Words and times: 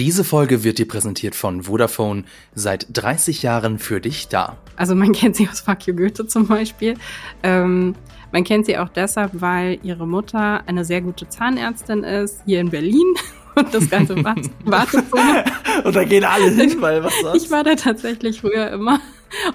Diese 0.00 0.24
Folge 0.24 0.64
wird 0.64 0.78
dir 0.78 0.88
präsentiert 0.88 1.34
von 1.34 1.64
Vodafone, 1.64 2.24
seit 2.54 2.86
30 2.90 3.42
Jahren 3.42 3.78
für 3.78 4.00
dich 4.00 4.28
da. 4.28 4.56
Also 4.76 4.94
man 4.94 5.12
kennt 5.12 5.36
sie 5.36 5.46
aus 5.46 5.60
Fuck 5.60 5.86
You 5.86 5.94
Goethe 5.94 6.26
zum 6.26 6.46
Beispiel. 6.46 6.94
Ähm, 7.42 7.94
man 8.32 8.42
kennt 8.44 8.64
sie 8.64 8.78
auch 8.78 8.88
deshalb, 8.88 9.42
weil 9.42 9.78
ihre 9.82 10.06
Mutter 10.06 10.62
eine 10.66 10.86
sehr 10.86 11.02
gute 11.02 11.28
Zahnärztin 11.28 12.02
ist, 12.02 12.40
hier 12.46 12.60
in 12.60 12.70
Berlin. 12.70 13.04
Und 13.56 13.74
das 13.74 13.90
ganze 13.90 14.16
Wartezimmer. 14.64 15.44
Und 15.84 15.94
da 15.94 16.04
gehen 16.04 16.24
alle 16.24 16.48
hin, 16.48 16.80
weil 16.80 17.04
was 17.04 17.12
sonst? 17.20 17.44
Ich 17.44 17.50
war 17.50 17.62
da 17.62 17.74
tatsächlich 17.74 18.40
früher 18.40 18.70
immer. 18.70 19.00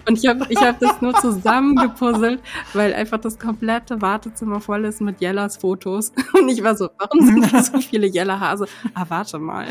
Und 0.07 0.20
ich 0.20 0.27
habe 0.27 0.46
ich 0.50 0.59
hab 0.59 0.80
das 0.80 1.02
nur 1.02 1.16
zusammengepuzzelt, 1.16 2.39
weil 2.73 2.93
einfach 2.93 3.18
das 3.20 3.39
komplette 3.39 4.00
Wartezimmer 4.00 4.62
voll 4.62 4.86
ist 4.86 5.02
mit 5.02 5.21
Jellas 5.21 5.57
Fotos. 5.57 6.12
Und 6.34 6.50
ich 6.50 6.62
war 6.62 6.75
so, 6.75 6.89
warum 7.00 7.25
sind 7.25 7.52
da 7.52 7.64
so 7.64 7.80
viele 7.80 8.05
Jella 8.05 8.39
Hase? 8.39 8.68
Ah, 8.93 9.05
warte 9.07 9.39
mal. 9.39 9.66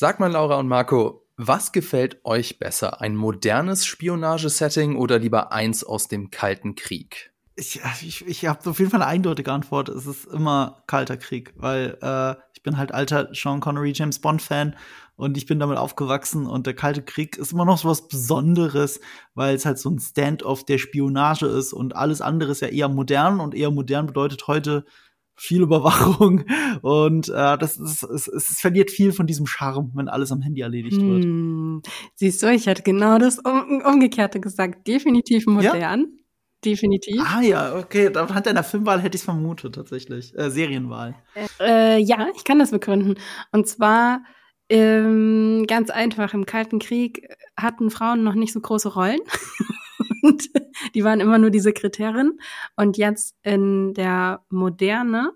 Sag 0.00 0.18
mal, 0.18 0.32
Laura 0.32 0.58
und 0.58 0.66
Marco, 0.66 1.26
was 1.36 1.72
gefällt 1.72 2.24
euch 2.24 2.58
besser? 2.58 3.02
Ein 3.02 3.16
modernes 3.16 3.84
Spionagesetting 3.84 4.96
oder 4.96 5.18
lieber 5.18 5.52
eins 5.52 5.84
aus 5.84 6.08
dem 6.08 6.30
Kalten 6.30 6.74
Krieg? 6.74 7.34
Ich, 7.54 7.82
ich, 8.00 8.26
ich 8.26 8.46
habe 8.46 8.70
auf 8.70 8.78
jeden 8.78 8.90
Fall 8.90 9.02
eine 9.02 9.10
eindeutige 9.10 9.52
Antwort. 9.52 9.90
Es 9.90 10.06
ist 10.06 10.24
immer 10.24 10.84
Kalter 10.86 11.18
Krieg, 11.18 11.52
weil 11.54 11.98
äh, 12.00 12.34
ich 12.54 12.62
bin 12.62 12.78
halt 12.78 12.94
alter 12.94 13.28
Sean 13.34 13.60
Connery, 13.60 13.92
James 13.94 14.20
Bond 14.20 14.40
Fan 14.40 14.74
und 15.16 15.36
ich 15.36 15.44
bin 15.44 15.60
damit 15.60 15.76
aufgewachsen 15.76 16.46
und 16.46 16.66
der 16.66 16.72
Kalte 16.72 17.02
Krieg 17.02 17.36
ist 17.36 17.52
immer 17.52 17.66
noch 17.66 17.76
so 17.76 17.90
was 17.90 18.08
Besonderes, 18.08 19.02
weil 19.34 19.54
es 19.54 19.66
halt 19.66 19.78
so 19.78 19.90
ein 19.90 19.98
Stand-off 19.98 20.64
der 20.64 20.78
Spionage 20.78 21.44
ist 21.44 21.74
und 21.74 21.94
alles 21.94 22.22
andere 22.22 22.52
ist 22.52 22.62
ja 22.62 22.68
eher 22.68 22.88
modern 22.88 23.38
und 23.38 23.54
eher 23.54 23.70
modern 23.70 24.06
bedeutet 24.06 24.46
heute 24.46 24.86
viel 25.40 25.62
Überwachung 25.62 26.44
und 26.82 27.30
äh, 27.30 27.56
das 27.56 27.78
ist, 27.78 28.02
es, 28.02 28.28
es 28.28 28.60
verliert 28.60 28.90
viel 28.90 29.12
von 29.12 29.26
diesem 29.26 29.46
Charme, 29.46 29.90
wenn 29.94 30.08
alles 30.08 30.32
am 30.32 30.42
Handy 30.42 30.60
erledigt 30.60 31.00
wird. 31.00 31.24
Hm. 31.24 31.82
Siehst 32.14 32.42
du, 32.42 32.52
ich 32.52 32.68
hatte 32.68 32.82
genau 32.82 33.16
das 33.16 33.38
um, 33.38 33.80
Umgekehrte 33.82 34.38
gesagt. 34.38 34.86
Definitiv 34.86 35.46
modern. 35.46 35.80
Ja? 35.80 36.06
Definitiv. 36.62 37.22
Ah 37.24 37.40
ja, 37.40 37.74
okay. 37.74 38.14
Anhand 38.14 38.44
deiner 38.44 38.62
Filmwahl 38.62 39.00
hätte 39.00 39.16
ich 39.16 39.22
es 39.22 39.24
vermutet, 39.24 39.74
tatsächlich. 39.74 40.36
Äh, 40.36 40.50
Serienwahl. 40.50 41.14
Äh, 41.58 41.98
ja, 42.02 42.28
ich 42.36 42.44
kann 42.44 42.58
das 42.58 42.70
begründen. 42.70 43.14
Und 43.50 43.66
zwar 43.66 44.22
ähm, 44.68 45.64
ganz 45.66 45.88
einfach, 45.88 46.34
im 46.34 46.44
Kalten 46.44 46.80
Krieg 46.80 47.26
hatten 47.56 47.90
Frauen 47.90 48.22
noch 48.24 48.34
nicht 48.34 48.52
so 48.52 48.60
große 48.60 48.92
Rollen. 48.92 49.20
und 50.22 50.50
die 50.94 51.02
waren 51.02 51.20
immer 51.20 51.38
nur 51.38 51.48
die 51.48 51.60
Sekretärin. 51.60 52.38
Und 52.76 52.98
jetzt 52.98 53.34
in 53.42 53.94
der 53.94 54.44
Moderne 54.50 55.32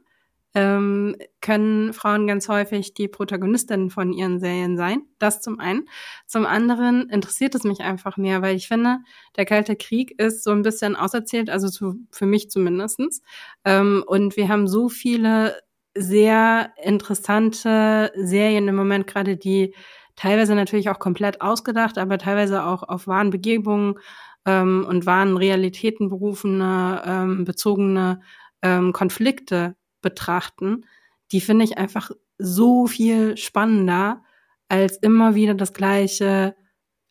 ähm, 0.55 1.17
können 1.41 1.93
Frauen 1.93 2.27
ganz 2.27 2.49
häufig 2.49 2.95
die 2.95 3.09
Protagonistinnen 3.09 3.91
von 3.91 4.13
ihren 4.13 4.39
Serien 4.39 4.77
sein. 4.77 5.03
Das 5.19 5.41
zum 5.41 5.59
einen. 5.59 5.89
Zum 6.27 6.47
anderen 6.47 7.11
interessiert 7.11 7.55
es 7.55 7.65
mich 7.65 7.81
einfach 7.81 8.17
mehr, 8.17 8.41
weil 8.41 8.57
ich 8.57 8.69
finde, 8.69 8.99
der 9.37 9.45
Kalte 9.45 9.75
Krieg 9.77 10.19
ist 10.21 10.45
so 10.45 10.53
ein 10.53 10.63
bisschen 10.63 10.95
auserzählt, 10.95 11.51
also 11.51 11.69
zu, 11.69 11.97
für 12.11 12.27
mich 12.27 12.51
zumindestens. 12.51 13.23
Ähm, 13.65 14.05
und 14.07 14.37
wir 14.37 14.49
haben 14.49 14.69
so 14.69 14.89
viele 14.89 15.57
sehr 15.97 16.73
interessante 16.83 18.13
Serien 18.17 18.69
im 18.69 18.77
Moment 18.77 19.07
gerade, 19.07 19.37
die 19.37 19.75
teilweise 20.17 20.55
natürlich 20.55 20.89
auch 20.91 20.99
komplett 21.01 21.41
ausgedacht, 21.41 21.99
aber 21.99 22.19
teilweise 22.19 22.65
auch 22.65 22.85
auf 22.85 23.07
wahren 23.09 23.31
Begebungen 23.31 23.97
ähm, 24.47 24.87
und 24.89 25.07
wahren 25.07 25.37
Realitäten 25.37 26.09
berufene, 26.09 27.03
ähm, 27.05 27.45
bezogene 27.45 28.21
ähm, 28.63 28.93
Konflikte 28.93 29.77
betrachten, 30.05 30.87
die 31.33 31.41
finde 31.41 31.65
ich 31.65 31.79
einfach 31.79 32.13
so 32.39 32.87
viel 32.87 33.37
spannender 33.37 34.23
als 34.69 34.97
immer 34.99 35.35
wieder 35.35 35.55
das 35.55 35.73
gleiche 35.73 36.55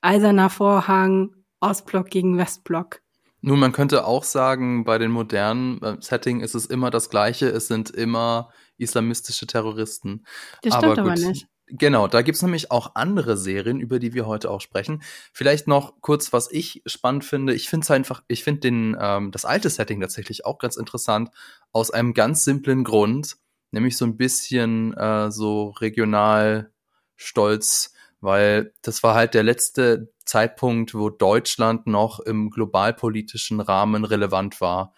eiserner 0.01 0.49
Vorhang, 0.49 1.35
Ostblock 1.59 2.09
gegen 2.09 2.37
Westblock. 2.37 3.01
Nun, 3.41 3.59
man 3.59 3.73
könnte 3.73 4.05
auch 4.05 4.23
sagen, 4.23 4.85
bei 4.85 4.97
den 4.97 5.11
modernen 5.11 5.81
äh, 5.81 5.97
Setting 5.99 6.39
ist 6.39 6.55
es 6.55 6.65
immer 6.65 6.91
das 6.91 7.09
Gleiche. 7.09 7.47
Es 7.47 7.67
sind 7.67 7.89
immer 7.89 8.49
islamistische 8.77 9.47
Terroristen. 9.47 10.25
Das 10.61 10.75
stimmt 10.75 10.97
aber, 10.97 11.09
gut, 11.09 11.11
aber 11.11 11.29
nicht. 11.29 11.47
Genau, 11.67 12.07
da 12.07 12.21
gibt's 12.21 12.41
nämlich 12.41 12.71
auch 12.71 12.91
andere 12.95 13.37
Serien, 13.37 13.79
über 13.79 13.97
die 13.97 14.13
wir 14.13 14.27
heute 14.27 14.51
auch 14.51 14.59
sprechen. 14.59 15.01
Vielleicht 15.31 15.67
noch 15.67 16.01
kurz, 16.01 16.33
was 16.33 16.51
ich 16.51 16.83
spannend 16.85 17.23
finde. 17.23 17.53
Ich 17.53 17.69
finde 17.69 17.85
es 17.85 17.91
einfach, 17.91 18.21
ich 18.27 18.43
finde 18.43 18.61
den 18.61 18.97
ähm, 18.99 19.31
das 19.31 19.45
alte 19.45 19.69
Setting 19.69 20.01
tatsächlich 20.01 20.45
auch 20.45 20.57
ganz 20.57 20.75
interessant 20.75 21.29
aus 21.71 21.89
einem 21.89 22.13
ganz 22.13 22.43
simplen 22.43 22.83
Grund, 22.83 23.37
nämlich 23.71 23.97
so 23.97 24.05
ein 24.05 24.17
bisschen 24.17 24.93
äh, 24.95 25.31
so 25.31 25.69
regional 25.69 26.71
stolz, 27.15 27.93
weil 28.19 28.73
das 28.81 29.01
war 29.01 29.15
halt 29.15 29.33
der 29.33 29.43
letzte 29.43 30.11
Zeitpunkt, 30.25 30.93
wo 30.93 31.09
Deutschland 31.09 31.87
noch 31.87 32.19
im 32.19 32.49
globalpolitischen 32.49 33.61
Rahmen 33.61 34.03
relevant 34.03 34.59
war 34.59 34.93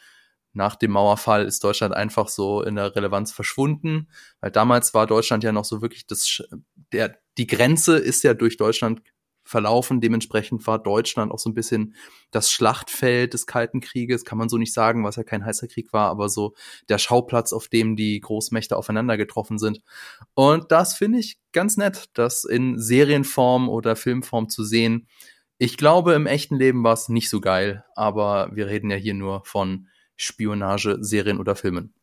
nach 0.55 0.75
dem 0.75 0.91
Mauerfall 0.91 1.45
ist 1.45 1.63
Deutschland 1.63 1.93
einfach 1.93 2.27
so 2.29 2.61
in 2.63 2.75
der 2.75 2.95
Relevanz 2.95 3.31
verschwunden, 3.31 4.07
weil 4.39 4.51
damals 4.51 4.93
war 4.93 5.05
Deutschland 5.05 5.43
ja 5.43 5.51
noch 5.51 5.66
so 5.66 5.81
wirklich 5.81 6.07
das, 6.07 6.43
der, 6.91 7.17
die 7.38 7.47
Grenze 7.47 7.97
ist 7.97 8.23
ja 8.23 8.33
durch 8.33 8.57
Deutschland 8.57 9.01
verlaufen. 9.45 10.01
Dementsprechend 10.01 10.66
war 10.66 10.79
Deutschland 10.79 11.31
auch 11.31 11.39
so 11.39 11.49
ein 11.49 11.53
bisschen 11.53 11.95
das 12.31 12.51
Schlachtfeld 12.51 13.33
des 13.33 13.45
Kalten 13.45 13.79
Krieges, 13.79 14.25
kann 14.25 14.38
man 14.38 14.49
so 14.49 14.57
nicht 14.57 14.73
sagen, 14.73 15.03
was 15.03 15.16
ja 15.16 15.23
kein 15.23 15.45
heißer 15.45 15.67
Krieg 15.67 15.93
war, 15.93 16.09
aber 16.09 16.29
so 16.29 16.55
der 16.89 16.97
Schauplatz, 16.97 17.53
auf 17.53 17.67
dem 17.67 17.95
die 17.95 18.19
Großmächte 18.19 18.75
aufeinander 18.75 19.17
getroffen 19.17 19.59
sind. 19.59 19.81
Und 20.33 20.72
das 20.72 20.95
finde 20.95 21.19
ich 21.19 21.37
ganz 21.51 21.77
nett, 21.77 22.05
das 22.13 22.43
in 22.43 22.79
Serienform 22.79 23.69
oder 23.69 23.95
Filmform 23.95 24.49
zu 24.49 24.63
sehen. 24.63 25.07
Ich 25.57 25.77
glaube, 25.77 26.13
im 26.13 26.25
echten 26.25 26.55
Leben 26.55 26.83
war 26.83 26.93
es 26.93 27.07
nicht 27.07 27.29
so 27.29 27.39
geil, 27.39 27.85
aber 27.95 28.49
wir 28.53 28.67
reden 28.67 28.89
ja 28.89 28.97
hier 28.97 29.13
nur 29.13 29.43
von 29.45 29.87
Spionage, 30.16 30.98
Serien 31.02 31.40
oder 31.40 31.56
Filmen. 31.56 31.94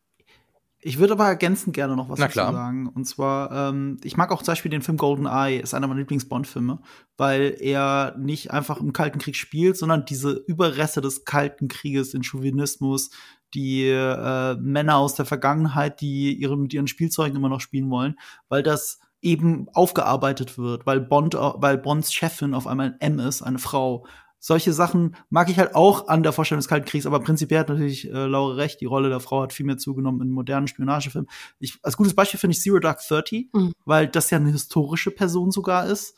Ich 0.85 0.99
würde 0.99 1.13
aber 1.13 1.27
ergänzend 1.27 1.73
gerne 1.73 1.95
noch 1.95 2.09
was 2.09 2.19
dazu 2.19 2.35
sagen. 2.35 2.87
Und 2.87 3.05
zwar, 3.05 3.69
ähm, 3.69 3.97
ich 4.03 4.17
mag 4.17 4.31
auch 4.31 4.41
zum 4.41 4.51
Beispiel 4.51 4.69
den 4.69 4.81
Film 4.81 4.97
Golden 4.97 5.25
Eye, 5.25 5.59
ist 5.59 5.73
einer 5.73 5.87
meiner 5.87 6.01
Lieblings-Bond-Filme, 6.01 6.79
weil 7.15 7.55
er 7.59 8.15
nicht 8.19 8.51
einfach 8.51 8.81
im 8.81 8.91
Kalten 8.91 9.19
Krieg 9.19 9.37
spielt, 9.37 9.77
sondern 9.77 10.03
diese 10.03 10.31
Überreste 10.31 10.99
des 10.99 11.23
Kalten 11.23 11.69
Krieges, 11.69 12.11
den 12.11 12.23
Chauvinismus, 12.23 13.11
die 13.53 13.87
äh, 13.87 14.55
Männer 14.55 14.97
aus 14.97 15.15
der 15.15 15.25
Vergangenheit, 15.25 16.01
die 16.01 16.33
ihre, 16.33 16.57
mit 16.57 16.73
ihren 16.73 16.87
Spielzeugen 16.87 17.37
immer 17.37 17.49
noch 17.49 17.61
spielen 17.61 17.89
wollen, 17.89 18.15
weil 18.49 18.61
das 18.61 18.99
eben 19.21 19.67
aufgearbeitet 19.71 20.57
wird, 20.57 20.85
weil 20.85 20.99
Bond, 20.99 21.33
weil 21.35 21.77
Bonds 21.77 22.13
Chefin 22.13 22.53
auf 22.53 22.67
einmal 22.67 22.97
ein 22.99 22.99
M 22.99 23.19
ist, 23.19 23.41
eine 23.41 23.57
Frau 23.57 24.05
solche 24.45 24.73
Sachen 24.73 25.15
mag 25.29 25.49
ich 25.49 25.57
halt 25.57 25.73
auch 25.73 26.09
an 26.09 26.21
der 26.21 26.33
Vorstellung 26.33 26.59
des 26.59 26.67
Kalten 26.67 26.85
Kriegs, 26.85 27.05
aber 27.05 27.21
prinzipiell 27.21 27.61
hat 27.61 27.69
natürlich 27.69 28.11
äh, 28.11 28.25
Laura 28.25 28.55
recht, 28.55 28.81
die 28.81 28.85
Rolle 28.85 29.07
der 29.07 29.21
Frau 29.21 29.41
hat 29.41 29.53
viel 29.53 29.65
mehr 29.65 29.77
zugenommen 29.77 30.21
in 30.21 30.31
modernen 30.31 30.67
Spionagefilmen. 30.67 31.29
Ich, 31.59 31.79
als 31.81 31.95
gutes 31.95 32.13
Beispiel 32.13 32.41
finde 32.41 32.53
ich 32.53 32.61
Zero 32.61 32.79
Dark 32.79 32.99
Thirty, 32.99 33.49
mhm. 33.53 33.71
weil 33.85 34.09
das 34.09 34.31
ja 34.31 34.37
eine 34.37 34.51
historische 34.51 35.11
Person 35.11 35.51
sogar 35.51 35.85
ist. 35.85 36.17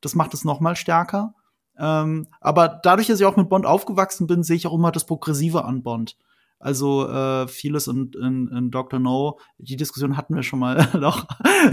Das 0.00 0.14
macht 0.14 0.32
es 0.32 0.42
noch 0.42 0.60
mal 0.60 0.74
stärker. 0.74 1.34
Ähm, 1.78 2.26
aber 2.40 2.80
dadurch, 2.82 3.08
dass 3.08 3.20
ich 3.20 3.26
auch 3.26 3.36
mit 3.36 3.50
Bond 3.50 3.66
aufgewachsen 3.66 4.26
bin, 4.26 4.42
sehe 4.42 4.56
ich 4.56 4.66
auch 4.66 4.72
immer 4.72 4.90
das 4.90 5.04
Progressive 5.04 5.66
an 5.66 5.82
Bond. 5.82 6.16
Also 6.58 7.06
äh, 7.06 7.46
vieles 7.46 7.88
in, 7.88 8.10
in, 8.14 8.48
in 8.48 8.70
Dr. 8.70 8.98
No, 8.98 9.38
die 9.58 9.76
Diskussion 9.76 10.16
hatten 10.16 10.34
wir 10.34 10.42
schon 10.42 10.60
mal 10.60 10.88
noch 10.98 11.26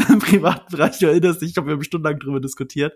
im 0.10 0.20
privaten 0.20 0.70
Bereich, 0.70 1.00
du 1.00 1.06
erinnerst 1.06 1.42
dich, 1.42 1.52
ich 1.52 1.58
habe 1.58 1.72
ja 1.72 1.82
stundenlang 1.82 2.20
drüber 2.20 2.42
diskutiert. 2.42 2.92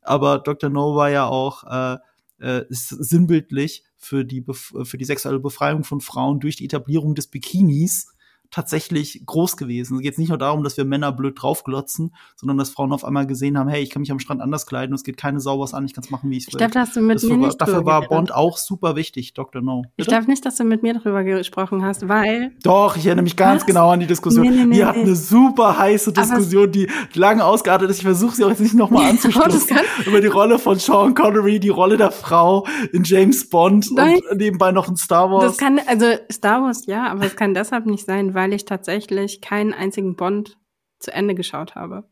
Aber 0.00 0.38
Dr. 0.38 0.70
No 0.70 0.94
war 0.94 1.10
ja 1.10 1.26
auch 1.26 1.64
äh, 1.64 1.98
äh, 2.42 2.64
ist 2.68 2.88
sinnbildlich 2.88 3.84
für 3.96 4.24
die, 4.24 4.44
für 4.44 4.98
die 4.98 5.04
sexuelle 5.04 5.38
Befreiung 5.38 5.84
von 5.84 6.00
Frauen 6.00 6.40
durch 6.40 6.56
die 6.56 6.64
Etablierung 6.64 7.14
des 7.14 7.28
Bikinis 7.28 8.11
tatsächlich 8.52 9.22
groß 9.26 9.56
gewesen. 9.56 9.96
Es 9.96 10.02
geht 10.02 10.18
nicht 10.18 10.28
nur 10.28 10.38
darum, 10.38 10.62
dass 10.62 10.76
wir 10.76 10.84
Männer 10.84 11.10
blöd 11.10 11.34
draufglotzen, 11.40 12.14
sondern 12.36 12.58
dass 12.58 12.70
Frauen 12.70 12.92
auf 12.92 13.04
einmal 13.04 13.26
gesehen 13.26 13.58
haben, 13.58 13.68
hey, 13.68 13.82
ich 13.82 13.90
kann 13.90 14.00
mich 14.00 14.12
am 14.12 14.20
Strand 14.20 14.40
anders 14.40 14.66
kleiden 14.66 14.92
und 14.92 14.96
es 14.96 15.04
geht 15.04 15.16
keine 15.16 15.40
Sau 15.40 15.58
was 15.58 15.74
an, 15.74 15.84
ich 15.84 15.94
kann 15.94 16.04
es 16.04 16.10
machen, 16.10 16.30
wie 16.30 16.36
ich 16.36 16.46
will. 16.46 16.52
Ich 16.52 16.58
glaube, 16.58 16.78
hast 16.78 16.94
du 16.94 17.00
mit 17.00 17.16
das 17.16 17.24
mir 17.24 17.30
war, 17.30 17.36
nicht 17.38 17.60
Dafür 17.60 17.84
war 17.86 18.02
Bond 18.06 18.32
auch 18.34 18.58
super 18.58 18.94
wichtig, 18.94 19.34
Dr. 19.34 19.62
No. 19.62 19.82
Bitte? 19.82 19.92
Ich 19.96 20.06
glaube 20.06 20.26
nicht, 20.26 20.44
dass 20.44 20.56
du 20.56 20.64
mit 20.64 20.82
mir 20.82 20.94
darüber 20.94 21.24
gesprochen 21.24 21.82
hast, 21.84 22.08
weil 22.08 22.52
Doch, 22.62 22.96
ich 22.96 23.06
erinnere 23.06 23.24
mich 23.24 23.36
ganz 23.36 23.62
was? 23.62 23.66
genau 23.66 23.90
an 23.90 24.00
die 24.00 24.06
Diskussion. 24.06 24.46
Nee, 24.46 24.50
nee, 24.50 24.64
nee, 24.66 24.76
Wir 24.76 24.86
hatten 24.86 25.00
eine 25.00 25.16
super 25.16 25.78
heiße 25.78 26.12
Diskussion, 26.12 26.70
die 26.70 26.88
lange 27.14 27.44
ausgeartet 27.44 27.88
ist. 27.88 27.98
Ich 27.98 28.04
versuche 28.04 28.36
sie 28.36 28.44
auch 28.44 28.50
jetzt 28.50 28.60
nicht 28.60 28.74
nochmal 28.74 29.06
anzuschließen. 29.10 29.78
über 30.06 30.20
die 30.20 30.26
Rolle 30.26 30.58
von 30.58 30.78
Sean 30.78 31.14
Connery, 31.14 31.58
die 31.58 31.70
Rolle 31.70 31.96
der 31.96 32.10
Frau 32.10 32.66
in 32.92 33.04
James 33.04 33.48
Bond 33.48 33.90
Nein. 33.92 34.20
und 34.30 34.38
nebenbei 34.38 34.72
noch 34.72 34.88
in 34.88 34.96
Star 34.96 35.30
Wars. 35.30 35.44
Das 35.44 35.56
kann, 35.56 35.80
also 35.86 36.06
Star 36.30 36.62
Wars 36.62 36.86
ja, 36.86 37.06
aber 37.06 37.24
es 37.24 37.36
kann 37.36 37.54
deshalb 37.54 37.86
nicht 37.86 38.04
sein, 38.04 38.34
weil 38.34 38.41
ich 38.50 38.64
tatsächlich 38.64 39.40
keinen 39.40 39.72
einzigen 39.72 40.16
Bond 40.16 40.58
zu 40.98 41.12
Ende 41.12 41.36
geschaut 41.36 41.76
habe. 41.76 42.08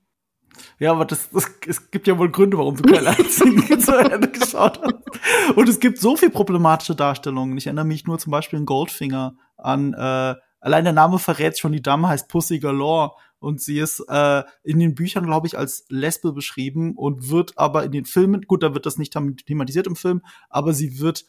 Ja, 0.78 0.92
aber 0.92 1.04
das, 1.04 1.30
das, 1.30 1.50
es 1.66 1.90
gibt 1.90 2.06
ja 2.06 2.18
wohl 2.18 2.30
Gründe, 2.30 2.58
warum 2.58 2.76
du 2.76 2.82
keinen 2.82 3.06
einzigen 3.08 3.80
zu 3.80 3.96
Ende 3.96 4.28
geschaut 4.28 4.80
hast. 4.80 5.56
Und 5.56 5.68
es 5.68 5.80
gibt 5.80 5.98
so 5.98 6.16
viel 6.16 6.30
problematische 6.30 6.94
Darstellungen. 6.94 7.56
Ich 7.56 7.66
erinnere 7.66 7.84
mich 7.84 8.06
nur 8.06 8.18
zum 8.18 8.30
Beispiel 8.30 8.58
in 8.58 8.66
Goldfinger 8.66 9.36
an 9.56 9.94
äh, 9.94 10.34
allein 10.60 10.84
der 10.84 10.92
Name 10.92 11.18
verrät 11.18 11.58
schon, 11.58 11.72
die 11.72 11.82
Dame 11.82 12.08
heißt 12.08 12.28
Pussy 12.28 12.58
Galore 12.58 13.12
und 13.38 13.60
sie 13.60 13.78
ist 13.78 14.04
äh, 14.08 14.42
in 14.62 14.78
den 14.78 14.94
Büchern, 14.94 15.24
glaube 15.24 15.46
ich, 15.46 15.56
als 15.56 15.86
Lesbe 15.88 16.32
beschrieben 16.32 16.94
und 16.96 17.30
wird 17.30 17.56
aber 17.56 17.84
in 17.84 17.92
den 17.92 18.04
Filmen, 18.04 18.42
gut, 18.42 18.62
da 18.62 18.74
wird 18.74 18.86
das 18.86 18.98
nicht 18.98 19.16
thematisiert 19.46 19.86
im 19.86 19.96
Film, 19.96 20.22
aber 20.48 20.74
sie 20.74 21.00
wird 21.00 21.24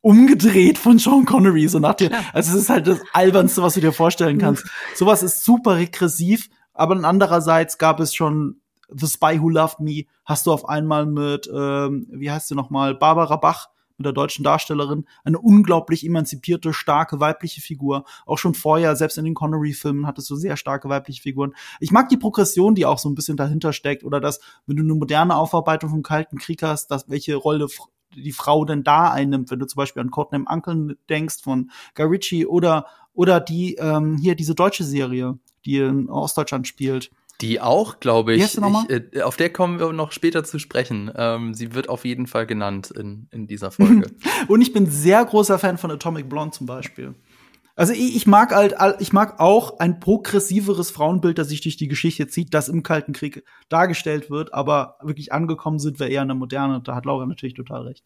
umgedreht 0.00 0.78
von 0.78 0.98
Sean 0.98 1.24
Connery, 1.24 1.68
so 1.68 1.78
nach 1.78 1.94
dir. 1.94 2.10
Also 2.32 2.56
es 2.56 2.62
ist 2.62 2.70
halt 2.70 2.86
das 2.86 3.00
albernste, 3.12 3.62
was 3.62 3.74
du 3.74 3.80
dir 3.80 3.92
vorstellen 3.92 4.38
kannst. 4.38 4.64
Sowas 4.94 5.22
ist 5.22 5.44
super 5.44 5.76
regressiv, 5.76 6.48
aber 6.72 7.02
andererseits 7.04 7.78
gab 7.78 8.00
es 8.00 8.14
schon 8.14 8.60
The 8.90 9.06
Spy 9.06 9.40
Who 9.40 9.50
Loved 9.50 9.80
Me, 9.80 10.04
hast 10.24 10.46
du 10.46 10.52
auf 10.52 10.68
einmal 10.68 11.06
mit, 11.06 11.48
ähm, 11.52 12.06
wie 12.10 12.30
heißt 12.30 12.48
sie 12.48 12.54
nochmal, 12.54 12.94
Barbara 12.94 13.36
Bach, 13.36 13.68
mit 13.98 14.06
der 14.06 14.12
deutschen 14.12 14.44
Darstellerin, 14.44 15.06
eine 15.24 15.40
unglaublich 15.40 16.06
emanzipierte, 16.06 16.72
starke 16.72 17.18
weibliche 17.18 17.60
Figur. 17.60 18.04
Auch 18.26 18.38
schon 18.38 18.54
vorher, 18.54 18.94
selbst 18.94 19.18
in 19.18 19.24
den 19.24 19.34
Connery-Filmen, 19.34 20.06
hattest 20.06 20.30
du 20.30 20.36
sehr 20.36 20.56
starke 20.56 20.88
weibliche 20.88 21.20
Figuren. 21.20 21.54
Ich 21.80 21.90
mag 21.90 22.08
die 22.08 22.16
Progression, 22.16 22.76
die 22.76 22.86
auch 22.86 22.98
so 22.98 23.08
ein 23.08 23.16
bisschen 23.16 23.36
dahinter 23.36 23.72
steckt, 23.72 24.04
oder 24.04 24.20
dass, 24.20 24.40
wenn 24.66 24.76
du 24.76 24.84
eine 24.84 24.94
moderne 24.94 25.34
Aufarbeitung 25.34 25.90
vom 25.90 26.02
Kalten 26.02 26.38
Krieg 26.38 26.62
hast, 26.62 26.92
dass 26.92 27.08
welche 27.08 27.34
Rolle 27.34 27.66
die 28.22 28.32
Frau 28.32 28.64
denn 28.64 28.84
da 28.84 29.10
einnimmt, 29.10 29.50
wenn 29.50 29.58
du 29.58 29.66
zum 29.66 29.78
Beispiel 29.78 30.02
an 30.02 30.10
Codename 30.10 30.46
Uncle 30.48 30.96
denkst 31.08 31.42
von 31.42 31.70
Guy 31.94 32.06
Ritchie 32.06 32.46
oder 32.46 32.86
oder 33.14 33.40
die 33.40 33.74
ähm, 33.74 34.16
hier 34.16 34.36
diese 34.36 34.54
deutsche 34.54 34.84
Serie, 34.84 35.38
die 35.64 35.78
in 35.78 36.08
Ostdeutschland 36.08 36.68
spielt. 36.68 37.10
Die 37.40 37.60
auch, 37.60 38.00
glaube 38.00 38.34
ich. 38.34 38.42
ich 38.42 38.60
äh, 38.90 39.22
auf 39.22 39.36
der 39.36 39.52
kommen 39.52 39.78
wir 39.78 39.92
noch 39.92 40.10
später 40.10 40.42
zu 40.42 40.58
sprechen. 40.58 41.10
Ähm, 41.14 41.54
sie 41.54 41.74
wird 41.74 41.88
auf 41.88 42.04
jeden 42.04 42.26
Fall 42.26 42.46
genannt 42.46 42.90
in, 42.90 43.28
in 43.30 43.46
dieser 43.46 43.70
Folge. 43.70 44.10
Und 44.48 44.60
ich 44.60 44.72
bin 44.72 44.86
sehr 44.86 45.24
großer 45.24 45.58
Fan 45.58 45.78
von 45.78 45.90
Atomic 45.90 46.28
Blonde 46.28 46.56
zum 46.56 46.66
Beispiel. 46.66 47.14
Also 47.78 47.92
ich, 47.92 48.16
ich 48.16 48.26
mag 48.26 48.52
halt, 48.52 48.74
ich 48.98 49.12
mag 49.12 49.38
auch 49.38 49.78
ein 49.78 50.00
progressiveres 50.00 50.90
Frauenbild, 50.90 51.38
das 51.38 51.48
sich 51.48 51.60
durch 51.60 51.76
die 51.76 51.86
Geschichte 51.86 52.26
zieht, 52.26 52.52
das 52.52 52.68
im 52.68 52.82
Kalten 52.82 53.12
Krieg 53.12 53.44
dargestellt 53.68 54.30
wird, 54.30 54.52
aber 54.52 54.98
wirklich 55.00 55.32
angekommen 55.32 55.78
sind 55.78 56.00
wir 56.00 56.08
eher 56.08 56.22
in 56.22 56.28
der 56.28 56.36
Moderne. 56.36 56.80
Da 56.82 56.96
hat 56.96 57.06
Laura 57.06 57.24
natürlich 57.24 57.54
total 57.54 57.82
recht. 57.82 58.04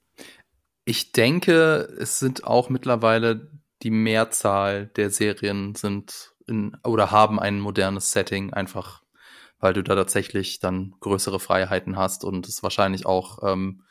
Ich 0.85 1.13
denke, 1.13 1.89
es 1.99 2.19
sind 2.19 2.45
auch 2.45 2.69
mittlerweile 2.69 3.51
die 3.83 3.91
Mehrzahl 3.91 4.89
der 4.89 5.09
Serien 5.09 5.75
sind 5.75 6.35
in, 6.47 6.77
oder 6.85 7.11
haben 7.11 7.41
ein 7.41 7.59
modernes 7.59 8.13
Setting 8.13 8.53
einfach 8.53 9.03
weil 9.63 9.73
du 9.75 9.83
da 9.83 9.95
tatsächlich 9.95 10.59
dann 10.59 10.95
größere 10.99 11.39
Freiheiten 11.39 11.97
hast 11.97 12.25
und 12.25 12.49
es 12.49 12.65
wahrscheinlich 12.65 13.07
auch 13.07 13.39
ähm, 13.45 13.85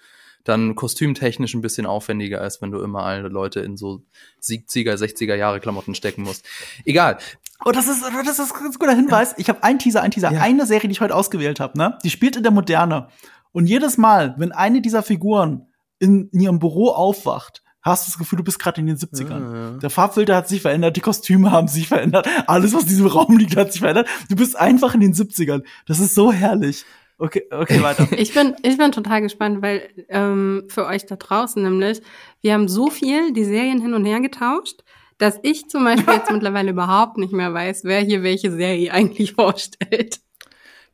dann 0.44 0.76
kostümtechnisch 0.76 1.54
ein 1.54 1.62
bisschen 1.62 1.86
aufwendiger 1.86 2.46
ist, 2.46 2.62
wenn 2.62 2.72
du 2.72 2.82
immer 2.82 3.04
alle 3.04 3.28
Leute 3.28 3.60
in 3.60 3.78
so 3.78 4.04
70er, 4.42 4.96
60er 4.96 5.36
Jahre 5.36 5.60
Klamotten 5.60 5.96
stecken 5.96 6.24
musst. 6.24 6.46
Egal. 6.86 7.18
Oh, 7.64 7.72
das 7.72 7.88
ist, 7.88 8.04
das 8.04 8.40
ist 8.40 8.54
ein 8.54 8.64
ganz 8.64 8.80
guter 8.80 8.96
Hinweis. 8.96 9.36
Ich 9.38 9.50
habe 9.50 9.64
einen 9.64 9.80
Teaser, 9.80 10.02
einen 10.02 10.12
Teaser. 10.12 10.32
Ja. 10.32 10.42
Eine 10.42 10.66
Serie, 10.66 10.88
die 10.88 10.94
ich 10.94 11.02
heute 11.02 11.16
ausgewählt 11.16 11.60
habe, 11.60 11.78
ne? 11.78 11.98
Die 12.04 12.10
spielt 12.10 12.36
in 12.36 12.44
der 12.44 12.52
Moderne. 12.52 13.08
Und 13.52 13.68
jedes 13.68 13.98
Mal, 13.98 14.36
wenn 14.38 14.52
eine 14.52 14.82
dieser 14.82 15.04
Figuren 15.04 15.68
in, 16.00 16.30
in 16.30 16.40
ihrem 16.40 16.60
Büro 16.60 16.90
aufwacht, 16.90 17.62
hast 17.82 18.06
du 18.06 18.12
das 18.12 18.18
Gefühl, 18.18 18.38
du 18.38 18.44
bist 18.44 18.60
gerade 18.60 18.80
in 18.80 18.88
den 18.88 18.98
70ern. 18.98 19.30
Ja, 19.30 19.72
ja. 19.72 19.78
Der 19.78 19.90
Farbfilter 19.90 20.36
hat 20.36 20.48
sich 20.48 20.62
verändert, 20.62 20.96
die 20.96 21.02
Kostüme 21.02 21.52
haben 21.52 21.68
sich 21.68 21.88
verändert, 21.88 22.28
alles, 22.48 22.74
was 22.74 22.84
in 22.84 22.90
diesem 22.90 23.08
Raum 23.08 23.38
liegt, 23.38 23.56
hat 23.56 23.72
sich 23.72 23.82
verändert. 23.82 24.08
Du 24.30 24.36
bist 24.36 24.56
einfach 24.56 24.94
in 24.94 25.02
den 25.02 25.14
70ern. 25.14 25.64
Das 25.86 26.00
ist 26.00 26.16
so 26.16 26.32
herrlich. 26.32 26.86
Okay, 27.22 27.44
okay, 27.52 27.84
weiter. 27.84 28.08
ich 28.18 28.34
bin, 28.34 28.56
ich 28.64 28.80
bin 28.80 28.92
total 28.92 29.22
gespannt, 29.22 29.62
weil 29.62 29.90
ähm, 30.10 30.64
für 30.70 30.88
euch 30.88 31.06
da 31.06 31.16
draußen 31.16 31.62
nämlich, 31.62 32.02
wir 32.42 32.54
haben 32.54 32.68
so 32.68 32.90
viel 32.90 33.32
die 33.32 33.44
Serien 33.44 33.80
hin 33.80 33.94
und 33.94 34.06
her 34.06 34.22
getauscht, 34.22 34.82
dass 35.20 35.38
ich 35.44 35.70
zum 35.70 35.84
Beispiel 35.84 36.16
jetzt 36.16 36.32
mittlerweile 36.32 36.72
überhaupt 36.72 37.20
nicht 37.20 37.32
mehr 37.32 37.54
weiß, 37.54 37.84
wer 37.84 38.00
hier 38.00 38.24
welche 38.24 38.52
Serie 38.52 38.92
eigentlich 38.94 39.34
vorstellt. 39.34 40.20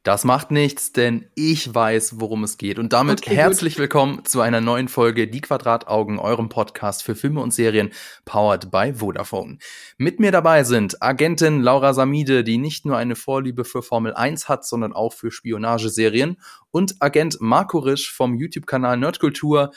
Das 0.07 0.23
macht 0.23 0.51
nichts, 0.51 0.93
denn 0.93 1.25
ich 1.35 1.75
weiß, 1.75 2.21
worum 2.21 2.45
es 2.45 2.57
geht. 2.57 2.79
Und 2.79 2.93
damit 2.93 3.23
okay, 3.23 3.35
herzlich 3.35 3.73
gut. 3.73 3.81
willkommen 3.81 4.23
zu 4.23 4.39
einer 4.39 4.61
neuen 4.61 4.87
Folge 4.87 5.27
Die 5.27 5.41
Quadrataugen, 5.41 6.17
eurem 6.17 6.47
Podcast 6.47 7.03
für 7.03 7.13
Filme 7.13 7.41
und 7.41 7.53
Serien, 7.53 7.91
powered 8.23 8.71
by 8.71 8.93
Vodafone. 8.93 9.57
Mit 9.97 10.21
mir 10.21 10.31
dabei 10.31 10.63
sind 10.63 11.03
Agentin 11.03 11.61
Laura 11.61 11.93
Samide, 11.93 12.45
die 12.45 12.57
nicht 12.57 12.85
nur 12.85 12.95
eine 12.95 13.17
Vorliebe 13.17 13.65
für 13.65 13.81
Formel 13.81 14.13
1 14.13 14.47
hat, 14.47 14.65
sondern 14.65 14.93
auch 14.93 15.11
für 15.11 15.29
Spionageserien. 15.29 16.37
Und 16.71 16.95
Agent 17.01 17.41
Marco 17.41 17.79
Risch 17.79 18.09
vom 18.09 18.37
YouTube-Kanal 18.37 18.95
Nerdkultur, 18.95 19.71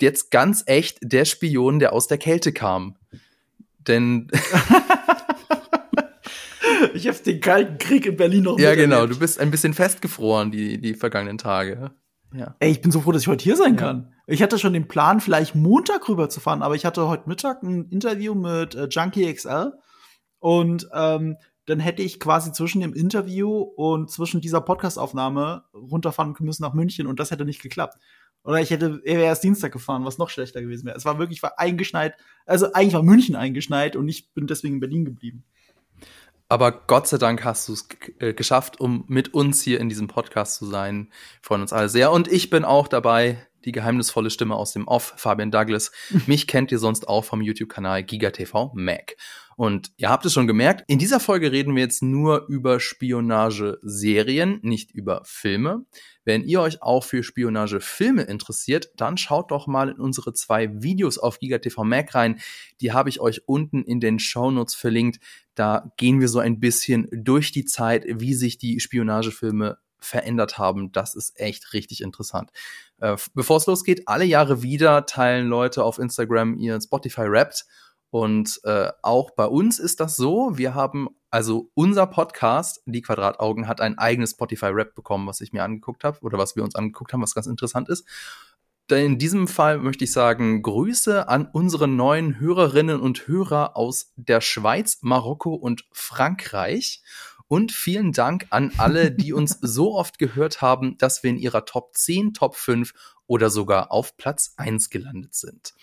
jetzt 0.00 0.30
ganz 0.30 0.62
echt 0.64 1.00
der 1.02 1.26
Spion, 1.26 1.80
der 1.80 1.92
aus 1.92 2.06
der 2.06 2.16
Kälte 2.16 2.54
kam. 2.54 2.96
Denn 3.86 4.28
ich 6.94 7.08
habe 7.08 7.18
den 7.18 7.40
Kalten 7.40 7.78
Krieg 7.78 8.06
in 8.06 8.16
Berlin 8.16 8.44
noch 8.44 8.58
Ja, 8.58 8.74
genau. 8.74 9.06
Du 9.06 9.18
bist 9.18 9.40
ein 9.40 9.50
bisschen 9.50 9.74
festgefroren 9.74 10.50
die, 10.50 10.80
die 10.80 10.94
vergangenen 10.94 11.38
Tage. 11.38 11.92
Ja. 12.32 12.54
Ey, 12.60 12.70
ich 12.70 12.80
bin 12.80 12.92
so 12.92 13.00
froh, 13.00 13.12
dass 13.12 13.22
ich 13.22 13.28
heute 13.28 13.42
hier 13.42 13.56
sein 13.56 13.74
ja. 13.74 13.80
kann. 13.80 14.12
Ich 14.26 14.42
hatte 14.42 14.58
schon 14.58 14.72
den 14.72 14.86
Plan, 14.86 15.20
vielleicht 15.20 15.54
Montag 15.54 16.08
rüber 16.08 16.28
zu 16.28 16.38
fahren, 16.40 16.62
aber 16.62 16.76
ich 16.76 16.84
hatte 16.84 17.08
heute 17.08 17.28
Mittag 17.28 17.62
ein 17.62 17.88
Interview 17.88 18.34
mit 18.34 18.74
äh, 18.74 18.86
Junkie 18.88 19.32
XL 19.32 19.72
und 20.38 20.88
ähm, 20.94 21.36
dann 21.66 21.80
hätte 21.80 22.02
ich 22.02 22.20
quasi 22.20 22.52
zwischen 22.52 22.80
dem 22.80 22.94
Interview 22.94 23.60
und 23.60 24.10
zwischen 24.10 24.40
dieser 24.40 24.60
Podcastaufnahme 24.60 25.64
runterfahren 25.74 26.34
müssen 26.40 26.62
nach 26.62 26.74
München 26.74 27.06
und 27.06 27.18
das 27.20 27.30
hätte 27.30 27.44
nicht 27.44 27.62
geklappt. 27.62 27.98
Oder 28.42 28.60
ich 28.60 28.70
hätte 28.70 29.00
er 29.04 29.16
wäre 29.16 29.26
erst 29.26 29.44
Dienstag 29.44 29.72
gefahren, 29.72 30.04
was 30.04 30.18
noch 30.18 30.30
schlechter 30.30 30.62
gewesen 30.62 30.86
wäre. 30.86 30.96
Es 30.96 31.04
war 31.04 31.18
wirklich 31.18 31.42
war 31.42 31.58
eingeschneit, 31.58 32.14
also 32.46 32.72
eigentlich 32.72 32.94
war 32.94 33.02
München 33.02 33.36
eingeschneit 33.36 33.96
und 33.96 34.08
ich 34.08 34.32
bin 34.32 34.46
deswegen 34.46 34.74
in 34.74 34.80
Berlin 34.80 35.04
geblieben. 35.04 35.44
Aber 36.50 36.72
Gott 36.72 37.06
sei 37.06 37.16
Dank 37.16 37.44
hast 37.44 37.68
du 37.68 37.74
es 37.74 37.88
äh, 38.18 38.34
geschafft, 38.34 38.80
um 38.80 39.04
mit 39.06 39.32
uns 39.34 39.62
hier 39.62 39.78
in 39.78 39.88
diesem 39.88 40.08
Podcast 40.08 40.56
zu 40.56 40.66
sein. 40.66 41.06
Wir 41.12 41.42
freuen 41.42 41.62
uns 41.62 41.72
alle 41.72 41.88
sehr. 41.88 42.10
Und 42.10 42.26
ich 42.26 42.50
bin 42.50 42.64
auch 42.64 42.88
dabei, 42.88 43.46
die 43.64 43.70
geheimnisvolle 43.70 44.30
Stimme 44.30 44.56
aus 44.56 44.72
dem 44.72 44.88
Off, 44.88 45.14
Fabian 45.16 45.52
Douglas. 45.52 45.92
Mich 46.26 46.48
kennt 46.48 46.72
ihr 46.72 46.80
sonst 46.80 47.06
auch 47.06 47.24
vom 47.24 47.40
YouTube-Kanal 47.40 48.02
GigaTV 48.02 48.72
Mac. 48.74 49.16
Und 49.56 49.92
ihr 49.96 50.08
habt 50.08 50.26
es 50.26 50.32
schon 50.32 50.48
gemerkt, 50.48 50.82
in 50.88 50.98
dieser 50.98 51.20
Folge 51.20 51.52
reden 51.52 51.76
wir 51.76 51.84
jetzt 51.84 52.02
nur 52.02 52.48
über 52.48 52.80
Spionageserien, 52.80 54.58
nicht 54.62 54.90
über 54.90 55.22
Filme. 55.24 55.84
Wenn 56.30 56.44
ihr 56.44 56.60
euch 56.60 56.80
auch 56.80 57.02
für 57.02 57.24
Spionagefilme 57.24 58.22
interessiert, 58.22 58.92
dann 58.94 59.16
schaut 59.16 59.50
doch 59.50 59.66
mal 59.66 59.88
in 59.88 59.98
unsere 59.98 60.32
zwei 60.32 60.80
Videos 60.80 61.18
auf 61.18 61.40
GigaTV 61.40 61.82
Mac 61.82 62.14
rein. 62.14 62.38
Die 62.80 62.92
habe 62.92 63.08
ich 63.08 63.18
euch 63.18 63.48
unten 63.48 63.82
in 63.82 63.98
den 63.98 64.20
Shownotes 64.20 64.76
verlinkt. 64.76 65.18
Da 65.56 65.90
gehen 65.96 66.20
wir 66.20 66.28
so 66.28 66.38
ein 66.38 66.60
bisschen 66.60 67.08
durch 67.10 67.50
die 67.50 67.64
Zeit, 67.64 68.04
wie 68.06 68.34
sich 68.34 68.58
die 68.58 68.78
Spionagefilme 68.78 69.78
verändert 69.98 70.56
haben. 70.56 70.92
Das 70.92 71.16
ist 71.16 71.36
echt 71.40 71.72
richtig 71.72 72.00
interessant. 72.00 72.50
Äh, 73.00 73.16
Bevor 73.34 73.56
es 73.56 73.66
losgeht, 73.66 74.06
alle 74.06 74.24
Jahre 74.24 74.62
wieder 74.62 75.06
teilen 75.06 75.48
Leute 75.48 75.82
auf 75.82 75.98
Instagram 75.98 76.56
ihren 76.58 76.80
Spotify 76.80 77.22
Wrapped 77.22 77.66
und 78.10 78.60
äh, 78.62 78.92
auch 79.02 79.32
bei 79.32 79.46
uns 79.46 79.80
ist 79.80 79.98
das 79.98 80.14
so. 80.14 80.56
Wir 80.56 80.74
haben, 80.74 81.08
also 81.30 81.70
unser 81.74 82.06
Podcast, 82.06 82.82
die 82.86 83.02
Quadrataugen, 83.02 83.68
hat 83.68 83.80
ein 83.80 83.98
eigenes 83.98 84.32
Spotify-Rap 84.32 84.94
bekommen, 84.94 85.26
was 85.26 85.40
ich 85.40 85.52
mir 85.52 85.62
angeguckt 85.62 86.04
habe 86.04 86.20
oder 86.22 86.38
was 86.38 86.56
wir 86.56 86.64
uns 86.64 86.74
angeguckt 86.74 87.12
haben, 87.12 87.22
was 87.22 87.34
ganz 87.34 87.46
interessant 87.46 87.88
ist. 87.88 88.06
In 88.90 89.18
diesem 89.18 89.46
Fall 89.46 89.78
möchte 89.78 90.02
ich 90.02 90.12
sagen, 90.12 90.62
Grüße 90.62 91.28
an 91.28 91.46
unsere 91.46 91.86
neuen 91.86 92.40
Hörerinnen 92.40 93.00
und 93.00 93.28
Hörer 93.28 93.76
aus 93.76 94.12
der 94.16 94.40
Schweiz, 94.40 94.98
Marokko 95.02 95.54
und 95.54 95.84
Frankreich. 95.92 97.02
Und 97.46 97.70
vielen 97.70 98.12
Dank 98.12 98.46
an 98.50 98.72
alle, 98.78 99.12
die 99.12 99.32
uns 99.32 99.58
so 99.60 99.94
oft 99.94 100.18
gehört 100.18 100.60
haben, 100.60 100.98
dass 100.98 101.22
wir 101.22 101.30
in 101.30 101.38
ihrer 101.38 101.64
Top 101.64 101.96
10, 101.96 102.34
Top 102.34 102.56
5 102.56 102.92
oder 103.28 103.48
sogar 103.50 103.92
auf 103.92 104.16
Platz 104.16 104.54
1 104.56 104.90
gelandet 104.90 105.34
sind. 105.34 105.74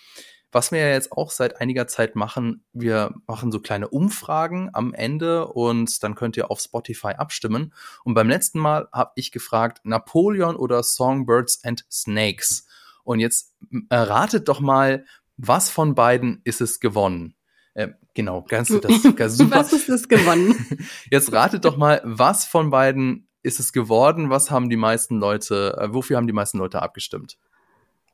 Was 0.51 0.71
wir 0.71 0.79
ja 0.79 0.89
jetzt 0.89 1.11
auch 1.11 1.31
seit 1.31 1.59
einiger 1.59 1.87
Zeit 1.87 2.15
machen, 2.15 2.63
wir 2.71 3.13
machen 3.27 3.51
so 3.51 3.59
kleine 3.59 3.89
Umfragen 3.89 4.69
am 4.73 4.93
Ende 4.93 5.47
und 5.47 6.01
dann 6.03 6.15
könnt 6.15 6.37
ihr 6.37 6.49
auf 6.49 6.61
Spotify 6.61 7.09
abstimmen. 7.09 7.73
Und 8.03 8.13
beim 8.13 8.29
letzten 8.29 8.59
Mal 8.59 8.87
habe 8.93 9.11
ich 9.15 9.31
gefragt, 9.31 9.81
Napoleon 9.83 10.55
oder 10.55 10.83
Songbirds 10.83 11.63
and 11.63 11.85
Snakes. 11.91 12.65
Und 13.03 13.19
jetzt 13.19 13.55
erratet 13.89 14.47
doch 14.47 14.59
mal, 14.59 15.05
was 15.37 15.69
von 15.69 15.95
beiden 15.95 16.41
ist 16.43 16.61
es 16.61 16.79
gewonnen? 16.79 17.35
Äh, 17.73 17.89
genau, 18.13 18.41
ganz 18.41 18.69
das 18.81 19.15
ganz 19.15 19.37
super. 19.37 19.57
was 19.57 19.71
ist 19.71 19.87
es 19.87 20.09
gewonnen? 20.09 20.55
Jetzt 21.11 21.31
ratet 21.31 21.63
doch 21.63 21.77
mal, 21.77 22.01
was 22.03 22.45
von 22.45 22.71
beiden 22.71 23.29
ist 23.43 23.59
es 23.59 23.71
geworden? 23.71 24.29
Was 24.29 24.49
haben 24.49 24.69
die 24.69 24.77
meisten 24.77 25.19
Leute, 25.19 25.77
äh, 25.79 25.93
wofür 25.93 26.17
haben 26.17 26.27
die 26.27 26.33
meisten 26.33 26.57
Leute 26.57 26.81
abgestimmt? 26.81 27.37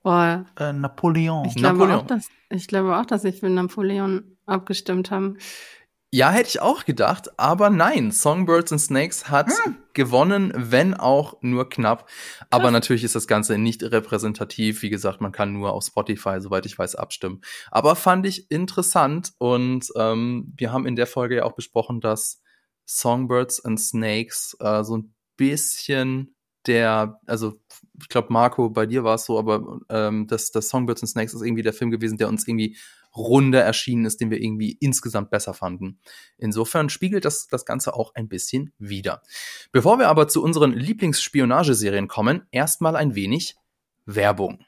Boah. 0.04 0.46
Äh, 0.60 0.74
Napoleon. 0.74 1.46
Ich 1.46 1.56
glaube, 1.56 1.80
Napoleon. 1.80 2.02
Auch, 2.02 2.08
dass, 2.08 2.30
ich 2.50 2.68
glaube 2.68 2.98
auch, 2.98 3.06
dass 3.06 3.24
ich 3.24 3.40
für 3.40 3.50
Napoleon 3.50 4.38
abgestimmt 4.46 5.12
habe. 5.12 5.38
Ja, 6.12 6.30
hätte 6.30 6.50
ich 6.50 6.62
auch 6.62 6.86
gedacht, 6.86 7.40
aber 7.40 7.72
nein, 7.72 8.12
Songbirds 8.12 8.72
and 8.72 8.80
Snakes 8.80 9.32
hat 9.32 9.50
hm. 9.64 9.78
gewonnen, 9.94 10.54
wenn 10.56 10.94
auch 10.94 11.38
nur 11.42 11.70
knapp. 11.70 12.08
Aber 12.52 12.66
Krass. 12.66 12.74
natürlich 12.74 13.04
ist 13.04 13.16
das 13.16 13.26
Ganze 13.26 13.58
nicht 13.58 13.82
repräsentativ. 13.82 14.84
Wie 14.84 14.92
gesagt, 14.92 15.22
man 15.22 15.32
kann 15.32 15.54
nur 15.54 15.74
auf 15.74 15.86
Spotify, 15.86 16.40
soweit 16.40 16.68
ich 16.68 16.78
weiß, 16.78 16.94
abstimmen. 16.96 17.42
Aber 17.72 17.96
fand 17.96 18.28
ich 18.28 18.52
interessant 18.52 19.32
und 19.40 19.88
ähm, 19.96 20.54
wir 20.56 20.72
haben 20.72 20.86
in 20.86 20.96
der 20.96 21.08
Folge 21.08 21.38
ja 21.38 21.46
auch 21.46 21.56
besprochen, 21.56 22.00
dass 22.00 22.44
Songbirds 22.86 23.66
and 23.66 23.80
Snakes 23.80 24.56
äh, 24.60 24.84
so 24.84 24.98
ein 24.98 25.16
bisschen 25.36 26.33
der, 26.68 27.20
also 27.26 27.60
ich 28.02 28.10
glaube, 28.10 28.32
Marco, 28.32 28.70
bei 28.70 28.86
dir 28.86 29.04
war 29.04 29.16
es 29.16 29.26
so, 29.26 29.38
aber 29.38 29.80
ähm, 29.90 30.28
das, 30.28 30.52
das 30.52 30.70
Songbirds 30.70 31.04
and 31.04 31.10
Snakes 31.10 31.34
ist 31.34 31.42
irgendwie 31.42 31.64
der 31.64 31.74
Film 31.74 31.92
gewesen, 31.92 32.18
der 32.18 32.30
uns 32.30 32.48
irgendwie 32.48 32.78
runder 33.16 33.62
erschienen 33.62 34.06
ist, 34.06 34.22
den 34.22 34.32
wir 34.32 34.42
irgendwie 34.42 34.78
insgesamt 34.80 35.30
besser 35.30 35.54
fanden. 35.54 36.00
Insofern 36.38 36.90
spiegelt 36.90 37.26
das 37.26 37.48
das 37.48 37.66
Ganze 37.66 37.94
auch 37.94 38.16
ein 38.16 38.28
bisschen 38.28 38.74
wider. 38.80 39.22
Bevor 39.72 40.00
wir 40.00 40.10
aber 40.10 40.28
zu 40.28 40.42
unseren 40.42 40.72
Lieblingsspionageserien 40.72 42.08
kommen, 42.08 42.48
erstmal 42.52 42.96
ein 42.96 43.16
wenig 43.16 43.56
Werbung. 44.06 44.66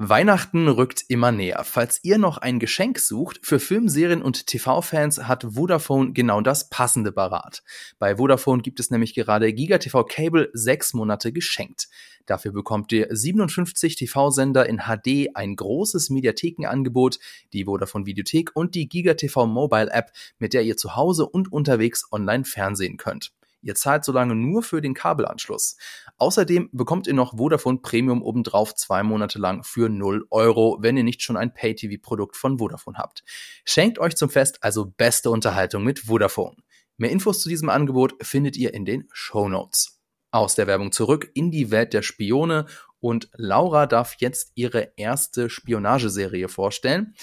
Weihnachten 0.00 0.68
rückt 0.68 1.04
immer 1.08 1.32
näher. 1.32 1.64
Falls 1.64 1.98
ihr 2.04 2.18
noch 2.18 2.38
ein 2.38 2.60
Geschenk 2.60 3.00
sucht, 3.00 3.40
für 3.42 3.58
Filmserien 3.58 4.22
und 4.22 4.46
TV-Fans 4.46 5.26
hat 5.26 5.44
Vodafone 5.56 6.12
genau 6.12 6.40
das 6.40 6.70
passende 6.70 7.10
parat. 7.10 7.64
Bei 7.98 8.14
Vodafone 8.14 8.62
gibt 8.62 8.78
es 8.78 8.92
nämlich 8.92 9.12
gerade 9.14 9.52
GigaTV 9.52 10.04
Cable 10.04 10.50
sechs 10.52 10.94
Monate 10.94 11.32
geschenkt. 11.32 11.88
Dafür 12.26 12.52
bekommt 12.52 12.92
ihr 12.92 13.08
57 13.10 13.96
TV-Sender 13.96 14.68
in 14.68 14.82
HD, 14.82 15.34
ein 15.34 15.56
großes 15.56 16.10
Mediathekenangebot, 16.10 17.18
die 17.52 17.64
Vodafone 17.64 18.06
Videothek 18.06 18.54
und 18.54 18.76
die 18.76 18.88
GigaTV 18.88 19.46
Mobile 19.46 19.90
App, 19.90 20.12
mit 20.38 20.54
der 20.54 20.62
ihr 20.62 20.76
zu 20.76 20.94
Hause 20.94 21.26
und 21.26 21.52
unterwegs 21.52 22.06
online 22.12 22.44
fernsehen 22.44 22.98
könnt. 22.98 23.32
Ihr 23.60 23.74
zahlt 23.74 24.04
so 24.04 24.12
lange 24.12 24.34
nur 24.34 24.62
für 24.62 24.80
den 24.80 24.94
Kabelanschluss. 24.94 25.76
Außerdem 26.16 26.70
bekommt 26.72 27.06
ihr 27.06 27.14
noch 27.14 27.36
Vodafone 27.36 27.78
Premium 27.78 28.22
obendrauf 28.22 28.74
zwei 28.74 29.02
Monate 29.02 29.38
lang 29.38 29.64
für 29.64 29.88
0 29.88 30.26
Euro, 30.30 30.78
wenn 30.80 30.96
ihr 30.96 31.04
nicht 31.04 31.22
schon 31.22 31.36
ein 31.36 31.52
Pay-TV-Produkt 31.52 32.36
von 32.36 32.58
Vodafone 32.58 32.98
habt. 32.98 33.24
Schenkt 33.64 33.98
euch 33.98 34.16
zum 34.16 34.30
Fest 34.30 34.62
also 34.62 34.86
beste 34.86 35.30
Unterhaltung 35.30 35.84
mit 35.84 36.00
Vodafone. 36.00 36.56
Mehr 36.96 37.10
Infos 37.10 37.40
zu 37.40 37.48
diesem 37.48 37.68
Angebot 37.68 38.14
findet 38.20 38.56
ihr 38.56 38.74
in 38.74 38.84
den 38.84 39.08
Show 39.12 39.48
Notes. 39.48 40.00
Aus 40.30 40.54
der 40.54 40.66
Werbung 40.66 40.92
zurück 40.92 41.30
in 41.34 41.50
die 41.50 41.70
Welt 41.70 41.94
der 41.94 42.02
Spione 42.02 42.66
und 43.00 43.30
Laura 43.34 43.86
darf 43.86 44.16
jetzt 44.18 44.52
ihre 44.56 44.92
erste 44.96 45.48
Spionageserie 45.48 46.48
vorstellen. 46.48 47.14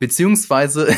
Beziehungsweise 0.00 0.88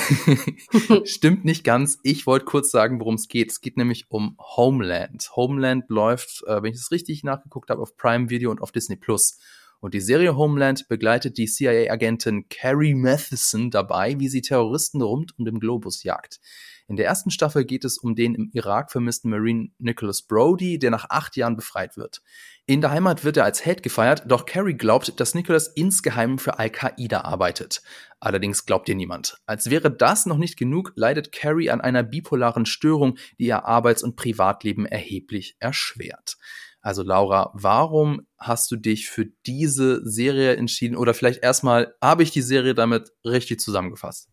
stimmt 1.04 1.44
nicht 1.44 1.64
ganz. 1.64 1.98
Ich 2.04 2.24
wollte 2.24 2.44
kurz 2.44 2.70
sagen, 2.70 3.00
worum 3.00 3.16
es 3.16 3.26
geht. 3.26 3.50
Es 3.50 3.60
geht 3.60 3.76
nämlich 3.76 4.06
um 4.10 4.36
Homeland. 4.38 5.28
Homeland 5.34 5.90
läuft, 5.90 6.44
äh, 6.46 6.62
wenn 6.62 6.72
ich 6.72 6.78
es 6.78 6.92
richtig 6.92 7.24
nachgeguckt 7.24 7.70
habe, 7.70 7.82
auf 7.82 7.96
Prime 7.96 8.30
Video 8.30 8.52
und 8.52 8.62
auf 8.62 8.70
Disney 8.70 8.94
Plus. 8.94 9.40
Und 9.82 9.94
die 9.94 10.00
Serie 10.00 10.36
Homeland 10.36 10.86
begleitet 10.86 11.38
die 11.38 11.46
CIA-Agentin 11.46 12.48
Carrie 12.48 12.94
Matheson 12.94 13.68
dabei, 13.68 14.20
wie 14.20 14.28
sie 14.28 14.40
Terroristen 14.40 15.02
rund 15.02 15.36
um 15.36 15.44
den 15.44 15.58
Globus 15.58 16.04
jagt. 16.04 16.38
In 16.86 16.94
der 16.94 17.06
ersten 17.06 17.32
Staffel 17.32 17.64
geht 17.64 17.84
es 17.84 17.98
um 17.98 18.14
den 18.14 18.36
im 18.36 18.48
Irak 18.52 18.92
vermissten 18.92 19.28
Marine 19.28 19.70
Nicholas 19.78 20.22
Brody, 20.22 20.78
der 20.78 20.92
nach 20.92 21.06
acht 21.10 21.36
Jahren 21.36 21.56
befreit 21.56 21.96
wird. 21.96 22.22
In 22.64 22.80
der 22.80 22.92
Heimat 22.92 23.24
wird 23.24 23.36
er 23.38 23.44
als 23.44 23.64
Held 23.64 23.82
gefeiert, 23.82 24.22
doch 24.28 24.46
Carrie 24.46 24.74
glaubt, 24.74 25.18
dass 25.18 25.34
Nicholas 25.34 25.66
insgeheim 25.66 26.38
für 26.38 26.60
Al-Qaida 26.60 27.22
arbeitet. 27.22 27.82
Allerdings 28.20 28.66
glaubt 28.66 28.88
ihr 28.88 28.94
niemand. 28.94 29.38
Als 29.46 29.68
wäre 29.68 29.90
das 29.90 30.26
noch 30.26 30.38
nicht 30.38 30.56
genug, 30.56 30.92
leidet 30.94 31.32
Carrie 31.32 31.70
an 31.70 31.80
einer 31.80 32.04
bipolaren 32.04 32.66
Störung, 32.66 33.18
die 33.40 33.46
ihr 33.46 33.64
Arbeits- 33.64 34.04
und 34.04 34.14
Privatleben 34.14 34.86
erheblich 34.86 35.56
erschwert. 35.58 36.36
Also 36.82 37.04
Laura, 37.04 37.50
warum 37.54 38.26
hast 38.38 38.70
du 38.72 38.76
dich 38.76 39.08
für 39.08 39.26
diese 39.46 40.06
Serie 40.08 40.56
entschieden? 40.56 40.96
Oder 40.96 41.14
vielleicht 41.14 41.42
erstmal, 41.42 41.94
habe 42.02 42.24
ich 42.24 42.32
die 42.32 42.42
Serie 42.42 42.74
damit 42.74 43.12
richtig 43.24 43.60
zusammengefasst? 43.60 44.28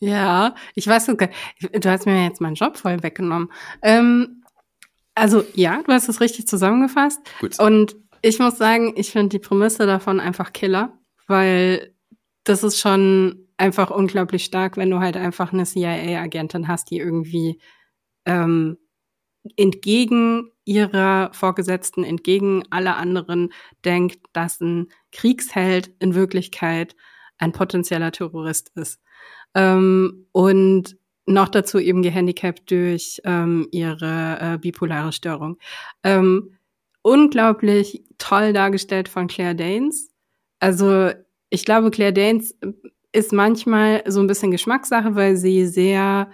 Ja, 0.00 0.54
ich 0.74 0.86
weiß 0.86 1.06
sogar, 1.06 1.30
du 1.60 1.90
hast 1.90 2.06
mir 2.06 2.24
jetzt 2.24 2.40
meinen 2.40 2.54
Job 2.54 2.76
voll 2.76 3.02
weggenommen. 3.02 3.50
Ähm, 3.82 4.42
also 5.14 5.44
ja, 5.54 5.82
du 5.82 5.92
hast 5.92 6.08
es 6.08 6.20
richtig 6.20 6.46
zusammengefasst. 6.46 7.20
Gut. 7.40 7.58
Und 7.60 7.96
ich 8.22 8.38
muss 8.40 8.58
sagen, 8.58 8.94
ich 8.96 9.10
finde 9.12 9.30
die 9.30 9.38
Prämisse 9.38 9.86
davon 9.86 10.20
einfach 10.20 10.52
killer, 10.52 10.98
weil 11.28 11.94
das 12.44 12.64
ist 12.64 12.78
schon 12.78 13.48
einfach 13.56 13.90
unglaublich 13.90 14.44
stark, 14.44 14.76
wenn 14.76 14.90
du 14.90 14.98
halt 15.00 15.16
einfach 15.16 15.52
eine 15.52 15.64
CIA-Agentin 15.64 16.68
hast, 16.68 16.90
die 16.90 16.98
irgendwie 16.98 17.60
ähm, 18.24 18.78
entgegen 19.56 20.50
ihrer 20.64 21.30
Vorgesetzten, 21.32 22.04
entgegen 22.04 22.64
aller 22.70 22.96
anderen 22.96 23.52
denkt, 23.84 24.20
dass 24.32 24.60
ein 24.60 24.88
Kriegsheld 25.12 25.90
in 25.98 26.14
Wirklichkeit 26.14 26.94
ein 27.38 27.52
potenzieller 27.52 28.12
Terrorist 28.12 28.72
ist. 28.74 29.00
Ähm, 29.54 30.26
und 30.32 30.96
noch 31.26 31.48
dazu 31.48 31.78
eben 31.78 32.02
gehandicapt 32.02 32.70
durch 32.70 33.20
ähm, 33.24 33.68
ihre 33.70 34.38
äh, 34.40 34.58
bipolare 34.58 35.12
Störung. 35.12 35.58
Ähm, 36.02 36.58
unglaublich 37.02 38.04
toll 38.18 38.52
dargestellt 38.52 39.08
von 39.08 39.26
Claire 39.26 39.54
Danes. 39.54 40.10
Also 40.58 41.10
ich 41.50 41.64
glaube, 41.64 41.90
Claire 41.90 42.12
Danes 42.12 42.58
ist 43.12 43.32
manchmal 43.32 44.02
so 44.06 44.20
ein 44.20 44.26
bisschen 44.26 44.50
Geschmackssache, 44.50 45.14
weil 45.14 45.36
sie 45.36 45.66
sehr, 45.66 46.30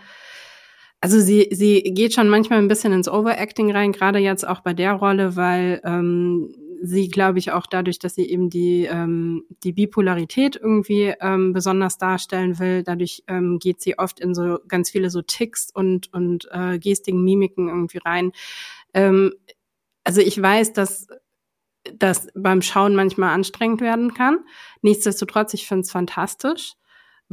also 1.04 1.20
sie, 1.20 1.48
sie 1.50 1.82
geht 1.82 2.14
schon 2.14 2.30
manchmal 2.30 2.60
ein 2.60 2.68
bisschen 2.68 2.94
ins 2.94 3.10
Overacting 3.10 3.70
rein, 3.70 3.92
gerade 3.92 4.20
jetzt 4.20 4.48
auch 4.48 4.60
bei 4.60 4.72
der 4.72 4.94
Rolle, 4.94 5.36
weil 5.36 5.82
ähm, 5.84 6.54
sie, 6.80 7.08
glaube 7.08 7.38
ich, 7.38 7.52
auch 7.52 7.66
dadurch, 7.66 7.98
dass 7.98 8.14
sie 8.14 8.24
eben 8.24 8.48
die, 8.48 8.86
ähm, 8.90 9.44
die 9.64 9.72
Bipolarität 9.72 10.56
irgendwie 10.56 11.12
ähm, 11.20 11.52
besonders 11.52 11.98
darstellen 11.98 12.58
will, 12.58 12.84
dadurch 12.84 13.22
ähm, 13.28 13.58
geht 13.58 13.82
sie 13.82 13.98
oft 13.98 14.18
in 14.18 14.34
so 14.34 14.60
ganz 14.66 14.88
viele 14.88 15.10
so 15.10 15.20
Ticks 15.20 15.68
und, 15.74 16.10
und 16.14 16.48
äh, 16.52 16.78
Gestiken, 16.78 17.22
Mimiken 17.22 17.68
irgendwie 17.68 17.98
rein. 18.02 18.32
Ähm, 18.94 19.34
also 20.04 20.22
ich 20.22 20.40
weiß, 20.40 20.72
dass 20.72 21.08
das 21.98 22.28
beim 22.34 22.62
Schauen 22.62 22.94
manchmal 22.94 23.34
anstrengend 23.34 23.82
werden 23.82 24.14
kann. 24.14 24.38
Nichtsdestotrotz, 24.80 25.52
ich 25.52 25.66
finde 25.66 25.82
es 25.82 25.90
fantastisch, 25.90 26.76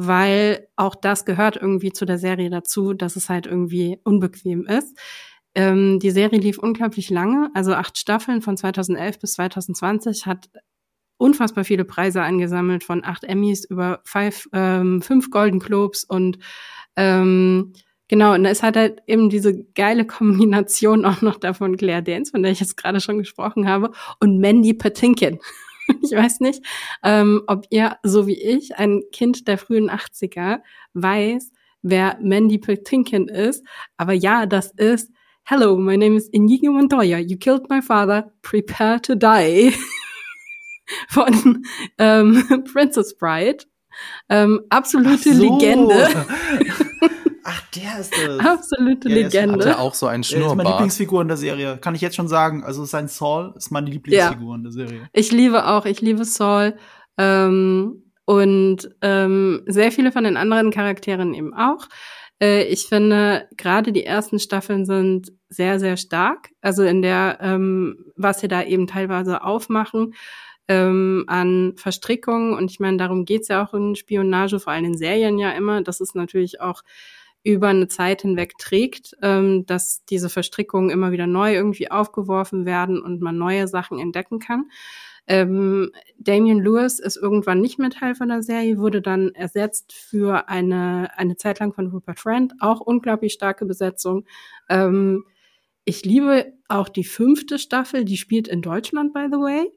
weil 0.08 0.67
auch 0.75 0.96
das 0.96 1.25
gehört 1.25 1.58
irgendwie 1.58 1.93
zu 1.93 2.05
der 2.05 2.17
Serie 2.17 2.50
dazu, 2.50 2.93
dass 2.93 3.15
es 3.15 3.29
halt 3.29 3.46
irgendwie 3.46 4.00
unbequem 4.03 4.65
ist. 4.65 4.98
Ähm, 5.53 6.00
die 6.00 6.10
Serie 6.10 6.39
lief 6.39 6.58
unglaublich 6.58 7.12
lange, 7.12 7.51
also 7.53 7.74
acht 7.74 8.00
Staffeln 8.00 8.41
von 8.41 8.58
2011 8.58 9.20
bis 9.20 9.34
2020, 9.34 10.25
hat 10.25 10.50
unfassbar 11.17 11.65
viele 11.65 11.86
Preise 11.86 12.24
eingesammelt, 12.24 12.84
von 12.84 13.03
acht 13.03 13.25
Emmys 13.25 13.63
über 13.63 14.01
five, 14.03 14.48
ähm, 14.53 15.03
fünf 15.03 15.29
Golden 15.29 15.60
Globes 15.60 16.03
und 16.03 16.39
ähm, 16.96 17.74
genau, 18.08 18.34
und 18.34 18.46
es 18.46 18.63
hat 18.63 18.77
halt 18.77 19.03
eben 19.05 19.29
diese 19.29 19.63
geile 19.75 20.08
Kombination 20.08 21.05
auch 21.05 21.22
noch 21.22 21.38
davon 21.38 21.77
Claire 21.77 22.01
Dance, 22.01 22.31
von 22.31 22.41
der 22.41 22.53
ich 22.53 22.60
jetzt 22.60 22.75
gerade 22.75 23.01
schon 23.01 23.20
gesprochen 23.20 23.70
habe, 23.70 23.91
und 24.20 24.39
Mandy 24.39 24.74
Patinkin. 24.74 25.39
ich 26.03 26.12
weiß 26.12 26.39
nicht, 26.39 26.63
ähm, 27.03 27.43
ob 27.48 27.65
ihr, 27.70 27.98
so 28.03 28.27
wie 28.27 28.39
ich, 28.41 28.75
ein 28.77 29.03
Kind 29.12 29.48
der 29.48 29.58
frühen 29.58 29.89
80er 29.89 30.62
weiß, 30.93 31.51
wer 31.81 32.17
Mandy 32.22 32.58
Patinkin 32.58 33.27
ist. 33.27 33.65
Aber 33.98 34.13
ja, 34.13 34.46
das 34.46 34.72
ist 34.72 35.12
Hello, 35.43 35.75
my 35.75 35.98
name 35.98 36.15
is 36.15 36.29
Inigo 36.29 36.72
Montoya. 36.72 37.17
You 37.17 37.36
killed 37.36 37.67
my 37.70 37.81
father. 37.81 38.31
Prepare 38.41 39.01
to 39.01 39.15
die. 39.15 39.74
Von 41.10 41.65
ähm, 41.98 42.63
Princess 42.72 43.17
Bride. 43.17 43.65
Ähm, 44.29 44.62
absolute 44.70 45.34
so. 45.34 45.41
Legende. 45.41 46.08
Ach, 47.53 47.62
der 47.72 48.00
ist 48.00 48.13
das. 48.15 48.39
Absolute 48.39 49.10
ja, 49.10 49.15
Legende. 49.15 49.65
Hat 49.65 49.65
er 49.65 49.79
auch 49.79 49.93
so 49.93 50.08
einen 50.08 50.24
Schnurrbart. 50.24 50.50
Er 50.50 50.53
ist 50.53 50.58
meine 50.58 50.70
Lieblingsfigur 50.70 51.22
in 51.22 51.27
der 51.27 51.38
Serie. 51.38 51.77
Kann 51.77 51.96
ich 51.96 52.01
jetzt 52.01 52.15
schon 52.15 52.29
sagen. 52.29 52.63
Also 52.63 52.86
sein 52.86 53.10
Saul 53.10 53.53
ist 53.58 53.72
meine 53.72 53.89
Lieblingsfigur 53.89 54.50
ja. 54.50 54.55
in 54.55 54.63
der 54.63 54.72
Serie. 54.72 55.10
Ich 55.12 55.31
liebe 55.31 55.67
auch, 55.67 55.86
ich 55.86 56.00
liebe 56.00 56.24
Saul. 56.24 56.75
Ähm, 57.17 58.03
und 58.25 58.89
ähm, 59.01 59.63
sehr 59.65 59.91
viele 59.91 60.13
von 60.13 60.24
den 60.24 60.38
anderen 60.38 60.72
Charakteren 60.72 61.34
eben 61.34 61.53
auch. 61.53 61.89
Äh, 62.41 62.63
ich 62.63 62.88
finde, 62.88 63.50
gerade 63.58 63.91
die 63.91 64.05
ersten 64.05 64.39
Staffeln 64.39 64.86
sind 64.86 65.34
sehr, 65.50 65.79
sehr 65.79 65.98
stark. 65.98 66.51
Also 66.62 66.84
in 66.84 67.01
der, 67.01 67.39
ähm, 67.41 68.05
was 68.15 68.39
sie 68.39 68.48
da 68.48 68.63
eben 68.63 68.88
teilweise 68.88 69.43
aufmachen 69.43 70.13
ähm, 70.70 71.25
an 71.27 71.74
Verstrickungen. 71.75 72.53
Und 72.53 72.72
ich 72.72 72.79
meine, 72.79 72.96
darum 72.96 73.25
geht's 73.25 73.50
ja 73.50 73.65
auch 73.65 73.74
in 73.74 73.96
Spionage, 73.96 74.62
vor 74.62 74.72
allem 74.72 74.86
in 74.86 74.98
Serien 74.98 75.38
ja 75.38 75.51
immer, 75.51 75.81
dass 75.81 76.00
es 76.00 76.15
natürlich 76.15 76.62
auch 76.62 76.84
über 77.43 77.69
eine 77.69 77.88
Zeit 77.88 78.21
hinweg 78.21 78.57
trägt, 78.57 79.15
ähm, 79.21 79.65
dass 79.65 80.05
diese 80.05 80.29
Verstrickungen 80.29 80.89
immer 80.89 81.12
wieder 81.12 81.27
neu 81.27 81.53
irgendwie 81.53 81.89
aufgeworfen 81.89 82.65
werden 82.65 83.01
und 83.01 83.21
man 83.21 83.38
neue 83.38 83.67
Sachen 83.67 84.00
entdecken 84.00 84.39
kann. 84.39 84.69
Ähm, 85.27 85.91
Damian 86.17 86.60
Lewis 86.60 87.00
ist 87.00 87.17
irgendwann 87.17 87.62
nicht 87.62 87.79
mehr 87.79 87.89
Teil 87.89 88.15
von 88.15 88.29
der 88.29 88.43
Serie, 88.43 88.77
wurde 88.77 89.01
dann 89.01 89.33
ersetzt 89.33 89.93
für 89.93 90.50
eine, 90.50 91.10
eine 91.17 91.38
Zeit 91.38 91.60
lang 91.60 91.74
von 91.74 91.88
Rupert 91.88 92.19
Friend, 92.19 92.53
auch 92.60 92.79
unglaublich 92.79 93.33
starke 93.33 93.65
Besetzung. 93.65 94.25
Ähm, 94.69 95.25
ich 95.86 96.05
liebe 96.05 96.53
auch 96.67 96.89
die 96.89 97.03
fünfte 97.03 97.60
Staffel, 97.60 98.05
die 98.05 98.17
spielt 98.17 98.48
in 98.48 98.62
Deutschland, 98.62 99.13
by 99.13 99.27
the 99.31 99.38
way. 99.38 99.71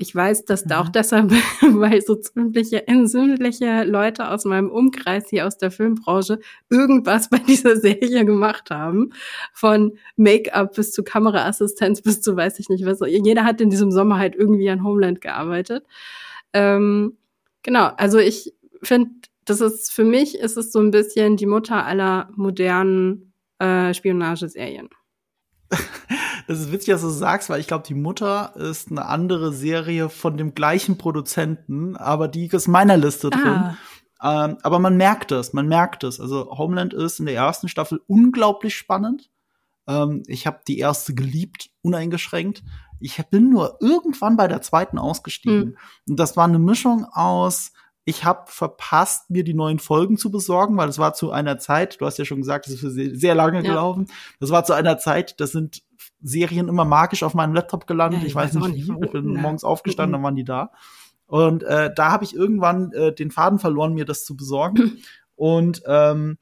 Ich 0.00 0.14
weiß, 0.14 0.44
dass 0.44 0.62
da 0.62 0.80
auch 0.80 0.86
mhm. 0.86 0.92
deshalb, 0.92 1.30
weil 1.60 2.00
so 2.02 2.14
ziemliche, 2.14 2.84
sämtliche 3.04 3.82
Leute 3.82 4.30
aus 4.30 4.44
meinem 4.44 4.70
Umkreis 4.70 5.28
hier 5.28 5.44
aus 5.44 5.58
der 5.58 5.72
Filmbranche 5.72 6.38
irgendwas 6.70 7.28
bei 7.28 7.38
dieser 7.48 7.76
Serie 7.76 8.24
gemacht 8.24 8.70
haben. 8.70 9.12
Von 9.52 9.98
Make-up 10.16 10.76
bis 10.76 10.92
zu 10.92 11.02
Kameraassistenz 11.02 12.00
bis 12.00 12.22
zu 12.22 12.36
weiß 12.36 12.60
ich 12.60 12.68
nicht 12.68 12.86
was. 12.86 13.00
Jeder 13.04 13.44
hat 13.44 13.60
in 13.60 13.70
diesem 13.70 13.90
Sommer 13.90 14.18
halt 14.18 14.36
irgendwie 14.36 14.70
an 14.70 14.84
Homeland 14.84 15.20
gearbeitet. 15.20 15.84
Ähm, 16.52 17.18
genau, 17.64 17.90
also 17.96 18.18
ich 18.18 18.54
finde, 18.82 19.10
das 19.44 19.60
ist 19.60 19.90
für 19.90 20.04
mich 20.04 20.38
ist 20.38 20.56
es 20.56 20.70
so 20.70 20.78
ein 20.78 20.92
bisschen 20.92 21.36
die 21.36 21.46
Mutter 21.46 21.84
aller 21.84 22.30
modernen 22.36 23.32
äh, 23.58 23.92
Spionageserien. 23.92 24.90
Das 26.48 26.60
ist 26.60 26.72
witzig, 26.72 26.92
dass 26.94 27.02
du 27.02 27.10
sagst, 27.10 27.50
weil 27.50 27.60
ich 27.60 27.66
glaube, 27.66 27.84
die 27.86 27.94
Mutter 27.94 28.56
ist 28.56 28.90
eine 28.90 29.04
andere 29.04 29.52
Serie 29.52 30.08
von 30.08 30.38
dem 30.38 30.54
gleichen 30.54 30.96
Produzenten, 30.96 31.94
aber 31.94 32.26
die 32.26 32.46
ist 32.46 32.66
in 32.66 32.72
meiner 32.72 32.96
Liste 32.96 33.28
drin. 33.28 33.74
Ah. 34.18 34.46
Ähm, 34.46 34.56
aber 34.62 34.78
man 34.78 34.96
merkt 34.96 35.30
es, 35.30 35.52
man 35.52 35.68
merkt 35.68 36.04
es. 36.04 36.18
Also 36.18 36.56
Homeland 36.56 36.94
ist 36.94 37.20
in 37.20 37.26
der 37.26 37.34
ersten 37.34 37.68
Staffel 37.68 38.00
unglaublich 38.06 38.74
spannend. 38.74 39.30
Ähm, 39.86 40.22
ich 40.26 40.46
habe 40.46 40.60
die 40.66 40.78
erste 40.78 41.14
geliebt, 41.14 41.68
uneingeschränkt. 41.82 42.64
Ich 42.98 43.22
bin 43.26 43.50
nur 43.50 43.76
irgendwann 43.80 44.38
bei 44.38 44.48
der 44.48 44.62
zweiten 44.62 44.98
ausgestiegen. 44.98 45.68
Mhm. 45.68 45.76
Und 46.08 46.16
das 46.18 46.34
war 46.38 46.44
eine 46.44 46.58
Mischung 46.58 47.04
aus 47.04 47.72
ich 48.08 48.24
habe 48.24 48.44
verpasst, 48.46 49.28
mir 49.28 49.44
die 49.44 49.52
neuen 49.52 49.78
Folgen 49.78 50.16
zu 50.16 50.30
besorgen, 50.30 50.78
weil 50.78 50.88
es 50.88 50.96
war 50.96 51.12
zu 51.12 51.30
einer 51.30 51.58
Zeit, 51.58 52.00
du 52.00 52.06
hast 52.06 52.16
ja 52.16 52.24
schon 52.24 52.38
gesagt, 52.38 52.66
es 52.66 52.82
ist 52.82 53.20
sehr 53.20 53.34
lange 53.34 53.58
ja. 53.58 53.62
gelaufen. 53.62 54.06
Das 54.40 54.48
war 54.48 54.64
zu 54.64 54.72
einer 54.72 54.96
Zeit, 54.96 55.38
das 55.40 55.52
sind 55.52 55.82
Serien 56.20 56.68
immer 56.68 56.84
magisch 56.84 57.22
auf 57.22 57.34
meinem 57.34 57.54
Laptop 57.54 57.86
gelandet. 57.86 58.22
Ja, 58.22 58.26
ich, 58.26 58.34
weiß, 58.34 58.54
nicht 58.54 58.74
wie. 58.74 59.04
Ich 59.04 59.12
bin 59.12 59.34
ja. 59.34 59.40
morgens 59.40 59.64
aufgestanden, 59.64 60.12
dann 60.12 60.22
waren 60.22 60.36
die 60.36 60.44
da. 60.44 60.72
Und 61.26 61.62
äh, 61.62 61.92
da 61.94 62.10
habe 62.10 62.24
ich 62.24 62.34
irgendwann 62.34 62.92
äh, 62.92 63.14
den 63.14 63.30
Faden 63.30 63.58
verloren, 63.58 63.94
mir 63.94 64.04
das 64.04 64.24
zu 64.24 64.36
besorgen. 64.36 64.98
Und 65.36 65.82
ähm, 65.86 66.38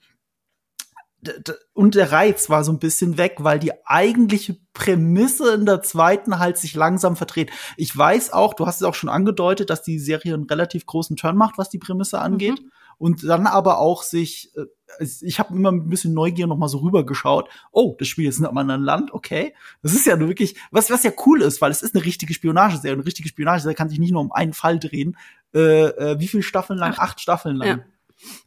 und 1.73 1.95
der 1.95 2.13
Reiz 2.13 2.51
war 2.51 2.63
so 2.65 2.73
ein 2.73 2.79
bisschen 2.79 3.19
weg, 3.19 3.37
weil 3.39 3.59
die 3.59 3.73
eigentliche 3.87 4.59
Prämisse 4.73 5.55
in 5.55 5.67
der 5.67 5.83
zweiten 5.83 6.39
halt 6.39 6.57
sich 6.57 6.75
langsam 6.75 7.17
verdreht. 7.17 7.51
Ich 7.77 7.97
weiß 7.97 8.33
auch, 8.33 8.55
du 8.55 8.67
hast 8.67 8.77
es 8.77 8.83
auch 8.83 8.95
schon 8.95 9.09
angedeutet, 9.09 9.71
dass 9.71 9.83
die 9.83 9.99
Serie 9.99 10.35
einen 10.35 10.45
relativ 10.45 10.87
großen 10.87 11.17
Turn 11.17 11.37
macht, 11.37 11.59
was 11.59 11.69
die 11.69 11.79
Prämisse 11.79 12.21
angeht. 12.21 12.63
Mhm. 12.63 12.71
Und 12.99 13.25
dann 13.25 13.47
aber 13.47 13.79
auch 13.79 14.03
sich, 14.03 14.53
äh, 14.57 15.07
ich 15.21 15.39
habe 15.39 15.55
immer 15.55 15.71
ein 15.71 15.89
bisschen 15.89 16.15
Neugier 16.15 16.47
noch 16.47 16.57
mal 16.57 16.69
so 16.69 16.79
rübergeschaut. 16.79 17.49
Oh, 17.73 17.95
das 17.99 18.09
Spiel 18.09 18.29
ist 18.29 18.39
in 18.39 18.47
einem 18.47 18.57
anderen 18.57 18.83
Land, 18.83 19.13
okay. 19.13 19.55
Das 19.83 19.93
ist 19.93 20.07
ja 20.07 20.17
nur 20.17 20.29
wirklich, 20.29 20.57
was, 20.71 20.91
was 20.91 21.03
ja 21.03 21.13
cool 21.27 21.43
ist, 21.43 21.61
weil 21.61 21.71
es 21.71 21.83
ist 21.83 21.95
eine 21.95 22.05
richtige 22.05 22.33
Spionageserie. 22.33 22.95
Eine 22.95 23.05
richtige 23.07 23.29
Spionageserie 23.29 23.75
kann 23.75 23.91
sich 23.91 23.99
nicht 23.99 24.13
nur 24.13 24.23
um 24.23 24.33
einen 24.33 24.55
Fall 24.55 24.79
drehen. 24.79 25.17
Äh, 25.55 25.87
äh, 25.89 26.21
wie 26.21 26.29
viele 26.29 26.43
Staffeln 26.43 26.79
lang? 26.79 26.93
Acht, 26.93 27.01
Acht 27.01 27.21
Staffeln 27.21 27.57
lang. 27.57 27.69
Ja. 27.69 27.85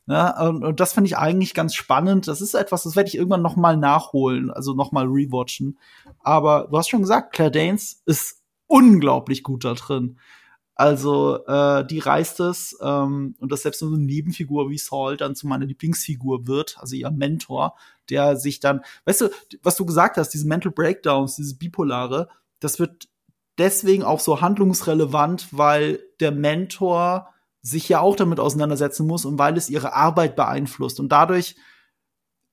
Ja, 0.08 0.48
und, 0.48 0.64
und 0.64 0.80
das 0.80 0.94
finde 0.94 1.08
ich 1.10 1.18
eigentlich 1.18 1.54
ganz 1.54 1.76
spannend. 1.76 2.28
Das 2.28 2.42
ist 2.42 2.56
etwas, 2.56 2.84
das 2.84 2.96
werde 2.96 3.08
ich 3.08 3.16
irgendwann 3.16 3.44
noch 3.44 3.56
mal 3.56 3.78
nachholen, 3.78 4.50
also 4.50 4.74
noch 4.74 4.92
mal 4.92 5.06
rewatchen. 5.06 5.78
Aber 6.22 6.68
du 6.72 6.78
hast 6.78 6.90
schon 6.90 7.02
gesagt, 7.02 7.34
Claire 7.34 7.52
Danes 7.52 8.02
ist 8.08 8.42
unglaublich 8.66 9.44
gut 9.44 9.66
da 9.66 9.76
drin. 9.76 10.18
Also 10.80 11.46
äh, 11.46 11.86
die 11.86 12.00
reißt 12.00 12.40
es 12.40 12.78
ähm, 12.82 13.36
und 13.38 13.52
das 13.52 13.64
selbst 13.64 13.80
so 13.80 13.88
eine 13.88 13.98
Nebenfigur 13.98 14.70
wie 14.70 14.78
Saul 14.78 15.18
dann 15.18 15.36
zu 15.36 15.46
meiner 15.46 15.66
Lieblingsfigur 15.66 16.48
wird, 16.48 16.78
also 16.80 16.96
ihr 16.96 17.12
Mentor, 17.12 17.76
der 18.10 18.38
sich 18.38 18.62
dann, 18.62 18.80
weißt 19.04 19.20
du, 19.20 19.30
was 19.62 19.76
du 19.76 19.86
gesagt 19.86 20.16
hast, 20.16 20.30
diese 20.30 20.48
Mental 20.48 20.72
Breakdowns, 20.72 21.36
dieses 21.36 21.58
Bipolare, 21.58 22.30
das 22.62 22.80
wird 22.80 23.10
deswegen 23.58 24.04
auch 24.04 24.22
so 24.22 24.40
handlungsrelevant, 24.40 25.50
weil 25.52 26.00
der 26.22 26.32
Mentor 26.32 27.28
sich 27.62 27.90
ja 27.90 28.00
auch 28.00 28.16
damit 28.16 28.40
auseinandersetzen 28.40 29.06
muss 29.06 29.26
und 29.26 29.38
weil 29.38 29.58
es 29.58 29.70
ihre 29.70 29.92
Arbeit 29.92 30.38
beeinflusst 30.38 31.02
und 31.02 31.10
dadurch 31.10 31.58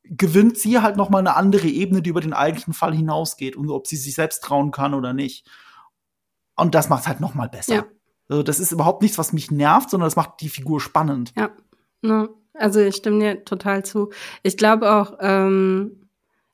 gewinnt 0.02 0.59
sie 0.59 0.80
halt 0.80 0.97
noch 0.97 1.11
mal 1.11 1.21
eine 1.21 1.37
andere 1.37 1.68
Ebene, 1.68 2.02
die 2.02 2.11
über 2.11 2.23
den 2.23 2.33
eigentlichen 2.33 2.75
Fall 2.75 2.92
hinausgeht 2.92 3.54
und 3.54 3.71
ob 3.71 3.87
sie 3.87 3.97
sich 3.97 4.16
selbst 4.16 4.42
trauen 4.42 4.73
kann 4.73 4.95
oder 4.95 5.12
nicht. 5.12 5.49
Und 6.56 6.75
das 6.75 6.89
macht 6.89 7.06
halt 7.06 7.21
noch 7.21 7.34
mal 7.34 7.49
besser. 7.49 7.75
Ja. 7.75 7.84
Also 8.28 8.43
das 8.43 8.60
ist 8.60 8.73
überhaupt 8.73 9.02
nichts, 9.02 9.19
was 9.19 9.32
mich 9.32 9.50
nervt, 9.50 9.91
sondern 9.91 10.06
das 10.06 10.17
macht 10.17 10.41
die 10.41 10.49
Figur 10.49 10.80
spannend. 10.80 11.32
Ja, 11.36 11.50
no. 12.02 12.28
also 12.54 12.80
ich 12.80 12.97
stimme 12.97 13.21
dir 13.21 13.45
total 13.45 13.84
zu. 13.84 14.10
Ich 14.43 14.56
glaube 14.56 14.91
auch, 14.93 15.19
ähm, 15.21 16.08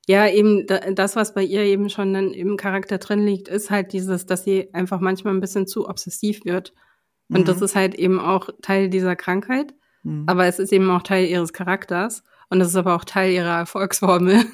ja, 0.07 0.27
eben 0.27 0.67
das, 0.67 1.15
was 1.15 1.33
bei 1.33 1.43
ihr 1.43 1.61
eben 1.61 1.89
schon 1.89 2.13
dann 2.13 2.31
im 2.31 2.57
Charakter 2.57 2.97
drin 2.97 3.25
liegt, 3.25 3.47
ist 3.47 3.71
halt 3.71 3.93
dieses, 3.93 4.25
dass 4.25 4.43
sie 4.43 4.73
einfach 4.73 4.99
manchmal 4.99 5.33
ein 5.33 5.39
bisschen 5.39 5.65
zu 5.65 5.87
obsessiv 5.87 6.43
wird. 6.43 6.73
Und 7.29 7.41
mhm. 7.41 7.45
das 7.45 7.61
ist 7.61 7.75
halt 7.75 7.95
eben 7.95 8.19
auch 8.19 8.49
Teil 8.61 8.89
dieser 8.89 9.15
Krankheit. 9.15 9.73
Mhm. 10.03 10.25
Aber 10.27 10.45
es 10.45 10.59
ist 10.59 10.73
eben 10.73 10.89
auch 10.89 11.03
Teil 11.03 11.27
ihres 11.27 11.53
Charakters. 11.53 12.23
Und 12.49 12.59
es 12.59 12.67
ist 12.67 12.75
aber 12.75 12.95
auch 12.95 13.05
Teil 13.05 13.31
ihrer 13.31 13.57
Erfolgsformel. 13.57 14.45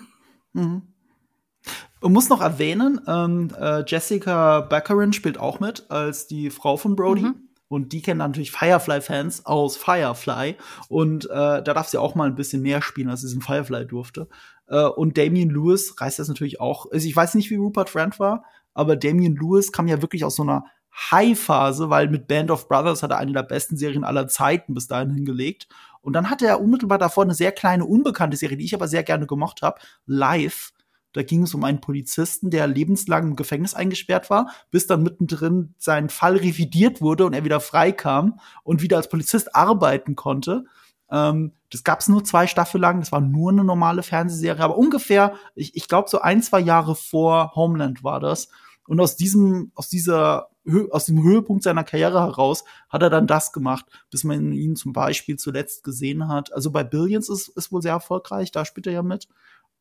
Mhm. 0.53 0.84
Man 2.01 2.13
muss 2.13 2.29
noch 2.29 2.41
erwähnen, 2.41 3.01
ähm, 3.07 3.49
äh, 3.59 3.83
Jessica 3.85 4.62
Baccarin 4.62 5.12
spielt 5.12 5.38
auch 5.38 5.59
mit 5.59 5.89
als 5.89 6.27
die 6.27 6.49
Frau 6.49 6.77
von 6.77 6.95
Brody. 6.95 7.23
Mhm. 7.23 7.49
Und 7.67 7.93
die 7.93 8.01
kennen 8.01 8.17
natürlich 8.17 8.51
Firefly-Fans 8.51 9.45
aus 9.45 9.77
Firefly. 9.77 10.55
Und 10.88 11.25
äh, 11.25 11.29
da 11.29 11.62
darf 11.62 11.88
sie 11.88 11.99
auch 11.99 12.15
mal 12.15 12.27
ein 12.27 12.35
bisschen 12.35 12.63
mehr 12.63 12.81
spielen, 12.81 13.09
als 13.09 13.21
sie 13.21 13.33
in 13.33 13.41
Firefly 13.41 13.85
durfte. 13.85 14.27
Äh, 14.67 14.85
und 14.85 15.17
Damien 15.17 15.51
Lewis 15.51 15.95
reißt 15.99 16.17
das 16.17 16.29
natürlich 16.29 16.59
auch. 16.59 16.91
Also 16.91 17.07
ich 17.07 17.15
weiß 17.15 17.35
nicht, 17.35 17.51
wie 17.51 17.57
Rupert 17.57 17.89
Friend 17.89 18.19
war, 18.19 18.43
aber 18.73 18.95
Damien 18.95 19.35
Lewis 19.35 19.71
kam 19.71 19.88
ja 19.88 20.01
wirklich 20.01 20.25
aus 20.25 20.35
so 20.35 20.43
einer 20.43 20.65
High-Phase, 21.12 21.89
weil 21.91 22.09
mit 22.09 22.27
Band 22.27 22.49
of 22.49 22.67
Brothers 22.67 23.03
hat 23.03 23.12
er 23.12 23.19
eine 23.19 23.33
der 23.33 23.43
besten 23.43 23.77
Serien 23.77 24.03
aller 24.03 24.27
Zeiten 24.27 24.73
bis 24.73 24.88
dahin 24.88 25.13
hingelegt. 25.13 25.67
Und 26.01 26.13
dann 26.13 26.29
hatte 26.29 26.47
er 26.47 26.62
unmittelbar 26.62 26.97
davor 26.97 27.23
eine 27.23 27.35
sehr 27.35 27.51
kleine, 27.51 27.85
unbekannte 27.85 28.38
Serie, 28.38 28.57
die 28.57 28.65
ich 28.65 28.73
aber 28.73 28.88
sehr 28.88 29.03
gerne 29.03 29.27
gemocht 29.27 29.62
habe, 29.62 29.79
Live 30.05 30.71
da 31.13 31.23
ging 31.23 31.43
es 31.43 31.53
um 31.53 31.63
einen 31.63 31.81
Polizisten, 31.81 32.49
der 32.49 32.67
lebenslang 32.67 33.29
im 33.29 33.35
Gefängnis 33.35 33.73
eingesperrt 33.73 34.29
war, 34.29 34.51
bis 34.71 34.87
dann 34.87 35.03
mittendrin 35.03 35.73
sein 35.77 36.09
Fall 36.09 36.37
revidiert 36.37 37.01
wurde 37.01 37.25
und 37.25 37.33
er 37.33 37.43
wieder 37.43 37.59
freikam 37.59 38.39
und 38.63 38.81
wieder 38.81 38.97
als 38.97 39.09
Polizist 39.09 39.55
arbeiten 39.55 40.15
konnte. 40.15 40.65
Ähm, 41.11 41.53
das 41.71 41.83
gab 41.83 41.99
es 41.99 42.07
nur 42.07 42.23
zwei 42.23 42.47
Staffeln 42.47 42.81
lang, 42.81 42.99
das 42.99 43.11
war 43.11 43.21
nur 43.21 43.51
eine 43.51 43.63
normale 43.63 44.03
Fernsehserie, 44.03 44.63
aber 44.63 44.77
ungefähr, 44.77 45.33
ich, 45.55 45.75
ich 45.75 45.87
glaube, 45.87 46.09
so 46.09 46.19
ein, 46.21 46.41
zwei 46.41 46.59
Jahre 46.59 46.95
vor 46.95 47.55
Homeland 47.55 48.03
war 48.03 48.19
das. 48.19 48.49
Und 48.87 48.99
aus 48.99 49.15
diesem, 49.15 49.71
aus 49.75 49.87
dieser, 49.87 50.49
aus 50.89 51.05
dem 51.05 51.21
Höhepunkt 51.21 51.63
seiner 51.63 51.83
Karriere 51.83 52.21
heraus 52.21 52.63
hat 52.89 53.03
er 53.03 53.11
dann 53.11 53.27
das 53.27 53.53
gemacht, 53.53 53.85
bis 54.09 54.23
man 54.23 54.51
ihn 54.51 54.75
zum 54.75 54.93
Beispiel 54.93 55.37
zuletzt 55.37 55.83
gesehen 55.83 56.27
hat. 56.27 56.51
Also 56.53 56.71
bei 56.71 56.83
Billions 56.83 57.29
ist, 57.29 57.49
ist 57.49 57.71
wohl 57.71 57.83
sehr 57.83 57.93
erfolgreich, 57.93 58.51
da 58.51 58.65
spielt 58.65 58.87
er 58.87 58.93
ja 58.93 59.03
mit 59.03 59.27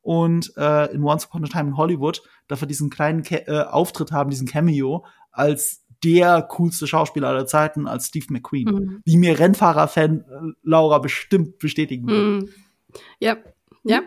und 0.03 0.53
äh, 0.57 0.93
in 0.93 1.03
Once 1.03 1.27
Upon 1.27 1.45
a 1.45 1.49
Time 1.49 1.71
in 1.71 1.77
Hollywood 1.77 2.23
darf 2.47 2.61
er 2.63 2.69
diesen 2.69 2.91
kleinen 2.91 3.23
Ke 3.23 3.47
äh, 3.47 3.65
Auftritt 3.65 4.13
haben, 4.13 4.31
diesen 4.31 4.49
Cameo, 4.49 5.05
als 5.31 5.85
der 6.05 6.43
coolste 6.43 6.87
Schauspieler 6.87 7.29
aller 7.29 7.47
Zeiten, 7.47 7.87
als 7.87 8.07
Steve 8.07 8.27
McQueen. 8.31 8.69
Mhm. 8.69 9.03
Wie 9.05 9.17
mir 9.17 9.39
Rennfahrer-Fan 9.39 10.21
äh, 10.21 10.53
Laura 10.63 10.99
bestimmt 10.99 11.59
bestätigen 11.59 12.07
wird. 12.07 12.43
Mhm. 12.43 12.49
Ja, 13.19 13.37
ja. 13.85 14.03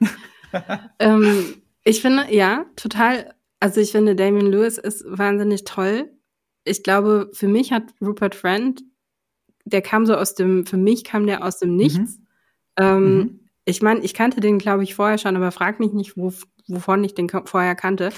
ähm, 0.98 1.62
ich 1.84 2.00
finde, 2.00 2.34
ja, 2.34 2.66
total. 2.76 3.34
Also 3.60 3.80
ich 3.80 3.92
finde, 3.92 4.16
Damien 4.16 4.46
Lewis 4.46 4.78
ist 4.78 5.04
wahnsinnig 5.06 5.64
toll. 5.64 6.10
Ich 6.64 6.82
glaube, 6.82 7.30
für 7.32 7.48
mich 7.48 7.72
hat 7.72 7.94
Rupert 8.00 8.34
Friend, 8.34 8.82
der 9.64 9.82
kam 9.82 10.06
so 10.06 10.14
aus 10.14 10.34
dem, 10.34 10.66
für 10.66 10.76
mich 10.76 11.04
kam 11.04 11.26
der 11.26 11.44
aus 11.44 11.58
dem 11.58 11.76
Nichts. 11.76 12.18
Mhm. 12.18 12.24
Ähm, 12.76 13.16
mhm. 13.16 13.40
Ich 13.64 13.82
meine, 13.82 14.00
ich 14.00 14.14
kannte 14.14 14.40
den, 14.40 14.58
glaube 14.58 14.82
ich, 14.82 14.94
vorher 14.94 15.18
schon, 15.18 15.36
aber 15.36 15.50
frag 15.50 15.80
mich 15.80 15.92
nicht, 15.92 16.16
wo, 16.16 16.32
wovon 16.68 17.02
ich 17.04 17.14
den 17.14 17.28
vorher 17.28 17.74
kannte. 17.74 18.10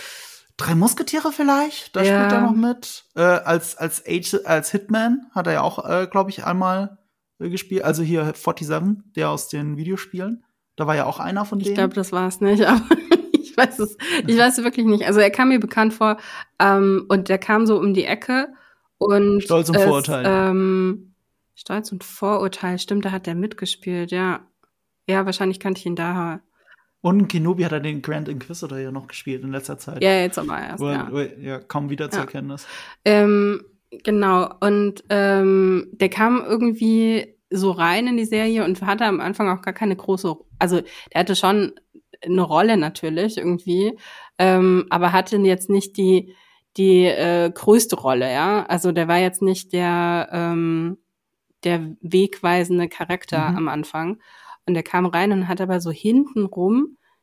Drei 0.56 0.74
Musketiere 0.74 1.32
vielleicht? 1.32 1.94
Da 1.94 2.02
ja. 2.02 2.18
spielt 2.18 2.32
er 2.32 2.40
noch 2.40 2.54
mit. 2.54 3.04
Äh, 3.14 3.20
als, 3.20 3.76
als, 3.76 4.02
Age, 4.06 4.40
als 4.44 4.70
Hitman 4.70 5.26
hat 5.34 5.46
er 5.46 5.54
ja 5.54 5.60
auch, 5.60 5.84
äh, 5.88 6.08
glaube 6.10 6.30
ich, 6.30 6.44
einmal 6.44 6.98
äh, 7.38 7.50
gespielt. 7.50 7.84
Also 7.84 8.02
hier 8.02 8.24
47, 8.34 9.02
der 9.14 9.30
aus 9.30 9.48
den 9.48 9.76
Videospielen. 9.76 10.44
Da 10.76 10.86
war 10.86 10.96
ja 10.96 11.06
auch 11.06 11.18
einer 11.18 11.44
von 11.44 11.58
denen. 11.58 11.70
Ich 11.70 11.74
glaube, 11.74 11.94
das 11.94 12.12
war 12.12 12.28
es 12.28 12.40
nicht, 12.40 12.64
aber 12.66 12.82
ich 13.32 13.56
weiß 13.56 13.78
es, 13.78 13.96
ich 14.26 14.38
weiß 14.38 14.58
es 14.58 14.64
wirklich 14.64 14.86
nicht. 14.86 15.06
Also 15.06 15.20
er 15.20 15.30
kam 15.30 15.48
mir 15.48 15.60
bekannt 15.60 15.94
vor 15.94 16.16
ähm, 16.58 17.04
und 17.08 17.28
der 17.28 17.38
kam 17.38 17.66
so 17.66 17.78
um 17.78 17.94
die 17.94 18.04
Ecke 18.04 18.48
und 18.98 19.42
Stolz 19.42 19.68
und 19.68 19.76
Vorurteil. 19.76 20.24
Ähm, 20.26 21.14
Stolz 21.54 21.92
und 21.92 22.04
Vorurteil, 22.04 22.78
stimmt, 22.78 23.04
da 23.04 23.12
hat 23.12 23.26
der 23.26 23.34
mitgespielt, 23.34 24.10
ja. 24.10 24.40
Ja, 25.06 25.24
wahrscheinlich 25.24 25.60
kannte 25.60 25.80
ich 25.80 25.86
ihn 25.86 25.96
daher. 25.96 26.40
Und 27.00 27.28
Kenobi 27.28 27.64
hat 27.64 27.72
er 27.72 27.80
den 27.80 28.02
Grand 28.02 28.28
Inquisitor 28.28 28.78
ja 28.78 28.90
noch 28.90 29.06
gespielt 29.06 29.44
in 29.44 29.52
letzter 29.52 29.78
Zeit. 29.78 30.02
Ja, 30.02 30.20
jetzt 30.20 30.38
aber 30.38 30.58
erst. 30.58 30.80
Wo, 30.80 30.88
ja. 30.88 31.08
Wo, 31.10 31.20
ja, 31.20 31.60
kaum 31.60 31.88
wieder 31.90 32.10
zu 32.10 32.18
erkennen 32.18 32.50
ist. 32.50 32.66
Ähm, 33.04 33.64
genau, 34.02 34.50
und 34.60 35.04
ähm, 35.08 35.88
der 35.92 36.08
kam 36.08 36.44
irgendwie 36.44 37.36
so 37.48 37.70
rein 37.70 38.08
in 38.08 38.16
die 38.16 38.24
Serie 38.24 38.64
und 38.64 38.82
hatte 38.82 39.04
am 39.04 39.20
Anfang 39.20 39.48
auch 39.48 39.62
gar 39.62 39.74
keine 39.74 39.94
große, 39.94 40.34
also 40.58 40.80
der 41.12 41.20
hatte 41.20 41.36
schon 41.36 41.74
eine 42.22 42.42
Rolle 42.42 42.76
natürlich 42.76 43.36
irgendwie, 43.36 43.96
ähm, 44.38 44.86
aber 44.90 45.12
hatte 45.12 45.36
jetzt 45.36 45.70
nicht 45.70 45.96
die 45.96 46.34
die 46.76 47.04
äh, 47.06 47.50
größte 47.50 47.96
Rolle, 47.96 48.30
ja. 48.30 48.66
Also 48.66 48.92
der 48.92 49.08
war 49.08 49.18
jetzt 49.18 49.40
nicht 49.42 49.72
der 49.72 50.28
ähm, 50.32 50.98
der 51.64 51.96
wegweisende 52.00 52.88
Charakter 52.88 53.50
mhm. 53.50 53.56
am 53.56 53.68
Anfang 53.68 54.18
und 54.66 54.74
der 54.74 54.82
kam 54.82 55.06
rein 55.06 55.32
und 55.32 55.48
hat 55.48 55.60
aber 55.60 55.80
so 55.80 55.90
hintenrum 55.90 56.74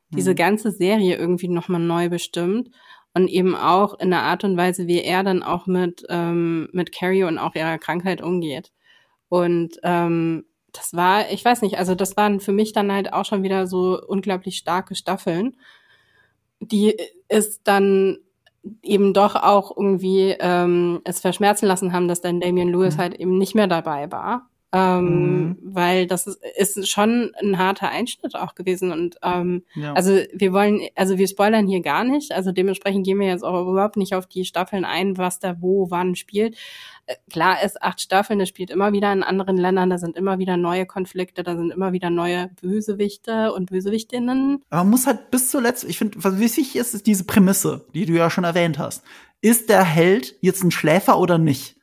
mhm. 0.09 0.15
diese 0.15 0.35
ganze 0.35 0.71
Serie 0.71 1.17
irgendwie 1.17 1.49
nochmal 1.49 1.81
neu 1.81 2.09
bestimmt 2.09 2.69
und 3.13 3.27
eben 3.27 3.55
auch 3.55 3.99
in 3.99 4.09
der 4.09 4.23
Art 4.23 4.43
und 4.43 4.57
Weise, 4.57 4.87
wie 4.87 5.01
er 5.01 5.23
dann 5.23 5.43
auch 5.43 5.67
mit 5.67 6.05
ähm, 6.09 6.69
mit 6.71 6.91
Carrie 6.91 7.23
und 7.23 7.37
auch 7.37 7.55
ihrer 7.55 7.77
Krankheit 7.77 8.21
umgeht. 8.21 8.71
Und 9.29 9.79
ähm, 9.83 10.45
das 10.71 10.93
war, 10.93 11.31
ich 11.31 11.45
weiß 11.45 11.61
nicht, 11.61 11.77
also 11.77 11.95
das 11.95 12.17
waren 12.17 12.39
für 12.39 12.51
mich 12.51 12.73
dann 12.73 12.91
halt 12.91 13.13
auch 13.13 13.25
schon 13.25 13.43
wieder 13.43 13.67
so 13.67 13.99
unglaublich 14.07 14.57
starke 14.57 14.95
Staffeln, 14.95 15.55
die 16.59 16.97
es 17.27 17.61
dann 17.63 18.17
eben 18.81 19.13
doch 19.13 19.35
auch 19.35 19.75
irgendwie 19.75 20.35
ähm, 20.39 21.01
es 21.03 21.19
verschmerzen 21.19 21.67
lassen 21.67 21.93
haben, 21.93 22.07
dass 22.07 22.21
dann 22.21 22.39
Damian 22.39 22.69
Lewis 22.69 22.95
mhm. 22.95 22.99
halt 22.99 23.15
eben 23.15 23.37
nicht 23.37 23.55
mehr 23.55 23.67
dabei 23.67 24.11
war 24.11 24.49
ähm, 24.73 25.05
mhm. 25.05 25.57
weil 25.61 26.07
das 26.07 26.25
ist, 26.25 26.43
ist 26.43 26.89
schon 26.89 27.31
ein 27.39 27.59
harter 27.59 27.89
Einschnitt 27.89 28.35
auch 28.35 28.55
gewesen 28.55 28.91
und 28.91 29.17
ähm, 29.21 29.63
ja. 29.75 29.93
also 29.93 30.19
wir 30.33 30.51
wollen, 30.51 30.81
also 30.95 31.19
wir 31.19 31.27
spoilern 31.27 31.67
hier 31.67 31.81
gar 31.81 32.03
nicht, 32.03 32.31
also 32.31 32.51
dementsprechend 32.51 33.05
gehen 33.05 33.19
wir 33.19 33.27
jetzt 33.27 33.43
auch 33.43 33.69
überhaupt 33.69 33.97
nicht 33.97 34.15
auf 34.15 34.25
die 34.25 34.45
Staffeln 34.45 34.83
ein, 34.83 35.17
was 35.17 35.39
da 35.39 35.61
wo 35.61 35.91
wann 35.91 36.15
spielt. 36.15 36.57
Äh, 37.05 37.15
klar 37.29 37.63
ist 37.63 37.83
acht 37.83 38.01
Staffeln, 38.01 38.39
das 38.39 38.49
spielt 38.49 38.71
immer 38.71 38.93
wieder 38.93 39.13
in 39.13 39.21
anderen 39.21 39.57
Ländern, 39.57 39.91
da 39.91 39.99
sind 39.99 40.17
immer 40.17 40.39
wieder 40.39 40.57
neue 40.57 40.87
Konflikte, 40.87 41.43
da 41.43 41.55
sind 41.55 41.71
immer 41.71 41.91
wieder 41.93 42.09
neue 42.09 42.49
Bösewichte 42.59 43.53
und 43.53 43.69
Bösewichtinnen. 43.69 44.63
Aber 44.71 44.83
man 44.83 44.89
muss 44.89 45.05
halt 45.05 45.29
bis 45.29 45.51
zuletzt, 45.51 45.83
ich 45.83 45.99
finde, 45.99 46.23
was 46.23 46.39
wichtig 46.39 46.75
ist, 46.75 46.95
ist 46.95 47.05
diese 47.05 47.25
Prämisse, 47.25 47.85
die 47.93 48.07
du 48.07 48.13
ja 48.13 48.31
schon 48.31 48.43
erwähnt 48.43 48.79
hast. 48.79 49.03
Ist 49.41 49.69
der 49.69 49.83
Held 49.83 50.35
jetzt 50.41 50.63
ein 50.63 50.71
Schläfer 50.71 51.19
oder 51.19 51.37
nicht? 51.37 51.75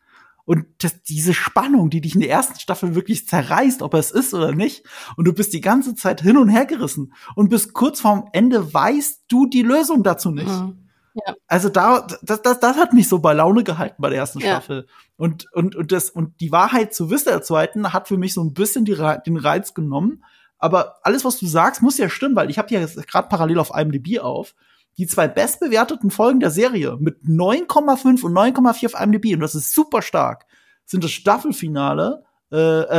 Und 0.50 0.66
das, 0.78 1.04
diese 1.04 1.32
Spannung, 1.32 1.90
die 1.90 2.00
dich 2.00 2.16
in 2.16 2.22
der 2.22 2.30
ersten 2.30 2.58
Staffel 2.58 2.96
wirklich 2.96 3.28
zerreißt, 3.28 3.82
ob 3.82 3.94
er 3.94 4.00
es 4.00 4.10
ist 4.10 4.34
oder 4.34 4.50
nicht. 4.50 4.84
Und 5.16 5.26
du 5.26 5.32
bist 5.32 5.52
die 5.52 5.60
ganze 5.60 5.94
Zeit 5.94 6.22
hin 6.22 6.36
und 6.36 6.48
her 6.48 6.66
gerissen. 6.66 7.12
Und 7.36 7.50
bis 7.50 7.72
kurz 7.72 8.00
vorm 8.00 8.28
Ende 8.32 8.74
weißt 8.74 9.26
du 9.28 9.46
die 9.46 9.62
Lösung 9.62 10.02
dazu 10.02 10.32
nicht. 10.32 10.48
Mhm. 10.48 10.88
Ja. 11.14 11.34
Also 11.46 11.68
da, 11.68 12.04
das, 12.22 12.42
das, 12.42 12.58
das 12.58 12.76
hat 12.78 12.92
mich 12.92 13.08
so 13.08 13.20
bei 13.20 13.32
Laune 13.32 13.62
gehalten 13.62 14.02
bei 14.02 14.10
der 14.10 14.18
ersten 14.18 14.40
ja. 14.40 14.56
Staffel. 14.56 14.88
Und, 15.16 15.46
und, 15.52 15.76
und 15.76 15.92
das, 15.92 16.10
und 16.10 16.40
die 16.40 16.50
Wahrheit 16.50 16.94
zu 16.94 17.10
wissen 17.10 17.28
der 17.28 17.42
zweiten 17.42 17.92
hat 17.92 18.08
für 18.08 18.18
mich 18.18 18.34
so 18.34 18.42
ein 18.42 18.52
bisschen 18.52 18.84
die, 18.84 18.96
den 19.24 19.36
Reiz 19.36 19.72
genommen. 19.72 20.24
Aber 20.58 20.96
alles, 21.04 21.24
was 21.24 21.38
du 21.38 21.46
sagst, 21.46 21.80
muss 21.80 21.96
ja 21.96 22.08
stimmen, 22.08 22.34
weil 22.34 22.50
ich 22.50 22.58
habe 22.58 22.74
ja 22.74 22.84
gerade 22.84 23.28
parallel 23.28 23.60
auf 23.60 23.70
IMDb 23.72 24.18
auf 24.18 24.56
die 25.00 25.06
zwei 25.06 25.28
bestbewerteten 25.28 26.10
Folgen 26.10 26.40
der 26.40 26.50
Serie 26.50 26.98
mit 27.00 27.22
9,5 27.22 28.22
und 28.22 28.34
9,4 28.34 28.86
auf 28.86 29.00
IMDb, 29.00 29.32
und 29.32 29.40
das 29.40 29.54
ist 29.54 29.74
super 29.74 30.02
stark, 30.02 30.44
sind 30.84 31.02
das 31.02 31.10
Staffelfinale, 31.10 32.22
äh, 32.52 32.56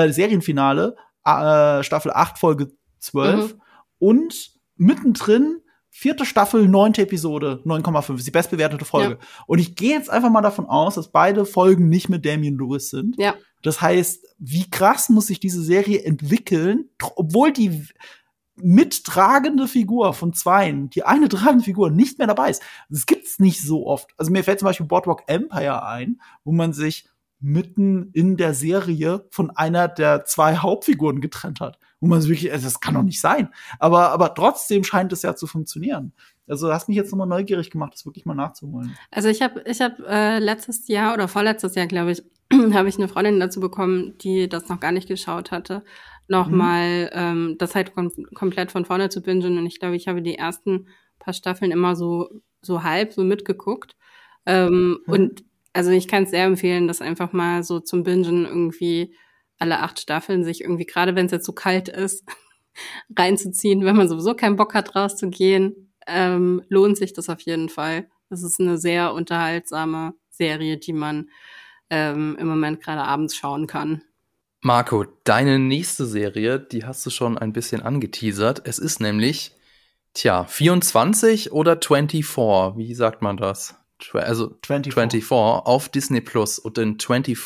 äh 0.07 0.11
Serienfinale, 0.11 0.95
äh, 1.23 1.83
Staffel 1.83 2.11
8, 2.11 2.39
Folge 2.39 2.71
12 2.97 3.53
mhm. 3.53 3.61
und 3.99 4.51
mittendrin 4.77 5.61
vierte 5.91 6.25
Staffel, 6.25 6.67
neunte 6.67 7.03
Episode, 7.03 7.61
9,5 7.65 8.15
ist 8.15 8.25
die 8.25 8.31
bestbewertete 8.31 8.85
Folge. 8.85 9.19
Ja. 9.21 9.27
Und 9.45 9.59
ich 9.59 9.75
gehe 9.75 9.91
jetzt 9.91 10.09
einfach 10.09 10.31
mal 10.31 10.41
davon 10.41 10.65
aus, 10.65 10.95
dass 10.95 11.11
beide 11.11 11.45
Folgen 11.45 11.87
nicht 11.87 12.09
mit 12.09 12.25
Damien 12.25 12.57
Lewis 12.57 12.89
sind. 12.89 13.15
Ja. 13.19 13.35
Das 13.61 13.79
heißt, 13.79 14.25
wie 14.39 14.67
krass 14.71 15.09
muss 15.09 15.27
sich 15.27 15.39
diese 15.39 15.61
Serie 15.61 16.03
entwickeln, 16.03 16.89
obwohl 17.15 17.51
die 17.51 17.85
mittragende 18.63 19.67
Figur 19.67 20.13
von 20.13 20.33
zweien, 20.33 20.89
die 20.89 21.03
eine 21.03 21.29
tragende 21.29 21.63
Figur 21.63 21.89
nicht 21.89 22.17
mehr 22.17 22.27
dabei 22.27 22.49
ist. 22.49 22.61
Das 22.89 23.05
gibt's 23.05 23.39
nicht 23.39 23.61
so 23.61 23.87
oft. 23.87 24.09
Also 24.17 24.31
mir 24.31 24.43
fällt 24.43 24.59
zum 24.59 24.67
Beispiel 24.67 24.85
Boardwalk 24.85 25.23
Empire 25.27 25.85
ein, 25.85 26.21
wo 26.43 26.51
man 26.51 26.73
sich 26.73 27.09
mitten 27.41 28.11
in 28.13 28.37
der 28.37 28.53
Serie 28.53 29.25
von 29.31 29.49
einer 29.49 29.87
der 29.87 30.25
zwei 30.25 30.57
Hauptfiguren 30.57 31.21
getrennt 31.21 31.59
hat. 31.59 31.79
Wo 31.99 32.07
man 32.07 32.23
wirklich, 32.23 32.51
also 32.51 32.65
das 32.65 32.79
kann 32.79 32.93
doch 32.93 33.03
nicht 33.03 33.19
sein. 33.19 33.49
Aber, 33.79 34.11
aber 34.11 34.33
trotzdem 34.33 34.83
scheint 34.83 35.11
es 35.11 35.23
ja 35.23 35.35
zu 35.35 35.47
funktionieren. 35.47 36.13
Also 36.47 36.67
du 36.67 36.73
hast 36.73 36.87
mich 36.87 36.97
jetzt 36.97 37.11
nochmal 37.11 37.27
neugierig 37.27 37.69
gemacht, 37.69 37.93
das 37.93 38.05
wirklich 38.05 38.25
mal 38.25 38.35
nachzuholen. 38.35 38.95
Also 39.09 39.29
ich 39.29 39.41
habe 39.41 39.61
ich 39.65 39.81
hab, 39.81 39.99
äh, 39.99 40.39
letztes 40.39 40.87
Jahr 40.87 41.13
oder 41.13 41.27
vorletztes 41.27 41.75
Jahr, 41.75 41.87
glaube 41.87 42.11
ich, 42.11 42.23
habe 42.73 42.89
ich 42.89 42.97
eine 42.97 43.07
Freundin 43.07 43.39
dazu 43.39 43.59
bekommen, 43.59 44.17
die 44.19 44.49
das 44.49 44.69
noch 44.69 44.79
gar 44.79 44.91
nicht 44.91 45.07
geschaut 45.07 45.51
hatte 45.51 45.83
nochmal 46.31 47.03
mhm. 47.03 47.09
ähm, 47.13 47.55
das 47.59 47.75
halt 47.75 47.93
kom 47.93 48.09
komplett 48.33 48.71
von 48.71 48.85
vorne 48.85 49.09
zu 49.09 49.21
bingen. 49.21 49.57
Und 49.57 49.65
ich 49.67 49.79
glaube, 49.79 49.95
ich 49.95 50.07
habe 50.07 50.21
die 50.21 50.35
ersten 50.35 50.87
paar 51.19 51.33
Staffeln 51.33 51.71
immer 51.71 51.95
so, 51.95 52.29
so 52.61 52.83
halb 52.83 53.13
so 53.13 53.23
mitgeguckt. 53.23 53.95
Ähm, 54.45 54.99
mhm. 55.05 55.13
Und 55.13 55.43
also 55.73 55.91
ich 55.91 56.07
kann 56.07 56.23
es 56.23 56.31
sehr 56.31 56.45
empfehlen, 56.45 56.87
das 56.87 57.01
einfach 57.01 57.33
mal 57.33 57.63
so 57.63 57.79
zum 57.79 58.03
Bingen 58.03 58.45
irgendwie 58.45 59.13
alle 59.59 59.81
acht 59.81 59.99
Staffeln 59.99 60.43
sich 60.43 60.61
irgendwie, 60.61 60.85
gerade 60.85 61.15
wenn 61.15 61.27
es 61.27 61.31
jetzt 61.31 61.45
so 61.45 61.53
kalt 61.53 61.87
ist, 61.87 62.23
reinzuziehen, 63.17 63.85
wenn 63.85 63.95
man 63.95 64.09
sowieso 64.09 64.33
keinen 64.33 64.55
Bock 64.55 64.73
hat, 64.73 64.95
rauszugehen, 64.95 65.93
ähm, 66.07 66.63
lohnt 66.69 66.97
sich 66.97 67.13
das 67.13 67.29
auf 67.29 67.41
jeden 67.41 67.69
Fall. 67.69 68.09
Das 68.29 68.41
ist 68.41 68.59
eine 68.59 68.77
sehr 68.77 69.13
unterhaltsame 69.13 70.13
Serie, 70.29 70.77
die 70.77 70.93
man 70.93 71.29
ähm, 71.89 72.37
im 72.39 72.47
Moment 72.47 72.81
gerade 72.81 73.03
abends 73.03 73.35
schauen 73.35 73.67
kann. 73.67 74.01
Marco, 74.63 75.05
deine 75.23 75.57
nächste 75.57 76.05
Serie, 76.05 76.59
die 76.59 76.85
hast 76.85 77.03
du 77.03 77.09
schon 77.09 77.35
ein 77.35 77.51
bisschen 77.51 77.81
angeteasert. 77.81 78.61
Es 78.63 78.77
ist 78.77 79.01
nämlich, 79.01 79.55
tja, 80.13 80.45
24 80.45 81.51
oder 81.51 81.79
24, 81.81 82.77
wie 82.77 82.93
sagt 82.93 83.23
man 83.23 83.37
das? 83.37 83.75
Also 84.13 84.55
24. 84.63 84.93
24 84.93 85.31
auf 85.31 85.89
Disney 85.89 86.21
Plus. 86.21 86.59
Und 86.59 86.77
in 86.77 86.99
24 86.99 87.37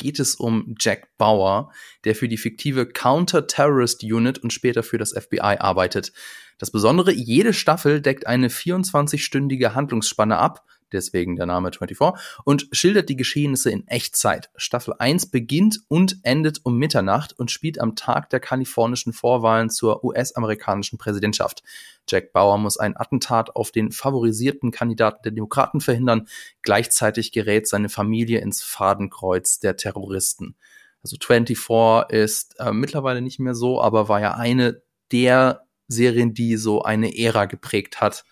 geht 0.00 0.18
es 0.18 0.34
um 0.34 0.74
Jack 0.80 1.16
Bauer, 1.18 1.70
der 2.04 2.16
für 2.16 2.26
die 2.26 2.38
fiktive 2.38 2.86
Counter-Terrorist 2.86 4.02
Unit 4.02 4.38
und 4.38 4.52
später 4.52 4.82
für 4.82 4.98
das 4.98 5.12
FBI 5.12 5.58
arbeitet. 5.60 6.12
Das 6.58 6.70
Besondere, 6.70 7.12
jede 7.12 7.52
Staffel 7.52 8.00
deckt 8.00 8.26
eine 8.26 8.48
24-stündige 8.48 9.74
Handlungsspanne 9.74 10.38
ab, 10.38 10.64
deswegen 10.92 11.36
der 11.36 11.46
Name 11.46 11.70
24, 11.72 12.20
und 12.44 12.68
schildert 12.72 13.08
die 13.08 13.16
Geschehnisse 13.16 13.70
in 13.70 13.86
Echtzeit. 13.86 14.50
Staffel 14.56 14.94
1 14.98 15.30
beginnt 15.30 15.80
und 15.88 16.18
endet 16.22 16.60
um 16.64 16.76
Mitternacht 16.76 17.38
und 17.38 17.50
spielt 17.50 17.80
am 17.80 17.94
Tag 17.94 18.30
der 18.30 18.40
kalifornischen 18.40 19.12
Vorwahlen 19.12 19.70
zur 19.70 20.04
US-amerikanischen 20.04 20.98
Präsidentschaft. 20.98 21.62
Jack 22.08 22.32
Bauer 22.32 22.58
muss 22.58 22.76
ein 22.76 22.96
Attentat 22.96 23.54
auf 23.54 23.70
den 23.70 23.92
favorisierten 23.92 24.70
Kandidaten 24.70 25.22
der 25.22 25.32
Demokraten 25.32 25.80
verhindern. 25.80 26.26
Gleichzeitig 26.62 27.32
gerät 27.32 27.66
seine 27.66 27.88
Familie 27.88 28.40
ins 28.40 28.62
Fadenkreuz 28.62 29.60
der 29.60 29.76
Terroristen. 29.76 30.56
Also 31.02 31.16
24 31.20 32.10
ist 32.10 32.58
äh, 32.58 32.72
mittlerweile 32.72 33.22
nicht 33.22 33.38
mehr 33.38 33.54
so, 33.54 33.80
aber 33.80 34.08
war 34.08 34.20
ja 34.20 34.34
eine 34.34 34.82
der 35.12 35.64
Serien, 35.88 36.34
die 36.34 36.56
so 36.56 36.82
eine 36.82 37.16
Ära 37.16 37.46
geprägt 37.46 38.00
hat 38.00 38.24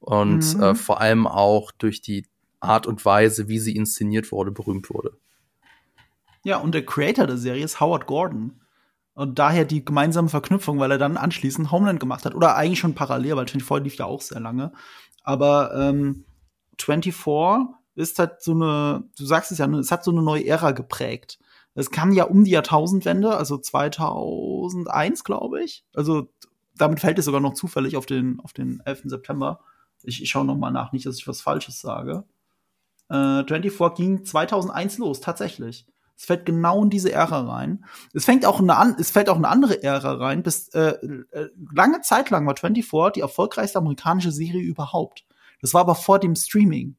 und 0.00 0.56
mhm. 0.56 0.62
äh, 0.62 0.74
vor 0.74 1.00
allem 1.00 1.26
auch 1.26 1.70
durch 1.70 2.00
die 2.00 2.26
Art 2.60 2.86
und 2.86 3.04
Weise, 3.04 3.48
wie 3.48 3.58
sie 3.58 3.76
inszeniert 3.76 4.32
wurde, 4.32 4.50
berühmt 4.50 4.90
wurde. 4.90 5.12
Ja, 6.44 6.58
und 6.58 6.74
der 6.74 6.84
Creator 6.84 7.26
der 7.26 7.38
Serie 7.38 7.64
ist 7.64 7.80
Howard 7.80 8.06
Gordon. 8.06 8.60
Und 9.14 9.38
daher 9.38 9.64
die 9.64 9.84
gemeinsame 9.84 10.28
Verknüpfung, 10.28 10.80
weil 10.80 10.90
er 10.90 10.98
dann 10.98 11.16
anschließend 11.16 11.70
Homeland 11.70 12.00
gemacht 12.00 12.24
hat. 12.24 12.34
Oder 12.34 12.56
eigentlich 12.56 12.80
schon 12.80 12.94
parallel, 12.94 13.36
weil 13.36 13.46
24 13.46 13.84
lief 13.84 13.98
ja 13.98 14.06
auch 14.06 14.20
sehr 14.20 14.40
lange. 14.40 14.72
Aber 15.22 15.72
ähm, 15.74 16.24
24 16.78 17.14
ist 17.96 18.18
halt 18.18 18.42
so 18.42 18.52
eine, 18.52 19.04
du 19.16 19.24
sagst 19.24 19.52
es 19.52 19.58
ja, 19.58 19.66
es 19.66 19.90
hat 19.90 20.04
so 20.04 20.10
eine 20.10 20.22
neue 20.22 20.46
Ära 20.46 20.72
geprägt. 20.72 21.38
Es 21.74 21.90
kam 21.90 22.12
ja 22.12 22.24
um 22.24 22.44
die 22.44 22.52
Jahrtausendwende, 22.52 23.36
also 23.36 23.58
2001, 23.58 25.24
glaube 25.24 25.62
ich. 25.62 25.84
Also 25.94 26.28
damit 26.76 27.00
fällt 27.00 27.18
es 27.18 27.24
sogar 27.24 27.40
noch 27.40 27.54
zufällig 27.54 27.96
auf 27.96 28.06
den, 28.06 28.40
auf 28.40 28.52
den 28.52 28.80
11. 28.84 29.02
September. 29.06 29.60
Ich, 30.02 30.22
ich 30.22 30.30
schaue 30.30 30.44
noch 30.44 30.56
mal 30.56 30.70
nach, 30.70 30.92
nicht, 30.92 31.06
dass 31.06 31.18
ich 31.18 31.26
was 31.26 31.40
Falsches 31.40 31.80
sage. 31.80 32.24
Äh, 33.08 33.44
24 33.44 33.96
ging 33.96 34.24
2001 34.24 34.98
los, 34.98 35.20
tatsächlich. 35.20 35.86
Es 36.16 36.26
fällt 36.26 36.46
genau 36.46 36.82
in 36.82 36.90
diese 36.90 37.10
Ära 37.10 37.40
rein. 37.40 37.84
Es 38.12 38.24
fängt 38.24 38.46
auch 38.46 38.60
eine, 38.60 38.96
es 38.98 39.10
fällt 39.10 39.28
auch 39.28 39.36
eine 39.36 39.48
andere 39.48 39.82
Ära 39.82 40.14
rein. 40.14 40.44
Bis 40.44 40.68
äh, 40.68 40.96
äh, 41.32 41.48
lange 41.74 42.02
Zeit 42.02 42.30
lang 42.30 42.46
war 42.46 42.56
24 42.56 43.14
die 43.14 43.20
erfolgreichste 43.20 43.78
amerikanische 43.78 44.30
Serie 44.30 44.62
überhaupt. 44.62 45.24
Das 45.64 45.72
war 45.72 45.80
aber 45.80 45.94
vor 45.94 46.18
dem 46.18 46.36
Streaming. 46.36 46.94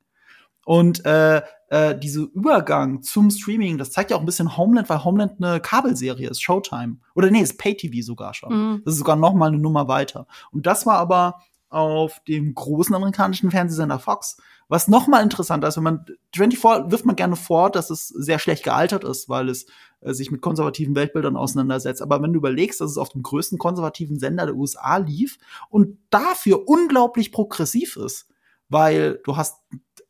Und 0.66 1.06
äh, 1.06 1.44
äh, 1.70 1.96
diese 1.96 2.24
Übergang 2.24 3.04
zum 3.04 3.30
Streaming, 3.30 3.78
das 3.78 3.92
zeigt 3.92 4.10
ja 4.10 4.18
auch 4.18 4.22
ein 4.22 4.26
bisschen 4.26 4.58
Homeland, 4.58 4.90
weil 4.90 5.04
Homeland 5.04 5.34
eine 5.40 5.60
Kabelserie 5.60 6.28
ist, 6.28 6.42
Showtime. 6.42 6.98
Oder 7.14 7.30
nee, 7.30 7.42
ist 7.42 7.60
Pay-TV 7.60 8.04
sogar 8.04 8.34
schon. 8.34 8.54
Mhm. 8.72 8.82
Das 8.84 8.96
ist 8.96 8.98
sogar 8.98 9.18
noch 9.18 9.36
mal 9.36 9.50
eine 9.50 9.60
Nummer 9.60 9.88
weiter. 9.88 10.26
Und 10.52 10.66
das 10.66 10.88
war 10.88 10.98
aber 10.98 11.44
auf 11.70 12.24
dem 12.28 12.56
großen 12.56 12.96
amerikanischen 12.96 13.52
Fernsehsender 13.52 14.00
Fox. 14.00 14.38
Was 14.68 14.88
noch 14.88 15.06
mal 15.06 15.22
interessanter 15.22 15.68
ist, 15.68 15.78
wenn 15.78 15.84
man 15.84 16.06
24 16.36 16.92
wirft 16.92 17.06
man 17.06 17.16
gerne 17.16 17.36
vor, 17.36 17.70
dass 17.70 17.92
es 17.92 18.08
sehr 18.08 18.40
schlecht 18.40 18.64
gealtert 18.64 19.04
ist, 19.04 19.30
weil 19.30 19.48
es 19.48 19.68
äh, 20.02 20.12
sich 20.14 20.32
mit 20.32 20.42
konservativen 20.42 20.96
Weltbildern 20.96 21.38
auseinandersetzt. 21.38 22.02
Aber 22.02 22.20
wenn 22.24 22.34
du 22.34 22.40
überlegst, 22.40 22.82
dass 22.82 22.90
es 22.90 22.98
auf 22.98 23.10
dem 23.10 23.22
größten 23.22 23.60
konservativen 23.60 24.18
Sender 24.18 24.48
der 24.48 24.56
USA 24.56 24.98
lief 24.98 25.38
und 25.70 26.00
dafür 26.10 26.68
unglaublich 26.68 27.32
progressiv 27.32 27.96
ist, 27.98 28.28
weil 28.70 29.22
du 29.24 29.38
hast 29.38 29.62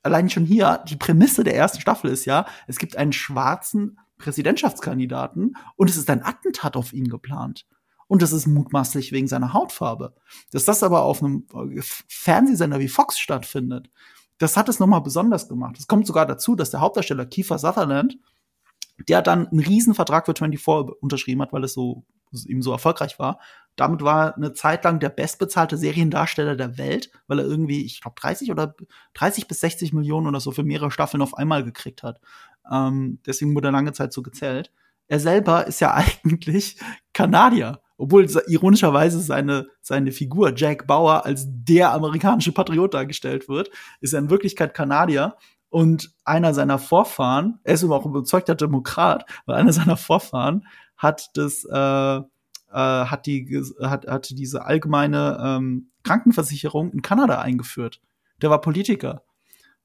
allein 0.04 0.30
schon 0.30 0.46
hier 0.46 0.84
die 0.88 0.96
Prämisse 0.98 1.44
der 1.44 1.56
ersten 1.56 1.82
Staffel 1.82 2.12
ist 2.12 2.26
ja, 2.26 2.46
es 2.68 2.78
gibt 2.78 2.96
einen 2.96 3.14
schwarzen 3.14 4.00
Präsidentschaftskandidaten 4.18 5.56
und 5.76 5.90
es 5.90 5.98
ist 5.98 6.10
ein 6.10 6.24
Attentat 6.24 6.78
auf 6.78 6.94
ihn 6.94 7.10
geplant. 7.10 7.66
Und 8.08 8.22
das 8.22 8.34
ist 8.34 8.46
mutmaßlich 8.46 9.12
wegen 9.12 9.28
seiner 9.28 9.54
Hautfarbe. 9.54 10.14
Dass 10.52 10.66
das 10.66 10.84
aber 10.84 11.04
auf 11.04 11.24
einem 11.24 11.48
äh, 11.54 11.82
Fernsehsender 11.82 12.80
wie 12.80 12.88
Fox 12.88 13.20
stattfindet, 13.20 13.90
das 14.38 14.58
hat 14.58 14.70
es 14.70 14.80
nochmal 14.80 15.02
besonders 15.02 15.48
gemacht. 15.48 15.78
Es 15.80 15.88
kommt 15.88 16.06
sogar 16.06 16.26
dazu, 16.26 16.56
dass 16.56 16.70
der 16.70 16.82
Hauptdarsteller 16.82 17.26
Kiefer 17.26 17.58
Sutherland, 17.58 18.20
der 19.10 19.22
dann 19.22 19.48
einen 19.48 19.60
Riesenvertrag 19.60 20.26
für 20.26 20.36
24 20.36 21.02
unterschrieben 21.02 21.42
hat, 21.42 21.54
weil 21.54 21.64
es 21.64 21.74
so 21.74 22.06
ihm 22.48 22.62
so 22.62 22.72
erfolgreich 22.72 23.18
war. 23.18 23.40
Damit 23.76 24.02
war 24.02 24.28
er 24.28 24.36
eine 24.38 24.54
Zeit 24.54 24.84
lang 24.84 25.00
der 25.00 25.10
bestbezahlte 25.10 25.78
Seriendarsteller 25.78 26.56
der 26.56 26.78
Welt, 26.78 27.12
weil 27.28 27.40
er 27.40 27.46
irgendwie, 27.46 27.86
ich 27.86 28.02
glaube, 28.02 28.20
30 28.20 28.52
oder 28.52 28.76
30 29.14 29.48
bis 29.48 29.60
60 29.60 29.94
Millionen 29.94 30.28
oder 30.28 30.40
so 30.40 30.52
für 30.52 30.64
mehrere 30.64 30.92
Staffeln 30.92 31.22
auf 31.22 31.38
einmal 31.38 31.64
gekriegt 31.64 32.04
hat. 32.04 32.20
Ähm, 32.72 33.20
deswegen 33.26 33.54
wurde 33.56 33.70
er 33.70 33.74
lange 33.74 33.94
Zeit 33.94 34.14
so 34.14 34.22
gezählt. 34.22 34.72
Er 35.08 35.20
selber 35.20 35.68
ist 35.68 35.82
ja 35.82 35.94
eigentlich 36.24 36.78
Kanadier 37.14 37.80
obwohl 37.98 38.28
ironischerweise 38.48 39.20
seine, 39.20 39.68
seine 39.82 40.12
Figur 40.12 40.54
Jack 40.56 40.88
Bauer 40.88 41.26
als 41.26 41.46
der 41.48 41.94
amerikanische 41.94 42.52
Patriot 42.52 42.94
dargestellt 42.94 43.48
wird, 43.48 43.70
ist 44.02 44.14
er 44.14 44.20
in 44.20 44.30
Wirklichkeit 44.30 44.74
Kanadier. 44.74 45.36
Und 45.70 46.14
einer 46.24 46.54
seiner 46.54 46.80
Vorfahren, 46.80 47.60
er 47.64 47.74
ist 47.74 47.84
aber 47.84 47.98
auch 47.98 48.06
überzeugter 48.06 48.56
Demokrat, 48.56 49.26
weil 49.46 49.56
einer 49.56 49.74
seiner 49.74 49.98
Vorfahren 49.98 50.66
hat 50.96 51.30
das, 51.34 51.66
äh, 51.66 52.22
äh, 52.76 53.06
hat 53.06 53.26
die, 53.26 53.64
hat, 53.82 54.06
hat 54.08 54.30
diese 54.32 54.66
allgemeine 54.66 55.38
ähm, 55.42 55.90
Krankenversicherung 56.04 56.92
in 56.92 57.02
Kanada 57.02 57.40
eingeführt. 57.40 58.02
Der 58.42 58.50
war 58.50 58.60
Politiker. 58.60 59.24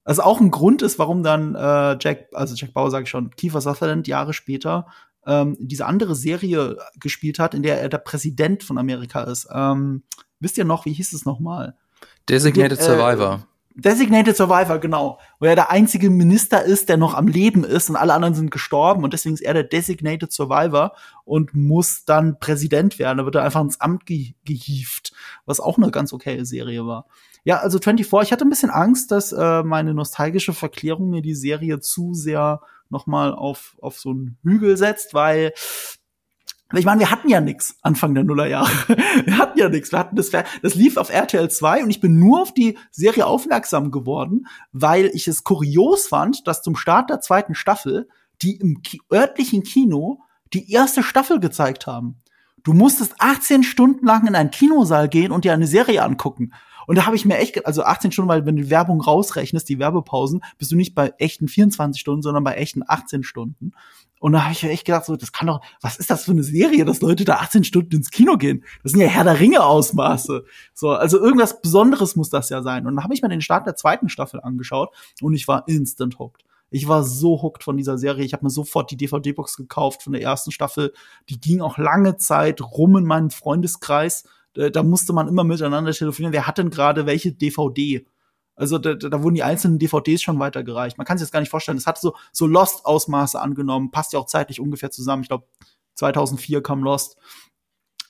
Also 0.05 0.23
auch 0.23 0.41
ein 0.41 0.51
Grund 0.51 0.83
ist, 0.83 0.99
warum 0.99 1.23
dann 1.23 1.55
äh, 1.55 1.97
Jack, 2.01 2.29
also 2.33 2.55
Jack 2.57 2.73
Bauer 2.75 2.91
sage 2.91 3.05
ich 3.05 3.11
schon, 3.11 3.31
Kiefer 3.31 3.61
Sutherland 3.61 4.09
Jahre 4.09 4.33
später 4.33 4.87
ähm, 5.27 5.57
diese 5.61 5.87
andere 5.87 6.17
Serie 6.17 6.79
gespielt 6.99 7.39
hat, 7.39 7.55
in 7.55 7.63
der 7.63 7.81
er 7.81 7.89
der 7.89 7.99
Präsident 7.99 8.65
von 8.65 8.79
Amerika 8.79 9.23
ist. 9.23 9.49
Ähm, 9.53 10.03
wisst 10.41 10.59
ihr 10.59 10.65
noch, 10.65 10.85
wie 10.85 10.93
hieß 10.93 11.13
es 11.13 11.25
nochmal? 11.25 11.77
Designated 12.29 12.81
äh, 12.81 12.83
Survivor. 12.83 13.47
Designated 13.81 14.37
Survivor, 14.37 14.79
genau. 14.79 15.19
Wo 15.39 15.47
er 15.47 15.55
der 15.55 15.71
einzige 15.71 16.11
Minister 16.11 16.63
ist, 16.63 16.89
der 16.89 16.97
noch 16.97 17.15
am 17.15 17.29
Leben 17.29 17.65
ist 17.65 17.89
und 17.89 17.97
alle 17.97 18.15
anderen 18.15 18.35
sind 18.35 18.51
gestorben 18.51 19.05
und 19.05 19.13
deswegen 19.13 19.35
ist 19.35 19.41
er 19.41 19.55
der 19.55 19.65
Designated 19.65 20.33
Survivor 20.33 20.93
und 21.25 21.55
muss 21.55 22.05
dann 22.05 22.39
Präsident 22.39 22.99
werden. 22.99 23.19
Da 23.19 23.25
wird 23.25 23.35
er 23.37 23.45
einfach 23.45 23.63
ins 23.63 23.81
Amt 23.81 24.07
ge 24.07 24.35
gehieft, 24.45 25.13
was 25.47 25.61
auch 25.61 25.79
eine 25.79 25.91
ganz 25.91 26.13
okaye 26.13 26.45
Serie 26.45 26.87
war. 26.87 27.07
Ja, 27.45 27.59
also 27.59 27.79
24, 27.79 28.29
ich 28.29 28.33
hatte 28.33 28.45
ein 28.45 28.51
bisschen 28.51 28.71
Angst, 28.71 29.11
dass 29.11 29.33
äh, 29.33 29.63
meine 29.63 29.95
nostalgische 29.95 30.53
Verklärung 30.53 31.09
mir 31.11 31.23
die 31.23 31.35
Serie 31.35 31.81
zu 31.81 32.13
sehr 32.13 32.61
nochmal 32.91 33.33
auf, 33.35 33.77
auf 33.81 33.99
so 33.99 34.11
einen 34.11 34.37
Hügel 34.43 34.77
setzt, 34.77 35.15
weil 35.15 35.53
ich 36.79 36.85
meine, 36.85 37.01
wir 37.01 37.11
hatten 37.11 37.29
ja 37.29 37.41
nix 37.41 37.77
Anfang 37.83 38.15
der 38.15 38.25
Nullerjahre. 38.25 38.71
wir 39.25 39.39
hatten 39.39 39.59
ja 39.59 39.69
nix. 39.69 39.91
Wir 39.91 39.99
hatten 39.99 40.17
das, 40.17 40.31
das 40.31 40.75
lief 40.75 40.97
auf 40.97 41.11
RTL 41.11 41.51
2 41.51 41.83
und 41.83 41.91
ich 41.91 42.01
bin 42.01 42.19
nur 42.19 42.43
auf 42.43 42.55
die 42.55 42.79
Serie 42.91 43.27
aufmerksam 43.27 43.91
geworden, 43.91 44.47
weil 44.73 45.07
ich 45.13 45.27
es 45.27 45.43
kurios 45.43 46.07
fand, 46.07 46.47
dass 46.47 46.63
zum 46.63 46.77
Start 46.77 47.11
der 47.11 47.21
zweiten 47.21 47.55
Staffel 47.55 48.09
die 48.43 48.57
im 48.57 48.81
örtlichen 49.13 49.63
Kino 49.63 50.23
die 50.53 50.71
erste 50.73 51.03
Staffel 51.03 51.41
gezeigt 51.41 51.87
haben. 51.87 52.23
Du 52.63 52.73
musstest 52.73 53.15
18 53.19 53.63
Stunden 53.63 54.07
lang 54.07 54.27
in 54.27 54.35
einen 54.35 54.51
Kinosaal 54.51 55.09
gehen 55.09 55.33
und 55.33 55.45
dir 55.45 55.53
eine 55.53 55.67
Serie 55.67 56.03
angucken. 56.03 56.53
Und 56.87 56.97
da 56.97 57.07
habe 57.07 57.17
ich 57.17 57.25
mir 57.25 57.39
echt, 57.39 57.67
also 57.67 57.85
18 57.85 58.13
Stunden, 58.13 58.29
weil 58.29 58.47
wenn 58.47 58.57
du 58.57 58.69
Werbung 58.69 59.01
rausrechnest, 59.01 59.69
die 59.69 59.79
Werbepausen, 59.79 60.43
bist 60.59 60.73
du 60.73 60.77
nicht 60.77 60.95
bei 60.95 61.15
echten 61.19 61.47
24 61.47 62.01
Stunden, 62.01 62.23
sondern 62.23 62.43
bei 62.43 62.55
echten 62.55 62.83
18 62.87 63.23
Stunden. 63.23 63.73
Und 64.21 64.33
da 64.33 64.45
habe 64.45 64.53
ich 64.53 64.63
echt 64.63 64.85
gedacht, 64.85 65.07
so, 65.07 65.17
das 65.17 65.33
kann 65.33 65.49
doch, 65.49 65.61
was 65.81 65.97
ist 65.97 66.11
das 66.11 66.25
für 66.25 66.31
eine 66.31 66.43
Serie, 66.43 66.85
dass 66.85 67.01
Leute 67.01 67.25
da 67.25 67.37
18 67.37 67.65
Stunden 67.65 67.97
ins 67.97 68.11
Kino 68.11 68.37
gehen? 68.37 68.65
Das 68.83 68.93
sind 68.93 69.01
ja 69.01 69.09
Herr 69.09 69.25
der 69.25 69.41
Ringe 69.41 69.65
Ausmaße. 69.65 70.45
So, 70.75 70.91
also 70.91 71.19
irgendwas 71.19 71.63
Besonderes 71.63 72.17
muss 72.17 72.29
das 72.29 72.51
ja 72.51 72.63
sein. 72.63 72.87
Und 72.87 72.97
dann 72.97 73.03
habe 73.03 73.15
ich 73.15 73.23
mir 73.23 73.31
den 73.31 73.41
Start 73.41 73.67
der 73.67 73.77
zweiten 73.77 74.11
Staffel 74.11 74.41
angeschaut 74.41 74.95
und 75.23 75.35
ich 75.35 75.49
war 75.49 75.67
instant 75.67 76.19
hooked. 76.19 76.45
Ich 76.69 76.87
war 76.87 77.03
so 77.03 77.43
hooked 77.43 77.65
von 77.65 77.79
dieser 77.79 77.97
Serie. 77.99 78.25
Ich 78.25 78.35
habe 78.35 78.45
mir 78.45 78.51
sofort 78.51 78.91
die 78.91 78.97
DVD-Box 78.97 79.57
gekauft 79.57 80.03
von 80.03 80.13
der 80.13 80.23
ersten 80.23 80.53
Staffel. 80.53 80.93
Die 81.31 81.41
ging 81.41 81.63
auch 81.63 81.79
lange 81.79 82.17
Zeit 82.19 82.61
rum 82.61 82.97
in 82.99 83.05
meinem 83.05 83.31
Freundeskreis. 83.31 84.25
Da 84.55 84.83
musste 84.83 85.13
man 85.15 85.29
immer 85.29 85.45
miteinander 85.45 85.93
telefonieren. 85.93 86.33
Wer 86.35 86.47
hat 86.47 86.59
denn 86.59 86.71
gerade 86.71 87.07
welche 87.07 87.33
DVD? 87.33 88.07
Also 88.61 88.77
da, 88.77 88.95
da 88.95 89.23
wurden 89.23 89.35
die 89.35 89.43
einzelnen 89.43 89.79
DVDs 89.79 90.21
schon 90.21 90.39
weitergereicht. 90.39 90.99
Man 90.99 91.07
kann 91.07 91.17
sich 91.17 91.27
das 91.27 91.33
gar 91.33 91.41
nicht 91.41 91.49
vorstellen. 91.49 91.79
Das 91.79 91.87
hat 91.87 91.99
so, 91.99 92.15
so 92.31 92.47
Lost-Ausmaße 92.47 93.41
angenommen. 93.41 93.91
Passt 93.91 94.13
ja 94.13 94.19
auch 94.19 94.27
zeitlich 94.27 94.61
ungefähr 94.61 94.91
zusammen. 94.91 95.23
Ich 95.23 95.29
glaube, 95.29 95.47
2004 95.95 96.63
kam 96.63 96.83
Lost. 96.83 97.17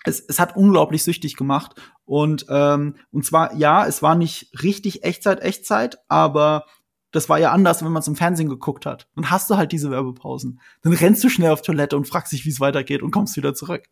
Es, 0.05 0.19
es 0.19 0.41
hat 0.41 0.57
unglaublich 0.57 1.05
süchtig 1.05 1.37
gemacht. 1.37 1.81
Und, 2.05 2.47
ähm, 2.49 2.97
und 3.13 3.25
zwar, 3.25 3.55
ja, 3.55 3.87
es 3.87 4.03
war 4.03 4.17
nicht 4.17 4.51
richtig 4.61 5.05
Echtzeit, 5.05 5.41
Echtzeit, 5.41 5.99
aber 6.09 6.65
das 7.13 7.29
war 7.29 7.39
ja 7.39 7.51
anders, 7.51 7.85
wenn 7.85 7.91
man 7.91 8.01
es 8.01 8.09
im 8.09 8.15
Fernsehen 8.15 8.49
geguckt 8.49 8.87
hat. 8.87 9.09
Dann 9.17 9.31
hast 9.31 9.51
du 9.51 9.57
halt 9.57 9.73
diese 9.73 9.91
Werbepausen. 9.91 10.61
Dann 10.83 10.93
rennst 10.93 11.25
du 11.25 11.29
schnell 11.29 11.51
auf 11.51 11.63
Toilette 11.63 11.97
und 11.97 12.07
fragst 12.07 12.33
dich, 12.33 12.45
wie 12.45 12.51
es 12.51 12.61
weitergeht 12.61 13.03
und 13.03 13.11
kommst 13.11 13.37
wieder 13.37 13.53
zurück. 13.55 13.85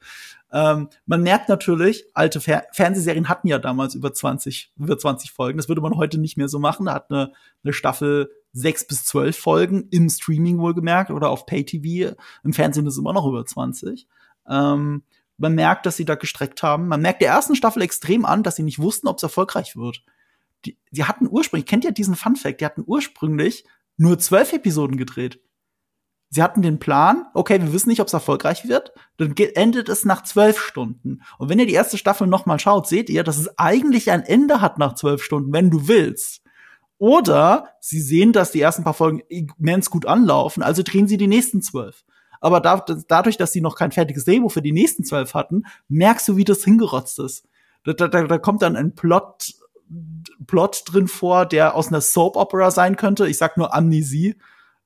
Ähm, 0.52 0.88
man 1.06 1.22
merkt 1.22 1.48
natürlich, 1.48 2.04
alte 2.14 2.40
Fer 2.40 2.64
Fernsehserien 2.72 3.28
hatten 3.28 3.48
ja 3.48 3.58
damals 3.58 3.94
über 3.94 4.12
20, 4.12 4.72
über 4.76 4.98
20 4.98 5.32
Folgen. 5.32 5.58
Das 5.58 5.68
würde 5.68 5.80
man 5.80 5.96
heute 5.96 6.18
nicht 6.18 6.36
mehr 6.36 6.48
so 6.48 6.60
machen. 6.60 6.86
Da 6.86 6.94
hat 6.94 7.10
eine, 7.10 7.32
eine 7.64 7.72
Staffel 7.72 8.30
sechs 8.52 8.86
bis 8.86 9.04
zwölf 9.04 9.36
Folgen 9.36 9.88
im 9.90 10.08
Streaming 10.08 10.58
wohlgemerkt 10.58 11.10
oder 11.10 11.30
auf 11.30 11.44
Pay-TV. 11.44 12.14
Im 12.44 12.52
Fernsehen 12.52 12.86
ist 12.86 12.94
es 12.94 12.98
immer 12.98 13.12
noch 13.12 13.26
über 13.26 13.44
20. 13.44 14.06
Ähm, 14.48 15.02
man 15.38 15.54
merkt, 15.54 15.86
dass 15.86 15.96
sie 15.96 16.04
da 16.04 16.14
gestreckt 16.14 16.62
haben. 16.62 16.88
Man 16.88 17.00
merkt 17.00 17.22
der 17.22 17.30
ersten 17.30 17.56
Staffel 17.56 17.82
extrem 17.82 18.24
an, 18.24 18.42
dass 18.42 18.56
sie 18.56 18.62
nicht 18.62 18.78
wussten, 18.78 19.08
ob 19.08 19.16
es 19.16 19.22
erfolgreich 19.22 19.76
wird 19.76 20.02
die, 20.64 20.78
die 20.90 21.04
hatten 21.04 21.28
ursprünglich, 21.28 21.66
kennt 21.66 21.84
ihr 21.84 21.92
diesen 21.92 22.16
Fun 22.16 22.36
Fact, 22.36 22.60
die 22.60 22.64
hatten 22.64 22.84
ursprünglich 22.86 23.64
nur 23.96 24.18
zwölf 24.18 24.52
Episoden 24.52 24.96
gedreht. 24.96 25.40
Sie 26.30 26.42
hatten 26.42 26.60
den 26.60 26.78
Plan, 26.78 27.24
okay, 27.32 27.60
wir 27.60 27.72
wissen 27.72 27.88
nicht, 27.88 28.00
ob 28.00 28.08
es 28.08 28.12
erfolgreich 28.12 28.68
wird, 28.68 28.92
dann 29.16 29.34
endet 29.34 29.88
es 29.88 30.04
nach 30.04 30.24
zwölf 30.24 30.58
Stunden. 30.58 31.22
Und 31.38 31.48
wenn 31.48 31.58
ihr 31.58 31.66
die 31.66 31.72
erste 31.72 31.96
Staffel 31.96 32.26
noch 32.26 32.44
mal 32.44 32.60
schaut, 32.60 32.86
seht 32.86 33.08
ihr, 33.08 33.24
dass 33.24 33.38
es 33.38 33.58
eigentlich 33.58 34.10
ein 34.10 34.22
Ende 34.22 34.60
hat 34.60 34.78
nach 34.78 34.94
zwölf 34.94 35.22
Stunden, 35.22 35.52
wenn 35.52 35.70
du 35.70 35.88
willst. 35.88 36.42
Oder 36.98 37.70
sie 37.80 38.00
sehen, 38.00 38.32
dass 38.32 38.50
die 38.50 38.60
ersten 38.60 38.84
paar 38.84 38.94
Folgen 38.94 39.22
immens 39.28 39.88
gut 39.88 40.04
anlaufen, 40.04 40.62
also 40.62 40.82
drehen 40.82 41.08
sie 41.08 41.16
die 41.16 41.28
nächsten 41.28 41.62
zwölf. 41.62 42.04
Aber 42.40 42.60
da, 42.60 42.84
dadurch, 43.08 43.36
dass 43.36 43.52
sie 43.52 43.60
noch 43.60 43.76
kein 43.76 43.92
fertiges 43.92 44.24
Drehbuch 44.24 44.52
für 44.52 44.62
die 44.62 44.72
nächsten 44.72 45.04
zwölf 45.04 45.34
hatten, 45.34 45.64
merkst 45.88 46.28
du, 46.28 46.36
wie 46.36 46.44
das 46.44 46.62
hingerotzt 46.62 47.18
ist. 47.20 47.48
Da, 47.84 47.92
da, 47.92 48.08
da 48.08 48.38
kommt 48.38 48.62
dann 48.62 48.76
ein 48.76 48.94
Plot 48.94 49.54
Plot 50.46 50.84
drin 50.86 51.08
vor, 51.08 51.46
der 51.46 51.74
aus 51.74 51.88
einer 51.88 52.00
Soap 52.00 52.36
Opera 52.36 52.70
sein 52.70 52.96
könnte. 52.96 53.28
Ich 53.28 53.38
sag 53.38 53.56
nur 53.56 53.74
Amnesie. 53.74 54.36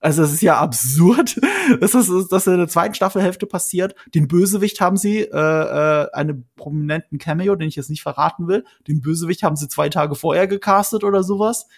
Also 0.01 0.25
es 0.25 0.33
ist 0.33 0.43
ja 0.43 0.59
absurd, 0.59 1.41
dass 1.81 1.93
das, 1.93 2.09
dass 2.29 2.47
in 2.49 2.59
der 2.59 2.67
zweiten 2.67 2.95
Staffelhälfte 2.95 3.47
passiert. 3.47 3.95
Den 4.15 4.27
Bösewicht 4.27 4.81
haben 4.81 4.97
sie, 4.97 5.21
äh, 5.21 5.29
äh, 5.29 6.11
einen 6.12 6.49
prominenten 6.57 7.19
Cameo, 7.19 7.55
den 7.55 7.69
ich 7.69 7.77
jetzt 7.77 7.88
nicht 7.88 8.03
verraten 8.03 8.49
will. 8.49 8.65
Den 8.88 9.01
Bösewicht 9.01 9.45
haben 9.45 9.55
sie 9.55 9.69
zwei 9.69 9.88
Tage 9.88 10.17
vorher 10.17 10.49
gecastet 10.49 11.05
oder 11.05 11.23
sowas. 11.23 11.69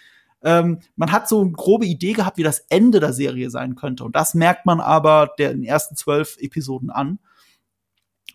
Ähm, 0.43 0.79
man 0.95 1.11
hat 1.11 1.29
so 1.29 1.41
eine 1.41 1.51
grobe 1.51 1.85
Idee 1.85 2.13
gehabt, 2.13 2.37
wie 2.37 2.43
das 2.43 2.59
Ende 2.69 2.99
der 2.99 3.13
Serie 3.13 3.51
sein 3.51 3.75
könnte. 3.75 4.03
Und 4.03 4.15
das 4.15 4.33
merkt 4.33 4.65
man 4.65 4.79
aber 4.79 5.29
der, 5.37 5.51
in 5.51 5.61
den 5.61 5.65
ersten 5.65 5.95
zwölf 5.95 6.37
Episoden 6.39 6.89
an. 6.89 7.19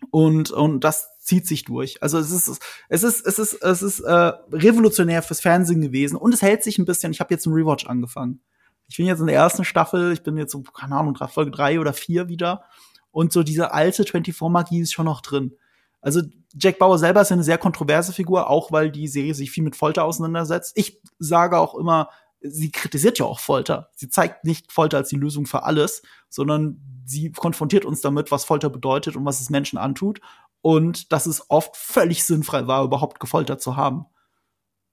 Und, 0.09 0.51
und 0.51 0.85
das 0.85 1.09
zieht 1.31 1.47
sich 1.47 1.63
durch. 1.63 2.03
Also 2.03 2.17
es 2.17 2.29
ist 2.29 2.61
es 2.89 3.03
ist 3.03 3.25
es 3.25 3.39
ist 3.39 3.63
es 3.63 3.81
ist 3.81 3.99
äh, 4.01 4.33
revolutionär 4.51 5.23
fürs 5.23 5.39
Fernsehen 5.39 5.79
gewesen 5.79 6.17
und 6.17 6.33
es 6.33 6.41
hält 6.41 6.61
sich 6.61 6.77
ein 6.77 6.83
bisschen. 6.83 7.13
Ich 7.13 7.21
habe 7.21 7.33
jetzt 7.33 7.47
einen 7.47 7.55
Rewatch 7.55 7.85
angefangen. 7.85 8.41
Ich 8.89 8.97
bin 8.97 9.05
jetzt 9.05 9.21
in 9.21 9.27
der 9.27 9.37
ersten 9.37 9.63
Staffel, 9.63 10.11
ich 10.11 10.23
bin 10.23 10.35
jetzt 10.35 10.51
so 10.51 10.61
keine 10.61 10.97
Ahnung, 10.97 11.15
Folge 11.29 11.51
drei 11.51 11.79
oder 11.79 11.93
vier 11.93 12.27
wieder 12.27 12.65
und 13.11 13.31
so 13.31 13.43
diese 13.43 13.71
alte 13.71 14.03
24 14.03 14.41
Magie 14.49 14.81
ist 14.81 14.91
schon 14.91 15.05
noch 15.05 15.21
drin. 15.21 15.55
Also 16.01 16.21
Jack 16.53 16.79
Bauer 16.79 16.99
selber 16.99 17.21
ist 17.21 17.31
eine 17.31 17.43
sehr 17.43 17.57
kontroverse 17.57 18.11
Figur, 18.11 18.49
auch 18.49 18.73
weil 18.73 18.91
die 18.91 19.07
Serie 19.07 19.33
sich 19.33 19.51
viel 19.51 19.63
mit 19.63 19.77
Folter 19.77 20.03
auseinandersetzt. 20.03 20.73
Ich 20.75 20.99
sage 21.17 21.59
auch 21.59 21.75
immer, 21.75 22.09
sie 22.41 22.71
kritisiert 22.71 23.19
ja 23.19 23.25
auch 23.25 23.39
Folter. 23.39 23.89
Sie 23.95 24.09
zeigt 24.09 24.43
nicht 24.43 24.73
Folter 24.73 24.97
als 24.97 25.07
die 25.07 25.15
Lösung 25.15 25.45
für 25.45 25.63
alles, 25.63 26.01
sondern 26.27 26.81
sie 27.05 27.31
konfrontiert 27.31 27.85
uns 27.85 28.01
damit, 28.01 28.31
was 28.31 28.43
Folter 28.43 28.69
bedeutet 28.69 29.15
und 29.15 29.23
was 29.23 29.39
es 29.39 29.49
Menschen 29.49 29.77
antut 29.77 30.19
und 30.61 31.11
dass 31.11 31.25
es 31.25 31.49
oft 31.49 31.75
völlig 31.75 32.23
sinnfrei 32.23 32.67
war, 32.67 32.83
überhaupt 32.83 33.19
gefoltert 33.19 33.61
zu 33.61 33.75
haben. 33.75 34.05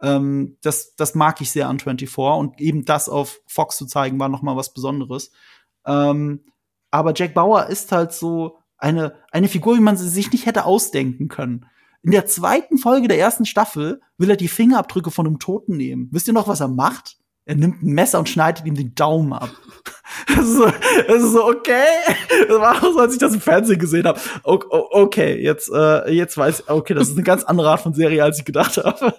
Ähm, 0.01 0.57
das, 0.63 0.95
das 0.95 1.15
mag 1.15 1.41
ich 1.41 1.51
sehr 1.51 1.69
an 1.69 1.79
24 1.79 2.19
und 2.19 2.61
eben 2.61 2.85
das 2.85 3.09
auf 3.09 3.41
Fox 3.47 3.77
zu 3.77 3.87
zeigen, 3.87 4.19
war 4.19 4.29
noch 4.29 4.43
mal 4.43 4.57
was 4.57 4.73
Besonderes. 4.73 5.31
Ähm, 5.85 6.45
aber 6.91 7.13
Jack 7.15 7.35
Bauer 7.35 7.67
ist 7.67 7.93
halt 7.93 8.13
so 8.13 8.59
eine, 8.79 9.15
eine 9.31 9.49
Figur, 9.49 9.77
wie 9.77 9.81
man 9.81 9.97
sie 9.97 10.09
sich 10.09 10.33
nicht 10.33 10.47
hätte 10.47 10.65
ausdenken 10.65 11.29
können. 11.29 11.67
In 12.03 12.13
der 12.13 12.27
zweiten 12.27 12.79
Folge 12.79 13.09
der 13.09 13.19
ersten 13.19 13.45
Staffel 13.45 14.01
will 14.17 14.31
er 14.31 14.37
die 14.37 14.49
Fingerabdrücke 14.49 15.11
von 15.11 15.27
einem 15.27 15.41
Toten 15.41 15.77
nehmen. 15.77 16.09
Wisst 16.13 16.29
ihr 16.29 16.33
noch, 16.33 16.49
was 16.49 16.61
er 16.61 16.69
macht? 16.69 17.18
Er 17.49 17.55
nimmt 17.55 17.83
ein 17.83 17.95
Messer 17.95 18.19
und 18.19 18.29
schneidet 18.29 18.67
ihm 18.67 18.75
den 18.75 18.95
Daumen 18.95 19.33
ab. 19.33 19.51
Das 20.27 20.39
ist 20.39 20.57
so, 20.57 20.65
das 21.07 21.23
ist 21.23 21.33
so 21.33 21.47
okay. 21.47 21.85
Das 22.49 22.59
war 22.59 22.77
auch 22.77 22.93
so, 22.93 22.99
als 22.99 23.13
ich 23.13 23.19
das 23.19 23.35
im 23.35 23.41
Fernsehen 23.41 23.79
gesehen 23.79 24.07
habe. 24.07 24.21
Okay, 24.43 25.41
jetzt, 25.43 25.71
äh, 25.73 26.11
jetzt 26.11 26.37
weiß 26.37 26.61
ich, 26.61 26.69
okay, 26.69 26.95
das 26.95 27.09
ist 27.09 27.15
eine 27.15 27.23
ganz 27.23 27.45
andere 27.45 27.71
Art 27.71 27.81
von 27.81 27.95
Serie, 27.95 28.23
als 28.25 28.39
ich 28.39 28.45
gedacht 28.45 28.77
habe. 28.85 29.15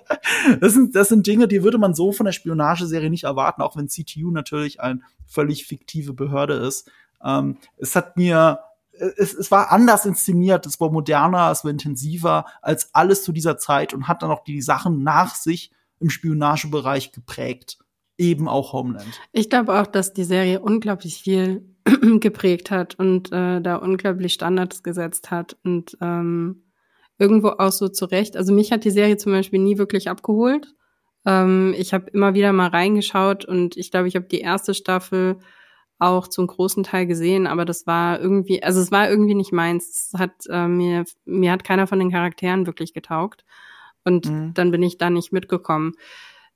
Das 0.60 0.74
sind, 0.74 0.96
das 0.96 1.08
sind 1.08 1.26
Dinge, 1.26 1.48
die 1.48 1.64
würde 1.64 1.78
man 1.78 1.94
so 1.94 2.12
von 2.12 2.26
der 2.26 2.34
Spionageserie 2.34 3.10
nicht 3.10 3.24
erwarten, 3.24 3.62
auch 3.62 3.78
wenn 3.78 3.88
CTU 3.88 4.32
natürlich 4.32 4.82
eine 4.82 5.00
völlig 5.26 5.66
fiktive 5.66 6.14
Behörde 6.14 6.56
ist. 6.56 6.90
Ähm, 7.24 7.58
es 7.78 7.96
hat 7.96 8.18
mir 8.18 8.60
es, 8.92 9.34
es 9.34 9.50
war 9.52 9.72
anders 9.72 10.06
inszeniert, 10.06 10.66
es 10.66 10.80
war 10.80 10.92
moderner, 10.92 11.52
es 11.52 11.64
war 11.64 11.72
intensiver 11.72 12.46
als 12.62 12.94
alles 12.94 13.24
zu 13.24 13.32
dieser 13.32 13.58
Zeit 13.58 13.94
und 13.94 14.08
hat 14.08 14.22
dann 14.22 14.32
auch 14.32 14.44
die 14.44 14.62
Sachen 14.62 15.04
nach 15.04 15.36
sich 15.36 15.72
im 16.00 16.10
Spionagebereich 16.10 17.12
geprägt. 17.12 17.80
Eben 18.20 18.50
auch 18.50 18.74
Homeland. 18.74 19.22
Ich 19.32 19.50
glaube 19.50 19.80
auch, 19.80 19.88
dass 19.88 20.14
die 20.14 20.26
Serie 20.26 20.60
unglaublich 20.60 21.16
viel 21.16 21.64
geprägt 22.20 22.70
hat 22.70 23.00
und 23.00 23.32
äh, 23.32 23.62
da 23.62 23.78
unglaublich 23.78 24.34
Standards 24.34 24.84
gesetzt 24.84 25.32
hat 25.32 25.56
und 25.64 25.98
ähm, 26.02 26.64
irgendwo 27.18 27.48
auch 27.50 27.72
so 27.72 27.88
zurecht. 27.88 28.36
Also 28.36 28.54
mich 28.54 28.74
hat 28.74 28.84
die 28.84 28.92
Serie 28.92 29.16
zum 29.16 29.32
Beispiel 29.32 29.60
nie 29.60 29.78
wirklich 29.78 30.10
abgeholt. 30.10 30.76
Ähm, 31.26 31.74
ich 31.78 31.94
habe 31.94 32.10
immer 32.12 32.34
wieder 32.34 32.52
mal 32.52 32.68
reingeschaut 32.68 33.46
und 33.46 33.78
ich 33.78 33.90
glaube, 33.90 34.10
ich 34.10 34.18
habe 34.18 34.26
die 34.26 34.42
erste 34.42 34.74
Staffel 34.74 35.38
auch 35.98 36.28
zum 36.28 36.48
großen 36.48 36.84
Teil 36.84 37.06
gesehen, 37.06 37.48
aber 37.48 37.64
das 37.64 37.88
war 37.88 38.20
irgendwie, 38.20 38.62
also 38.62 38.82
es 38.82 38.92
war 38.92 39.10
irgendwie 39.10 39.36
nicht 39.36 39.54
meins. 39.54 40.12
Es 40.14 40.20
hat 40.20 40.32
äh, 40.50 40.68
mir, 40.68 41.06
mir 41.24 41.54
hat 41.54 41.64
keiner 41.64 41.88
von 41.88 42.00
den 42.00 42.12
Charakteren 42.12 42.66
wirklich 42.66 42.94
getaugt. 42.94 43.46
Und 44.04 44.30
mhm. 44.30 44.54
dann 44.54 44.72
bin 44.72 44.84
ich 44.84 44.98
da 44.98 45.10
nicht 45.10 45.32
mitgekommen. 45.32 45.94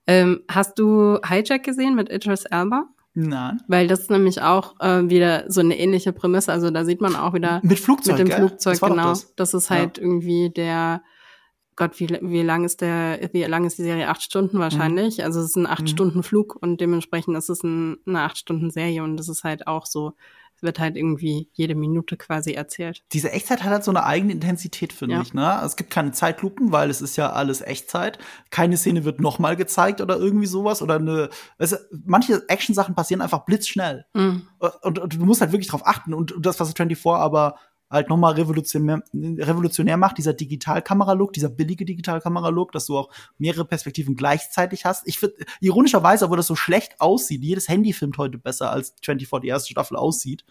Ähm, 0.07 0.41
hast 0.49 0.79
du 0.79 1.19
Hijack 1.25 1.63
gesehen 1.63 1.95
mit 1.95 2.09
Idris 2.09 2.45
Elba? 2.45 2.87
Nein. 3.15 3.61
Weil 3.67 3.87
das 3.87 4.01
ist 4.01 4.11
nämlich 4.11 4.41
auch 4.41 4.79
äh, 4.79 5.07
wieder 5.07 5.45
so 5.47 5.61
eine 5.61 5.77
ähnliche 5.77 6.13
Prämisse. 6.13 6.51
Also 6.51 6.71
da 6.71 6.83
sieht 6.83 6.99
man 6.99 7.15
auch 7.15 7.33
wieder 7.33 7.61
mit 7.63 7.79
Flugzeug, 7.79 8.17
mit 8.17 8.19
dem 8.19 8.27
gell? 8.27 8.37
Flugzeug 8.37 8.79
das 8.79 8.89
genau. 8.89 9.09
Das. 9.09 9.35
das. 9.35 9.53
ist 9.53 9.69
halt 9.69 9.97
ja. 9.97 10.03
irgendwie 10.03 10.49
der 10.49 11.03
Gott, 11.75 11.99
wie, 11.99 12.07
wie 12.21 12.41
lang 12.43 12.65
ist 12.65 12.81
der, 12.81 13.29
wie 13.31 13.43
lang 13.43 13.65
ist 13.65 13.77
die 13.77 13.83
Serie? 13.83 14.09
Acht 14.09 14.21
Stunden 14.21 14.59
wahrscheinlich. 14.59 15.17
Mhm. 15.17 15.23
Also 15.23 15.39
es 15.39 15.47
ist 15.47 15.55
ein 15.55 15.67
acht 15.67 15.81
mhm. 15.81 15.87
Stunden 15.87 16.23
Flug 16.23 16.55
und 16.59 16.81
dementsprechend 16.81 17.35
ist 17.37 17.49
es 17.49 17.63
ein, 17.63 17.97
eine 18.05 18.21
acht 18.21 18.37
Stunden 18.37 18.69
Serie 18.69 19.03
und 19.03 19.17
das 19.17 19.29
ist 19.29 19.43
halt 19.43 19.67
auch 19.67 19.85
so, 19.85 20.13
wird 20.63 20.79
halt 20.79 20.95
irgendwie 20.95 21.49
jede 21.53 21.75
Minute 21.75 22.17
quasi 22.17 22.53
erzählt. 22.53 23.03
Diese 23.11 23.31
Echtzeit 23.31 23.63
hat 23.63 23.71
halt 23.71 23.83
so 23.83 23.91
eine 23.91 24.05
eigene 24.05 24.33
Intensität, 24.33 24.93
finde 24.93 25.15
ja. 25.15 25.21
ich. 25.21 25.33
Ne? 25.33 25.61
Es 25.63 25.75
gibt 25.75 25.91
keine 25.91 26.11
Zeitlupen, 26.11 26.71
weil 26.71 26.89
es 26.89 27.01
ist 27.01 27.15
ja 27.17 27.31
alles 27.31 27.61
Echtzeit. 27.61 28.17
Keine 28.49 28.77
Szene 28.77 29.05
wird 29.05 29.19
nochmal 29.19 29.55
gezeigt 29.55 30.01
oder 30.01 30.17
irgendwie 30.17 30.47
sowas 30.47 30.81
oder 30.81 30.95
eine. 30.95 31.29
Es, 31.57 31.75
manche 32.05 32.47
Action-Sachen 32.47 32.95
passieren 32.95 33.21
einfach 33.21 33.45
blitzschnell. 33.45 34.05
Mhm. 34.13 34.47
Und, 34.81 34.99
und, 34.99 35.13
du 35.15 35.25
musst 35.25 35.41
halt 35.41 35.51
wirklich 35.51 35.69
drauf 35.69 35.85
achten 35.85 36.13
und, 36.13 36.31
und 36.31 36.45
das, 36.45 36.59
was 36.59 36.73
24 36.73 37.05
aber 37.05 37.55
halt 37.93 38.09
nochmal 38.09 38.33
revolutionär, 38.33 39.03
revolutionär 39.13 39.97
macht, 39.97 40.17
dieser 40.17 40.33
Digitalkamera-Look, 40.33 41.31
dieser 41.33 41.49
billige 41.49 41.85
Digitalkamera-Look, 41.85 42.71
dass 42.71 42.87
du 42.87 42.97
auch 42.97 43.09
mehrere 43.37 43.65
Perspektiven 43.65 44.15
gleichzeitig 44.15 44.83
hast. 44.83 45.07
Ich 45.07 45.19
finde, 45.19 45.35
ironischerweise, 45.61 46.25
obwohl 46.25 46.37
das 46.37 46.47
so 46.47 46.55
schlecht 46.55 46.99
aussieht, 46.99 47.43
jedes 47.43 47.69
Handy 47.69 47.93
filmt 47.93 48.17
heute 48.17 48.37
besser 48.37 48.71
als 48.71 48.95
24 49.03 49.41
die 49.41 49.47
erste 49.49 49.69
Staffel 49.69 49.95
aussieht, 49.95 50.43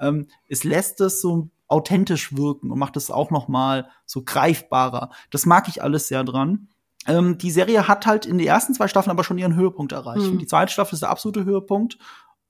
ähm, 0.00 0.26
es 0.48 0.64
lässt 0.64 1.00
es 1.00 1.20
so 1.20 1.50
authentisch 1.68 2.36
wirken 2.36 2.70
und 2.70 2.78
macht 2.78 2.96
es 2.96 3.10
auch 3.10 3.30
nochmal 3.30 3.88
so 4.06 4.22
greifbarer. 4.22 5.10
Das 5.30 5.46
mag 5.46 5.68
ich 5.68 5.82
alles 5.82 6.08
sehr 6.08 6.24
dran. 6.24 6.68
Ähm, 7.06 7.38
die 7.38 7.50
Serie 7.50 7.88
hat 7.88 8.06
halt 8.06 8.24
in 8.24 8.38
den 8.38 8.46
ersten 8.46 8.74
zwei 8.74 8.88
Staffeln 8.88 9.10
aber 9.10 9.24
schon 9.24 9.38
ihren 9.38 9.54
Höhepunkt 9.54 9.92
erreicht. 9.92 10.32
Mhm. 10.32 10.38
Die 10.38 10.46
zweite 10.46 10.72
Staffel 10.72 10.94
ist 10.94 11.02
der 11.02 11.10
absolute 11.10 11.44
Höhepunkt. 11.44 11.98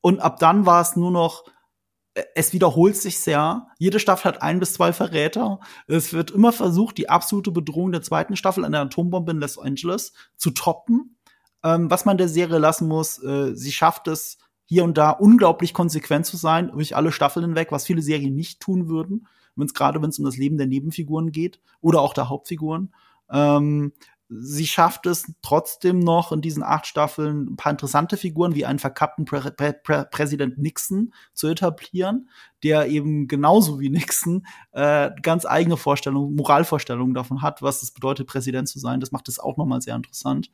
Und 0.00 0.20
ab 0.20 0.38
dann 0.38 0.66
war 0.66 0.82
es 0.82 0.94
nur 0.96 1.10
noch 1.10 1.44
es 2.34 2.52
wiederholt 2.52 2.96
sich 2.96 3.18
sehr. 3.18 3.68
Jede 3.78 4.00
Staffel 4.00 4.24
hat 4.32 4.42
ein 4.42 4.58
bis 4.58 4.74
zwei 4.74 4.92
Verräter. 4.92 5.60
Es 5.86 6.12
wird 6.12 6.30
immer 6.30 6.52
versucht, 6.52 6.96
die 6.98 7.08
absolute 7.08 7.50
Bedrohung 7.50 7.92
der 7.92 8.02
zweiten 8.02 8.36
Staffel 8.36 8.64
an 8.64 8.72
der 8.72 8.82
Atombombe 8.82 9.32
in 9.32 9.40
Los 9.40 9.58
Angeles 9.58 10.12
zu 10.36 10.50
toppen. 10.50 11.16
Ähm, 11.62 11.90
was 11.90 12.04
man 12.04 12.16
der 12.16 12.28
Serie 12.28 12.58
lassen 12.58 12.88
muss, 12.88 13.22
äh, 13.22 13.54
sie 13.54 13.72
schafft 13.72 14.08
es 14.08 14.38
hier 14.64 14.84
und 14.84 14.98
da 14.98 15.10
unglaublich 15.10 15.74
konsequent 15.74 16.26
zu 16.26 16.36
sein 16.36 16.70
durch 16.72 16.96
alle 16.96 17.12
Staffeln 17.12 17.44
hinweg, 17.44 17.70
was 17.70 17.84
viele 17.84 18.02
Serien 18.02 18.34
nicht 18.34 18.60
tun 18.60 18.88
würden, 18.88 19.26
wenn 19.54 19.66
es 19.66 19.74
gerade 19.74 20.00
wenn 20.02 20.10
es 20.10 20.18
um 20.18 20.24
das 20.24 20.36
Leben 20.36 20.58
der 20.58 20.66
Nebenfiguren 20.66 21.32
geht 21.32 21.60
oder 21.80 22.00
auch 22.00 22.14
der 22.14 22.28
Hauptfiguren. 22.28 22.92
Ähm, 23.30 23.92
sie 24.28 24.66
schafft 24.66 25.06
es 25.06 25.32
trotzdem 25.42 26.00
noch 26.00 26.32
in 26.32 26.40
diesen 26.40 26.62
acht 26.62 26.86
Staffeln 26.86 27.52
ein 27.52 27.56
paar 27.56 27.72
interessante 27.72 28.16
Figuren 28.16 28.54
wie 28.54 28.66
einen 28.66 28.78
verkappten 28.78 29.24
Prä 29.24 29.40
Prä 29.50 29.72
Prä 29.72 30.04
Präsident 30.10 30.58
Nixon 30.58 31.12
zu 31.32 31.48
etablieren, 31.48 32.28
der 32.62 32.88
eben 32.88 33.28
genauso 33.28 33.78
wie 33.78 33.90
Nixon 33.90 34.46
äh, 34.72 35.10
ganz 35.22 35.46
eigene 35.46 35.76
Vorstellungen, 35.76 36.34
Moralvorstellungen 36.34 37.14
davon 37.14 37.42
hat, 37.42 37.62
was 37.62 37.82
es 37.82 37.92
bedeutet, 37.92 38.26
Präsident 38.26 38.68
zu 38.68 38.78
sein. 38.78 39.00
Das 39.00 39.12
macht 39.12 39.28
es 39.28 39.38
auch 39.38 39.56
noch 39.56 39.66
mal 39.66 39.80
sehr 39.80 39.94
interessant. 39.94 40.50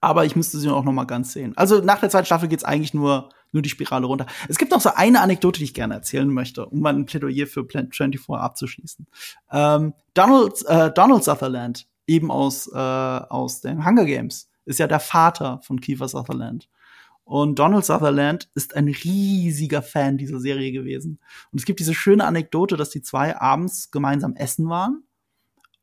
Aber 0.00 0.24
ich 0.24 0.34
müsste 0.34 0.58
sie 0.58 0.70
auch 0.70 0.84
noch 0.84 0.92
mal 0.92 1.04
ganz 1.04 1.32
sehen. 1.32 1.52
Also 1.56 1.80
nach 1.80 2.00
der 2.00 2.08
zweiten 2.08 2.26
Staffel 2.26 2.48
geht's 2.48 2.64
eigentlich 2.64 2.94
nur 2.94 3.28
nur 3.52 3.62
die 3.62 3.68
Spirale 3.68 4.06
runter. 4.06 4.26
Es 4.48 4.58
gibt 4.58 4.72
noch 4.72 4.80
so 4.80 4.90
eine 4.94 5.20
Anekdote, 5.20 5.58
die 5.58 5.64
ich 5.64 5.74
gerne 5.74 5.94
erzählen 5.94 6.28
möchte, 6.28 6.66
um 6.66 6.80
mal 6.80 6.92
ein 6.92 7.06
Plädoyer 7.06 7.46
für 7.46 7.64
Plant 7.64 7.94
24 7.94 8.28
abzuschließen. 8.30 9.06
Ähm, 9.52 9.94
Donald, 10.12 10.66
äh, 10.66 10.90
Donald 10.90 11.22
Sutherland 11.22 11.86
eben 12.06 12.30
aus, 12.30 12.70
äh, 12.72 12.78
aus 12.78 13.60
den 13.60 13.84
Hunger 13.84 14.04
Games, 14.04 14.50
ist 14.64 14.78
ja 14.78 14.86
der 14.86 15.00
Vater 15.00 15.60
von 15.62 15.80
Kiefer 15.80 16.08
Sutherland. 16.08 16.68
Und 17.24 17.58
Donald 17.58 17.84
Sutherland 17.84 18.50
ist 18.54 18.76
ein 18.76 18.88
riesiger 18.88 19.82
Fan 19.82 20.18
dieser 20.18 20.40
Serie 20.40 20.72
gewesen. 20.72 21.18
Und 21.50 21.58
es 21.58 21.64
gibt 21.64 21.80
diese 21.80 21.94
schöne 21.94 22.24
Anekdote, 22.26 22.76
dass 22.76 22.90
die 22.90 23.00
zwei 23.00 23.38
abends 23.40 23.90
gemeinsam 23.90 24.34
essen 24.36 24.68
waren. 24.68 25.04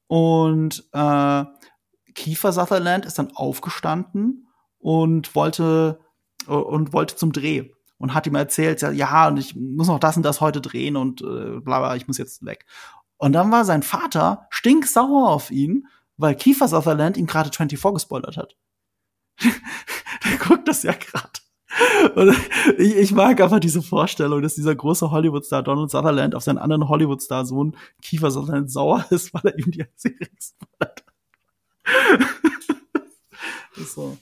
Und 0.08 0.88
äh, 0.92 1.46
Kiefer 2.14 2.52
Sutherland 2.52 3.06
ist 3.06 3.18
dann 3.18 3.32
aufgestanden 3.36 4.48
und 4.78 5.34
wollte 5.36 6.00
und 6.48 6.92
wollte 6.92 7.16
zum 7.16 7.32
Dreh 7.32 7.70
und 7.98 8.14
hat 8.14 8.28
ihm 8.28 8.36
erzählt, 8.36 8.82
ja, 8.82 9.28
und 9.28 9.38
ich 9.38 9.56
muss 9.56 9.88
noch 9.88 10.00
das 10.00 10.18
und 10.18 10.24
das 10.24 10.42
heute 10.42 10.60
drehen 10.60 10.96
und 10.96 11.22
äh, 11.22 11.60
bla 11.60 11.80
bla, 11.80 11.96
ich 11.96 12.08
muss 12.08 12.18
jetzt 12.18 12.44
weg. 12.44 12.66
Und 13.18 13.34
dann 13.34 13.52
war 13.52 13.64
sein 13.64 13.84
Vater 13.84 14.48
stinksauer 14.50 15.30
auf 15.30 15.52
ihn 15.52 15.88
weil 16.22 16.36
Kiefer 16.36 16.68
Sutherland 16.68 17.18
ihm 17.18 17.28
gerade 17.28 17.50
24 17.50 17.94
gespoilert 17.94 18.38
hat. 18.38 18.56
Der 19.42 20.38
guckt 20.38 20.68
das 20.68 20.84
ja 20.84 20.94
gerade. 20.94 21.40
Und 22.16 22.36
ich, 22.78 22.96
ich 22.96 23.12
mag 23.12 23.40
einfach 23.40 23.60
diese 23.60 23.82
Vorstellung, 23.82 24.42
dass 24.42 24.56
dieser 24.56 24.76
große 24.76 25.10
Hollywood-Star 25.10 25.64
Donald 25.64 25.90
Sutherland 25.90 26.36
auf 26.36 26.44
seinen 26.44 26.58
anderen 26.58 26.90
Hollywood-Star-Sohn 26.90 27.76
Kiefer 28.02 28.30
Sutherland 28.32 28.72
sauer 28.72 29.06
ist, 29.10 29.34
weil 29.34 29.42
er 29.46 29.58
ihm 29.58 29.72
die 29.72 29.86
Serie 29.96 30.30
gespoilert 30.36 30.82
hat. 30.82 31.04
so. 33.88 34.18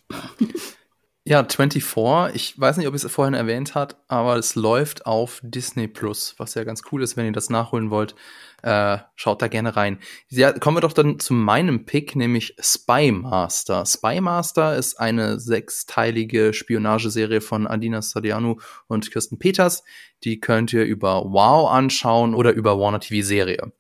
Ja, 1.30 1.46
24, 1.48 2.34
ich 2.34 2.60
weiß 2.60 2.78
nicht, 2.78 2.88
ob 2.88 2.96
ich 2.96 3.04
es 3.04 3.12
vorhin 3.12 3.36
erwähnt 3.36 3.76
hat, 3.76 3.98
aber 4.08 4.38
es 4.38 4.56
läuft 4.56 5.06
auf 5.06 5.40
Disney 5.44 5.88
Plus, 5.88 6.34
was 6.40 6.56
ja 6.56 6.64
ganz 6.64 6.82
cool 6.92 7.04
ist, 7.04 7.18
wenn 7.18 7.28
ihr 7.28 7.32
das 7.32 7.52
nachholen 7.52 7.92
wollt. 7.92 8.16
Äh, 8.64 8.98
schaut 9.14 9.40
da 9.44 9.48
gerne 9.48 9.76
rein. 9.76 10.00
Ja, 10.30 10.52
kommen 10.54 10.78
wir 10.78 10.82
doch 10.82 10.92
dann 10.92 11.20
zu 11.20 11.36
meinem 11.36 11.86
Pick, 11.86 12.16
nämlich 12.16 12.56
Spy 12.60 13.12
Master. 13.12 13.86
Spy 13.86 14.22
Master 14.22 14.76
ist 14.76 15.00
eine 15.00 15.40
sechsteilige 15.40 16.52
Spionageserie 16.52 17.42
von 17.42 17.68
Adina 17.68 18.02
Sadianu 18.02 18.56
und 18.88 19.12
Kirsten 19.12 19.38
Peters. 19.38 19.84
Die 20.24 20.40
könnt 20.40 20.74
ihr 20.74 20.84
über 20.84 21.26
Wow 21.26 21.70
anschauen 21.70 22.34
oder 22.34 22.54
über 22.54 22.80
Warner 22.80 23.02
TV 23.02 23.24
Serie. 23.24 23.72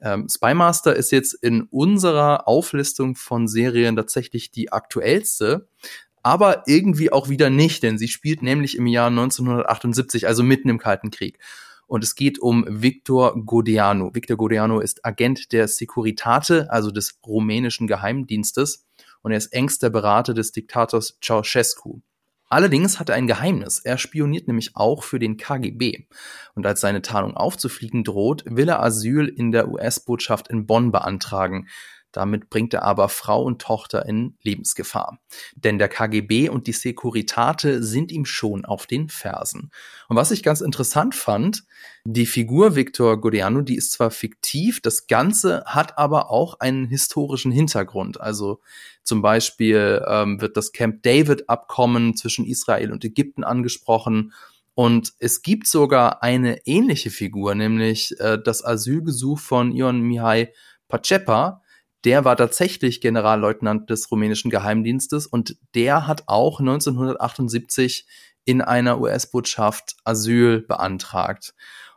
Ähm, 0.00 0.28
Spy 0.28 0.54
Master 0.54 0.94
ist 0.94 1.10
jetzt 1.10 1.34
in 1.34 1.62
unserer 1.64 2.46
Auflistung 2.46 3.16
von 3.16 3.48
Serien 3.48 3.96
tatsächlich 3.96 4.52
die 4.52 4.70
aktuellste 4.70 5.66
aber 6.22 6.62
irgendwie 6.66 7.12
auch 7.12 7.28
wieder 7.28 7.50
nicht, 7.50 7.82
denn 7.82 7.98
sie 7.98 8.08
spielt 8.08 8.42
nämlich 8.42 8.76
im 8.76 8.86
Jahr 8.86 9.08
1978, 9.08 10.26
also 10.26 10.42
mitten 10.42 10.68
im 10.68 10.78
Kalten 10.78 11.10
Krieg. 11.10 11.38
Und 11.86 12.04
es 12.04 12.14
geht 12.14 12.38
um 12.38 12.64
Victor 12.68 13.34
Godeanu. 13.44 14.10
Victor 14.14 14.36
Godeanu 14.36 14.80
ist 14.80 15.04
Agent 15.04 15.52
der 15.52 15.68
Securitate, 15.68 16.70
also 16.70 16.90
des 16.90 17.18
rumänischen 17.26 17.86
Geheimdienstes, 17.86 18.86
und 19.22 19.32
er 19.32 19.38
ist 19.38 19.52
engster 19.52 19.90
Berater 19.90 20.34
des 20.34 20.52
Diktators 20.52 21.18
Ceausescu. 21.22 22.00
Allerdings 22.48 23.00
hat 23.00 23.08
er 23.08 23.14
ein 23.14 23.26
Geheimnis. 23.26 23.78
Er 23.78 23.96
spioniert 23.96 24.46
nämlich 24.46 24.76
auch 24.76 25.04
für 25.04 25.18
den 25.18 25.38
KGB. 25.38 26.06
Und 26.54 26.66
als 26.66 26.82
seine 26.82 27.00
Tarnung 27.00 27.34
aufzufliegen 27.34 28.04
droht, 28.04 28.44
will 28.46 28.68
er 28.68 28.82
Asyl 28.82 29.26
in 29.26 29.52
der 29.52 29.68
US-Botschaft 29.68 30.48
in 30.48 30.66
Bonn 30.66 30.92
beantragen. 30.92 31.68
Damit 32.12 32.50
bringt 32.50 32.74
er 32.74 32.82
aber 32.82 33.08
Frau 33.08 33.42
und 33.42 33.60
Tochter 33.60 34.06
in 34.06 34.36
Lebensgefahr. 34.42 35.18
Denn 35.54 35.78
der 35.78 35.88
KGB 35.88 36.48
und 36.48 36.66
die 36.66 36.72
Securitate 36.72 37.82
sind 37.82 38.12
ihm 38.12 38.24
schon 38.24 38.64
auf 38.64 38.86
den 38.86 39.08
Fersen. 39.08 39.70
Und 40.08 40.16
was 40.16 40.30
ich 40.30 40.42
ganz 40.42 40.60
interessant 40.60 41.14
fand, 41.14 41.64
die 42.04 42.26
Figur 42.26 42.76
Victor 42.76 43.20
Godeanu, 43.20 43.62
die 43.62 43.76
ist 43.76 43.92
zwar 43.92 44.10
fiktiv, 44.10 44.80
das 44.80 45.06
Ganze 45.06 45.64
hat 45.66 45.98
aber 45.98 46.30
auch 46.30 46.60
einen 46.60 46.86
historischen 46.86 47.52
Hintergrund. 47.52 48.20
Also 48.20 48.60
zum 49.02 49.22
Beispiel 49.22 50.04
ähm, 50.06 50.40
wird 50.40 50.56
das 50.56 50.72
Camp 50.72 51.02
David-Abkommen 51.02 52.16
zwischen 52.16 52.44
Israel 52.44 52.92
und 52.92 53.04
Ägypten 53.04 53.44
angesprochen. 53.44 54.32
Und 54.74 55.12
es 55.18 55.42
gibt 55.42 55.66
sogar 55.66 56.22
eine 56.22 56.66
ähnliche 56.66 57.10
Figur, 57.10 57.54
nämlich 57.54 58.18
äh, 58.20 58.38
das 58.42 58.64
Asylgesuch 58.64 59.38
von 59.38 59.72
Ion 59.72 60.00
Mihai 60.00 60.52
Pacepa, 60.88 61.61
der 62.04 62.24
war 62.24 62.36
tatsächlich 62.36 63.00
Generalleutnant 63.00 63.88
des 63.90 64.10
rumänischen 64.10 64.50
Geheimdienstes 64.50 65.26
und 65.26 65.56
der 65.74 66.06
hat 66.06 66.24
auch 66.26 66.60
1978 66.60 68.06
in 68.44 68.60
einer 68.60 69.00
US-Botschaft 69.00 69.96
Asyl 70.04 70.62
beantragt. 70.62 71.54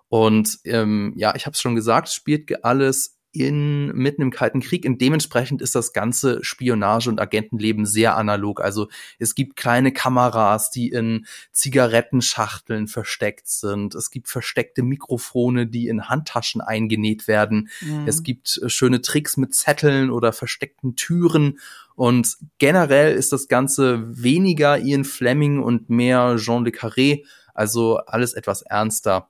Und 0.07 0.59
ähm, 0.65 1.13
ja, 1.17 1.33
ich 1.35 1.45
habe 1.45 1.55
es 1.55 1.61
schon 1.61 1.75
gesagt, 1.75 2.09
spielt 2.09 2.63
alles 2.63 3.14
in, 3.39 3.87
mitten 3.87 4.21
im 4.21 4.31
Kalten 4.31 4.61
Krieg 4.61 4.85
und 4.85 5.01
dementsprechend 5.01 5.61
ist 5.61 5.75
das 5.75 5.93
ganze 5.93 6.43
Spionage- 6.43 7.09
und 7.09 7.19
Agentenleben 7.19 7.85
sehr 7.85 8.15
analog. 8.17 8.61
Also 8.61 8.87
es 9.19 9.35
gibt 9.35 9.55
kleine 9.55 9.91
Kameras, 9.91 10.71
die 10.71 10.89
in 10.89 11.25
Zigarettenschachteln 11.51 12.87
versteckt 12.87 13.47
sind. 13.47 13.95
Es 13.95 14.11
gibt 14.11 14.29
versteckte 14.29 14.83
Mikrofone, 14.83 15.67
die 15.67 15.87
in 15.87 16.09
Handtaschen 16.09 16.61
eingenäht 16.61 17.27
werden. 17.27 17.69
Mhm. 17.81 18.07
Es 18.07 18.23
gibt 18.23 18.59
äh, 18.63 18.69
schöne 18.69 19.01
Tricks 19.01 19.37
mit 19.37 19.53
Zetteln 19.53 20.09
oder 20.11 20.33
versteckten 20.33 20.95
Türen. 20.95 21.59
Und 21.95 22.37
generell 22.57 23.15
ist 23.15 23.31
das 23.31 23.47
Ganze 23.47 24.03
weniger 24.21 24.77
Ian 24.79 25.05
Fleming 25.05 25.61
und 25.61 25.89
mehr 25.89 26.35
Jean 26.37 26.65
le 26.65 26.71
Carré. 26.71 27.23
Also 27.53 27.97
alles 27.97 28.33
etwas 28.33 28.61
ernster. 28.63 29.29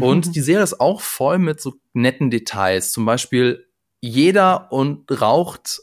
Und 0.00 0.28
mhm. 0.28 0.32
die 0.32 0.40
Serie 0.40 0.64
ist 0.64 0.80
auch 0.80 1.00
voll 1.00 1.38
mit 1.38 1.60
so 1.60 1.74
netten 1.92 2.30
Details. 2.30 2.92
Zum 2.92 3.04
Beispiel 3.04 3.66
jeder 4.00 4.70
und 4.72 5.10
raucht 5.20 5.80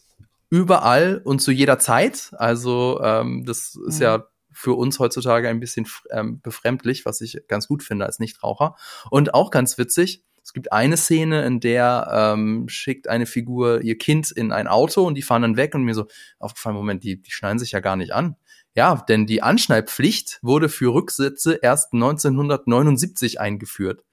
überall 0.50 1.22
und 1.24 1.40
zu 1.40 1.52
jeder 1.52 1.80
Zeit. 1.80 2.32
Also 2.38 3.02
ähm, 3.04 3.46
das 3.46 3.78
ist 3.88 4.00
ja 4.00 4.20
mhm. 4.20 4.24
für 4.52 4.74
uns 4.74 5.00
heutzutage 5.00 5.50
ein 5.50 5.60
bisschen 5.60 5.88
ähm, 6.12 6.40
befremdlich, 6.42 7.06
was 7.06 7.22
ich 7.22 7.40
ganz 7.48 7.68
gut 7.68 7.84
finde 7.84 8.06
als 8.06 8.20
Nichtraucher. 8.20 8.76
Und 9.10 9.34
auch 9.34 9.52
ganz 9.52 9.78
witzig, 9.78 10.24
es 10.46 10.54
gibt 10.54 10.72
eine 10.72 10.96
Szene, 10.96 11.44
in 11.44 11.60
der 11.60 12.08
ähm, 12.36 12.70
schickt 12.70 13.08
eine 13.08 13.26
Figur 13.26 13.82
ihr 13.82 13.98
Kind 13.98 14.30
in 14.30 14.52
ein 14.52 14.68
Auto 14.68 15.04
und 15.04 15.16
die 15.16 15.24
fahren 15.24 15.42
dann 15.42 15.58
weg 15.58 15.74
und 15.74 15.84
mir 15.84 15.96
so 15.96 16.06
aufgefallen, 16.38 16.76
Moment, 16.76 17.04
die, 17.04 17.20
die 17.20 17.32
schneiden 17.32 17.58
sich 17.58 17.72
ja 17.72 17.80
gar 17.80 17.96
nicht 17.96 18.14
an. 18.14 18.36
Ja, 18.76 19.04
denn 19.10 19.26
die 19.26 19.42
Anschneidpflicht 19.42 20.38
wurde 20.44 20.70
für 20.70 20.94
Rücksitze 20.94 21.60
erst 21.64 21.94
1979 21.94 23.40
eingeführt. 23.40 24.04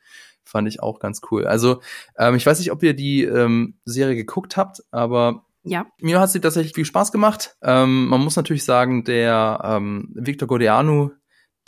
Fand 0.42 0.68
ich 0.68 0.82
auch 0.82 1.00
ganz 1.00 1.20
cool. 1.30 1.46
Also, 1.46 1.82
ähm, 2.16 2.34
ich 2.34 2.46
weiß 2.46 2.60
nicht, 2.60 2.72
ob 2.72 2.82
ihr 2.82 2.94
die 2.94 3.24
ähm, 3.24 3.74
Serie 3.84 4.16
geguckt 4.16 4.56
habt, 4.56 4.82
aber 4.90 5.44
ja. 5.64 5.86
Mir 6.00 6.18
hat 6.18 6.30
sie 6.30 6.40
tatsächlich 6.40 6.74
viel 6.74 6.84
Spaß 6.86 7.12
gemacht. 7.12 7.56
Ähm, 7.62 8.06
man 8.06 8.20
muss 8.20 8.36
natürlich 8.36 8.64
sagen, 8.64 9.04
der 9.04 9.60
ähm, 9.62 10.08
Victor 10.14 10.48
Godeanu, 10.48 11.10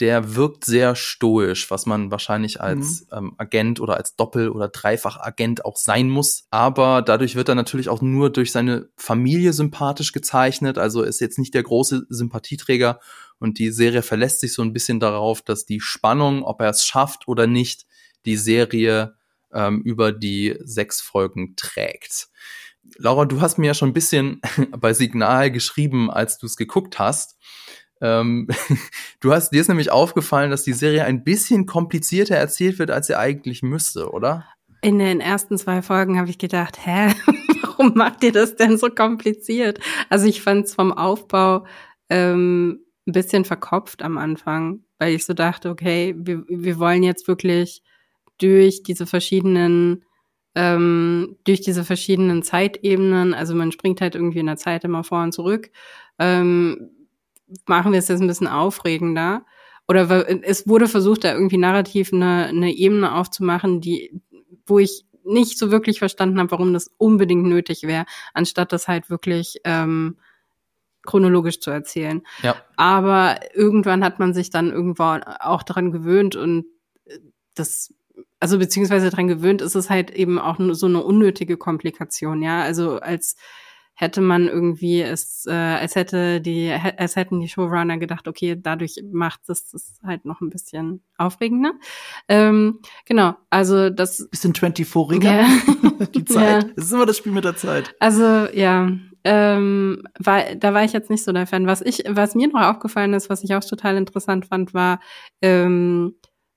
der 0.00 0.34
wirkt 0.34 0.64
sehr 0.64 0.96
stoisch, 0.96 1.70
was 1.70 1.86
man 1.86 2.10
wahrscheinlich 2.10 2.60
als 2.60 3.02
mhm. 3.02 3.16
ähm, 3.16 3.34
Agent 3.38 3.80
oder 3.80 3.96
als 3.96 4.16
Doppel- 4.16 4.50
oder 4.50 4.68
Dreifach-Agent 4.68 5.64
auch 5.64 5.76
sein 5.76 6.10
muss. 6.10 6.46
Aber 6.50 7.02
dadurch 7.02 7.36
wird 7.36 7.48
er 7.48 7.54
natürlich 7.54 7.88
auch 7.88 8.02
nur 8.02 8.30
durch 8.30 8.50
seine 8.50 8.88
Familie 8.96 9.52
sympathisch 9.52 10.12
gezeichnet. 10.12 10.78
Also 10.78 11.02
ist 11.02 11.20
jetzt 11.20 11.38
nicht 11.38 11.54
der 11.54 11.62
große 11.62 12.06
Sympathieträger. 12.08 12.98
Und 13.38 13.58
die 13.58 13.70
Serie 13.70 14.02
verlässt 14.02 14.40
sich 14.40 14.52
so 14.52 14.62
ein 14.62 14.72
bisschen 14.72 14.98
darauf, 15.00 15.42
dass 15.42 15.64
die 15.64 15.80
Spannung, 15.80 16.42
ob 16.42 16.60
er 16.60 16.70
es 16.70 16.84
schafft 16.84 17.28
oder 17.28 17.46
nicht, 17.46 17.86
die 18.26 18.36
Serie 18.36 19.14
ähm, 19.52 19.80
über 19.82 20.12
die 20.12 20.56
sechs 20.64 21.00
Folgen 21.00 21.54
trägt. 21.56 22.28
Laura, 22.96 23.24
du 23.24 23.40
hast 23.40 23.58
mir 23.58 23.68
ja 23.68 23.74
schon 23.74 23.90
ein 23.90 23.94
bisschen 23.94 24.40
bei 24.76 24.92
Signal 24.92 25.50
geschrieben, 25.50 26.10
als 26.10 26.38
du 26.38 26.46
es 26.46 26.56
geguckt 26.56 26.98
hast. 26.98 27.36
Ähm, 28.00 28.48
du 29.20 29.32
hast 29.32 29.50
dir 29.50 29.60
ist 29.60 29.68
nämlich 29.68 29.90
aufgefallen, 29.90 30.50
dass 30.50 30.64
die 30.64 30.72
Serie 30.72 31.04
ein 31.04 31.24
bisschen 31.24 31.66
komplizierter 31.66 32.36
erzählt 32.36 32.78
wird, 32.78 32.90
als 32.90 33.06
sie 33.06 33.18
eigentlich 33.18 33.62
müsste, 33.62 34.10
oder? 34.10 34.44
In 34.82 34.98
den 34.98 35.20
ersten 35.20 35.56
zwei 35.56 35.80
Folgen 35.80 36.18
habe 36.18 36.30
ich 36.30 36.38
gedacht, 36.38 36.84
hä, 36.84 37.14
warum 37.62 37.94
macht 37.94 38.22
ihr 38.22 38.32
das 38.32 38.56
denn 38.56 38.76
so 38.76 38.88
kompliziert? 38.88 39.80
Also 40.10 40.26
ich 40.26 40.42
fand 40.42 40.66
es 40.66 40.74
vom 40.74 40.92
Aufbau 40.92 41.64
ähm, 42.10 42.80
ein 43.06 43.12
bisschen 43.12 43.44
verkopft 43.44 44.02
am 44.02 44.18
Anfang, 44.18 44.80
weil 44.98 45.14
ich 45.14 45.24
so 45.24 45.32
dachte, 45.32 45.70
okay, 45.70 46.14
wir, 46.18 46.44
wir 46.48 46.78
wollen 46.78 47.02
jetzt 47.02 47.28
wirklich 47.28 47.82
durch 48.38 48.82
diese 48.82 49.06
verschiedenen 49.06 50.04
ähm, 50.54 51.36
durch 51.44 51.60
diese 51.60 51.84
verschiedenen 51.84 52.42
Zeitebenen, 52.42 53.34
also 53.34 53.54
man 53.54 53.72
springt 53.72 54.00
halt 54.00 54.14
irgendwie 54.14 54.38
in 54.38 54.46
der 54.46 54.56
Zeit 54.56 54.84
immer 54.84 55.02
vor 55.02 55.22
und 55.22 55.32
zurück, 55.32 55.70
ähm, 56.18 56.90
machen 57.66 57.92
wir 57.92 57.98
es 57.98 58.08
jetzt 58.08 58.20
ein 58.20 58.26
bisschen 58.26 58.46
aufregender. 58.46 59.44
Oder 59.86 60.26
es 60.44 60.66
wurde 60.66 60.88
versucht, 60.88 61.24
da 61.24 61.32
irgendwie 61.34 61.58
narrativ 61.58 62.12
eine, 62.12 62.46
eine 62.46 62.72
Ebene 62.72 63.14
aufzumachen, 63.14 63.80
die, 63.80 64.22
wo 64.66 64.78
ich 64.78 65.04
nicht 65.24 65.58
so 65.58 65.70
wirklich 65.70 65.98
verstanden 65.98 66.38
habe, 66.38 66.50
warum 66.50 66.72
das 66.72 66.90
unbedingt 66.96 67.44
nötig 67.44 67.82
wäre, 67.82 68.06
anstatt 68.32 68.72
das 68.72 68.88
halt 68.88 69.10
wirklich 69.10 69.60
ähm, 69.64 70.18
chronologisch 71.02 71.60
zu 71.60 71.70
erzählen. 71.70 72.22
Ja. 72.42 72.56
Aber 72.76 73.40
irgendwann 73.54 74.04
hat 74.04 74.18
man 74.18 74.32
sich 74.32 74.50
dann 74.50 74.70
irgendwann 74.70 75.22
auch 75.22 75.62
daran 75.62 75.92
gewöhnt 75.92 76.36
und 76.36 76.66
das 77.54 77.94
also 78.40 78.58
beziehungsweise 78.58 79.10
dran 79.10 79.26
gewöhnt, 79.26 79.62
ist 79.62 79.74
es 79.74 79.88
halt 79.88 80.10
eben 80.10 80.38
auch 80.38 80.56
so 80.72 80.86
eine 80.86 81.02
unnötige 81.02 81.56
Komplikation, 81.56 82.42
ja. 82.42 82.62
Also 82.62 83.00
als 83.00 83.36
hätte 83.94 84.20
man 84.20 84.48
irgendwie 84.48 85.00
es, 85.00 85.46
äh, 85.46 85.52
als 85.52 85.94
hätte 85.94 86.40
die, 86.40 86.70
als 86.70 87.16
hätten 87.16 87.40
die 87.40 87.48
Showrunner 87.48 87.98
gedacht, 87.98 88.26
okay, 88.26 88.56
dadurch 88.60 88.96
macht 89.10 89.48
es 89.48 89.70
das 89.70 90.00
halt 90.04 90.24
noch 90.24 90.40
ein 90.40 90.50
bisschen 90.50 91.02
aufregender. 91.16 91.72
Ähm, 92.28 92.80
genau, 93.06 93.34
also 93.50 93.90
das. 93.90 94.28
Bisschen 94.30 94.52
24-iger. 94.52 95.32
Ja. 95.32 95.46
die 96.14 96.24
Zeit. 96.24 96.64
Ja. 96.64 96.70
Das 96.74 96.86
ist 96.86 96.92
immer 96.92 97.06
das 97.06 97.18
Spiel 97.18 97.32
mit 97.32 97.44
der 97.44 97.56
Zeit. 97.56 97.94
Also, 98.00 98.22
ja. 98.52 98.90
Ähm, 99.26 100.02
war, 100.18 100.54
da 100.54 100.74
war 100.74 100.84
ich 100.84 100.92
jetzt 100.92 101.08
nicht 101.08 101.24
so 101.24 101.32
der 101.32 101.46
Fan. 101.46 101.66
Was 101.66 101.80
ich, 101.80 102.04
was 102.06 102.34
mir 102.34 102.48
noch 102.48 102.60
aufgefallen 102.60 103.14
ist, 103.14 103.30
was 103.30 103.42
ich 103.42 103.54
auch 103.54 103.64
total 103.64 103.96
interessant 103.96 104.44
fand, 104.46 104.74
war, 104.74 105.00
ähm, 105.40 106.16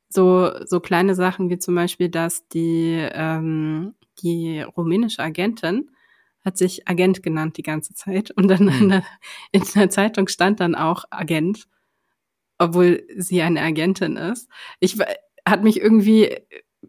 so, 0.09 0.51
so 0.65 0.79
kleine 0.81 1.15
Sachen 1.15 1.49
wie 1.49 1.59
zum 1.59 1.75
Beispiel, 1.75 2.09
dass 2.09 2.47
die, 2.49 3.07
ähm, 3.13 3.93
die 4.21 4.61
rumänische 4.61 5.21
Agentin 5.21 5.91
hat 6.47 6.57
sich 6.57 6.87
Agent 6.87 7.21
genannt 7.21 7.57
die 7.57 7.63
ganze 7.63 7.93
Zeit 7.93 8.31
und 8.31 8.47
dann 8.47 8.67
in, 8.67 8.79
hm. 8.79 8.89
der, 8.89 9.03
in 9.51 9.63
der 9.75 9.89
Zeitung 9.89 10.27
stand 10.27 10.59
dann 10.59 10.75
auch 10.75 11.05
Agent, 11.11 11.67
obwohl 12.57 13.05
sie 13.15 13.41
eine 13.41 13.61
Agentin 13.61 14.17
ist. 14.17 14.49
Ich 14.79 14.97
hat 15.45 15.63
mich 15.63 15.79
irgendwie 15.79 16.35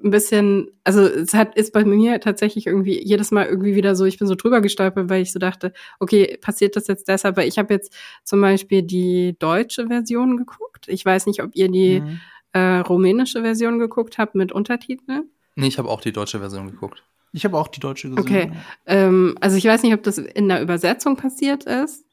ein 0.02 0.10
bisschen, 0.10 0.70
also 0.84 1.02
es 1.02 1.34
hat 1.34 1.56
ist 1.56 1.72
bei 1.72 1.84
mir 1.84 2.20
tatsächlich 2.20 2.66
irgendwie 2.66 3.02
jedes 3.02 3.30
Mal 3.30 3.46
irgendwie 3.46 3.74
wieder 3.74 3.94
so, 3.94 4.04
ich 4.04 4.18
bin 4.18 4.28
so 4.28 4.34
drüber 4.34 4.60
gestolpert, 4.60 5.10
weil 5.10 5.22
ich 5.22 5.32
so 5.32 5.38
dachte, 5.38 5.72
okay, 6.00 6.38
passiert 6.40 6.76
das 6.76 6.86
jetzt 6.86 7.08
deshalb? 7.08 7.36
Weil 7.36 7.48
ich 7.48 7.58
habe 7.58 7.74
jetzt 7.74 7.94
zum 8.24 8.40
Beispiel 8.40 8.82
die 8.82 9.36
deutsche 9.38 9.88
Version 9.88 10.36
geguckt. 10.36 10.88
Ich 10.88 11.04
weiß 11.04 11.26
nicht, 11.26 11.42
ob 11.42 11.54
ihr 11.54 11.68
die 11.68 12.00
mhm 12.00 12.20
äh, 12.52 12.78
rumänische 12.78 13.42
Version 13.42 13.78
geguckt 13.78 14.18
habe 14.18 14.36
mit 14.38 14.52
Untertiteln. 14.52 15.30
Nee, 15.56 15.68
ich 15.68 15.78
habe 15.78 15.88
auch 15.88 16.00
die 16.00 16.12
deutsche 16.12 16.38
Version 16.38 16.70
geguckt. 16.70 17.02
Ich 17.32 17.44
habe 17.44 17.58
auch 17.58 17.68
die 17.68 17.80
deutsche 17.80 18.08
gesehen. 18.08 18.22
Okay. 18.22 18.52
Ähm, 18.86 19.36
also 19.40 19.56
ich 19.56 19.64
weiß 19.64 19.82
nicht, 19.82 19.94
ob 19.94 20.02
das 20.02 20.18
in 20.18 20.48
der 20.48 20.62
Übersetzung 20.62 21.16
passiert 21.16 21.64
ist 21.64 22.04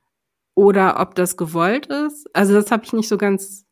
oder 0.55 0.99
ob 0.99 1.15
das 1.15 1.37
gewollt 1.37 1.87
ist. 1.87 2.27
Also 2.33 2.53
das 2.53 2.71
habe 2.71 2.83
ich 2.85 2.93
nicht 2.93 3.07
so 3.07 3.17
ganz 3.17 3.65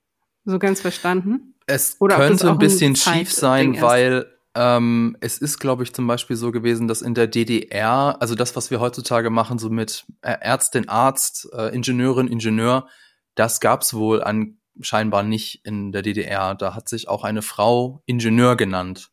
so 0.45 0.59
ganz 0.59 0.81
verstanden. 0.81 1.55
Es 1.65 1.97
oder 1.99 2.17
könnte 2.17 2.49
ein 2.49 2.57
bisschen 2.57 2.93
ein 2.93 2.95
schief 2.95 3.31
sein, 3.31 3.81
weil 3.81 4.25
ähm, 4.55 5.17
es 5.21 5.37
ist, 5.37 5.59
glaube 5.59 5.83
ich, 5.83 5.93
zum 5.93 6.05
Beispiel 6.05 6.35
so 6.35 6.51
gewesen, 6.51 6.87
dass 6.87 7.01
in 7.01 7.15
der 7.15 7.27
DDR, 7.27 8.17
also 8.19 8.35
das, 8.35 8.55
was 8.55 8.69
wir 8.69 8.79
heutzutage 8.79 9.29
machen, 9.29 9.57
so 9.57 9.69
mit 9.69 10.05
Ärztin, 10.21 10.89
Arzt, 10.89 11.49
äh, 11.53 11.73
Ingenieurin, 11.73 12.27
Ingenieur, 12.27 12.87
das 13.35 13.59
gab 13.59 13.81
es 13.81 13.93
wohl 13.93 14.21
an 14.21 14.57
scheinbar 14.81 15.23
nicht 15.23 15.65
in 15.65 15.91
der 15.91 16.01
DDR. 16.01 16.55
Da 16.55 16.75
hat 16.75 16.89
sich 16.89 17.07
auch 17.07 17.23
eine 17.23 17.41
Frau 17.41 18.01
Ingenieur 18.05 18.55
genannt. 18.55 19.11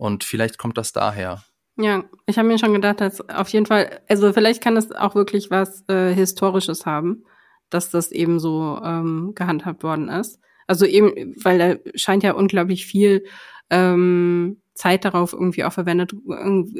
Und 0.00 0.24
vielleicht 0.24 0.56
kommt 0.56 0.78
das 0.78 0.92
daher. 0.92 1.44
Ja, 1.76 2.04
ich 2.24 2.38
habe 2.38 2.48
mir 2.48 2.58
schon 2.58 2.72
gedacht, 2.72 3.02
dass 3.02 3.20
auf 3.28 3.48
jeden 3.50 3.66
Fall, 3.66 4.00
also 4.08 4.32
vielleicht 4.32 4.62
kann 4.62 4.78
es 4.78 4.92
auch 4.92 5.14
wirklich 5.14 5.50
was 5.50 5.84
äh, 5.88 6.14
Historisches 6.14 6.86
haben, 6.86 7.24
dass 7.68 7.90
das 7.90 8.10
eben 8.10 8.40
so 8.40 8.80
ähm, 8.82 9.32
gehandhabt 9.34 9.82
worden 9.82 10.08
ist. 10.08 10.40
Also 10.66 10.86
eben, 10.86 11.34
weil 11.44 11.58
da 11.58 11.90
scheint 11.96 12.22
ja 12.22 12.32
unglaublich 12.32 12.86
viel 12.86 13.26
ähm, 13.68 14.62
Zeit 14.72 15.04
darauf 15.04 15.34
irgendwie 15.34 15.64
auch 15.64 15.72
verwendet, 15.74 16.14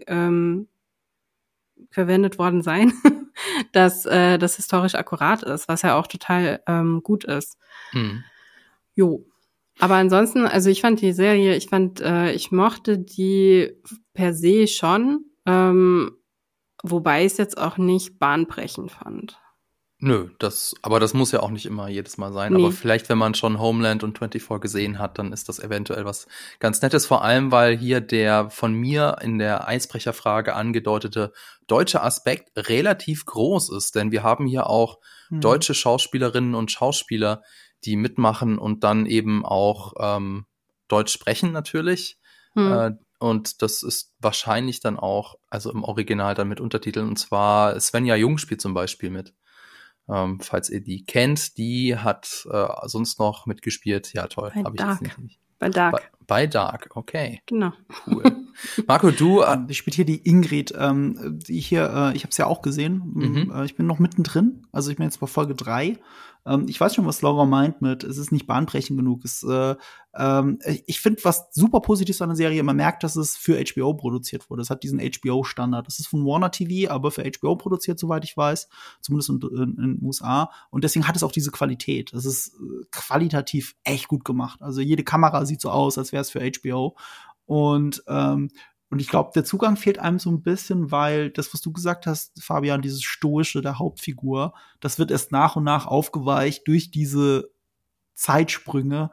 ähm, 0.06 0.68
verwendet 1.90 2.38
worden 2.38 2.62
sein, 2.62 2.94
dass 3.72 4.06
äh, 4.06 4.38
das 4.38 4.56
historisch 4.56 4.94
akkurat 4.94 5.42
ist, 5.42 5.68
was 5.68 5.82
ja 5.82 5.98
auch 5.98 6.06
total 6.06 6.62
ähm, 6.66 7.02
gut 7.02 7.24
ist. 7.24 7.58
Mhm. 7.92 8.24
Jo. 8.94 9.26
Aber 9.80 9.94
ansonsten, 9.96 10.46
also 10.46 10.70
ich 10.70 10.80
fand 10.80 11.00
die 11.00 11.12
Serie, 11.12 11.56
ich 11.56 11.68
fand, 11.68 12.00
äh, 12.00 12.32
ich 12.32 12.52
mochte 12.52 12.98
die 12.98 13.72
per 14.12 14.34
se 14.34 14.66
schon, 14.66 15.24
ähm, 15.46 16.12
wobei 16.82 17.24
ich 17.24 17.32
es 17.32 17.38
jetzt 17.38 17.58
auch 17.58 17.78
nicht 17.78 18.18
bahnbrechend 18.18 18.92
fand. 18.92 19.38
Nö, 20.02 20.30
das, 20.38 20.74
aber 20.80 20.98
das 20.98 21.12
muss 21.12 21.30
ja 21.30 21.40
auch 21.40 21.50
nicht 21.50 21.66
immer 21.66 21.88
jedes 21.88 22.16
Mal 22.16 22.32
sein. 22.32 22.54
Nee. 22.54 22.62
Aber 22.62 22.72
vielleicht, 22.72 23.10
wenn 23.10 23.18
man 23.18 23.34
schon 23.34 23.60
Homeland 23.60 24.02
und 24.02 24.18
24 24.18 24.60
gesehen 24.60 24.98
hat, 24.98 25.18
dann 25.18 25.30
ist 25.30 25.50
das 25.50 25.58
eventuell 25.58 26.06
was 26.06 26.26
ganz 26.58 26.80
Nettes. 26.80 27.04
Vor 27.04 27.22
allem, 27.22 27.52
weil 27.52 27.76
hier 27.76 28.00
der 28.00 28.48
von 28.48 28.72
mir 28.72 29.18
in 29.20 29.38
der 29.38 29.68
Eisbrecherfrage 29.68 30.54
angedeutete 30.54 31.34
deutsche 31.66 32.02
Aspekt 32.02 32.50
relativ 32.56 33.26
groß 33.26 33.72
ist. 33.76 33.94
Denn 33.94 34.10
wir 34.10 34.22
haben 34.22 34.46
hier 34.46 34.68
auch 34.68 35.00
mhm. 35.28 35.42
deutsche 35.42 35.74
Schauspielerinnen 35.74 36.54
und 36.54 36.72
Schauspieler, 36.72 37.42
die 37.84 37.96
mitmachen 37.96 38.58
und 38.58 38.84
dann 38.84 39.06
eben 39.06 39.44
auch 39.44 39.94
ähm, 39.98 40.46
Deutsch 40.88 41.12
sprechen 41.12 41.52
natürlich. 41.52 42.18
Mhm. 42.54 42.72
Äh, 42.72 42.92
und 43.18 43.62
das 43.62 43.82
ist 43.82 44.14
wahrscheinlich 44.18 44.80
dann 44.80 44.98
auch, 44.98 45.36
also 45.50 45.70
im 45.70 45.84
Original 45.84 46.34
dann 46.34 46.48
mit 46.48 46.60
Untertiteln. 46.60 47.06
Und 47.08 47.18
zwar 47.18 47.78
Svenja 47.78 48.16
Jung 48.16 48.38
spielt 48.38 48.60
zum 48.62 48.74
Beispiel 48.74 49.10
mit. 49.10 49.34
Ähm, 50.08 50.40
falls 50.40 50.70
ihr 50.70 50.80
die 50.82 51.04
kennt, 51.04 51.58
die 51.58 51.96
hat 51.96 52.46
äh, 52.50 52.66
sonst 52.84 53.18
noch 53.18 53.46
mitgespielt. 53.46 54.12
Ja, 54.14 54.26
toll. 54.26 54.50
Bei 54.54 54.70
Dark. 54.70 55.00
Bei 55.58 55.68
Dark. 55.68 55.92
Bei, 55.92 56.26
bei, 56.26 56.46
Dark, 56.46 56.90
okay. 56.94 57.42
Genau. 57.46 57.72
Cool. 58.06 58.24
Marco, 58.86 59.10
du. 59.10 59.40
Äh, 59.40 59.58
ich 59.68 59.78
spiele 59.78 59.94
hier 59.94 60.04
die 60.04 60.28
Ingrid, 60.28 60.74
ähm, 60.76 61.38
die 61.46 61.60
hier, 61.60 61.84
äh, 61.84 62.16
ich 62.16 62.22
habe 62.22 62.30
es 62.30 62.36
ja 62.36 62.46
auch 62.46 62.62
gesehen. 62.62 63.02
Mhm. 63.14 63.52
Äh, 63.54 63.64
ich 63.64 63.76
bin 63.76 63.86
noch 63.86 63.98
mittendrin. 63.98 64.66
Also 64.72 64.90
ich 64.90 64.96
bin 64.96 65.04
jetzt 65.04 65.20
bei 65.20 65.26
Folge 65.26 65.54
drei 65.54 65.98
ähm, 66.46 66.66
ich 66.68 66.80
weiß 66.80 66.94
schon, 66.94 67.06
was 67.06 67.22
Laura 67.22 67.44
meint 67.44 67.82
mit, 67.82 68.02
es 68.02 68.16
ist 68.16 68.32
nicht 68.32 68.46
bahnbrechend 68.46 68.98
genug. 68.98 69.24
Es, 69.24 69.42
äh, 69.42 69.76
ähm, 70.14 70.58
ich 70.86 71.00
finde, 71.00 71.22
was 71.24 71.48
super 71.52 71.80
positiv 71.80 72.16
ist 72.16 72.22
an 72.22 72.30
der 72.30 72.36
Serie, 72.36 72.62
man 72.62 72.76
merkt, 72.76 73.04
dass 73.04 73.16
es 73.16 73.36
für 73.36 73.62
HBO 73.62 73.94
produziert 73.94 74.48
wurde. 74.48 74.62
Es 74.62 74.70
hat 74.70 74.82
diesen 74.82 75.00
HBO-Standard. 75.00 75.86
Das 75.86 75.98
ist 75.98 76.06
von 76.06 76.24
Warner 76.24 76.50
TV, 76.50 76.90
aber 76.90 77.10
für 77.10 77.22
HBO 77.22 77.56
produziert, 77.56 77.98
soweit 77.98 78.24
ich 78.24 78.36
weiß, 78.36 78.68
zumindest 79.00 79.30
in, 79.30 79.40
in, 79.42 79.62
in 79.62 79.96
den 79.96 79.98
USA. 80.02 80.50
Und 80.70 80.84
deswegen 80.84 81.06
hat 81.06 81.16
es 81.16 81.22
auch 81.22 81.32
diese 81.32 81.50
Qualität. 81.50 82.12
Es 82.14 82.24
ist 82.24 82.54
äh, 82.54 82.86
qualitativ 82.90 83.76
echt 83.84 84.08
gut 84.08 84.24
gemacht. 84.24 84.62
Also 84.62 84.80
jede 84.80 85.04
Kamera 85.04 85.44
sieht 85.44 85.60
so 85.60 85.70
aus, 85.70 85.98
als 85.98 86.12
wäre 86.12 86.22
es 86.22 86.30
für 86.30 86.40
HBO. 86.40 86.96
Und 87.50 88.04
ähm, 88.06 88.50
und 88.90 89.00
ich 89.00 89.08
glaube, 89.08 89.30
der 89.34 89.44
Zugang 89.44 89.76
fehlt 89.76 89.98
einem 89.98 90.18
so 90.18 90.30
ein 90.30 90.42
bisschen, 90.42 90.90
weil 90.90 91.30
das, 91.30 91.52
was 91.54 91.60
du 91.60 91.72
gesagt 91.72 92.06
hast, 92.06 92.42
Fabian, 92.42 92.82
dieses 92.82 93.04
Stoische 93.04 93.60
der 93.60 93.78
Hauptfigur, 93.78 94.52
das 94.80 94.98
wird 94.98 95.12
erst 95.12 95.30
nach 95.30 95.54
und 95.54 95.62
nach 95.62 95.86
aufgeweicht 95.86 96.66
durch 96.66 96.90
diese 96.90 97.50
Zeitsprünge, 98.14 99.10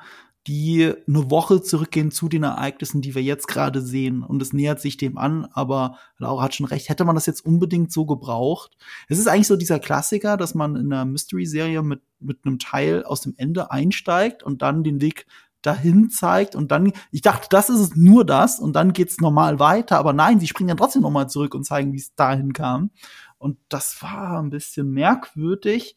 die 0.48 0.94
eine 1.08 1.30
Woche 1.30 1.62
zurückgehen 1.62 2.10
zu 2.10 2.30
den 2.30 2.44
Ereignissen, 2.44 3.02
die 3.02 3.14
wir 3.14 3.22
jetzt 3.22 3.48
gerade 3.48 3.82
sehen. 3.82 4.24
Und 4.24 4.42
es 4.42 4.54
nähert 4.54 4.82
sich 4.82 4.98
dem 4.98 5.18
an, 5.18 5.48
aber 5.52 5.98
Laura 6.18 6.44
hat 6.44 6.56
schon 6.56 6.66
recht. 6.66 6.90
Hätte 6.90 7.06
man 7.06 7.16
das 7.16 7.26
jetzt 7.26 7.46
unbedingt 7.46 7.92
so 7.92 8.06
gebraucht? 8.06 8.78
Es 9.10 9.20
ist 9.20 9.28
eigentlich 9.28 9.48
so 9.48 9.58
dieser 9.58 9.80
Klassiker, 9.80 10.38
dass 10.38 10.56
man 10.56 10.76
in 10.76 10.92
einer 10.92 11.06
Mystery-Serie 11.06 11.84
mit, 11.84 12.02
mit 12.20 12.40
einem 12.46 12.60
Teil 12.60 13.04
aus 13.04 13.22
dem 13.22 13.36
Ende 13.38 13.72
einsteigt 13.72 14.42
und 14.42 14.62
dann 14.62 14.84
den 14.84 15.02
Weg 15.02 15.28
dahin 15.62 16.10
zeigt 16.10 16.55
und 16.55 16.72
dann, 16.72 16.91
ich 17.12 17.22
dachte, 17.22 17.47
das 17.49 17.70
ist 17.70 17.80
es 17.80 17.95
nur 17.95 18.26
das 18.26 18.60
und 18.60 18.74
dann 18.74 18.93
geht's 18.93 19.20
normal 19.20 19.60
weiter, 19.60 19.97
aber 19.97 20.14
nein, 20.14 20.39
sie 20.39 20.47
springen 20.47 20.70
dann 20.70 20.78
trotzdem 20.78 21.01
nochmal 21.01 21.30
zurück 21.30 21.55
und 21.55 21.66
zeigen, 21.66 21.93
wie 21.93 21.97
es 21.97 22.16
dahin 22.16 22.53
kam. 22.53 22.91
Und 23.38 23.58
das 23.70 24.01
war 24.01 24.41
ein 24.41 24.49
bisschen 24.49 24.91
merkwürdig, 24.91 25.95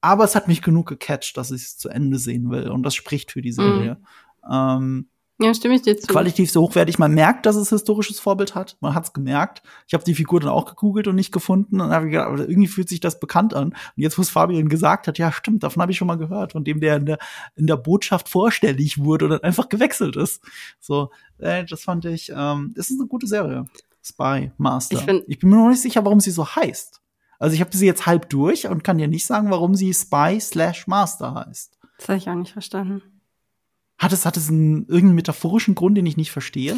aber 0.00 0.24
es 0.24 0.34
hat 0.34 0.48
mich 0.48 0.62
genug 0.62 0.88
gecatcht, 0.88 1.36
dass 1.36 1.50
ich 1.50 1.62
es 1.62 1.78
zu 1.78 1.88
Ende 1.88 2.18
sehen 2.18 2.50
will 2.50 2.68
und 2.70 2.82
das 2.82 2.94
spricht 2.94 3.32
für 3.32 3.42
die 3.42 3.52
Serie. 3.52 3.98
Mhm. 4.44 4.50
Ähm, 4.50 5.08
ja, 5.42 5.54
stimme 5.54 5.74
ich 5.74 5.82
dir 5.82 5.98
zu. 5.98 6.06
Qualitativ 6.06 6.50
so 6.50 6.62
hochwertig. 6.62 6.98
Man 6.98 7.12
merkt, 7.12 7.46
dass 7.46 7.56
es 7.56 7.70
historisches 7.70 8.20
Vorbild 8.20 8.54
hat. 8.54 8.76
Man 8.80 8.94
hat's 8.94 9.12
gemerkt. 9.12 9.62
Ich 9.86 9.94
habe 9.94 10.04
die 10.04 10.14
Figur 10.14 10.40
dann 10.40 10.50
auch 10.50 10.66
gegoogelt 10.66 11.08
und 11.08 11.16
nicht 11.16 11.32
gefunden. 11.32 11.80
Und 11.80 11.90
habe 11.90 12.08
gedacht, 12.08 12.38
irgendwie 12.38 12.68
fühlt 12.68 12.88
sich 12.88 13.00
das 13.00 13.20
bekannt 13.20 13.54
an. 13.54 13.68
Und 13.68 13.76
jetzt, 13.96 14.18
wo 14.18 14.22
es 14.22 14.30
Fabian 14.30 14.68
gesagt 14.68 15.08
hat, 15.08 15.18
ja, 15.18 15.32
stimmt, 15.32 15.62
davon 15.62 15.82
habe 15.82 15.92
ich 15.92 15.98
schon 15.98 16.08
mal 16.08 16.18
gehört. 16.18 16.52
Von 16.52 16.64
dem, 16.64 16.80
der 16.80 16.96
in 16.96 17.06
der, 17.06 17.18
in 17.56 17.66
der 17.66 17.76
Botschaft 17.76 18.28
vorstellig 18.28 18.98
wurde 18.98 19.26
und 19.26 19.30
dann 19.32 19.40
einfach 19.40 19.68
gewechselt 19.68 20.16
ist. 20.16 20.42
So, 20.80 21.10
äh, 21.38 21.64
das 21.64 21.82
fand 21.82 22.04
ich, 22.04 22.32
ähm, 22.34 22.72
das 22.76 22.90
ist 22.90 22.98
eine 23.00 23.08
gute 23.08 23.26
Serie. 23.26 23.66
Spy 24.04 24.50
Master. 24.58 24.96
Ich, 24.96 25.04
find, 25.04 25.24
ich 25.28 25.38
bin 25.38 25.50
mir 25.50 25.56
noch 25.56 25.68
nicht 25.68 25.82
sicher, 25.82 26.04
warum 26.04 26.20
sie 26.20 26.30
so 26.30 26.46
heißt. 26.46 27.00
Also 27.38 27.54
ich 27.54 27.60
habe 27.60 27.76
sie 27.76 27.86
jetzt 27.86 28.06
halb 28.06 28.28
durch 28.30 28.68
und 28.68 28.84
kann 28.84 28.98
dir 28.98 29.08
nicht 29.08 29.26
sagen, 29.26 29.50
warum 29.50 29.74
sie 29.74 29.92
Spy 29.92 30.38
slash 30.40 30.86
Master 30.86 31.34
heißt. 31.34 31.78
Das 31.98 32.08
habe 32.08 32.18
ich 32.18 32.28
auch 32.28 32.34
nicht 32.34 32.52
verstanden. 32.52 33.02
Hat 34.02 34.12
es, 34.12 34.26
hat 34.26 34.36
es 34.36 34.48
einen 34.48 34.88
irgendeinen 34.88 35.14
metaphorischen 35.14 35.76
Grund, 35.76 35.96
den 35.96 36.06
ich 36.06 36.16
nicht 36.16 36.32
verstehe? 36.32 36.76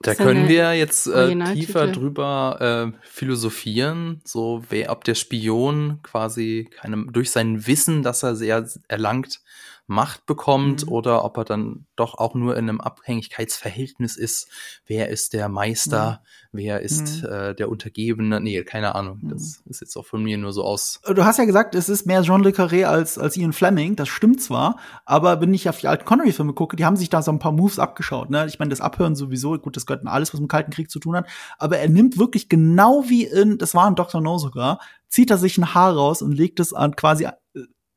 Da 0.00 0.14
können 0.14 0.48
wir 0.48 0.74
jetzt 0.74 1.08
äh, 1.08 1.36
tiefer 1.54 1.88
drüber 1.88 2.92
äh, 2.94 3.06
philosophieren, 3.08 4.20
so 4.24 4.62
wer, 4.70 4.92
ob 4.92 5.02
der 5.02 5.16
Spion 5.16 5.98
quasi 6.04 6.70
keinem, 6.70 7.12
durch 7.12 7.32
sein 7.32 7.66
Wissen, 7.66 8.04
das 8.04 8.22
er 8.22 8.36
sehr 8.36 8.64
erlangt, 8.86 9.40
Macht 9.86 10.26
bekommt 10.26 10.86
mhm. 10.86 10.92
oder 10.92 11.24
ob 11.24 11.36
er 11.36 11.44
dann 11.44 11.86
doch 11.96 12.14
auch 12.14 12.34
nur 12.34 12.56
in 12.56 12.68
einem 12.68 12.80
Abhängigkeitsverhältnis 12.80 14.16
ist. 14.16 14.48
Wer 14.86 15.08
ist 15.08 15.32
der 15.32 15.48
Meister? 15.48 16.22
Mhm. 16.22 16.58
Wer 16.58 16.80
ist 16.80 17.22
mhm. 17.22 17.28
äh, 17.28 17.54
der 17.54 17.68
Untergebene? 17.68 18.40
Nee, 18.40 18.62
keine 18.62 18.94
Ahnung. 18.94 19.20
Das 19.24 19.60
mhm. 19.64 19.70
ist 19.70 19.80
jetzt 19.80 19.96
auch 19.96 20.06
von 20.06 20.22
mir 20.22 20.38
nur 20.38 20.52
so 20.52 20.64
aus. 20.64 21.00
Du 21.14 21.24
hast 21.24 21.38
ja 21.38 21.44
gesagt, 21.44 21.74
es 21.74 21.88
ist 21.88 22.06
mehr 22.06 22.22
Jean 22.22 22.42
Le 22.42 22.50
Carré 22.50 22.84
als, 22.84 23.18
als 23.18 23.36
Ian 23.36 23.52
Fleming. 23.52 23.96
Das 23.96 24.08
stimmt 24.08 24.40
zwar, 24.40 24.78
aber 25.04 25.40
wenn 25.40 25.52
ich 25.52 25.68
auf 25.68 25.78
die 25.78 25.88
alten 25.88 26.04
Connery-Filme 26.04 26.54
gucke, 26.54 26.76
die 26.76 26.84
haben 26.84 26.96
sich 26.96 27.10
da 27.10 27.20
so 27.20 27.32
ein 27.32 27.38
paar 27.40 27.52
Moves 27.52 27.78
abgeschaut. 27.78 28.30
Ne? 28.30 28.46
Ich 28.46 28.58
meine, 28.58 28.70
das 28.70 28.80
Abhören 28.80 29.16
sowieso, 29.16 29.58
gut, 29.58 29.76
das 29.76 29.86
gehört 29.86 30.02
in 30.02 30.08
alles, 30.08 30.32
was 30.32 30.40
mit 30.40 30.48
dem 30.48 30.52
Kalten 30.52 30.70
Krieg 30.70 30.90
zu 30.90 31.00
tun 31.00 31.16
hat. 31.16 31.26
Aber 31.58 31.78
er 31.78 31.88
nimmt 31.88 32.18
wirklich 32.18 32.48
genau 32.48 33.04
wie 33.08 33.24
in, 33.24 33.58
das 33.58 33.74
war 33.74 33.86
ein 33.86 33.96
Dr. 33.96 34.20
No 34.20 34.38
sogar, 34.38 34.80
zieht 35.08 35.30
er 35.30 35.38
sich 35.38 35.58
ein 35.58 35.74
Haar 35.74 35.94
raus 35.94 36.22
und 36.22 36.32
legt 36.32 36.60
es 36.60 36.72
an 36.72 36.96
quasi 36.96 37.26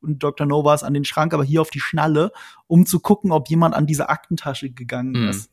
und 0.00 0.22
Dr. 0.22 0.46
Novas 0.46 0.82
an 0.82 0.94
den 0.94 1.04
Schrank, 1.04 1.34
aber 1.34 1.44
hier 1.44 1.60
auf 1.60 1.70
die 1.70 1.80
Schnalle, 1.80 2.32
um 2.66 2.86
zu 2.86 3.00
gucken, 3.00 3.32
ob 3.32 3.48
jemand 3.48 3.74
an 3.74 3.86
diese 3.86 4.08
Aktentasche 4.08 4.70
gegangen 4.70 5.22
mhm. 5.22 5.28
ist. 5.28 5.50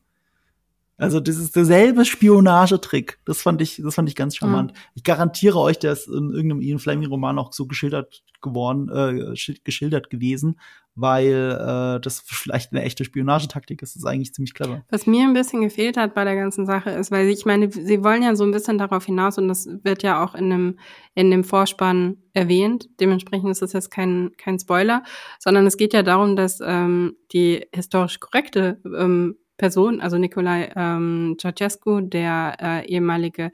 Also 0.96 1.18
das 1.18 1.36
ist 1.36 1.56
derselbe 1.56 2.04
Spionagetrick. 2.04 3.18
Das 3.24 3.42
fand 3.42 3.60
ich, 3.60 3.80
das 3.82 3.96
fand 3.96 4.08
ich 4.08 4.14
ganz 4.14 4.36
charmant. 4.36 4.72
Mhm. 4.72 4.78
Ich 4.94 5.02
garantiere 5.02 5.58
euch, 5.58 5.78
der 5.78 5.92
ist 5.92 6.06
in 6.06 6.30
irgendeinem 6.30 6.60
Ian 6.60 6.78
Fleming 6.78 7.08
Roman 7.08 7.38
auch 7.38 7.52
so 7.52 7.66
geschildert 7.66 8.22
geworden, 8.42 8.88
äh, 8.90 9.34
geschildert 9.64 10.10
gewesen, 10.10 10.60
weil 10.94 11.58
äh, 11.58 12.00
das 12.00 12.22
vielleicht 12.24 12.72
eine 12.72 12.82
echte 12.82 13.04
Spionagetaktik 13.04 13.82
ist. 13.82 13.96
Das 13.96 14.02
ist 14.02 14.06
eigentlich 14.06 14.32
ziemlich 14.34 14.54
clever. 14.54 14.84
Was 14.90 15.06
mir 15.06 15.24
ein 15.24 15.32
bisschen 15.32 15.62
gefehlt 15.62 15.96
hat 15.96 16.14
bei 16.14 16.22
der 16.22 16.36
ganzen 16.36 16.66
Sache 16.66 16.90
ist, 16.90 17.10
weil 17.10 17.28
ich 17.28 17.44
meine, 17.44 17.72
sie 17.72 18.04
wollen 18.04 18.22
ja 18.22 18.36
so 18.36 18.44
ein 18.44 18.52
bisschen 18.52 18.78
darauf 18.78 19.06
hinaus 19.06 19.36
und 19.38 19.48
das 19.48 19.66
wird 19.82 20.04
ja 20.04 20.22
auch 20.22 20.36
in 20.36 20.50
dem 20.50 20.78
in 21.14 21.30
dem 21.32 21.42
Vorspann 21.42 22.18
erwähnt. 22.32 22.88
Dementsprechend 23.00 23.50
ist 23.50 23.62
das 23.62 23.72
jetzt 23.72 23.90
kein 23.90 24.30
kein 24.36 24.60
Spoiler, 24.60 25.02
sondern 25.40 25.66
es 25.66 25.76
geht 25.76 25.92
ja 25.92 26.04
darum, 26.04 26.36
dass 26.36 26.60
ähm, 26.64 27.16
die 27.32 27.66
historisch 27.72 28.20
korrekte 28.20 28.80
ähm, 28.84 29.36
Person, 29.56 30.00
also 30.00 30.18
Nikolai 30.18 30.70
ähm, 30.74 31.36
Ceausescu, 31.40 32.00
der 32.00 32.56
äh, 32.60 32.86
ehemalige 32.86 33.52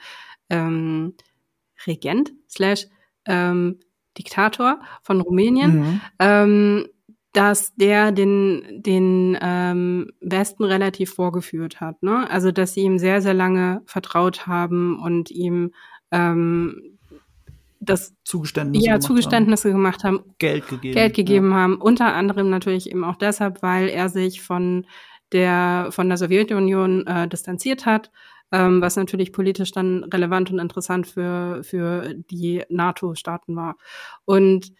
ähm, 0.48 1.14
Regent 1.86 2.32
slash 2.48 2.86
ähm, 3.26 3.80
Diktator 4.18 4.80
von 5.02 5.20
Rumänien, 5.20 5.78
mhm. 5.78 6.00
ähm, 6.18 6.86
dass 7.32 7.74
der 7.76 8.10
den, 8.10 8.82
den 8.82 9.38
ähm, 9.40 10.10
Westen 10.20 10.64
relativ 10.64 11.14
vorgeführt 11.14 11.80
hat. 11.80 12.02
Ne? 12.02 12.28
Also 12.28 12.50
dass 12.50 12.74
sie 12.74 12.80
ihm 12.80 12.98
sehr, 12.98 13.22
sehr 13.22 13.34
lange 13.34 13.82
vertraut 13.86 14.46
haben 14.46 14.98
und 14.98 15.30
ihm 15.30 15.72
ähm, 16.10 16.98
das 17.78 18.14
Zugeständnisse, 18.24 18.84
ja, 18.84 18.92
gemacht, 18.94 19.06
Zugeständnisse 19.06 19.68
haben. 19.68 19.76
gemacht 19.76 20.04
haben, 20.04 20.20
Geld 20.38 20.68
gegeben, 20.68 20.94
Geld 20.94 21.14
gegeben 21.14 21.50
ja. 21.50 21.56
haben. 21.56 21.76
Unter 21.76 22.14
anderem 22.14 22.50
natürlich 22.50 22.90
eben 22.90 23.04
auch 23.04 23.16
deshalb, 23.16 23.62
weil 23.62 23.88
er 23.88 24.08
sich 24.08 24.42
von 24.42 24.86
der 25.32 25.88
von 25.90 26.08
der 26.08 26.18
Sowjetunion 26.18 27.06
äh, 27.06 27.28
distanziert 27.28 27.86
hat, 27.86 28.10
ähm, 28.52 28.80
was 28.80 28.96
natürlich 28.96 29.32
politisch 29.32 29.72
dann 29.72 30.04
relevant 30.04 30.50
und 30.50 30.58
interessant 30.58 31.06
für, 31.06 31.62
für 31.62 32.14
die 32.14 32.64
NATO-Staaten 32.68 33.54
war. 33.56 33.76
Und 34.24 34.70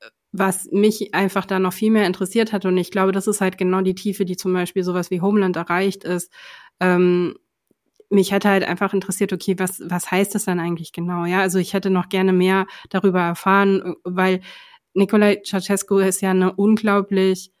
äh, 0.00 0.06
was 0.32 0.68
mich 0.72 1.14
einfach 1.14 1.44
da 1.44 1.58
noch 1.58 1.72
viel 1.72 1.90
mehr 1.90 2.06
interessiert 2.06 2.52
hat, 2.52 2.64
und 2.64 2.76
ich 2.78 2.90
glaube, 2.90 3.12
das 3.12 3.26
ist 3.26 3.40
halt 3.40 3.58
genau 3.58 3.82
die 3.82 3.94
Tiefe, 3.94 4.24
die 4.24 4.36
zum 4.36 4.52
Beispiel 4.52 4.82
sowas 4.82 5.10
wie 5.10 5.20
Homeland 5.20 5.56
erreicht, 5.56 6.04
ist, 6.04 6.32
ähm, 6.80 7.34
mich 8.10 8.32
hätte 8.32 8.48
halt 8.48 8.64
einfach 8.64 8.94
interessiert, 8.94 9.32
okay, 9.32 9.58
was, 9.58 9.82
was 9.84 10.10
heißt 10.10 10.34
das 10.34 10.46
dann 10.46 10.60
eigentlich 10.60 10.92
genau? 10.92 11.26
Ja, 11.26 11.40
also 11.40 11.58
ich 11.58 11.74
hätte 11.74 11.90
noch 11.90 12.08
gerne 12.08 12.32
mehr 12.32 12.66
darüber 12.88 13.20
erfahren, 13.20 13.96
weil 14.04 14.40
Nikolai 14.94 15.42
Ceausescu 15.44 15.98
ist 15.98 16.22
ja 16.22 16.30
eine 16.30 16.54
unglaublich 16.54 17.52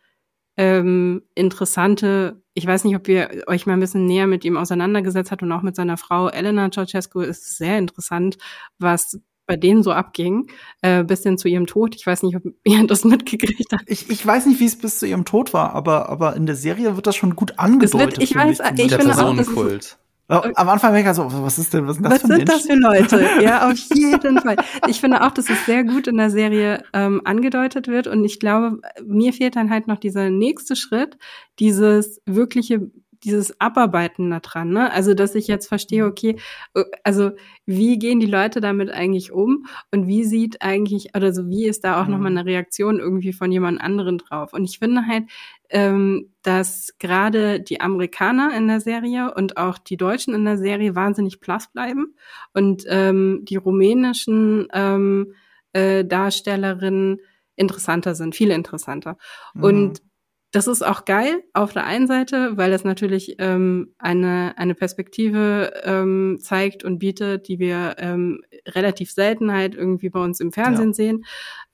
ähm, 0.58 1.22
interessante, 1.36 2.42
ich 2.52 2.66
weiß 2.66 2.82
nicht, 2.82 2.96
ob 2.96 3.06
ihr 3.06 3.44
euch 3.46 3.64
mal 3.64 3.74
ein 3.74 3.80
bisschen 3.80 4.06
näher 4.06 4.26
mit 4.26 4.44
ihm 4.44 4.56
auseinandergesetzt 4.56 5.30
habt 5.30 5.42
und 5.42 5.52
auch 5.52 5.62
mit 5.62 5.76
seiner 5.76 5.96
Frau 5.96 6.28
Elena 6.28 6.68
Ceausescu 6.70 7.20
ist 7.20 7.56
sehr 7.56 7.78
interessant, 7.78 8.38
was 8.78 9.20
bei 9.46 9.56
denen 9.56 9.84
so 9.84 9.92
abging, 9.92 10.50
äh, 10.82 11.04
bis 11.04 11.22
hin 11.22 11.38
zu 11.38 11.48
ihrem 11.48 11.66
Tod. 11.66 11.94
Ich 11.94 12.04
weiß 12.04 12.24
nicht, 12.24 12.36
ob 12.36 12.42
ihr 12.64 12.86
das 12.88 13.04
mitgekriegt 13.04 13.72
habt. 13.72 13.84
Ich, 13.86 14.10
ich 14.10 14.26
weiß 14.26 14.46
nicht, 14.46 14.58
wie 14.58 14.66
es 14.66 14.76
bis 14.76 14.98
zu 14.98 15.06
ihrem 15.06 15.24
Tod 15.24 15.54
war, 15.54 15.74
aber, 15.74 16.08
aber 16.08 16.34
in 16.34 16.44
der 16.44 16.56
Serie 16.56 16.96
wird 16.96 17.06
das 17.06 17.14
schon 17.14 17.36
gut 17.36 17.58
angedeutet. 17.60 18.18
Wird, 18.18 18.22
ich 18.22 18.34
weiß, 18.34 18.58
ich, 18.74 18.84
ich 18.84 18.94
finde 18.94 19.16
auch, 19.16 19.36
das 19.36 19.48
ist, 19.48 19.98
am 20.28 20.68
Anfang 20.68 20.92
war 20.92 21.00
ich 21.00 21.16
so, 21.16 21.26
was 21.42 21.58
ist 21.58 21.72
denn, 21.72 21.86
was, 21.86 21.96
ist 21.96 22.04
das 22.04 22.12
was 22.12 22.20
für 22.20 22.26
sind 22.26 22.48
das 22.48 22.66
für 22.66 22.74
Leute? 22.74 23.42
Ja, 23.42 23.68
auf 23.70 23.78
jeden 23.94 24.38
Fall. 24.40 24.56
Ich 24.86 25.00
finde 25.00 25.22
auch, 25.22 25.30
dass 25.30 25.48
es 25.48 25.64
sehr 25.64 25.84
gut 25.84 26.06
in 26.06 26.18
der 26.18 26.30
Serie 26.30 26.84
ähm, 26.92 27.22
angedeutet 27.24 27.88
wird 27.88 28.06
und 28.06 28.24
ich 28.24 28.38
glaube, 28.38 28.80
mir 29.04 29.32
fehlt 29.32 29.56
dann 29.56 29.70
halt 29.70 29.86
noch 29.86 29.98
dieser 29.98 30.28
nächste 30.28 30.76
Schritt, 30.76 31.16
dieses 31.58 32.20
wirkliche 32.26 32.90
dieses 33.24 33.60
Abarbeiten 33.60 34.30
da 34.30 34.40
dran, 34.40 34.70
ne? 34.70 34.92
Also, 34.92 35.14
dass 35.14 35.34
ich 35.34 35.46
jetzt 35.48 35.66
verstehe, 35.66 36.04
mhm. 36.04 36.10
okay, 36.10 36.36
äh, 36.74 36.84
also 37.04 37.32
wie 37.66 37.98
gehen 37.98 38.20
die 38.20 38.26
Leute 38.26 38.60
damit 38.60 38.90
eigentlich 38.90 39.32
um 39.32 39.66
und 39.90 40.06
wie 40.06 40.24
sieht 40.24 40.62
eigentlich, 40.62 41.16
oder 41.16 41.32
so 41.32 41.48
wie 41.48 41.66
ist 41.66 41.84
da 41.84 42.00
auch 42.00 42.06
mhm. 42.06 42.12
nochmal 42.12 42.30
eine 42.32 42.46
Reaktion 42.46 42.98
irgendwie 42.98 43.32
von 43.32 43.52
jemand 43.52 43.80
anderen 43.80 44.18
drauf? 44.18 44.52
Und 44.52 44.64
ich 44.64 44.78
finde 44.78 45.06
halt, 45.06 45.24
ähm, 45.70 46.32
dass 46.42 46.94
gerade 46.98 47.60
die 47.60 47.80
Amerikaner 47.80 48.56
in 48.56 48.68
der 48.68 48.80
Serie 48.80 49.34
und 49.34 49.56
auch 49.56 49.78
die 49.78 49.96
Deutschen 49.96 50.34
in 50.34 50.44
der 50.44 50.58
Serie 50.58 50.94
wahnsinnig 50.94 51.40
blass 51.40 51.70
bleiben 51.70 52.14
und 52.54 52.84
ähm, 52.88 53.40
die 53.42 53.56
rumänischen 53.56 54.68
ähm, 54.72 55.34
äh, 55.72 56.04
Darstellerinnen 56.04 57.20
interessanter 57.56 58.14
sind, 58.14 58.34
viel 58.34 58.50
interessanter. 58.50 59.18
Mhm. 59.54 59.62
Und 59.62 60.02
das 60.50 60.66
ist 60.66 60.82
auch 60.82 61.04
geil 61.04 61.42
auf 61.52 61.72
der 61.72 61.84
einen 61.84 62.06
Seite, 62.06 62.56
weil 62.56 62.72
es 62.72 62.84
natürlich 62.84 63.36
ähm, 63.38 63.94
eine, 63.98 64.54
eine 64.56 64.74
Perspektive 64.74 65.72
ähm, 65.84 66.38
zeigt 66.40 66.84
und 66.84 66.98
bietet, 66.98 67.48
die 67.48 67.58
wir 67.58 67.96
ähm, 67.98 68.42
relativ 68.66 69.10
selten 69.10 69.52
halt 69.52 69.74
irgendwie 69.74 70.08
bei 70.08 70.20
uns 70.20 70.40
im 70.40 70.52
Fernsehen 70.52 70.88
ja. 70.88 70.94
sehen. 70.94 71.24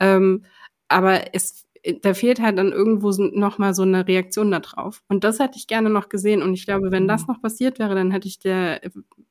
Ähm, 0.00 0.44
aber 0.88 1.34
es 1.34 1.64
da 2.00 2.14
fehlt 2.14 2.40
halt 2.40 2.58
dann 2.58 2.72
irgendwo 2.72 3.10
noch 3.10 3.58
mal 3.58 3.74
so 3.74 3.82
eine 3.82 4.08
Reaktion 4.08 4.50
da 4.50 4.60
drauf. 4.60 5.02
Und 5.08 5.22
das 5.22 5.38
hätte 5.38 5.58
ich 5.58 5.66
gerne 5.66 5.90
noch 5.90 6.08
gesehen. 6.08 6.42
Und 6.42 6.54
ich 6.54 6.64
glaube, 6.64 6.90
wenn 6.90 7.06
das 7.06 7.26
mhm. 7.26 7.34
noch 7.34 7.42
passiert 7.42 7.78
wäre, 7.78 7.94
dann 7.94 8.10
hätte 8.10 8.26
ich 8.26 8.38
der, 8.38 8.80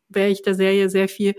wäre 0.07 0.29
ich 0.29 0.43
der 0.43 0.53
Serie 0.53 0.89
sehr 0.89 1.07
viel 1.07 1.33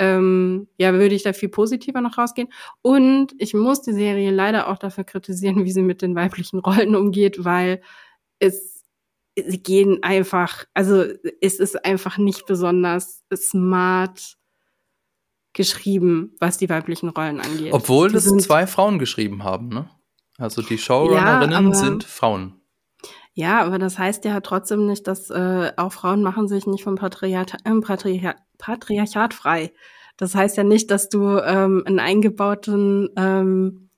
ähm, 0.00 0.66
ja, 0.78 0.94
würde 0.94 1.14
ich 1.14 1.22
da 1.22 1.34
viel 1.34 1.50
positiver 1.50 2.00
noch 2.00 2.16
rausgehen. 2.16 2.48
Und 2.80 3.34
ich 3.38 3.52
muss 3.52 3.82
die 3.82 3.92
Serie 3.92 4.30
leider 4.30 4.68
auch 4.68 4.78
dafür 4.78 5.04
kritisieren, 5.04 5.64
wie 5.64 5.72
sie 5.72 5.82
mit 5.82 6.02
den 6.02 6.16
weiblichen 6.16 6.58
Rollen 6.58 6.96
umgeht, 6.96 7.44
weil 7.44 7.82
es, 8.38 8.82
sie 9.36 9.62
gehen 9.62 10.02
einfach, 10.02 10.64
also 10.72 11.04
es 11.42 11.60
ist 11.60 11.84
einfach 11.84 12.16
nicht 12.16 12.46
besonders 12.46 13.22
smart 13.34 14.38
geschrieben, 15.52 16.34
was 16.40 16.56
die 16.56 16.70
weiblichen 16.70 17.10
Rollen 17.10 17.38
angeht. 17.38 17.72
Obwohl 17.72 18.08
die 18.08 18.14
das 18.14 18.24
zwei 18.24 18.66
Frauen 18.66 18.98
geschrieben 18.98 19.44
haben, 19.44 19.68
ne? 19.68 19.90
Also 20.38 20.62
die 20.62 20.78
Showrunnerinnen 20.78 21.68
ja, 21.68 21.74
sind 21.74 22.04
Frauen. 22.04 22.59
Ja, 23.40 23.62
aber 23.64 23.78
das 23.78 23.98
heißt 23.98 24.26
ja 24.26 24.38
trotzdem 24.40 24.86
nicht, 24.86 25.06
dass 25.06 25.30
äh, 25.30 25.72
auch 25.78 25.94
Frauen 25.94 26.22
machen 26.22 26.46
sich 26.46 26.66
nicht 26.66 26.84
vom 26.84 26.96
Patriarchat, 26.96 27.62
äh, 27.64 27.80
Patriarchat, 27.80 28.36
Patriarchat 28.58 29.32
frei. 29.32 29.72
Das 30.18 30.34
heißt 30.34 30.58
ja 30.58 30.62
nicht, 30.62 30.90
dass 30.90 31.08
du 31.08 31.38
ähm, 31.38 31.82
einen 31.86 32.00
eingebauten, 32.00 33.08
ähm, 33.16 33.88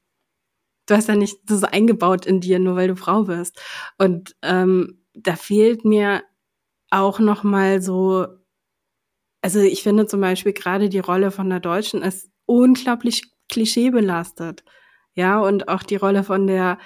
du 0.86 0.95
hast 0.95 1.09
ja 1.09 1.16
nicht 1.16 1.38
das 1.45 1.64
eingebaut 1.64 2.24
in 2.24 2.40
dir, 2.40 2.61
nur 2.61 2.76
weil 2.76 2.86
du 2.86 2.95
Frau 2.95 3.24
bist. 3.24 3.61
Und 3.99 4.36
ähm, 4.43 5.03
da 5.12 5.34
fehlt 5.34 5.84
mir 5.84 6.22
auch 6.90 7.18
noch 7.18 7.43
mal 7.43 7.82
so, 7.82 8.28
also 9.40 9.59
ich 9.59 9.82
finde 9.82 10.07
zum 10.07 10.20
Beispiel 10.20 10.53
gerade 10.53 10.88
die 10.88 11.01
Rolle 11.01 11.32
von 11.32 11.51
der 11.51 11.59
Deutschen 11.59 12.03
ist 12.03 12.30
unglaublich 12.47 13.24
klischeebelastet. 13.49 14.62
Ja, 15.14 15.40
und 15.40 15.66
auch 15.66 15.82
die 15.82 15.97
Rolle 15.97 16.22
von 16.22 16.47
der, 16.47 16.78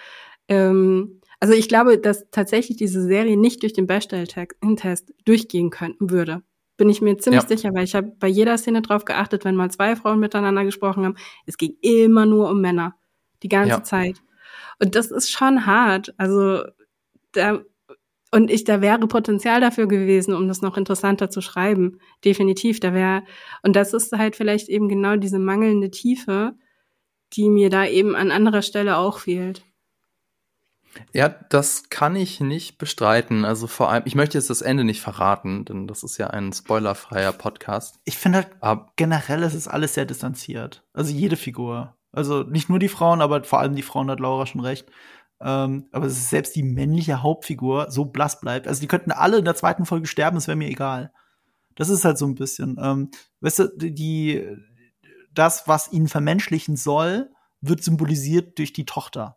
ähm, 0.49 1.21
also 1.41 1.55
ich 1.55 1.69
glaube, 1.69 1.99
dass 1.99 2.31
tatsächlich 2.31 2.77
diese 2.77 3.03
Serie 3.03 3.37
nicht 3.37 3.63
durch 3.63 3.73
den 3.73 3.87
Bechdel-Test 3.87 5.13
durchgehen 5.25 5.71
könnten 5.71 6.11
würde. 6.11 6.43
Bin 6.77 6.91
ich 6.91 7.01
mir 7.01 7.17
ziemlich 7.19 7.43
ja. 7.43 7.49
sicher, 7.49 7.71
weil 7.75 7.85
ich 7.85 7.95
habe 7.95 8.13
bei 8.19 8.29
jeder 8.29 8.59
Szene 8.59 8.83
drauf 8.83 9.05
geachtet, 9.05 9.45
wenn 9.45 9.57
mal 9.57 9.71
zwei 9.71 9.97
Frauen 9.97 10.21
miteinander 10.21 10.65
gesprochen 10.65 11.05
haben, 11.05 11.17
es 11.47 11.57
ging 11.57 11.77
immer 11.81 12.27
nur 12.27 12.51
um 12.51 12.61
Männer. 12.61 12.97
Die 13.43 13.49
ganze 13.49 13.71
ja. 13.71 13.83
Zeit. 13.83 14.23
Und 14.79 14.95
das 14.95 15.11
ist 15.11 15.31
schon 15.31 15.67
hart. 15.67 16.15
Also 16.19 16.65
da 17.33 17.63
und 18.33 18.51
ich, 18.51 18.65
da 18.65 18.81
wäre 18.81 19.07
Potenzial 19.07 19.61
dafür 19.61 19.87
gewesen, 19.87 20.35
um 20.35 20.49
das 20.49 20.61
noch 20.61 20.77
interessanter 20.77 21.31
zu 21.31 21.41
schreiben. 21.41 22.01
Definitiv. 22.25 22.81
Da 22.81 22.93
wäre, 22.93 23.23
und 23.63 23.77
das 23.77 23.95
ist 23.95 24.13
halt 24.13 24.37
vielleicht 24.37 24.69
eben 24.69 24.89
genau 24.89 25.17
diese 25.17 25.39
mangelnde 25.39 25.91
Tiefe, 25.91 26.55
die 27.33 27.49
mir 27.49 27.71
da 27.71 27.87
eben 27.87 28.15
an 28.17 28.31
anderer 28.31 28.63
Stelle 28.63 28.97
auch 28.97 29.21
fehlt. 29.21 29.65
Ja, 31.13 31.29
das 31.29 31.89
kann 31.91 32.17
ich 32.17 32.41
nicht 32.41 32.79
bestreiten. 32.79 33.45
Also 33.45 33.67
vor 33.67 33.91
allem, 33.91 34.03
ich 34.07 34.15
möchte 34.15 34.39
jetzt 34.39 34.51
das 34.51 34.63
Ende 34.63 34.85
nicht 34.85 35.01
verraten, 35.01 35.65
denn 35.65 35.87
das 35.87 36.03
ist 36.03 36.19
ja 36.19 36.29
ein 36.29 36.53
spoilerfreier 36.53 37.33
Podcast. 37.33 37.99
Ich 38.05 38.17
finde 38.17 38.39
halt 38.39 38.49
aber 38.61 38.93
generell 38.97 39.43
ist 39.43 39.55
es 39.55 39.69
alles 39.69 39.95
sehr 39.95 40.07
distanziert. 40.07 40.85
Also 40.93 41.13
jede 41.13 41.37
Figur. 41.37 41.97
Also 42.13 42.43
nicht 42.43 42.69
nur 42.69 42.79
die 42.79 42.89
Frauen, 42.89 43.21
aber 43.21 43.45
vor 43.45 43.61
allem 43.61 43.75
die 43.75 43.83
Frauen 43.83 44.11
hat 44.11 44.21
Laura 44.21 44.47
schon 44.47 44.61
recht. 44.61 44.89
Ähm, 45.41 45.89
aber 45.93 46.07
es 46.07 46.17
ist 46.17 46.31
selbst 46.31 46.57
die 46.57 46.63
männliche 46.63 47.23
Hauptfigur 47.23 47.91
so 47.91 48.07
blass 48.07 48.41
bleibt. 48.41 48.67
Also 48.67 48.81
die 48.81 48.89
könnten 48.89 49.13
alle 49.13 49.39
in 49.39 49.45
der 49.45 49.55
zweiten 49.55 49.85
Folge 49.85 50.07
sterben, 50.07 50.39
es 50.39 50.49
wäre 50.49 50.57
mir 50.57 50.69
egal. 50.69 51.13
Das 51.75 51.91
ist 51.91 52.05
halt 52.07 52.17
so 52.17 52.27
ein 52.27 52.35
bisschen, 52.35 52.79
ähm, 52.81 53.11
weißt 53.41 53.59
du, 53.59 53.69
die, 53.77 54.47
das, 55.33 55.69
was 55.69 55.93
ihn 55.93 56.09
vermenschlichen 56.09 56.77
soll, 56.77 57.31
wird 57.61 57.83
symbolisiert 57.83 58.59
durch 58.59 58.73
die 58.73 58.87
Tochter 58.87 59.37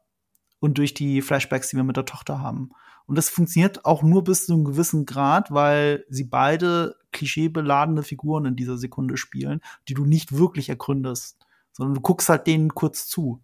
und 0.59 0.77
durch 0.77 0.93
die 0.93 1.21
Flashbacks, 1.21 1.69
die 1.69 1.77
wir 1.77 1.83
mit 1.83 1.97
der 1.97 2.05
Tochter 2.05 2.39
haben. 2.39 2.71
Und 3.05 3.17
das 3.17 3.29
funktioniert 3.29 3.85
auch 3.85 4.03
nur 4.03 4.23
bis 4.23 4.45
zu 4.45 4.53
einem 4.53 4.65
gewissen 4.65 5.05
Grad, 5.05 5.51
weil 5.51 6.05
sie 6.09 6.25
beide 6.25 6.95
klischeebeladene 7.11 8.03
Figuren 8.03 8.45
in 8.45 8.55
dieser 8.55 8.77
Sekunde 8.77 9.17
spielen, 9.17 9.61
die 9.87 9.95
du 9.95 10.05
nicht 10.05 10.37
wirklich 10.37 10.69
ergründest, 10.69 11.37
sondern 11.71 11.95
du 11.95 12.01
guckst 12.01 12.29
halt 12.29 12.45
denen 12.45 12.75
kurz 12.75 13.07
zu. 13.07 13.41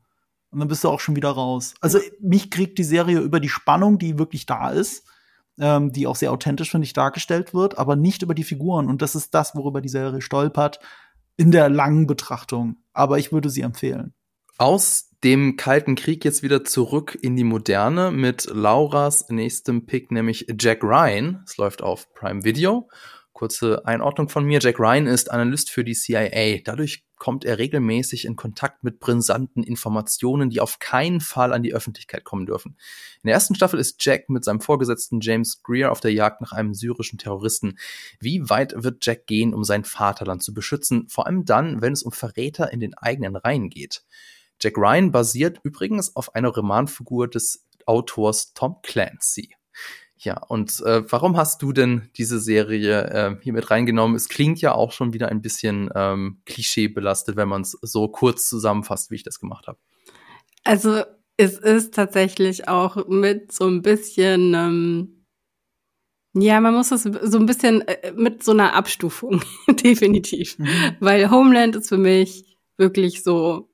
Und 0.52 0.60
dann 0.60 0.68
bist 0.68 0.84
du 0.84 0.90
auch 0.90 1.00
schon 1.00 1.16
wieder 1.16 1.32
raus. 1.32 1.74
Also 1.82 2.00
mich 2.22 2.52
kriegt 2.52 2.78
die 2.78 2.84
Serie 2.84 3.20
über 3.20 3.40
die 3.40 3.50
Spannung, 3.50 3.98
die 3.98 4.20
wirklich 4.20 4.46
da 4.46 4.70
ist, 4.70 5.06
ähm, 5.60 5.92
die 5.92 6.06
auch 6.08 6.16
sehr 6.16 6.32
authentisch, 6.32 6.72
finde 6.72 6.86
ich, 6.86 6.94
dargestellt 6.94 7.54
wird, 7.54 7.78
aber 7.78 7.96
nicht 7.96 8.22
über 8.22 8.36
die 8.36 8.44
Figuren. 8.44 8.88
Und 8.88 9.02
das 9.02 9.16
ist 9.16 9.34
das, 9.34 9.56
worüber 9.56 9.82
die 9.82 9.90
Serie 9.90 10.22
stolpert 10.22 10.80
in 11.38 11.52
der 11.52 11.70
langen 11.70 12.08
Betrachtung. 12.08 12.78
Aber 12.94 13.18
ich 13.18 13.32
würde 13.32 13.50
sie 13.50 13.62
empfehlen. 13.62 14.14
Aus 14.58 15.10
dem 15.22 15.58
Kalten 15.58 15.96
Krieg 15.96 16.24
jetzt 16.24 16.42
wieder 16.42 16.64
zurück 16.64 17.18
in 17.22 17.36
die 17.36 17.44
Moderne 17.44 18.12
mit 18.12 18.46
Lauras 18.46 19.28
nächstem 19.28 19.86
Pick, 19.86 20.12
nämlich 20.12 20.48
Jack 20.58 20.82
Ryan. 20.82 21.44
Es 21.46 21.58
läuft 21.58 21.82
auf 21.82 22.14
Prime 22.14 22.46
Video. 22.46 22.88
Kurze 23.34 23.86
Einordnung 23.86 24.30
von 24.30 24.46
mir. 24.46 24.60
Jack 24.62 24.80
Ryan 24.80 25.08
ist 25.08 25.30
Analyst 25.30 25.70
für 25.70 25.84
die 25.84 25.94
CIA. 25.94 26.62
Dadurch 26.64 27.04
kommt 27.18 27.44
er 27.44 27.58
regelmäßig 27.58 28.24
in 28.24 28.38
Kontakt 28.38 28.86
mit 28.86 29.02
brisanten 29.02 29.62
Informationen, 29.62 30.50
die 30.50 30.62
auf 30.62 30.80
keinen 30.80 31.20
Fall 31.20 31.52
an 31.52 31.62
die 31.62 31.74
Öffentlichkeit 31.74 32.24
kommen 32.24 32.46
dürfen. 32.46 32.78
In 33.24 33.28
der 33.28 33.34
ersten 33.34 33.56
Staffel 33.56 33.78
ist 33.78 33.98
Jack 34.06 34.30
mit 34.30 34.46
seinem 34.46 34.62
Vorgesetzten 34.62 35.20
James 35.20 35.64
Greer 35.64 35.92
auf 35.92 36.00
der 36.00 36.14
Jagd 36.14 36.40
nach 36.40 36.54
einem 36.54 36.74
syrischen 36.74 37.18
Terroristen. 37.18 37.78
Wie 38.22 38.50
weit 38.50 38.74
wird 38.78 39.06
Jack 39.06 39.28
gehen, 39.28 39.54
um 39.54 39.66
sein 39.66 39.84
Vaterland 39.84 40.42
zu 40.42 40.54
beschützen? 40.54 41.10
Vor 41.10 41.28
allem 41.28 41.44
dann, 41.44 41.82
wenn 41.82 41.92
es 41.92 42.04
um 42.04 42.14
Verräter 42.14 42.72
in 42.72 42.80
den 42.80 42.94
eigenen 42.94 43.36
Reihen 43.36 43.70
geht. 43.70 44.06
Jack 44.62 44.78
Ryan 44.78 45.12
basiert 45.12 45.60
übrigens 45.64 46.16
auf 46.16 46.36
einer 46.36 46.50
Romanfigur 46.50 47.28
des 47.28 47.66
Autors 47.86 48.54
Tom 48.54 48.78
Clancy. 48.82 49.56
Ja, 50.18 50.42
und 50.48 50.82
äh, 50.82 51.04
warum 51.12 51.38
hast 51.38 51.62
du 51.62 51.74
denn 51.74 52.10
diese 52.16 52.40
Serie 52.40 53.04
äh, 53.04 53.36
hier 53.42 53.54
mit 53.54 53.70
reingenommen? 53.70 54.16
Es 54.16 54.30
klingt 54.30 54.62
ja 54.62 54.74
auch 54.74 54.92
schon 54.92 55.14
wieder 55.14 55.28
ein 55.30 55.42
bisschen 55.42 55.90
ähm, 55.94 56.42
klischeebelastet, 56.46 57.36
wenn 57.36 57.50
man 57.50 57.62
es 57.62 57.78
so 57.82 58.08
kurz 58.08 58.48
zusammenfasst, 58.48 59.12
wie 59.12 59.16
ich 59.16 59.24
das 59.24 59.40
gemacht 59.40 59.68
habe. 59.68 59.78
Also 60.64 61.04
es 61.38 61.60
ist 61.60 61.94
tatsächlich 61.94 62.68
auch 62.68 63.08
mit 63.08 63.52
so 63.52 63.68
ein 63.68 63.82
bisschen, 63.82 64.54
ähm, 64.54 65.26
ja, 66.34 66.60
man 66.62 66.74
muss 66.74 66.92
es 66.92 67.04
so 67.04 67.38
ein 67.38 67.46
bisschen 67.46 67.82
äh, 67.88 68.14
mit 68.14 68.42
so 68.42 68.52
einer 68.52 68.74
Abstufung, 68.74 69.44
definitiv. 69.68 70.58
Mhm. 70.58 70.96
Weil 71.02 71.30
Homeland 71.30 71.76
ist 71.76 71.90
für 71.90 71.98
mich 71.98 72.58
wirklich 72.78 73.22
so 73.22 73.70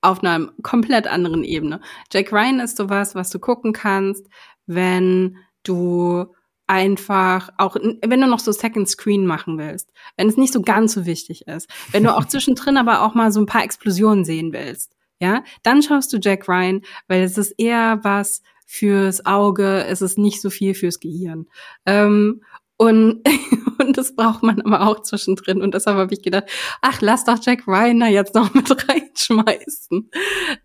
auf 0.00 0.22
einer 0.22 0.52
komplett 0.62 1.06
anderen 1.06 1.44
Ebene. 1.44 1.80
Jack 2.12 2.32
Ryan 2.32 2.60
ist 2.60 2.76
sowas, 2.76 3.14
was 3.14 3.30
du 3.30 3.38
gucken 3.38 3.72
kannst, 3.72 4.26
wenn 4.66 5.38
du 5.62 6.26
einfach 6.66 7.48
auch, 7.56 7.76
wenn 7.76 8.20
du 8.20 8.26
noch 8.26 8.40
so 8.40 8.52
Second 8.52 8.88
Screen 8.88 9.26
machen 9.26 9.58
willst, 9.58 9.90
wenn 10.16 10.28
es 10.28 10.36
nicht 10.36 10.52
so 10.52 10.62
ganz 10.62 10.92
so 10.92 11.06
wichtig 11.06 11.48
ist, 11.48 11.68
wenn 11.92 12.04
du 12.04 12.14
auch 12.14 12.24
zwischendrin 12.26 12.76
aber 12.76 13.02
auch 13.02 13.14
mal 13.14 13.32
so 13.32 13.40
ein 13.40 13.46
paar 13.46 13.64
Explosionen 13.64 14.24
sehen 14.24 14.52
willst, 14.52 14.94
ja, 15.20 15.42
dann 15.62 15.82
schaust 15.82 16.12
du 16.12 16.18
Jack 16.20 16.48
Ryan, 16.48 16.82
weil 17.08 17.22
es 17.22 17.38
ist 17.38 17.54
eher 17.58 18.00
was 18.02 18.42
fürs 18.66 19.24
Auge, 19.24 19.84
es 19.84 20.02
ist 20.02 20.18
nicht 20.18 20.42
so 20.42 20.50
viel 20.50 20.74
fürs 20.74 21.00
Gehirn. 21.00 21.46
Ähm, 21.86 22.42
und, 22.78 23.22
und 23.78 23.98
das 23.98 24.14
braucht 24.14 24.42
man 24.44 24.62
aber 24.62 24.88
auch 24.88 25.02
zwischendrin. 25.02 25.60
Und 25.60 25.74
deshalb 25.74 25.96
habe 25.96 26.14
ich 26.14 26.22
gedacht, 26.22 26.44
ach, 26.80 27.00
lass 27.00 27.24
doch 27.24 27.38
Jack 27.42 27.64
da 27.66 28.06
jetzt 28.06 28.34
noch 28.34 28.54
mit 28.54 28.70
reinschmeißen. 28.88 30.10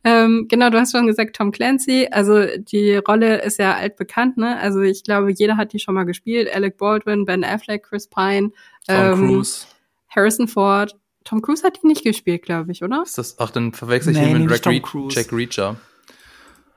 Ähm, 0.03 0.45
genau, 0.47 0.70
du 0.70 0.80
hast 0.80 0.91
schon 0.91 1.07
gesagt, 1.07 1.36
Tom 1.36 1.51
Clancy. 1.51 2.07
Also 2.11 2.45
die 2.57 2.95
Rolle 2.95 3.41
ist 3.41 3.57
ja 3.57 3.74
altbekannt, 3.74 4.38
ne? 4.38 4.59
Also 4.59 4.82
ich 4.82 5.03
glaube, 5.03 5.32
jeder 5.32 5.57
hat 5.57 5.74
die 5.74 5.80
schon 5.80 5.95
mal 5.95 6.03
gespielt. 6.03 6.53
Alec 6.53 6.78
Baldwin, 6.78 7.26
Ben 7.26 7.43
Affleck, 7.43 7.84
Chris 7.84 8.07
Pine, 8.07 8.51
Tom 8.88 8.95
ähm, 8.95 9.28
Cruise. 9.28 9.66
Harrison 10.07 10.47
Ford. 10.47 10.95
Tom 11.24 11.41
Cruise 11.41 11.64
hat 11.64 11.80
die 11.82 11.88
nicht 11.88 12.03
gespielt, 12.03 12.43
glaube 12.43 12.72
ich, 12.72 12.84
oder? 12.84 13.01
Ist 13.03 13.18
das, 13.18 13.39
ach, 13.39 13.49
dann 13.49 13.74
verwechsel 13.74 14.14
ich 14.14 14.20
nee, 14.20 14.32
ihn 14.32 14.45
mit 14.45 14.64
Jack, 14.64 14.93
Re 14.93 15.07
Jack 15.09 15.34
Reacher. 15.34 15.78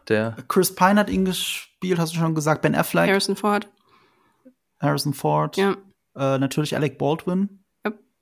Der 0.09 0.37
Chris 0.49 0.74
Pine 0.74 1.01
hat 1.01 1.11
ihn 1.11 1.26
gespielt, 1.26 1.99
hast 1.99 2.14
du 2.14 2.18
schon 2.18 2.34
gesagt. 2.34 2.62
Ben 2.62 2.74
Affleck. 2.74 3.09
Harrison 3.11 3.37
Ford. 3.37 3.68
Harrison 4.81 5.14
Ford. 5.14 5.57
Ja. 5.57 5.77
Äh, 6.16 6.39
natürlich 6.39 6.74
Alec 6.77 6.99
Baldwin. 6.99 7.62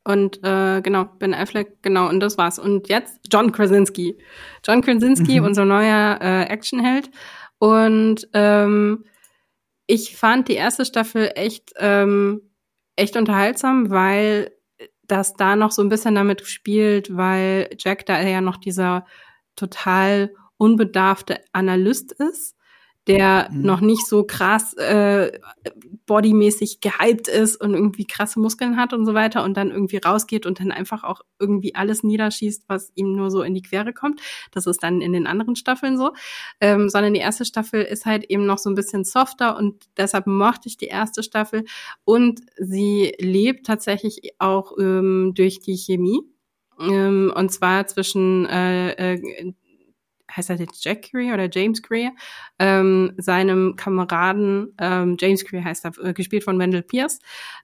Und 0.06 0.44
äh, 0.44 0.82
genau, 0.82 1.06
Ben 1.18 1.32
Affleck, 1.32 1.82
genau, 1.82 2.10
und 2.10 2.20
das 2.20 2.36
war's. 2.36 2.58
Und 2.58 2.88
jetzt 2.88 3.20
John 3.32 3.52
Krasinski. 3.52 4.18
John 4.62 4.82
Krasinski, 4.82 5.40
mhm. 5.40 5.46
unser 5.46 5.64
neuer 5.64 6.18
äh, 6.20 6.44
Actionheld. 6.44 7.10
Und 7.58 8.28
ähm, 8.34 9.06
ich 9.86 10.16
fand 10.16 10.48
die 10.48 10.54
erste 10.54 10.84
Staffel 10.84 11.32
echt, 11.34 11.72
ähm, 11.78 12.42
echt 12.96 13.16
unterhaltsam, 13.16 13.90
weil 13.90 14.50
das 15.06 15.34
da 15.34 15.56
noch 15.56 15.70
so 15.70 15.80
ein 15.80 15.88
bisschen 15.88 16.14
damit 16.14 16.46
spielt, 16.46 17.16
weil 17.16 17.70
Jack 17.78 18.04
da 18.04 18.20
ja 18.20 18.42
noch 18.42 18.58
dieser 18.58 19.06
total 19.56 20.34
unbedarfte 20.58 21.40
Analyst 21.52 22.12
ist 22.12 22.53
der 23.06 23.50
mhm. 23.50 23.62
noch 23.62 23.80
nicht 23.80 24.06
so 24.06 24.24
krass 24.24 24.74
äh, 24.74 25.38
bodymäßig 26.06 26.80
gehypt 26.80 27.28
ist 27.28 27.60
und 27.60 27.74
irgendwie 27.74 28.06
krasse 28.06 28.40
Muskeln 28.40 28.76
hat 28.76 28.92
und 28.92 29.04
so 29.04 29.14
weiter 29.14 29.44
und 29.44 29.56
dann 29.56 29.70
irgendwie 29.70 29.98
rausgeht 29.98 30.46
und 30.46 30.60
dann 30.60 30.70
einfach 30.70 31.04
auch 31.04 31.20
irgendwie 31.38 31.74
alles 31.74 32.02
niederschießt, 32.02 32.64
was 32.68 32.92
ihm 32.94 33.14
nur 33.14 33.30
so 33.30 33.42
in 33.42 33.54
die 33.54 33.62
Quere 33.62 33.92
kommt. 33.92 34.20
Das 34.52 34.66
ist 34.66 34.82
dann 34.82 35.00
in 35.00 35.12
den 35.12 35.26
anderen 35.26 35.56
Staffeln 35.56 35.98
so. 35.98 36.12
Ähm, 36.60 36.88
sondern 36.88 37.14
die 37.14 37.20
erste 37.20 37.44
Staffel 37.44 37.82
ist 37.82 38.06
halt 38.06 38.24
eben 38.30 38.46
noch 38.46 38.58
so 38.58 38.70
ein 38.70 38.74
bisschen 38.74 39.04
softer 39.04 39.56
und 39.56 39.84
deshalb 39.96 40.26
mochte 40.26 40.68
ich 40.68 40.76
die 40.76 40.86
erste 40.86 41.22
Staffel 41.22 41.64
und 42.04 42.40
sie 42.56 43.14
lebt 43.18 43.66
tatsächlich 43.66 44.34
auch 44.38 44.72
ähm, 44.78 45.32
durch 45.34 45.60
die 45.60 45.76
Chemie. 45.76 46.20
Ähm, 46.80 47.32
und 47.34 47.50
zwar 47.50 47.86
zwischen 47.86 48.46
äh, 48.46 49.14
äh, 49.14 49.54
heißt 50.36 50.50
er 50.50 50.56
jetzt 50.56 50.84
Jack 50.84 51.10
Greer 51.10 51.34
oder 51.34 51.48
James 51.50 51.82
Greer, 51.82 52.12
ähm, 52.58 53.12
seinem 53.16 53.76
Kameraden, 53.76 54.74
ähm, 54.78 55.16
James 55.18 55.44
Greer 55.44 55.64
heißt 55.64 55.84
er, 55.84 55.98
äh, 56.04 56.12
gespielt 56.12 56.44
von 56.44 56.58
Wendell 56.58 56.82
Pierce. 56.82 57.18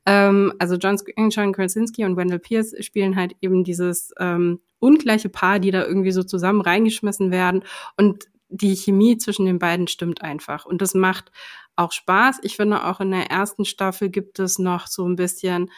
Ähm, 0.07 0.53
also 0.59 0.77
John, 0.77 0.97
John 1.31 1.53
Krasinski 1.53 2.05
und 2.05 2.17
Wendell 2.17 2.39
Pierce 2.39 2.75
spielen 2.81 3.17
halt 3.17 3.35
eben 3.41 3.65
dieses 3.65 4.13
ähm, 4.19 4.61
ungleiche 4.79 5.29
Paar, 5.29 5.59
die 5.59 5.71
da 5.71 5.85
irgendwie 5.85 6.13
so 6.13 6.23
zusammen 6.23 6.61
reingeschmissen 6.61 7.31
werden. 7.31 7.65
Und 7.97 8.25
die 8.49 8.75
Chemie 8.75 9.17
zwischen 9.17 9.47
den 9.47 9.59
beiden 9.59 9.87
stimmt 9.87 10.23
einfach. 10.23 10.67
Und 10.67 10.83
das 10.83 10.95
macht 10.95 11.31
auch 11.77 11.93
Spaß. 11.93 12.41
Ich 12.43 12.57
finde 12.57 12.85
auch 12.85 13.01
in 13.01 13.11
der 13.11 13.31
ersten 13.31 13.65
Staffel 13.65 14.11
gibt 14.11 14.39
es 14.39 14.59
noch 14.59 14.87
so 14.87 15.07
ein 15.09 15.17
bisschen 15.17 15.71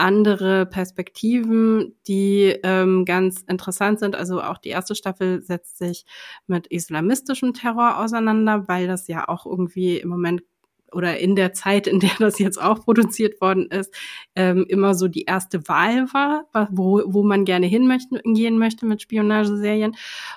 andere 0.00 0.66
Perspektiven, 0.66 1.94
die 2.08 2.56
ähm, 2.62 3.04
ganz 3.04 3.42
interessant 3.42 4.00
sind. 4.00 4.16
Also 4.16 4.42
auch 4.42 4.58
die 4.58 4.70
erste 4.70 4.94
Staffel 4.94 5.42
setzt 5.42 5.78
sich 5.78 6.04
mit 6.46 6.66
islamistischem 6.66 7.54
Terror 7.54 7.98
auseinander, 7.98 8.66
weil 8.66 8.86
das 8.86 9.06
ja 9.08 9.28
auch 9.28 9.46
irgendwie 9.46 9.98
im 9.98 10.08
Moment 10.08 10.42
oder 10.92 11.18
in 11.18 11.36
der 11.36 11.52
Zeit, 11.52 11.86
in 11.86 12.00
der 12.00 12.10
das 12.18 12.38
jetzt 12.38 12.60
auch 12.60 12.84
produziert 12.84 13.40
worden 13.40 13.66
ist, 13.66 13.94
ähm, 14.34 14.64
immer 14.68 14.94
so 14.94 15.08
die 15.08 15.22
erste 15.22 15.66
Wahl 15.68 16.06
war, 16.12 16.46
wo, 16.70 17.02
wo 17.06 17.22
man 17.22 17.44
gerne 17.44 17.66
hin 17.66 17.86
möchte, 17.86 18.20
gehen 18.24 18.58
möchte 18.58 18.86
mit 18.86 19.02
Spionageserien. 19.02 19.96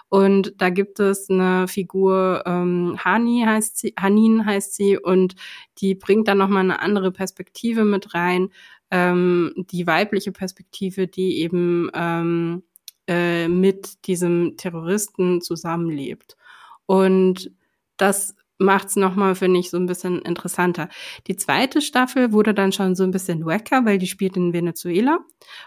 Und 0.10 0.54
da 0.58 0.70
gibt 0.70 1.00
es 1.00 1.30
eine 1.30 1.68
Figur, 1.68 2.44
ähm, 2.46 2.98
Hani 3.04 3.44
heißt 3.46 3.78
sie, 3.78 3.94
Hanin 4.00 4.46
heißt 4.46 4.76
sie, 4.76 4.98
und 4.98 5.36
die 5.80 5.96
bringt 5.96 6.28
dann 6.28 6.38
nochmal 6.38 6.64
eine 6.64 6.82
andere 6.82 7.12
Perspektive 7.12 7.84
mit 7.84 8.14
rein, 8.14 8.50
ähm, 8.94 9.54
die 9.72 9.88
weibliche 9.88 10.32
Perspektive, 10.32 11.08
die 11.08 11.40
eben 11.40 11.90
ähm, 11.96 12.62
äh, 13.08 13.48
mit 13.48 14.06
diesem 14.06 14.56
Terroristen 14.56 15.42
zusammenlebt. 15.42 16.38
Und 16.86 17.52
das 17.98 18.36
macht 18.60 18.90
es 18.90 18.96
nochmal, 18.96 19.34
finde 19.34 19.60
ich, 19.60 19.72
so 19.72 19.78
ein 19.78 19.88
bisschen 19.88 20.22
interessanter. 20.22 20.90
Die 21.26 21.36
zweite 21.36 21.82
Staffel 21.82 22.32
wurde 22.32 22.54
dann 22.54 22.72
schon 22.72 22.96
so 22.96 23.04
ein 23.04 23.10
bisschen 23.10 23.46
wacker, 23.48 23.84
weil 23.84 23.98
die 23.98 24.06
spielt 24.06 24.38
in 24.38 24.54
Venezuela 24.54 25.20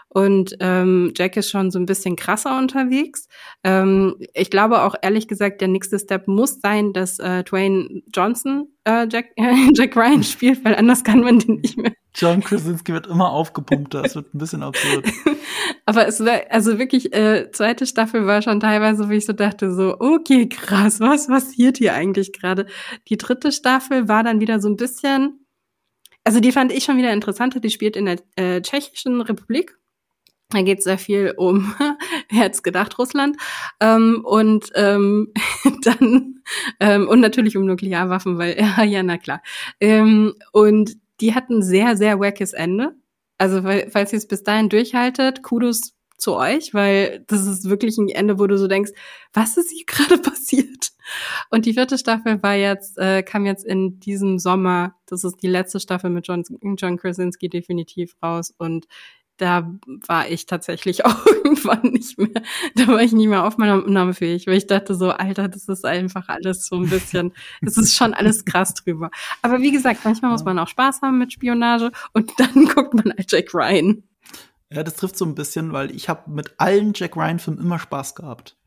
und 0.07 0.55
ähm, 0.61 1.11
Jack 1.15 1.35
ist 1.35 1.49
schon 1.49 1.69
so 1.69 1.79
ein 1.79 1.85
bisschen 1.85 2.15
krasser 2.15 2.57
unterwegs. 2.57 3.27
Ähm, 3.63 4.15
ich 4.33 4.49
glaube 4.49 4.83
auch 4.83 4.95
ehrlich 5.01 5.27
gesagt, 5.27 5.59
der 5.59 5.67
nächste 5.67 5.99
Step 5.99 6.29
muss 6.29 6.61
sein, 6.61 6.93
dass 6.93 7.19
äh, 7.19 7.43
Dwayne 7.43 8.03
Johnson 8.13 8.69
äh, 8.87 9.07
Jack, 9.11 9.31
äh, 9.35 9.69
Jack 9.73 9.95
Ryan 9.95 10.23
spielt, 10.23 10.63
weil 10.63 10.75
anders 10.75 11.03
kann 11.03 11.19
man 11.19 11.39
den 11.39 11.57
nicht 11.57 11.77
mehr. 11.77 11.91
John 12.15 12.41
Krasinski 12.41 12.93
wird 12.93 13.05
immer 13.07 13.29
aufgepumpter. 13.29 14.03
Es 14.03 14.15
wird 14.15 14.33
ein 14.33 14.37
bisschen 14.37 14.63
absurd. 14.63 15.05
Aber 15.85 16.07
es 16.07 16.19
war, 16.23 16.39
also 16.49 16.79
wirklich, 16.79 17.13
äh, 17.13 17.51
zweite 17.51 17.85
Staffel 17.85 18.25
war 18.25 18.41
schon 18.41 18.59
teilweise, 18.59 19.07
wo 19.07 19.11
ich 19.11 19.25
so 19.25 19.33
dachte, 19.33 19.73
so, 19.73 19.97
okay, 19.99 20.49
krass, 20.49 20.99
was 20.99 21.27
passiert 21.27 21.77
hier 21.77 21.93
eigentlich 21.93 22.33
gerade? 22.33 22.65
Die 23.09 23.17
dritte 23.17 23.51
Staffel 23.51 24.07
war 24.07 24.23
dann 24.23 24.39
wieder 24.39 24.59
so 24.59 24.69
ein 24.69 24.77
bisschen, 24.77 25.45
also 26.23 26.39
die 26.39 26.51
fand 26.51 26.71
ich 26.71 26.83
schon 26.85 26.97
wieder 26.97 27.13
interessanter. 27.13 27.59
Die 27.59 27.69
spielt 27.69 27.95
in 27.95 28.05
der 28.05 28.19
äh, 28.35 28.61
Tschechischen 28.61 29.21
Republik. 29.21 29.77
Da 30.49 30.61
geht 30.61 30.79
es 30.79 30.85
sehr 30.85 30.97
viel 30.97 31.33
um, 31.35 31.73
wer 32.29 32.39
hätte 32.39 32.61
gedacht, 32.61 32.97
Russland. 32.97 33.35
Ähm, 33.79 34.21
und 34.23 34.71
ähm, 34.75 35.33
dann, 35.83 36.41
ähm, 36.79 37.07
und 37.07 37.19
natürlich 37.19 37.57
um 37.57 37.65
Nuklearwaffen, 37.65 38.37
weil, 38.37 38.57
ja, 38.77 38.83
ja, 38.83 39.03
na 39.03 39.17
klar. 39.17 39.41
Ähm, 39.79 40.35
und 40.53 40.93
die 41.19 41.35
hatten 41.35 41.61
sehr, 41.61 41.97
sehr 41.97 42.19
wackes 42.19 42.53
Ende. 42.53 42.95
Also, 43.37 43.61
falls 43.61 44.13
ihr 44.13 44.17
es 44.17 44.27
bis 44.27 44.43
dahin 44.43 44.69
durchhaltet, 44.69 45.43
Kudos 45.43 45.93
zu 46.17 46.35
euch, 46.35 46.73
weil 46.73 47.23
das 47.27 47.45
ist 47.45 47.69
wirklich 47.69 47.97
ein 47.97 48.09
Ende, 48.09 48.39
wo 48.39 48.47
du 48.47 48.57
so 48.57 48.67
denkst, 48.67 48.91
was 49.33 49.57
ist 49.57 49.71
hier 49.71 49.85
gerade 49.85 50.17
passiert? 50.17 50.89
Und 51.51 51.65
die 51.65 51.73
vierte 51.73 51.97
Staffel 51.97 52.41
war 52.41 52.55
jetzt, 52.55 52.97
äh, 52.97 53.21
kam 53.23 53.45
jetzt 53.45 53.65
in 53.65 53.99
diesem 53.99 54.39
Sommer, 54.39 54.95
das 55.05 55.23
ist 55.23 55.37
die 55.41 55.47
letzte 55.47 55.79
Staffel 55.79 56.09
mit 56.09 56.27
John, 56.27 56.43
John 56.77 56.97
Krasinski 56.97 57.49
definitiv 57.49 58.15
raus 58.21 58.53
und 58.57 58.87
da 59.37 59.71
war 60.07 60.29
ich 60.29 60.45
tatsächlich 60.45 61.05
auch 61.05 61.25
irgendwann 61.25 61.91
nicht 61.91 62.17
mehr, 62.17 62.41
da 62.75 62.87
war 62.87 63.01
ich 63.01 63.13
nicht 63.13 63.27
mehr 63.27 63.45
aufnahmefähig, 63.45 64.47
weil 64.47 64.57
ich 64.57 64.67
dachte 64.67 64.95
so, 64.95 65.11
Alter, 65.11 65.47
das 65.47 65.67
ist 65.67 65.85
einfach 65.85 66.27
alles 66.27 66.67
so 66.67 66.75
ein 66.75 66.89
bisschen, 66.89 67.33
das 67.61 67.77
ist 67.77 67.95
schon 67.95 68.13
alles 68.13 68.45
krass 68.45 68.73
drüber. 68.73 69.09
Aber 69.41 69.59
wie 69.61 69.71
gesagt, 69.71 70.01
manchmal 70.03 70.31
muss 70.31 70.43
man 70.43 70.59
auch 70.59 70.67
Spaß 70.67 71.01
haben 71.01 71.19
mit 71.19 71.33
Spionage 71.33 71.91
und 72.13 72.31
dann 72.37 72.65
guckt 72.65 72.93
man 72.93 73.13
halt 73.15 73.31
Jack 73.31 73.53
Ryan. 73.53 74.03
Ja, 74.69 74.83
das 74.83 74.95
trifft 74.95 75.17
so 75.17 75.25
ein 75.25 75.35
bisschen, 75.35 75.71
weil 75.71 75.91
ich 75.95 76.09
habe 76.09 76.29
mit 76.29 76.55
allen 76.57 76.91
Jack 76.93 77.15
Ryan-Filmen 77.15 77.61
immer 77.61 77.79
Spaß 77.79 78.15
gehabt. 78.15 78.57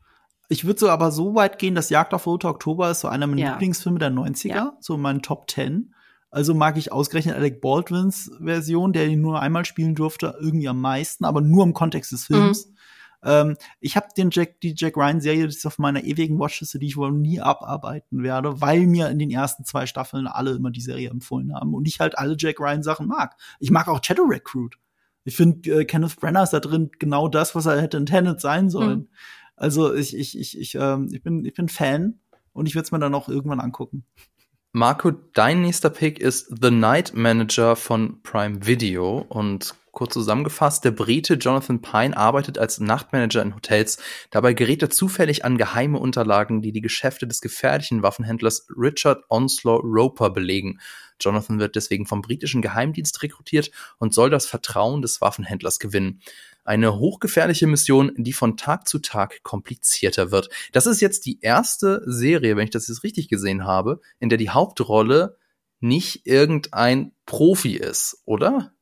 Ich 0.49 0.65
würde 0.65 0.79
so 0.79 0.89
aber 0.89 1.11
so 1.11 1.35
weit 1.35 1.59
gehen, 1.59 1.75
dass 1.75 1.89
Jagd 1.89 2.13
auf 2.13 2.25
Rote 2.25 2.47
Oktober 2.47 2.91
ist 2.91 3.01
so 3.01 3.07
einer 3.07 3.27
meiner 3.27 3.41
ja. 3.41 3.51
Lieblingsfilme 3.51 3.99
der 3.99 4.11
90er, 4.11 4.47
ja. 4.47 4.77
so 4.79 4.97
mein 4.97 5.21
Top 5.21 5.49
10. 5.49 5.93
Also 6.31 6.53
mag 6.53 6.77
ich 6.77 6.91
ausgerechnet 6.91 7.35
Alec 7.35 7.61
Baldwins 7.61 8.31
Version, 8.41 8.93
der 8.93 9.07
ihn 9.07 9.21
nur 9.21 9.41
einmal 9.41 9.65
spielen 9.65 9.95
durfte, 9.95 10.37
irgendwie 10.39 10.69
am 10.69 10.79
meisten, 10.79 11.25
aber 11.25 11.41
nur 11.41 11.63
im 11.63 11.73
Kontext 11.73 12.13
des 12.13 12.25
Films. 12.25 12.67
Mhm. 12.67 12.75
Ähm, 13.23 13.57
ich 13.79 13.95
habe 13.95 14.07
den 14.17 14.29
Jack, 14.31 14.61
die 14.61 14.73
Jack 14.75 14.97
Ryan 14.97 15.21
Serie, 15.21 15.45
das 15.45 15.57
ist 15.57 15.65
auf 15.65 15.77
meiner 15.77 16.03
ewigen 16.03 16.39
Watchliste, 16.39 16.79
die 16.79 16.87
ich 16.87 16.97
wohl 16.97 17.11
nie 17.11 17.39
abarbeiten 17.39 18.23
werde, 18.23 18.61
weil 18.61 18.87
mir 18.87 19.09
in 19.09 19.19
den 19.19 19.29
ersten 19.29 19.65
zwei 19.65 19.85
Staffeln 19.85 20.25
alle 20.25 20.51
immer 20.51 20.71
die 20.71 20.81
Serie 20.81 21.09
empfohlen 21.09 21.53
haben 21.53 21.73
und 21.73 21.87
ich 21.87 21.99
halt 21.99 22.17
alle 22.17 22.35
Jack 22.37 22.59
Ryan 22.59 22.81
Sachen 22.81 23.07
mag. 23.07 23.35
Ich 23.59 23.69
mag 23.69 23.87
auch 23.87 24.03
Shadow 24.03 24.23
Recruit. 24.23 24.77
Ich 25.23 25.35
finde, 25.35 25.81
äh, 25.81 25.85
Kenneth 25.85 26.15
Brenner 26.15 26.43
ist 26.43 26.53
da 26.53 26.59
drin 26.59 26.89
genau 26.97 27.27
das, 27.27 27.53
was 27.53 27.67
er 27.67 27.79
hätte 27.79 27.97
in 27.97 28.07
Tenet 28.07 28.41
sein 28.41 28.69
sollen. 28.69 28.99
Mhm. 28.99 29.07
Also 29.55 29.93
ich, 29.93 30.17
ich, 30.17 30.39
ich, 30.39 30.57
ich, 30.57 30.75
ähm, 30.75 31.09
ich 31.11 31.21
bin, 31.21 31.45
ich 31.45 31.53
bin 31.53 31.69
Fan 31.69 32.19
und 32.53 32.67
ich 32.67 32.73
werde 32.73 32.85
es 32.85 32.91
mir 32.91 32.99
dann 32.99 33.13
auch 33.13 33.29
irgendwann 33.29 33.59
angucken. 33.59 34.05
Marco, 34.73 35.11
dein 35.33 35.61
nächster 35.61 35.89
Pick 35.89 36.17
ist 36.19 36.47
The 36.61 36.71
Night 36.71 37.13
Manager 37.13 37.75
von 37.75 38.21
Prime 38.23 38.65
Video 38.65 39.17
und 39.17 39.75
kurz 39.91 40.13
zusammengefasst, 40.13 40.85
der 40.85 40.91
Brite 40.91 41.33
Jonathan 41.33 41.81
Pine 41.81 42.15
arbeitet 42.15 42.57
als 42.57 42.79
Nachtmanager 42.79 43.41
in 43.41 43.53
Hotels. 43.53 44.01
Dabei 44.29 44.53
gerät 44.53 44.81
er 44.81 44.89
zufällig 44.89 45.43
an 45.43 45.57
geheime 45.57 45.99
Unterlagen, 45.99 46.61
die 46.61 46.71
die 46.71 46.79
Geschäfte 46.79 47.27
des 47.27 47.41
gefährlichen 47.41 48.01
Waffenhändlers 48.01 48.67
Richard 48.77 49.25
Onslow 49.27 49.81
Roper 49.83 50.29
belegen. 50.29 50.79
Jonathan 51.19 51.59
wird 51.59 51.75
deswegen 51.75 52.05
vom 52.05 52.21
britischen 52.21 52.61
Geheimdienst 52.61 53.21
rekrutiert 53.21 53.71
und 53.97 54.13
soll 54.13 54.29
das 54.29 54.45
Vertrauen 54.45 55.01
des 55.01 55.19
Waffenhändlers 55.19 55.79
gewinnen. 55.79 56.21
Eine 56.63 56.97
hochgefährliche 56.97 57.67
Mission, 57.67 58.11
die 58.17 58.33
von 58.33 58.57
Tag 58.57 58.87
zu 58.87 58.99
Tag 58.99 59.41
komplizierter 59.43 60.31
wird. 60.31 60.49
Das 60.71 60.85
ist 60.85 61.01
jetzt 61.01 61.25
die 61.25 61.39
erste 61.41 62.03
Serie, 62.05 62.55
wenn 62.55 62.65
ich 62.65 62.69
das 62.69 62.87
jetzt 62.87 63.03
richtig 63.03 63.29
gesehen 63.29 63.65
habe, 63.65 63.99
in 64.19 64.29
der 64.29 64.37
die 64.37 64.51
Hauptrolle 64.51 65.37
nicht 65.79 66.27
irgendein 66.27 67.13
Profi 67.25 67.75
ist, 67.75 68.21
oder? 68.25 68.73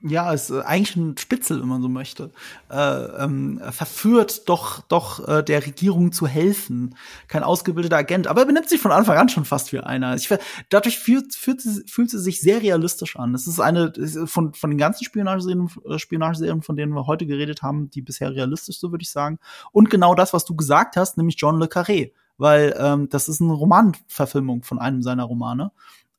Ja, 0.00 0.32
ist 0.32 0.50
äh, 0.50 0.60
eigentlich 0.62 0.96
ein 0.96 1.16
Spitzel, 1.18 1.60
wenn 1.60 1.68
man 1.68 1.82
so 1.82 1.88
möchte, 1.88 2.30
äh, 2.70 2.76
ähm, 2.76 3.60
verführt 3.70 4.48
doch 4.48 4.80
doch 4.82 5.26
äh, 5.26 5.42
der 5.42 5.66
Regierung 5.66 6.12
zu 6.12 6.26
helfen. 6.26 6.96
Kein 7.28 7.42
ausgebildeter 7.42 7.96
Agent, 7.96 8.26
aber 8.26 8.42
er 8.42 8.46
benimmt 8.46 8.68
sich 8.68 8.80
von 8.80 8.92
Anfang 8.92 9.18
an 9.18 9.28
schon 9.28 9.44
fast 9.44 9.72
wie 9.72 9.80
einer. 9.80 10.14
Ich, 10.14 10.28
dadurch 10.68 10.98
fühlt, 10.98 11.34
fühlt, 11.34 11.62
fühlt 11.62 12.10
sie 12.10 12.18
sich 12.18 12.40
sehr 12.40 12.62
realistisch 12.62 13.16
an. 13.16 13.32
Das 13.32 13.46
ist 13.46 13.60
eine 13.60 13.92
von 14.26 14.54
von 14.54 14.70
den 14.70 14.78
ganzen 14.78 15.04
Spionageserien, 15.04 15.68
äh, 15.88 15.98
Spionageserien, 15.98 16.62
von 16.62 16.76
denen 16.76 16.92
wir 16.92 17.06
heute 17.06 17.26
geredet 17.26 17.62
haben, 17.62 17.90
die 17.90 18.02
bisher 18.02 18.34
realistisch, 18.34 18.78
so 18.78 18.90
würde 18.90 19.02
ich 19.02 19.10
sagen. 19.10 19.38
Und 19.72 19.90
genau 19.90 20.14
das, 20.14 20.32
was 20.32 20.44
du 20.44 20.54
gesagt 20.56 20.96
hast, 20.96 21.16
nämlich 21.16 21.36
John 21.38 21.58
le 21.58 21.66
Carré, 21.66 22.12
weil 22.38 22.74
ähm, 22.78 23.08
das 23.08 23.28
ist 23.28 23.40
eine 23.40 23.52
Romanverfilmung 23.52 24.62
von 24.62 24.78
einem 24.78 25.02
seiner 25.02 25.24
Romane. 25.24 25.72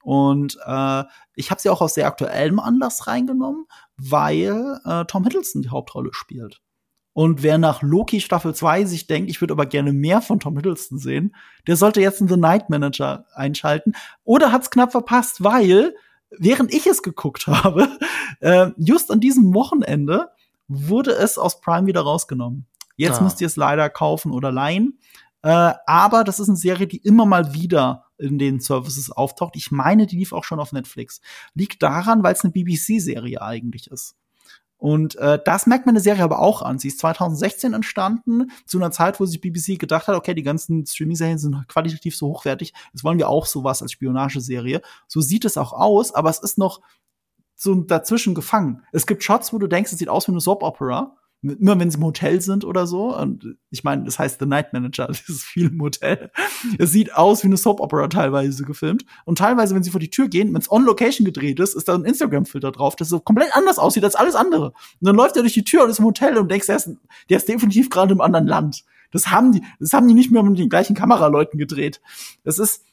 Und 0.03 0.57
äh, 0.65 1.03
ich 1.33 1.49
habe 1.49 1.61
sie 1.61 1.69
auch 1.69 1.81
aus 1.81 1.93
sehr 1.93 2.07
aktuellem 2.07 2.59
Anlass 2.59 3.07
reingenommen, 3.07 3.65
weil 3.95 4.79
äh, 4.85 5.05
Tom 5.05 5.23
Hiddleston 5.23 5.61
die 5.61 5.69
Hauptrolle 5.69 6.09
spielt. 6.11 6.61
Und 7.13 7.41
wer 7.41 7.57
nach 7.57 7.81
Loki 7.81 8.19
Staffel 8.19 8.53
2 8.53 8.85
sich 8.85 9.07
denkt, 9.07 9.29
ich 9.29 9.39
würde 9.39 9.53
aber 9.53 9.65
gerne 9.65 9.93
mehr 9.93 10.21
von 10.21 10.39
Tom 10.39 10.57
Hiddleston 10.57 10.97
sehen, 10.97 11.35
der 11.67 11.77
sollte 11.77 12.01
jetzt 12.01 12.19
in 12.19 12.27
The 12.27 12.35
Night 12.35 12.69
Manager 12.69 13.25
einschalten. 13.33 13.93
Oder 14.25 14.51
hat's 14.51 14.71
knapp 14.71 14.91
verpasst, 14.91 15.41
weil, 15.41 15.95
während 16.31 16.73
ich 16.73 16.85
es 16.85 17.01
geguckt 17.01 17.47
habe, 17.47 17.87
äh, 18.41 18.71
just 18.77 19.09
an 19.09 19.21
diesem 19.21 19.53
Wochenende 19.53 20.31
wurde 20.67 21.11
es 21.11 21.37
aus 21.37 21.61
Prime 21.61 21.87
wieder 21.87 22.01
rausgenommen. 22.01 22.65
Jetzt 22.97 23.21
ah. 23.21 23.23
müsst 23.23 23.39
ihr 23.39 23.47
es 23.47 23.55
leider 23.55 23.89
kaufen 23.89 24.33
oder 24.33 24.51
leihen. 24.51 24.99
Äh, 25.43 25.73
aber 25.85 26.25
das 26.25 26.41
ist 26.41 26.49
eine 26.49 26.57
Serie, 26.57 26.87
die 26.87 26.97
immer 26.97 27.25
mal 27.25 27.53
wieder 27.53 28.02
in 28.17 28.37
den 28.37 28.59
Services 28.59 29.11
auftaucht. 29.11 29.55
Ich 29.55 29.71
meine, 29.71 30.07
die 30.07 30.17
lief 30.17 30.33
auch 30.33 30.43
schon 30.43 30.59
auf 30.59 30.71
Netflix. 30.71 31.21
Liegt 31.53 31.83
daran, 31.83 32.23
weil 32.23 32.33
es 32.33 32.43
eine 32.43 32.51
BBC-Serie 32.51 33.41
eigentlich 33.41 33.89
ist. 33.91 34.15
Und 34.77 35.15
äh, 35.15 35.39
das 35.45 35.65
merkt 35.65 35.85
man 35.85 35.95
der 35.95 36.03
Serie 36.03 36.25
aber 36.25 36.39
auch 36.39 36.61
an. 36.61 36.77
Sie 36.77 36.89
ist 36.89 36.99
2016 36.99 37.73
entstanden, 37.73 38.51
zu 38.65 38.77
einer 38.77 38.91
Zeit, 38.91 39.17
wo 39.19 39.25
sich 39.25 39.39
BBC 39.39 39.79
gedacht 39.79 40.07
hat, 40.07 40.15
okay, 40.17 40.33
die 40.33 40.43
ganzen 40.43 40.85
Streaming-Serien 40.85 41.37
sind 41.37 41.67
qualitativ 41.69 42.17
so 42.17 42.27
hochwertig, 42.27 42.73
jetzt 42.91 43.05
wollen 43.05 43.17
wir 43.17 43.29
auch 43.29 43.45
sowas 43.45 43.81
als 43.81 43.93
Spionageserie. 43.93 44.81
So 45.07 45.21
sieht 45.21 45.45
es 45.45 45.57
auch 45.57 45.71
aus, 45.71 46.13
aber 46.13 46.29
es 46.29 46.39
ist 46.39 46.57
noch 46.57 46.81
so 47.55 47.73
dazwischen 47.75 48.35
gefangen. 48.35 48.83
Es 48.91 49.07
gibt 49.07 49.23
Shots, 49.23 49.53
wo 49.53 49.57
du 49.57 49.67
denkst, 49.67 49.93
es 49.93 49.99
sieht 49.99 50.09
aus 50.09 50.27
wie 50.27 50.33
eine 50.33 50.41
Soap-Opera 50.41 51.15
immer 51.43 51.77
wenn 51.79 51.91
sie 51.91 51.97
im 51.97 52.03
Hotel 52.03 52.41
sind 52.41 52.63
oder 52.63 52.87
so. 52.87 53.15
Und 53.15 53.55
ich 53.69 53.83
meine, 53.83 54.05
das 54.05 54.17
heißt 54.17 54.39
The 54.39 54.45
Night 54.45 54.73
Manager, 54.73 55.07
das 55.07 55.27
ist 55.27 55.43
viel 55.43 55.67
im 55.67 55.81
Hotel. 55.81 56.31
Es 56.77 56.91
sieht 56.91 57.15
aus 57.15 57.43
wie 57.43 57.47
eine 57.47 57.57
Soap 57.57 57.79
Opera 57.79 58.07
teilweise 58.07 58.63
gefilmt. 58.63 59.05
Und 59.25 59.37
teilweise, 59.37 59.75
wenn 59.75 59.83
sie 59.83 59.91
vor 59.91 59.99
die 59.99 60.09
Tür 60.09 60.29
gehen, 60.29 60.53
wenn 60.53 60.61
es 60.61 60.71
on 60.71 60.85
Location 60.85 61.25
gedreht 61.25 61.59
ist, 61.59 61.75
ist 61.75 61.87
da 61.87 61.95
ein 61.95 62.05
Instagram-Filter 62.05 62.71
drauf, 62.71 62.95
das 62.95 63.09
so 63.09 63.19
komplett 63.19 63.55
anders 63.55 63.77
aussieht 63.77 64.03
als 64.03 64.15
alles 64.15 64.35
andere. 64.35 64.67
Und 64.67 64.73
dann 65.01 65.15
läuft 65.15 65.35
er 65.35 65.43
durch 65.43 65.53
die 65.53 65.65
Tür 65.65 65.83
und 65.83 65.89
ist 65.89 65.99
im 65.99 66.05
Hotel 66.05 66.37
und 66.37 66.49
denkst, 66.49 66.67
der 66.67 66.77
ist, 66.77 66.89
der 67.29 67.37
ist 67.37 67.47
definitiv 67.47 67.89
gerade 67.89 68.13
im 68.13 68.21
anderen 68.21 68.47
Land. 68.47 68.83
Das 69.11 69.27
haben 69.27 69.51
die, 69.51 69.63
das 69.79 69.93
haben 69.93 70.07
die 70.07 70.15
nicht 70.15 70.31
mehr 70.31 70.43
mit 70.43 70.57
den 70.57 70.69
gleichen 70.69 70.95
Kameraleuten 70.95 71.59
gedreht. 71.59 72.01
Das 72.43 72.57
ist, 72.57 72.83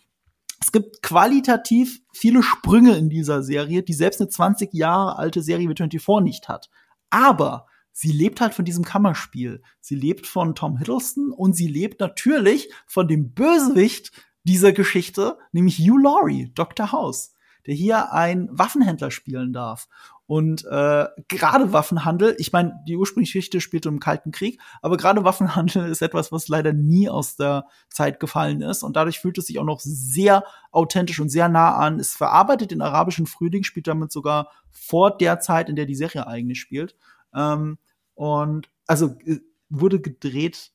es 0.60 0.72
gibt 0.72 1.02
qualitativ 1.02 2.02
viele 2.12 2.42
Sprünge 2.42 2.96
in 2.96 3.08
dieser 3.08 3.42
Serie, 3.42 3.82
die 3.82 3.94
selbst 3.94 4.20
eine 4.20 4.28
20 4.28 4.74
Jahre 4.74 5.16
alte 5.16 5.42
Serie 5.42 5.68
wie 5.68 5.74
24 5.74 6.22
nicht 6.22 6.48
hat. 6.48 6.68
Aber 7.08 7.66
sie 7.92 8.12
lebt 8.12 8.40
halt 8.40 8.54
von 8.54 8.64
diesem 8.64 8.84
Kammerspiel. 8.84 9.62
Sie 9.80 9.94
lebt 9.94 10.26
von 10.26 10.54
Tom 10.54 10.78
Hiddleston 10.78 11.32
und 11.32 11.54
sie 11.54 11.68
lebt 11.68 12.00
natürlich 12.00 12.72
von 12.86 13.08
dem 13.08 13.32
Bösewicht 13.32 14.12
dieser 14.44 14.72
Geschichte, 14.72 15.38
nämlich 15.52 15.78
Hugh 15.78 15.98
Laurie, 16.02 16.50
Dr. 16.54 16.92
House, 16.92 17.34
der 17.66 17.74
hier 17.74 18.12
ein 18.12 18.48
Waffenhändler 18.50 19.10
spielen 19.10 19.52
darf. 19.52 19.88
Und 20.30 20.64
äh, 20.66 21.06
gerade 21.26 21.72
Waffenhandel, 21.72 22.36
ich 22.38 22.52
meine, 22.52 22.80
die 22.86 22.96
ursprüngliche 22.96 23.38
Geschichte 23.38 23.60
spielte 23.60 23.88
im 23.88 23.98
Kalten 23.98 24.30
Krieg, 24.30 24.60
aber 24.80 24.96
gerade 24.96 25.24
Waffenhandel 25.24 25.90
ist 25.90 26.02
etwas, 26.02 26.30
was 26.30 26.46
leider 26.46 26.72
nie 26.72 27.08
aus 27.08 27.34
der 27.34 27.66
Zeit 27.88 28.20
gefallen 28.20 28.62
ist. 28.62 28.84
Und 28.84 28.94
dadurch 28.94 29.18
fühlt 29.18 29.38
es 29.38 29.46
sich 29.46 29.58
auch 29.58 29.64
noch 29.64 29.80
sehr 29.80 30.44
authentisch 30.70 31.18
und 31.18 31.30
sehr 31.30 31.48
nah 31.48 31.74
an. 31.74 31.98
Es 31.98 32.14
verarbeitet 32.14 32.70
den 32.70 32.80
arabischen 32.80 33.26
Frühling, 33.26 33.64
spielt 33.64 33.88
damit 33.88 34.12
sogar 34.12 34.52
vor 34.70 35.16
der 35.16 35.40
Zeit, 35.40 35.68
in 35.68 35.74
der 35.74 35.86
die 35.86 35.96
Serie 35.96 36.28
eigentlich 36.28 36.60
spielt. 36.60 36.94
Ähm, 37.34 37.78
und 38.14 38.68
also 38.86 39.16
äh, 39.24 39.40
wurde 39.68 40.00
gedreht, 40.00 40.72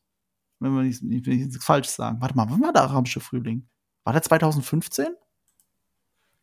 wenn 0.60 0.74
wir 0.74 0.84
nicht, 0.84 1.04
nicht, 1.04 1.28
nicht 1.28 1.64
falsch 1.64 1.88
sagen. 1.88 2.18
Warte 2.22 2.36
mal, 2.36 2.48
wann 2.50 2.62
war 2.62 2.74
der 2.74 2.84
arabische 2.84 3.20
Frühling? 3.20 3.68
War 4.04 4.14
der 4.14 4.22
2015? 4.22 5.08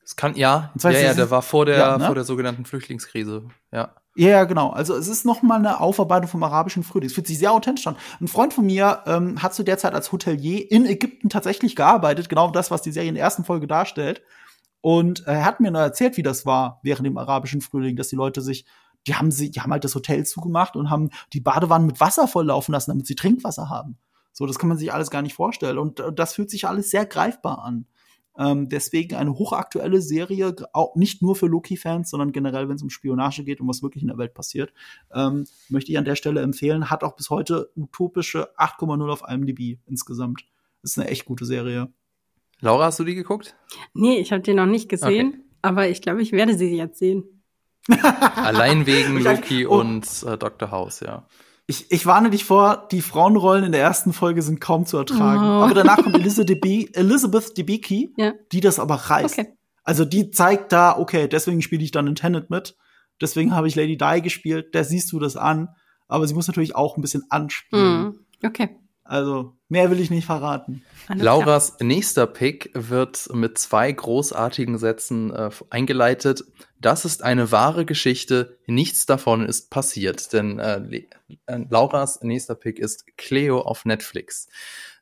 Es 0.05 0.17
kann, 0.17 0.35
ja, 0.35 0.73
ja, 0.83 0.91
ja, 0.91 1.15
der 1.15 1.31
war 1.31 1.43
vor 1.43 1.65
der, 1.65 1.79
ja, 1.79 1.99
ne? 1.99 2.07
vor 2.07 2.15
der 2.15 2.25
sogenannten 2.25 2.65
Flüchtlingskrise, 2.65 3.49
ja. 3.71 3.95
Ja, 4.15 4.45
genau. 4.45 4.69
Also 4.71 4.95
es 4.95 5.09
ist 5.09 5.25
noch 5.25 5.41
mal 5.41 5.59
eine 5.59 5.81
Aufarbeitung 5.81 6.29
vom 6.29 6.43
arabischen 6.43 6.83
Frühling. 6.83 7.07
Es 7.07 7.15
fühlt 7.15 7.27
sich 7.27 7.39
sehr 7.39 7.53
authentisch 7.53 7.87
an. 7.87 7.97
Ein 8.21 8.29
Freund 8.29 8.53
von 8.53 8.67
mir 8.67 9.03
ähm, 9.07 9.43
hat 9.43 9.55
zu 9.55 9.63
der 9.63 9.79
Zeit 9.79 9.95
als 9.95 10.13
Hotelier 10.13 10.71
in 10.71 10.85
Ägypten 10.85 11.31
tatsächlich 11.31 11.77
gearbeitet, 11.77 12.29
genau 12.29 12.51
das, 12.51 12.71
was 12.71 12.83
die 12.83 12.93
Serie 12.93 13.09
in 13.09 13.15
der 13.15 13.25
ersten 13.25 13.45
Folge 13.45 13.67
darstellt. 13.67 14.23
Und 14.83 15.27
er 15.27 15.47
hat 15.47 15.61
mir 15.61 15.71
nur 15.71 15.81
erzählt, 15.81 16.19
wie 16.19 16.23
das 16.23 16.45
war 16.45 16.81
während 16.83 17.07
dem 17.07 17.17
arabischen 17.17 17.63
Frühling, 17.63 17.97
dass 17.97 18.09
die 18.09 18.17
Leute 18.17 18.43
sich 18.43 18.67
die 19.07 19.15
haben 19.15 19.31
sie, 19.31 19.51
die 19.51 19.61
haben 19.61 19.73
halt 19.73 19.85
das 19.85 19.95
Hotel 19.95 20.25
zugemacht 20.25 20.77
und 20.77 20.91
haben 20.91 21.11
die 21.33 21.41
Badewannen 21.41 21.87
mit 21.87 22.01
Wasser 22.01 22.29
volllaufen 22.29 22.73
lassen, 22.73 22.91
damit 22.91 23.07
sie 23.07 23.15
Trinkwasser 23.15 23.69
haben. 23.69 23.99
So, 24.33 24.47
das 24.47 24.59
kann 24.59 24.69
man 24.69 24.79
sich 24.79 24.93
alles 24.93 25.11
gar 25.11 25.23
nicht 25.23 25.35
vorstellen. 25.35 25.79
Und 25.79 26.01
äh, 26.01 26.13
das 26.13 26.35
fühlt 26.35 26.51
sich 26.51 26.67
alles 26.67 26.91
sehr 26.91 27.07
greifbar 27.07 27.63
an. 27.65 27.87
Ähm, 28.39 28.71
deswegen 28.71 29.15
eine 29.15 29.35
hochaktuelle 29.35 30.01
Serie, 30.01 30.57
auch 30.73 30.97
nicht 30.97 31.21
nur 31.21 31.37
für 31.37 31.47
Loki-Fans, 31.47 32.09
sondern 32.09 32.33
generell, 32.33 32.69
wenn 32.69 32.77
es 32.77 32.83
um 32.83 32.89
Spionage 32.89 33.45
geht 33.45 33.61
und 33.61 33.69
was 33.69 33.83
wirklich 33.83 34.03
in 34.03 34.09
der 34.09 34.17
Welt 34.17 34.33
passiert, 34.33 34.73
ähm, 35.13 35.45
möchte 35.69 35.93
ich 35.93 35.99
an 35.99 36.07
der 36.07 36.17
Stelle 36.17 36.41
empfehlen. 36.41 36.89
Hat 36.89 37.05
auch 37.05 37.15
bis 37.15 37.29
heute 37.29 37.71
utopische 37.77 38.49
8,0 38.57 39.11
auf 39.11 39.23
IMDb 39.29 39.79
insgesamt. 39.87 40.47
Das 40.81 40.93
ist 40.93 40.99
eine 40.99 41.09
echt 41.09 41.27
gute 41.27 41.45
Serie. 41.45 41.93
Laura, 42.61 42.87
hast 42.87 43.01
du 43.01 43.05
die 43.05 43.15
geguckt? 43.15 43.55
Nee, 43.93 44.19
ich 44.19 44.33
habe 44.33 44.43
die 44.43 44.55
noch 44.55 44.67
nicht 44.67 44.89
gesehen, 44.89 45.29
okay. 45.29 45.45
aber 45.61 45.89
ich 45.89 46.01
glaube, 46.01 46.23
ich 46.23 46.33
werde 46.33 46.57
sie 46.57 46.75
jetzt 46.75 46.99
sehen. 46.99 47.42
Allein 47.89 48.87
wegen 48.87 49.19
Loki 49.23 49.67
oh. 49.67 49.81
und 49.81 50.07
äh, 50.25 50.39
Dr. 50.39 50.71
House, 50.71 51.01
ja. 51.01 51.27
Ich, 51.67 51.91
ich 51.91 52.07
warne 52.07 52.31
dich 52.31 52.45
vor, 52.45 52.89
die 52.91 53.03
Frauenrollen 53.03 53.65
in 53.65 53.73
der 53.73 53.81
ersten 53.81 54.13
Folge 54.13 54.43
sind 54.43 54.61
kaum 54.61 54.85
zu 54.85 54.99
ertragen. 54.99 55.43
Oh. 55.43 55.65
Aber 55.65 55.75
danach 55.75 56.03
kommt 56.03 56.15
Elizabeth, 56.19 56.97
Elizabeth 56.97 57.57
Debicki, 57.57 58.13
ja. 58.17 58.35
die 58.51 58.61
das 58.61 58.79
aber 58.79 58.97
reißt. 58.97 59.39
Okay. 59.39 59.53
Also 59.85 60.05
die 60.05 60.31
zeigt 60.31 60.73
da, 60.73 60.97
okay, 60.97 61.29
deswegen 61.29 61.63
spiele 61.63 61.83
ich 61.83 61.91
dann 61.91 62.07
in 62.07 62.15
Tenet 62.15 62.51
mit. 62.51 62.77
Deswegen 63.21 63.55
habe 63.55 63.69
ich 63.69 63.75
Lady 63.75 63.97
Di 63.97 64.21
gespielt. 64.21 64.75
Da 64.75 64.85
siehst 64.85 65.13
du 65.13 65.19
das 65.19 65.37
an. 65.37 65.69
Aber 66.09 66.27
sie 66.27 66.35
muss 66.35 66.47
natürlich 66.47 66.75
auch 66.77 66.97
ein 66.97 67.01
bisschen 67.01 67.25
anspielen. 67.31 68.03
Mm. 68.41 68.47
Okay. 68.47 68.77
Also, 69.05 69.57
mehr 69.73 69.91
will 69.91 70.01
ich 70.01 70.11
nicht 70.11 70.27
verraten. 70.27 70.85
Alles 71.09 71.25
Lauras 71.25 71.77
klar. 71.77 71.87
nächster 71.89 72.27
Pick 72.27 72.71
wird 72.75 73.29
mit 73.33 73.59
zwei 73.59 73.91
großartigen 73.91 74.79
Sätzen 74.79 75.33
äh, 75.33 75.51
eingeleitet. 75.71 76.45
Das 76.79 77.05
ist 77.05 77.25
eine 77.25 77.51
wahre 77.51 77.87
Geschichte, 77.87 78.59
nichts 78.67 79.07
davon 79.07 79.45
ist 79.47 79.71
passiert. 79.71 80.33
Denn 80.35 80.59
äh, 80.59 81.07
äh, 81.47 81.65
Lauras 81.71 82.21
nächster 82.23 82.55
Pick 82.55 82.79
ist 82.79 83.07
Cleo 83.17 83.63
auf 83.63 83.85
Netflix. 83.85 84.47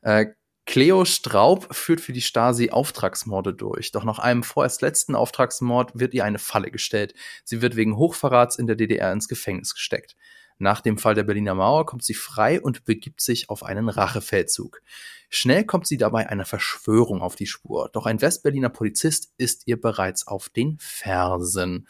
Äh, 0.01 0.27
Cleo 0.65 1.03
Straub 1.03 1.67
führt 1.75 1.99
für 1.99 2.13
die 2.13 2.21
Stasi 2.21 2.69
Auftragsmorde 2.69 3.53
durch. 3.53 3.91
Doch 3.91 4.05
nach 4.05 4.19
einem 4.19 4.41
vorerst 4.41 4.81
letzten 4.81 5.15
Auftragsmord 5.15 5.99
wird 5.99 6.13
ihr 6.13 6.23
eine 6.23 6.39
Falle 6.39 6.71
gestellt. 6.71 7.13
Sie 7.43 7.61
wird 7.61 7.75
wegen 7.75 7.97
Hochverrats 7.97 8.55
in 8.55 8.67
der 8.67 8.77
DDR 8.77 9.11
ins 9.11 9.27
Gefängnis 9.27 9.73
gesteckt. 9.73 10.15
Nach 10.61 10.79
dem 10.81 10.99
Fall 10.99 11.15
der 11.15 11.23
Berliner 11.23 11.55
Mauer 11.55 11.87
kommt 11.87 12.03
sie 12.03 12.13
frei 12.13 12.61
und 12.61 12.85
begibt 12.85 13.19
sich 13.19 13.49
auf 13.49 13.63
einen 13.63 13.89
Rachefeldzug. 13.89 14.83
Schnell 15.27 15.65
kommt 15.65 15.87
sie 15.87 15.97
dabei 15.97 16.29
einer 16.29 16.45
Verschwörung 16.45 17.23
auf 17.23 17.35
die 17.35 17.47
Spur. 17.47 17.89
Doch 17.91 18.05
ein 18.05 18.21
Westberliner 18.21 18.69
Polizist 18.69 19.33
ist 19.37 19.63
ihr 19.65 19.81
bereits 19.81 20.27
auf 20.27 20.49
den 20.49 20.77
Fersen. 20.79 21.87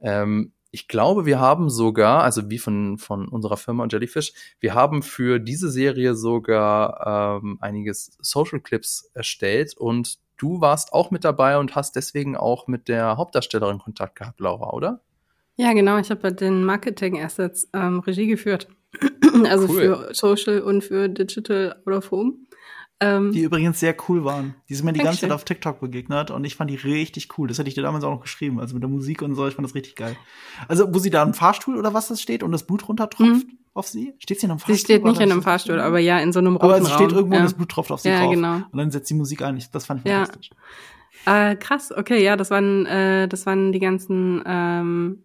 Ähm, 0.00 0.52
ich 0.70 0.86
glaube, 0.86 1.24
wir 1.24 1.40
haben 1.40 1.70
sogar, 1.70 2.22
also 2.22 2.50
wie 2.50 2.58
von, 2.58 2.98
von 2.98 3.26
unserer 3.26 3.56
Firma 3.56 3.86
Jellyfish, 3.90 4.34
wir 4.60 4.74
haben 4.74 5.02
für 5.02 5.38
diese 5.38 5.70
Serie 5.70 6.14
sogar 6.14 7.40
ähm, 7.42 7.56
einiges 7.62 8.18
Social 8.20 8.60
Clips 8.60 9.10
erstellt 9.14 9.76
und 9.78 10.18
du 10.36 10.60
warst 10.60 10.92
auch 10.92 11.10
mit 11.10 11.24
dabei 11.24 11.56
und 11.56 11.74
hast 11.74 11.96
deswegen 11.96 12.36
auch 12.36 12.66
mit 12.66 12.88
der 12.88 13.16
Hauptdarstellerin 13.16 13.78
Kontakt 13.78 14.16
gehabt, 14.16 14.40
Laura, 14.40 14.74
oder? 14.74 15.00
Ja, 15.60 15.74
genau. 15.74 15.98
Ich 15.98 16.10
habe 16.10 16.22
bei 16.22 16.30
den 16.30 16.64
Marketing 16.64 17.22
Assets 17.22 17.68
ähm, 17.74 18.00
Regie 18.00 18.26
geführt. 18.26 18.68
also 19.44 19.68
cool. 19.68 19.74
für 19.74 20.08
Social 20.14 20.62
und 20.62 20.82
für 20.82 21.10
Digital 21.10 21.76
Out 21.84 21.94
of 21.94 22.10
Home. 22.10 22.32
Ähm, 22.98 23.32
die 23.32 23.42
übrigens 23.42 23.78
sehr 23.78 23.94
cool 24.08 24.24
waren. 24.24 24.54
Die 24.70 24.74
sind 24.74 24.86
mir 24.86 24.94
die 24.94 25.00
ganze 25.00 25.20
Zeit 25.20 25.32
auf 25.32 25.44
TikTok 25.44 25.80
begegnet 25.80 26.30
und 26.30 26.44
ich 26.44 26.56
fand 26.56 26.70
die 26.70 26.76
richtig 26.76 27.36
cool. 27.36 27.46
Das 27.46 27.58
hätte 27.58 27.68
ich 27.68 27.74
dir 27.74 27.82
damals 27.82 28.04
auch 28.04 28.10
noch 28.10 28.22
geschrieben. 28.22 28.58
Also 28.58 28.74
mit 28.74 28.82
der 28.82 28.88
Musik 28.88 29.20
und 29.20 29.34
so, 29.34 29.46
ich 29.46 29.54
fand 29.54 29.68
das 29.68 29.74
richtig 29.74 29.96
geil. 29.96 30.16
Also, 30.66 30.94
wo 30.94 30.98
sie 30.98 31.10
da 31.10 31.22
im 31.22 31.34
Fahrstuhl 31.34 31.76
oder 31.76 31.92
was 31.92 32.08
das 32.08 32.22
steht 32.22 32.42
und 32.42 32.52
das 32.52 32.64
Blut 32.64 32.88
runtertropft 32.88 33.46
mhm. 33.46 33.58
auf 33.74 33.86
sie? 33.86 34.14
Steht 34.18 34.40
sie 34.40 34.46
in 34.46 34.52
einem 34.52 34.60
Fahrstuhl? 34.60 34.76
Sie 34.76 34.80
steht 34.80 35.04
nicht 35.04 35.20
in 35.20 35.30
einem 35.30 35.42
Fahrstuhl, 35.42 35.78
aber 35.78 35.98
ja, 35.98 36.18
in 36.20 36.32
so 36.32 36.40
einem 36.40 36.56
roten 36.56 36.64
Aber 36.64 36.82
sie 36.82 36.90
steht 36.90 37.12
irgendwo 37.12 37.34
ja. 37.34 37.40
und 37.40 37.44
das 37.44 37.54
Blut 37.54 37.68
tropft 37.68 37.90
auf 37.90 38.00
sie 38.00 38.08
ja, 38.08 38.20
drauf. 38.20 38.32
Genau. 38.32 38.54
Und 38.54 38.76
dann 38.76 38.90
setzt 38.90 39.10
die 39.10 39.14
Musik 39.14 39.42
ein. 39.42 39.62
Das 39.72 39.84
fand 39.84 40.04
ich 40.04 40.10
fantastisch. 40.10 40.50
Ja. 41.26 41.50
Äh, 41.50 41.56
krass, 41.56 41.92
okay, 41.94 42.22
ja, 42.22 42.36
das 42.36 42.50
waren, 42.50 42.86
äh, 42.86 43.28
das 43.28 43.44
waren 43.44 43.72
die 43.72 43.78
ganzen 43.78 44.42
ähm, 44.46 45.22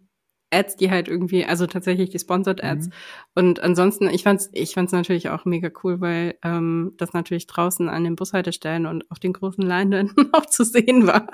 Ads, 0.55 0.77
die 0.77 0.89
halt 0.89 1.07
irgendwie, 1.07 1.45
also 1.45 1.67
tatsächlich 1.67 2.09
die 2.09 2.19
Sponsored 2.19 2.63
Ads. 2.63 2.87
Mhm. 2.87 2.93
Und 3.35 3.59
ansonsten, 3.59 4.09
ich 4.09 4.23
fand's, 4.23 4.49
ich 4.53 4.73
fand's 4.73 4.93
natürlich 4.93 5.29
auch 5.29 5.45
mega 5.45 5.69
cool, 5.83 6.01
weil 6.01 6.37
ähm, 6.43 6.93
das 6.97 7.13
natürlich 7.13 7.47
draußen 7.47 7.89
an 7.89 8.03
den 8.03 8.15
Bushaltestellen 8.15 8.85
und 8.85 9.09
auf 9.11 9.19
den 9.19 9.33
großen 9.33 9.63
Leinwänden 9.63 10.29
auch 10.33 10.45
zu 10.45 10.63
sehen 10.63 11.07
war. 11.07 11.27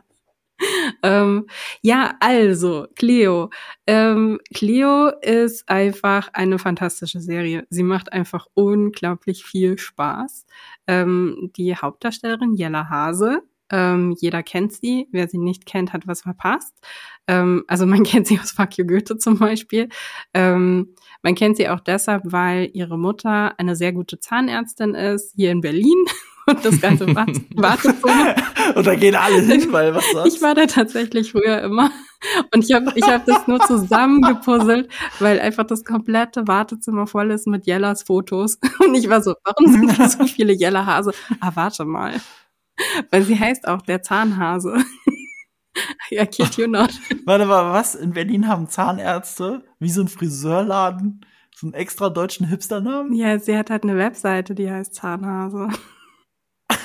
ähm, 1.03 1.47
ja, 1.81 2.15
also, 2.19 2.87
Cleo. 2.95 3.49
Ähm, 3.87 4.39
Cleo 4.53 5.09
ist 5.21 5.67
einfach 5.69 6.29
eine 6.33 6.59
fantastische 6.59 7.19
Serie. 7.19 7.65
Sie 7.69 7.83
macht 7.83 8.13
einfach 8.13 8.47
unglaublich 8.53 9.43
viel 9.43 9.77
Spaß. 9.77 10.45
Ähm, 10.87 11.51
die 11.55 11.75
Hauptdarstellerin 11.75 12.55
Jella 12.55 12.89
Hase 12.89 13.41
ähm, 13.71 14.15
jeder 14.19 14.43
kennt 14.43 14.73
sie. 14.73 15.07
Wer 15.11 15.27
sie 15.27 15.37
nicht 15.37 15.65
kennt, 15.65 15.93
hat 15.93 16.07
was 16.07 16.21
verpasst. 16.21 16.75
Ähm, 17.27 17.63
also 17.67 17.85
man 17.85 18.03
kennt 18.03 18.27
sie 18.27 18.39
aus 18.39 18.51
Fuck 18.51 18.77
You 18.77 18.85
Goethe 18.85 19.17
zum 19.17 19.39
Beispiel. 19.39 19.89
Ähm, 20.33 20.95
man 21.23 21.35
kennt 21.35 21.57
sie 21.57 21.69
auch 21.69 21.79
deshalb, 21.79 22.23
weil 22.25 22.69
ihre 22.73 22.97
Mutter 22.97 23.57
eine 23.59 23.75
sehr 23.75 23.93
gute 23.93 24.19
Zahnärztin 24.19 24.95
ist, 24.95 25.33
hier 25.35 25.51
in 25.51 25.61
Berlin. 25.61 26.05
Und 26.47 26.65
das 26.65 26.81
ganze 26.81 27.05
Wartezimmer. 27.15 28.35
Und 28.75 28.87
da 28.87 28.95
gehen 28.95 29.13
alle 29.13 29.41
hin, 29.41 29.71
weil 29.71 29.93
was 29.93 30.03
sonst? 30.11 30.35
Ich 30.35 30.41
war 30.41 30.55
da 30.55 30.65
tatsächlich 30.65 31.31
früher 31.31 31.61
immer. 31.61 31.91
Und 32.51 32.65
ich 32.65 32.73
habe 32.73 32.91
ich 32.95 33.03
hab 33.03 33.25
das 33.27 33.47
nur 33.47 33.59
zusammengepuzzelt, 33.59 34.89
weil 35.19 35.39
einfach 35.39 35.65
das 35.65 35.85
komplette 35.85 36.47
Wartezimmer 36.47 37.05
voll 37.05 37.29
ist 37.29 37.45
mit 37.45 37.67
Jellas 37.67 38.03
Fotos. 38.03 38.57
Und 38.79 38.95
ich 38.95 39.07
war 39.07 39.21
so, 39.21 39.35
warum 39.43 39.71
sind 39.71 39.99
da 39.99 40.09
so 40.09 40.25
viele 40.25 40.53
Jella 40.53 40.85
Hase? 40.85 41.13
Ah, 41.39 41.51
warte 41.53 41.85
mal. 41.85 42.19
Weil 43.09 43.23
sie 43.23 43.39
heißt 43.39 43.67
auch 43.67 43.81
der 43.81 44.01
Zahnhase. 44.01 44.77
ja, 46.09 46.25
kid 46.25 46.57
you 46.57 46.67
not. 46.67 46.91
Warte 47.25 47.45
mal, 47.45 47.73
was? 47.73 47.95
In 47.95 48.13
Berlin 48.13 48.47
haben 48.47 48.69
Zahnärzte 48.69 49.63
wie 49.79 49.89
so 49.89 50.01
ein 50.01 50.07
Friseurladen 50.07 51.25
so 51.61 51.67
einen 51.67 51.75
extra 51.75 52.09
deutschen 52.09 52.47
Hipsternamen? 52.47 53.13
Ja, 53.13 53.37
sie 53.37 53.55
hat 53.55 53.69
halt 53.69 53.83
eine 53.83 53.95
Webseite, 53.95 54.55
die 54.55 54.67
heißt 54.69 54.95
Zahnhase. 54.95 55.69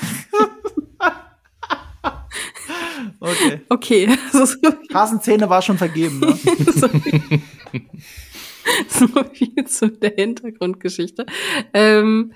okay. 3.21 3.63
Okay. 3.71 4.19
Hasenzähne 4.93 5.49
war 5.49 5.63
schon 5.63 5.79
vergeben, 5.79 6.21
ne? 6.21 6.39
so, 6.75 6.89
viel, 6.89 7.41
so 8.89 9.09
viel 9.33 9.65
zu 9.65 9.91
der 9.91 10.13
Hintergrundgeschichte. 10.15 11.25
Ähm, 11.73 12.35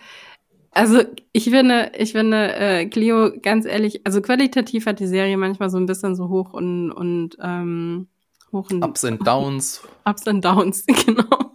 also 0.73 1.03
ich 1.33 1.45
finde, 1.51 1.93
ich 1.97 2.13
finde, 2.13 2.55
äh, 2.55 2.87
Clio, 2.87 3.33
ganz 3.41 3.67
ehrlich, 3.67 4.07
also 4.07 4.21
qualitativ 4.23 4.87
hat 4.87 5.01
die 5.01 5.07
Serie 5.07 5.37
manchmal 5.37 5.71
so 5.71 5.79
ein 5.79 5.87
bisschen 5.87 6.15
so 6.15 6.29
hoch 6.29 6.53
und, 6.53 6.93
und 6.93 7.37
ähm, 7.43 8.09
hoch 8.53 8.71
und 8.71 8.85
Ups 8.85 9.05
and 9.05 9.27
Downs. 9.27 9.83
Ups 10.05 10.27
and 10.29 10.45
Downs, 10.45 10.87
genau. 11.07 11.55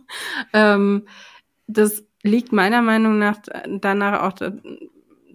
ähm, 0.54 1.08
das 1.68 2.04
liegt 2.24 2.52
meiner 2.52 2.82
Meinung 2.82 3.18
nach 3.18 3.38
danach 3.68 4.24
auch 4.24 4.34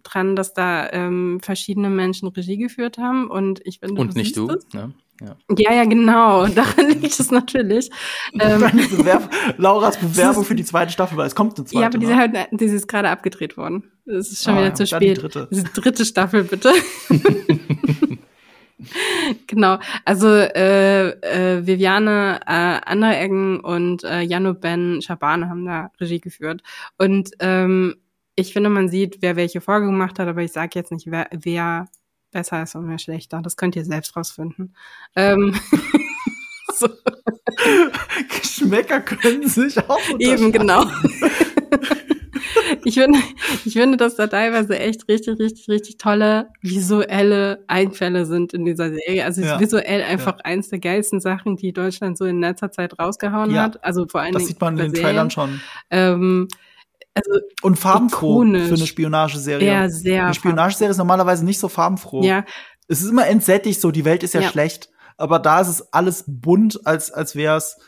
dran, 0.03 0.37
dass 0.37 0.55
da 0.55 0.91
ähm, 0.93 1.41
verschiedene 1.41 1.89
Menschen 1.89 2.29
Regie 2.29 2.57
geführt 2.57 2.99
haben 2.99 3.31
und 3.31 3.61
ich 3.65 3.79
finde 3.81 4.01
und 4.01 4.15
nicht 4.15 4.37
du, 4.37 4.47
ne? 4.73 4.93
Ja. 5.21 5.37
ja, 5.57 5.75
ja, 5.75 5.85
genau. 5.85 6.47
Daran 6.55 6.89
liegt 6.89 7.19
es 7.19 7.31
natürlich. 7.31 7.91
ähm, 8.39 8.61
Bewerb 8.61 9.31
Lauras 9.59 9.97
Bewerbung 10.01 10.45
für 10.45 10.55
die 10.55 10.65
zweite 10.65 10.93
Staffel, 10.93 11.17
weil 11.19 11.27
es 11.27 11.35
kommt 11.35 11.59
eine 11.59 11.67
zweite. 11.67 11.81
Ja, 11.81 11.87
aber 11.89 11.99
die, 11.99 12.07
ne? 12.07 12.17
halt, 12.17 12.49
die 12.53 12.65
ist 12.65 12.89
gerade 12.89 13.11
abgedreht 13.11 13.57
worden. 13.57 13.85
Es 14.07 14.33
ist 14.33 14.45
schon 14.45 14.55
ah, 14.55 14.61
wieder 14.61 14.75
zu 14.75 14.87
spät. 14.87 15.03
Die 15.17 15.21
dritte. 15.21 15.49
Die 15.51 15.63
dritte 15.63 16.05
Staffel, 16.05 16.45
bitte. 16.45 16.73
genau. 19.47 19.79
Also 20.05 20.29
äh, 20.29 21.11
äh, 21.11 21.67
Viviane 21.67 22.41
äh, 22.47 22.81
Andereggen 22.85 23.61
und 23.61 24.05
äh, 24.05 24.23
Jano 24.23 24.55
Ben 24.55 25.03
Schabane 25.03 25.49
haben 25.49 25.67
da 25.67 25.91
Regie 26.01 26.21
geführt. 26.21 26.63
Und 26.99 27.31
ähm, 27.41 27.97
ich 28.37 28.53
finde, 28.53 28.71
man 28.71 28.89
sieht, 28.89 29.19
wer 29.21 29.37
welche 29.37 29.61
Folge 29.61 29.87
gemacht 29.87 30.19
hat, 30.19 30.29
aber 30.29 30.43
ich 30.43 30.53
sage 30.53 30.71
jetzt 30.75 30.93
nicht, 30.93 31.11
wer, 31.11 31.29
wer 31.33 31.89
besser 32.31 32.63
ist 32.63 32.75
und 32.75 32.89
wer 32.89 32.99
schlechter. 32.99 33.41
Das 33.43 33.57
könnt 33.57 33.77
ihr 33.77 33.85
selbst 33.85 34.17
rausfinden. 34.17 34.75
Ähm, 35.17 35.55
so. 36.75 36.89
Geschmäcker 38.29 39.01
können 39.01 39.49
sich 39.49 39.79
auch 39.89 39.99
Eben, 40.19 40.53
genau. 40.53 40.87
ich 42.85 42.95
finde, 42.95 43.19
ich 43.65 43.73
finde, 43.73 43.97
dass 43.97 44.17
da 44.17 44.27
teilweise 44.27 44.79
echt 44.79 45.09
richtig, 45.09 45.39
richtig, 45.39 45.69
richtig 45.69 45.99
tolle 45.99 46.49
visuelle 46.61 47.65
Einfälle 47.67 48.27
sind 48.27 48.53
in 48.55 48.65
dieser 48.65 48.91
Serie. 48.91 49.25
Also 49.25 49.43
ja. 49.43 49.61
visuell 49.61 50.03
einfach 50.03 50.39
ja. 50.39 50.45
eins 50.45 50.69
der 50.69 50.79
geilsten 50.79 51.21
Sachen, 51.21 51.57
die 51.57 51.73
Deutschland 51.73 52.17
so 52.19 52.25
in 52.25 52.41
letzter 52.41 52.71
Zeit 52.71 52.99
rausgehauen 52.99 53.51
ja. 53.53 53.63
hat. 53.63 53.85
Also 53.85 54.07
vor 54.07 54.21
allen 54.21 54.33
das 54.33 54.45
Dingen. 54.45 54.49
Das 54.49 54.55
sieht 54.55 54.61
man 54.61 54.79
in 54.79 54.85
den 54.85 54.95
Serien. 54.95 55.05
Trailern 55.05 55.31
schon. 55.31 55.61
Ähm, 55.91 56.49
also 57.15 57.31
und 57.63 57.77
farbenfroh 57.77 58.43
ikonisch. 58.43 58.69
für 58.69 58.75
eine 58.75 58.87
Spionageserie. 58.87 59.67
Ja, 59.67 59.89
sehr. 59.89 60.25
Eine 60.27 60.35
Spionageserie 60.35 60.91
ist 60.91 60.99
normalerweise 60.99 61.45
nicht 61.45 61.59
so 61.59 61.69
farbenfroh. 61.69 62.23
Ja. 62.23 62.45
Es 62.89 63.03
ist 63.03 63.11
immer 63.11 63.27
entsättigt 63.27 63.81
so, 63.81 63.91
die 63.91 64.05
Welt 64.05 64.23
ist 64.23 64.35
ja, 64.35 64.41
ja. 64.41 64.49
schlecht, 64.49 64.91
aber 65.17 65.39
da 65.39 65.61
ist 65.61 65.69
es 65.69 65.93
alles 65.93 66.25
bunt, 66.27 66.87
als 66.87 67.11
als 67.11 67.37
wär's 67.37 67.79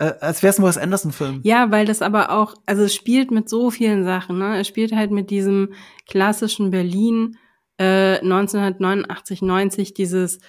äh, 0.00 0.14
als 0.20 0.42
wäre 0.42 0.50
es 0.50 0.58
ein 0.58 0.64
Wes 0.64 0.78
Anderson-Film. 0.78 1.40
Ja, 1.44 1.70
weil 1.70 1.86
das 1.86 2.02
aber 2.02 2.30
auch, 2.30 2.54
also 2.66 2.82
es 2.82 2.94
spielt 2.94 3.30
mit 3.30 3.48
so 3.48 3.70
vielen 3.70 4.04
Sachen. 4.04 4.38
Ne? 4.38 4.58
Es 4.58 4.66
spielt 4.66 4.92
halt 4.92 5.10
mit 5.10 5.30
diesem 5.30 5.74
klassischen 6.08 6.70
Berlin 6.70 7.36
äh, 7.76 8.18
1989, 8.18 9.42
90, 9.42 9.94
dieses 9.94 10.40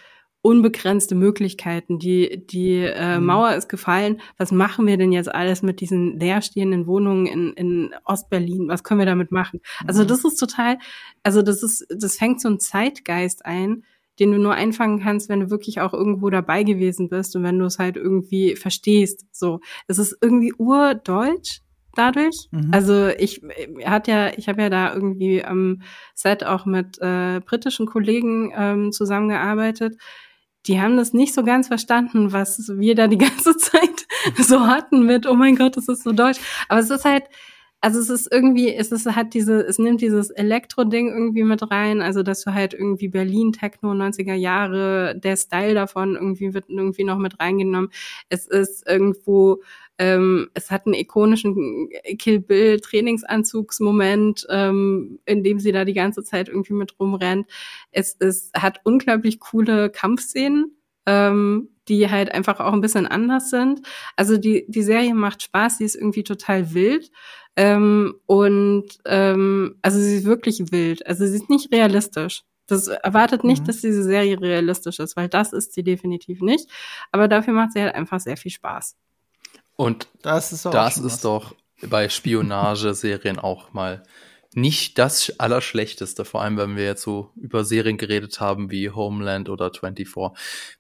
unbegrenzte 0.41 1.15
Möglichkeiten. 1.15 1.99
Die, 1.99 2.45
die 2.45 2.77
äh, 2.77 3.19
mhm. 3.19 3.25
Mauer 3.25 3.55
ist 3.55 3.69
gefallen. 3.69 4.21
Was 4.37 4.51
machen 4.51 4.87
wir 4.87 4.97
denn 4.97 5.11
jetzt 5.11 5.33
alles 5.33 5.61
mit 5.61 5.81
diesen 5.81 6.19
leerstehenden 6.19 6.87
Wohnungen 6.87 7.27
in, 7.27 7.53
in 7.53 7.95
Ostberlin? 8.05 8.67
Was 8.67 8.83
können 8.83 8.99
wir 8.99 9.05
damit 9.05 9.31
machen? 9.31 9.61
Also 9.85 10.03
mhm. 10.03 10.07
das 10.07 10.25
ist 10.25 10.37
total, 10.37 10.77
also 11.23 11.41
das 11.41 11.61
ist, 11.61 11.85
das 11.89 12.17
fängt 12.17 12.41
so 12.41 12.49
ein 12.49 12.59
Zeitgeist 12.59 13.45
ein, 13.45 13.83
den 14.19 14.31
du 14.31 14.39
nur 14.39 14.53
einfangen 14.53 14.99
kannst, 14.99 15.29
wenn 15.29 15.39
du 15.41 15.49
wirklich 15.49 15.79
auch 15.79 15.93
irgendwo 15.93 16.29
dabei 16.29 16.63
gewesen 16.63 17.09
bist 17.09 17.35
und 17.35 17.43
wenn 17.43 17.59
du 17.59 17.65
es 17.65 17.79
halt 17.79 17.95
irgendwie 17.95 18.55
verstehst. 18.55 19.25
So, 19.31 19.61
es 19.87 19.99
ist 19.99 20.17
irgendwie 20.21 20.53
urdeutsch 20.53 21.61
dadurch. 21.95 22.47
Mhm. 22.51 22.71
Also 22.71 23.07
ich 23.09 23.41
hat 23.85 24.07
ja, 24.07 24.31
ich 24.37 24.49
habe 24.49 24.61
ja 24.63 24.69
da 24.69 24.93
irgendwie 24.93 25.43
am 25.43 25.81
Set 26.15 26.43
auch 26.43 26.65
mit 26.65 26.97
äh, 26.99 27.41
britischen 27.41 27.85
Kollegen 27.85 28.51
ähm, 28.55 28.91
zusammengearbeitet 28.91 29.97
die 30.67 30.79
haben 30.79 30.97
das 30.97 31.13
nicht 31.13 31.33
so 31.33 31.43
ganz 31.43 31.67
verstanden, 31.67 32.31
was 32.31 32.71
wir 32.75 32.95
da 32.95 33.07
die 33.07 33.17
ganze 33.19 33.57
Zeit 33.57 34.07
so 34.37 34.67
hatten 34.67 35.05
mit, 35.05 35.25
oh 35.27 35.33
mein 35.33 35.55
Gott, 35.55 35.77
das 35.77 35.87
ist 35.87 36.03
so 36.03 36.11
deutsch. 36.11 36.39
Aber 36.69 36.79
es 36.79 36.89
ist 36.89 37.05
halt, 37.05 37.23
also 37.83 37.99
es 37.99 38.09
ist 38.09 38.31
irgendwie, 38.31 38.71
es 38.73 38.91
ist 38.91 39.07
halt 39.15 39.33
diese, 39.33 39.59
es 39.61 39.79
nimmt 39.79 40.01
dieses 40.01 40.29
Elektro-Ding 40.29 41.09
irgendwie 41.09 41.43
mit 41.43 41.71
rein, 41.71 42.01
also 42.01 42.21
dass 42.21 42.43
du 42.43 42.53
halt 42.53 42.75
irgendwie 42.75 43.07
Berlin, 43.07 43.53
Techno, 43.53 43.91
90er 43.93 44.35
Jahre, 44.35 45.15
der 45.17 45.35
Style 45.35 45.73
davon 45.73 46.13
irgendwie 46.13 46.53
wird 46.53 46.65
irgendwie 46.69 47.03
noch 47.03 47.17
mit 47.17 47.39
reingenommen. 47.39 47.89
Es 48.29 48.45
ist 48.45 48.87
irgendwo 48.87 49.63
ähm, 49.97 50.49
es 50.53 50.71
hat 50.71 50.85
einen 50.85 50.95
ikonischen 50.95 51.89
Kill 52.17 52.39
Bill 52.39 52.79
Trainingsanzugsmoment, 52.79 54.47
ähm, 54.49 55.19
in 55.25 55.43
dem 55.43 55.59
sie 55.59 55.71
da 55.71 55.85
die 55.85 55.93
ganze 55.93 56.23
Zeit 56.23 56.49
irgendwie 56.49 56.73
mit 56.73 56.99
rumrennt. 56.99 57.47
Es, 57.91 58.15
es 58.19 58.51
hat 58.55 58.81
unglaublich 58.83 59.39
coole 59.39 59.89
Kampfszenen. 59.89 60.77
Ähm, 61.07 61.69
die 61.87 62.09
halt 62.09 62.31
einfach 62.31 62.59
auch 62.59 62.73
ein 62.73 62.81
bisschen 62.81 63.07
anders 63.07 63.49
sind. 63.49 63.81
Also 64.15 64.37
die, 64.37 64.65
die 64.67 64.83
Serie 64.83 65.15
macht 65.15 65.41
Spaß, 65.41 65.79
sie 65.79 65.85
ist 65.85 65.95
irgendwie 65.95 66.23
total 66.23 66.73
wild. 66.73 67.11
Ähm, 67.55 68.15
und 68.27 68.85
ähm, 69.05 69.75
also 69.81 69.99
sie 69.99 70.17
ist 70.17 70.25
wirklich 70.25 70.71
wild. 70.71 71.05
Also 71.05 71.25
sie 71.25 71.35
ist 71.35 71.49
nicht 71.49 71.73
realistisch. 71.73 72.43
Das 72.67 72.87
erwartet 72.87 73.43
nicht, 73.43 73.63
mhm. 73.63 73.67
dass 73.67 73.81
diese 73.81 74.03
Serie 74.03 74.39
realistisch 74.39 74.99
ist, 74.99 75.17
weil 75.17 75.27
das 75.27 75.51
ist 75.51 75.73
sie 75.73 75.83
definitiv 75.83 76.41
nicht. 76.41 76.69
Aber 77.11 77.27
dafür 77.27 77.53
macht 77.53 77.73
sie 77.73 77.81
halt 77.81 77.95
einfach 77.95 78.19
sehr 78.21 78.37
viel 78.37 78.51
Spaß. 78.51 78.95
Und 79.81 80.07
das 80.21 80.53
ist, 80.53 80.65
das 80.65 80.97
ist 80.97 81.25
doch 81.25 81.55
bei 81.81 82.07
Spionageserien 82.07 83.39
auch 83.39 83.73
mal 83.73 84.03
nicht 84.53 84.99
das 84.99 85.33
Allerschlechteste, 85.39 86.23
vor 86.23 86.43
allem 86.43 86.57
wenn 86.57 86.75
wir 86.75 86.83
jetzt 86.83 87.01
so 87.01 87.31
über 87.35 87.63
Serien 87.63 87.97
geredet 87.97 88.39
haben 88.39 88.69
wie 88.69 88.91
Homeland 88.91 89.49
oder 89.49 89.71
24. 89.71 90.07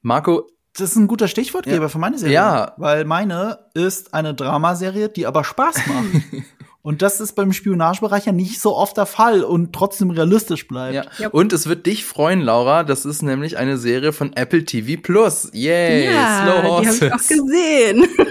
Marco. 0.03 0.47
Das 0.73 0.91
ist 0.91 0.97
ein 0.97 1.07
guter 1.07 1.27
Stichwortgeber 1.27 1.81
ja. 1.81 1.89
für 1.89 1.97
meine 1.97 2.19
Serie. 2.19 2.35
Ja. 2.35 2.73
Weil 2.77 3.05
meine 3.05 3.65
ist 3.73 4.13
eine 4.13 4.35
Dramaserie, 4.35 5.09
die 5.09 5.25
aber 5.25 5.43
Spaß 5.45 5.87
macht. 5.87 6.23
Und 6.83 7.01
das 7.01 7.19
ist 7.21 7.33
beim 7.33 7.53
Spionagebereich 7.53 8.27
ja 8.27 8.31
nicht 8.31 8.59
so 8.59 8.75
oft 8.75 8.97
der 8.97 9.05
Fall 9.05 9.43
und 9.43 9.71
trotzdem 9.71 10.09
realistisch 10.09 10.67
bleibt. 10.67 10.95
Ja. 10.95 11.03
Yep. 11.19 11.33
Und 11.33 11.53
es 11.53 11.67
wird 11.67 11.85
dich 11.85 12.05
freuen, 12.05 12.41
Laura. 12.41 12.83
Das 12.83 13.05
ist 13.05 13.21
nämlich 13.21 13.57
eine 13.57 13.77
Serie 13.77 14.13
von 14.13 14.33
Apple 14.33 14.65
TV 14.65 14.99
Plus. 14.99 15.49
Yay! 15.53 16.05
Ja, 16.05 16.41
Slow 16.41 16.63
Horses. 16.63 16.99
Die 16.99 17.11
hab 17.11 17.21
ich 17.21 17.25
auch 17.25 17.45
gesehen. 17.45 18.07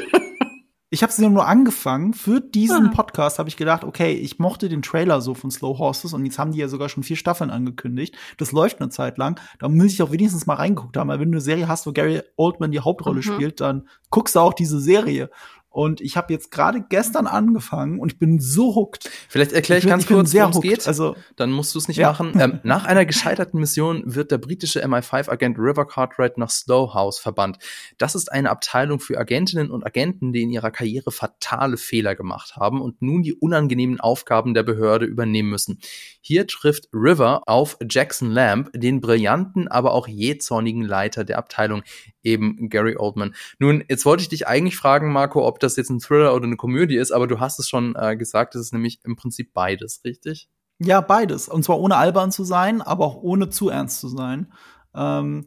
ich 0.93 1.05
habe 1.05 1.13
sie 1.13 1.29
nur 1.29 1.47
angefangen. 1.47 2.15
Für 2.15 2.41
diesen 2.41 2.89
ah. 2.89 2.91
Podcast 2.93 3.39
habe 3.39 3.49
ich 3.49 3.57
gedacht, 3.57 3.85
okay, 3.85 4.13
ich 4.13 4.41
mochte 4.41 4.69
den 4.69 4.83
Trailer 4.83 5.21
so 5.21 5.35
von 5.35 5.51
Slow 5.51 5.79
Horses 5.79 6.13
und 6.13 6.25
jetzt 6.25 6.39
haben 6.39 6.51
die 6.51 6.59
ja 6.59 6.67
sogar 6.67 6.89
schon 6.89 7.05
vier 7.05 7.17
Staffeln 7.17 7.51
angekündigt. 7.51 8.17
Das 8.39 8.51
läuft 8.51 8.81
eine 8.81 8.91
Zeit 8.91 9.17
lang. 9.17 9.41
Da 9.61 9.69
muss 9.69 9.93
ich 9.93 10.03
auch 10.03 10.11
wenigstens 10.11 10.47
mal 10.47 10.55
reingeguckt 10.55 10.97
haben. 10.97 11.09
Weil 11.09 11.21
wenn 11.21 11.31
du 11.31 11.37
eine 11.37 11.43
Serie 11.43 11.69
hast, 11.69 11.87
wo 11.87 11.93
Gary 11.93 12.23
Oldman 12.37 12.73
die 12.73 12.81
Hauptrolle 12.81 13.19
mhm. 13.19 13.23
spielt, 13.23 13.61
dann 13.61 13.89
guckst 14.11 14.35
du 14.35 14.41
auch 14.41 14.53
diese 14.53 14.81
Serie. 14.81 15.31
Und 15.71 16.01
ich 16.01 16.17
habe 16.17 16.33
jetzt 16.33 16.51
gerade 16.51 16.85
gestern 16.89 17.29
angefangen 17.29 18.01
und 18.01 18.13
ich 18.13 18.19
bin 18.19 18.41
so 18.41 18.75
hooked. 18.75 19.09
Vielleicht 19.29 19.53
erkläre 19.53 19.79
ich, 19.79 19.85
ich 19.85 19.91
ganz 19.91 20.05
kurz, 20.05 20.35
worum 20.35 20.51
es 20.51 20.61
geht. 20.61 20.89
Also, 20.89 21.15
dann 21.37 21.53
musst 21.53 21.75
du 21.75 21.79
es 21.79 21.87
nicht 21.87 21.99
ja. 21.99 22.09
machen. 22.09 22.33
Ähm, 22.39 22.59
nach 22.65 22.85
einer 22.87 23.07
gescheiterten 23.07 23.61
Mission 23.61 24.03
wird 24.05 24.33
der 24.33 24.39
britische 24.39 24.85
MI5-Agent 24.85 25.59
River 25.59 25.87
Cartwright 25.87 26.39
nach 26.39 26.51
Slow 26.51 26.93
House 26.93 27.21
verbannt. 27.21 27.59
Das 27.99 28.17
ist 28.17 28.33
eine 28.33 28.51
Abteilung 28.51 28.99
für 28.99 29.17
Agentinnen 29.17 29.71
und 29.71 29.87
Agenten, 29.87 30.33
die 30.33 30.43
in 30.43 30.51
ihrer 30.51 30.73
Karriere 30.73 31.13
fatale 31.13 31.77
Fehler 31.77 32.17
gemacht 32.17 32.57
haben 32.57 32.81
und 32.81 33.01
nun 33.01 33.23
die 33.23 33.35
unangenehmen 33.35 34.01
Aufgaben 34.01 34.55
der 34.55 34.65
Behörde 34.65 35.07
übernehmen 35.07 35.51
müssen. 35.51 35.79
Hier 36.21 36.47
trifft 36.47 36.89
River 36.93 37.43
auf 37.47 37.77
Jackson 37.89 38.31
Lamb, 38.31 38.71
den 38.75 39.01
brillanten, 39.01 39.69
aber 39.69 39.93
auch 39.93 40.07
jähzornigen 40.07 40.83
Leiter 40.83 41.25
der 41.25 41.39
Abteilung, 41.39 41.83
eben 42.23 42.69
Gary 42.69 42.97
Oldman. 42.97 43.35
Nun, 43.59 43.85
jetzt 43.89 44.05
wollte 44.05 44.23
ich 44.23 44.29
dich 44.29 44.47
eigentlich 44.47 44.77
fragen, 44.77 45.13
Marco, 45.13 45.47
ob 45.47 45.61
das 45.61 45.77
jetzt 45.77 45.91
ein 45.91 46.01
Thriller 46.01 46.35
oder 46.35 46.45
eine 46.45 46.57
Komödie 46.57 46.97
ist, 46.97 47.13
aber 47.13 47.27
du 47.27 47.41
hast 47.41 47.59
es 47.59 47.69
schon 47.69 47.95
äh, 47.97 48.17
gesagt, 48.17 48.55
es 48.55 48.63
ist 48.63 48.73
nämlich 48.73 49.01
im 49.05 49.17
Prinzip 49.17 49.53
beides, 49.53 50.03
richtig? 50.05 50.49
Ja, 50.79 51.01
beides. 51.01 51.49
Und 51.49 51.63
zwar 51.63 51.79
ohne 51.79 51.97
albern 51.97 52.33
zu 52.33 52.45
sein, 52.45 52.81
aber 52.81 53.05
auch 53.05 53.17
ohne 53.17 53.51
zu 53.51 53.69
ernst 53.69 54.01
zu 54.01 54.09
sein. 54.09 54.53
Ähm, 54.95 55.47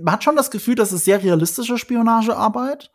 man 0.00 0.12
hat 0.12 0.24
schon 0.24 0.36
das 0.36 0.50
Gefühl, 0.50 0.74
dass 0.74 0.92
es 0.92 1.04
sehr 1.04 1.22
realistische 1.22 1.78
Spionagearbeit. 1.78 2.90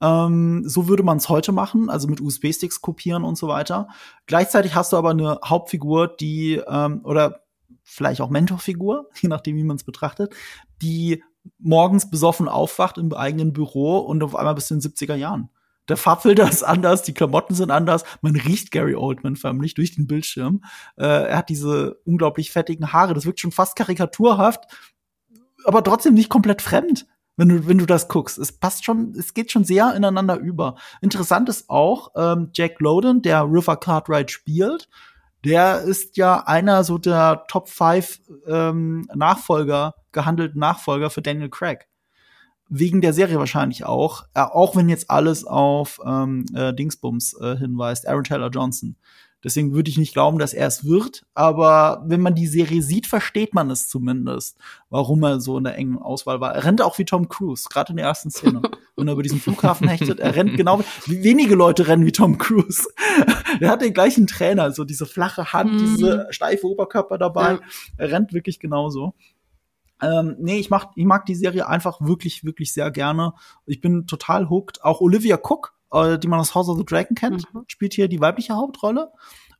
Ähm, 0.00 0.62
so 0.66 0.88
würde 0.88 1.02
man 1.02 1.18
es 1.18 1.28
heute 1.28 1.52
machen, 1.52 1.90
also 1.90 2.08
mit 2.08 2.20
USB-Sticks 2.20 2.80
kopieren 2.80 3.24
und 3.24 3.36
so 3.36 3.48
weiter. 3.48 3.88
Gleichzeitig 4.26 4.74
hast 4.74 4.92
du 4.92 4.96
aber 4.96 5.10
eine 5.10 5.40
Hauptfigur, 5.44 6.08
die 6.08 6.62
ähm, 6.66 7.00
oder 7.04 7.42
vielleicht 7.82 8.20
auch 8.20 8.30
Mentorfigur, 8.30 9.08
je 9.20 9.28
nachdem, 9.28 9.56
wie 9.56 9.64
man 9.64 9.76
es 9.76 9.84
betrachtet, 9.84 10.34
die 10.82 11.22
morgens 11.58 12.10
besoffen 12.10 12.48
aufwacht 12.48 12.98
im 12.98 13.12
eigenen 13.12 13.52
Büro 13.52 13.98
und 13.98 14.22
auf 14.22 14.36
einmal 14.36 14.54
bis 14.54 14.70
in 14.70 14.80
den 14.80 14.92
70er 14.92 15.14
Jahren. 15.14 15.48
Der 15.88 15.96
Farbfilter 15.96 16.48
ist 16.48 16.62
anders, 16.62 17.02
die 17.02 17.14
Klamotten 17.14 17.54
sind 17.54 17.70
anders, 17.70 18.04
man 18.20 18.36
riecht 18.36 18.70
Gary 18.70 18.94
Oldman 18.94 19.36
förmlich 19.36 19.72
durch 19.72 19.94
den 19.94 20.06
Bildschirm. 20.06 20.62
Äh, 20.96 21.06
er 21.06 21.38
hat 21.38 21.48
diese 21.48 21.98
unglaublich 22.04 22.50
fettigen 22.50 22.92
Haare, 22.92 23.14
das 23.14 23.24
wirkt 23.24 23.40
schon 23.40 23.52
fast 23.52 23.74
karikaturhaft, 23.74 24.64
aber 25.64 25.82
trotzdem 25.82 26.14
nicht 26.14 26.28
komplett 26.28 26.60
fremd, 26.60 27.06
wenn 27.38 27.48
du, 27.48 27.66
wenn 27.66 27.78
du 27.78 27.86
das 27.86 28.08
guckst. 28.08 28.36
Es 28.36 28.52
passt 28.52 28.84
schon, 28.84 29.14
es 29.16 29.32
geht 29.32 29.50
schon 29.50 29.64
sehr 29.64 29.94
ineinander 29.94 30.36
über. 30.36 30.74
Interessant 31.00 31.48
ist 31.48 31.70
auch, 31.70 32.10
ähm, 32.16 32.50
Jack 32.52 32.80
Lowden, 32.80 33.22
der 33.22 33.44
River 33.44 33.76
Cartwright 33.76 34.30
spielt, 34.30 34.88
der 35.44 35.82
ist 35.82 36.16
ja 36.16 36.44
einer 36.46 36.82
so 36.82 36.98
der 36.98 37.44
Top 37.46 37.68
5 37.68 38.20
ähm, 38.48 39.08
Nachfolger, 39.14 39.94
gehandelten 40.10 40.58
Nachfolger 40.58 41.10
für 41.10 41.22
Daniel 41.22 41.48
Craig. 41.48 41.86
Wegen 42.68 43.00
der 43.00 43.12
Serie 43.12 43.38
wahrscheinlich 43.38 43.84
auch, 43.84 44.24
äh, 44.34 44.40
auch 44.40 44.74
wenn 44.74 44.88
jetzt 44.88 45.08
alles 45.08 45.44
auf 45.44 46.00
ähm, 46.04 46.44
äh, 46.54 46.74
Dingsbums 46.74 47.34
äh, 47.40 47.56
hinweist, 47.56 48.06
Aaron 48.08 48.24
Taylor 48.24 48.50
Johnson. 48.50 48.96
Deswegen 49.44 49.72
würde 49.72 49.88
ich 49.88 49.98
nicht 49.98 50.12
glauben, 50.12 50.38
dass 50.38 50.52
er 50.52 50.66
es 50.66 50.84
wird. 50.84 51.24
Aber 51.34 52.02
wenn 52.06 52.20
man 52.20 52.34
die 52.34 52.48
Serie 52.48 52.82
sieht, 52.82 53.06
versteht 53.06 53.54
man 53.54 53.70
es 53.70 53.88
zumindest, 53.88 54.58
warum 54.90 55.22
er 55.22 55.40
so 55.40 55.58
in 55.58 55.64
der 55.64 55.76
engen 55.76 55.98
Auswahl 55.98 56.40
war. 56.40 56.54
Er 56.54 56.64
rennt 56.64 56.82
auch 56.82 56.98
wie 56.98 57.04
Tom 57.04 57.28
Cruise, 57.28 57.68
gerade 57.70 57.92
in 57.92 57.98
der 57.98 58.06
ersten 58.06 58.30
Szene. 58.30 58.62
wenn 58.96 59.06
er 59.06 59.12
über 59.12 59.22
diesen 59.22 59.40
Flughafen 59.40 59.88
hechtet, 59.88 60.18
er 60.18 60.34
rennt 60.34 60.56
genau 60.56 60.80
wie 61.06 61.22
wenige 61.22 61.54
Leute 61.54 61.86
rennen 61.86 62.04
wie 62.04 62.12
Tom 62.12 62.36
Cruise. 62.38 62.88
er 63.60 63.70
hat 63.70 63.82
den 63.82 63.94
gleichen 63.94 64.26
Trainer, 64.26 64.72
so 64.72 64.84
diese 64.84 65.06
flache 65.06 65.52
Hand, 65.52 65.72
mhm. 65.72 65.78
diese 65.78 66.26
steife 66.30 66.66
Oberkörper 66.66 67.16
dabei. 67.16 67.52
Ja. 67.52 67.60
Er 67.96 68.10
rennt 68.10 68.32
wirklich 68.32 68.58
genauso. 68.58 69.14
Ähm, 70.00 70.36
nee, 70.38 70.58
ich 70.58 70.70
mag, 70.70 70.90
ich 70.96 71.04
mag 71.04 71.26
die 71.26 71.34
Serie 71.34 71.68
einfach 71.68 72.00
wirklich, 72.00 72.44
wirklich 72.44 72.72
sehr 72.72 72.90
gerne. 72.90 73.34
Ich 73.66 73.80
bin 73.80 74.06
total 74.06 74.48
hooked. 74.48 74.82
Auch 74.84 75.00
Olivia 75.00 75.36
Cook 75.36 75.77
äh, 75.92 76.18
die 76.18 76.28
man 76.28 76.40
aus 76.40 76.54
House 76.54 76.68
of 76.68 76.78
the 76.78 76.84
Dragon 76.84 77.14
kennt, 77.14 77.52
mhm. 77.52 77.64
spielt 77.66 77.94
hier 77.94 78.08
die 78.08 78.20
weibliche 78.20 78.54
Hauptrolle 78.54 79.10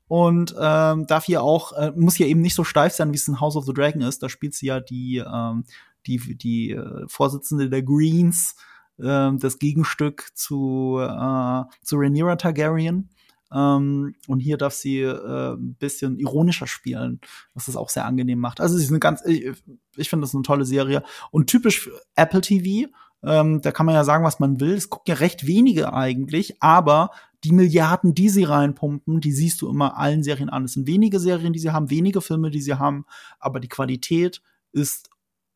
und 0.08 0.54
ähm, 0.58 1.06
darf 1.06 1.24
hier 1.24 1.42
auch 1.42 1.72
äh, 1.72 1.92
muss 1.94 2.16
hier 2.16 2.26
eben 2.26 2.40
nicht 2.40 2.54
so 2.54 2.64
steif 2.64 2.94
sein, 2.94 3.12
wie 3.12 3.16
es 3.16 3.28
in 3.28 3.40
House 3.40 3.56
of 3.56 3.66
the 3.66 3.74
Dragon 3.74 4.00
ist. 4.02 4.22
Da 4.22 4.28
spielt 4.28 4.54
sie 4.54 4.66
ja 4.66 4.80
die 4.80 5.18
ähm, 5.18 5.64
die 6.06 6.36
die 6.36 6.70
äh, 6.70 7.04
Vorsitzende 7.08 7.68
der 7.68 7.82
Greens, 7.82 8.56
äh, 8.98 9.30
das 9.34 9.58
Gegenstück 9.58 10.30
zu 10.34 10.98
äh, 11.00 11.62
zu 11.82 11.96
Rhaenyra 11.96 12.36
Targaryen. 12.36 13.10
Ähm, 13.50 14.14
und 14.26 14.40
hier 14.40 14.58
darf 14.58 14.74
sie 14.74 15.00
äh, 15.00 15.54
ein 15.54 15.74
bisschen 15.74 16.18
ironischer 16.18 16.66
spielen, 16.66 17.20
was 17.54 17.66
das 17.66 17.76
auch 17.76 17.88
sehr 17.88 18.04
angenehm 18.04 18.38
macht. 18.38 18.60
Also 18.60 18.76
sie 18.76 18.84
ist 18.84 18.90
eine 18.90 18.98
ganz, 18.98 19.24
ich, 19.24 19.52
ich 19.96 20.10
finde 20.10 20.24
das 20.26 20.34
eine 20.34 20.42
tolle 20.42 20.66
Serie 20.66 21.02
und 21.30 21.46
typisch 21.46 21.90
Apple 22.14 22.42
TV 22.42 22.90
ähm, 23.22 23.60
da 23.60 23.72
kann 23.72 23.86
man 23.86 23.94
ja 23.94 24.04
sagen, 24.04 24.24
was 24.24 24.38
man 24.38 24.60
will. 24.60 24.74
Es 24.74 24.90
gucken 24.90 25.12
ja 25.12 25.14
recht 25.14 25.46
wenige 25.46 25.92
eigentlich, 25.92 26.62
aber 26.62 27.10
die 27.44 27.52
Milliarden, 27.52 28.14
die 28.14 28.28
sie 28.28 28.44
reinpumpen, 28.44 29.20
die 29.20 29.32
siehst 29.32 29.60
du 29.60 29.68
immer 29.68 29.96
allen 29.96 30.22
Serien 30.22 30.48
an. 30.48 30.64
Es 30.64 30.72
sind 30.72 30.86
wenige 30.86 31.20
Serien, 31.20 31.52
die 31.52 31.58
sie 31.58 31.70
haben, 31.70 31.90
wenige 31.90 32.20
Filme, 32.20 32.50
die 32.50 32.60
sie 32.60 32.74
haben, 32.74 33.06
aber 33.38 33.60
die 33.60 33.68
Qualität 33.68 34.42
ist 34.72 35.10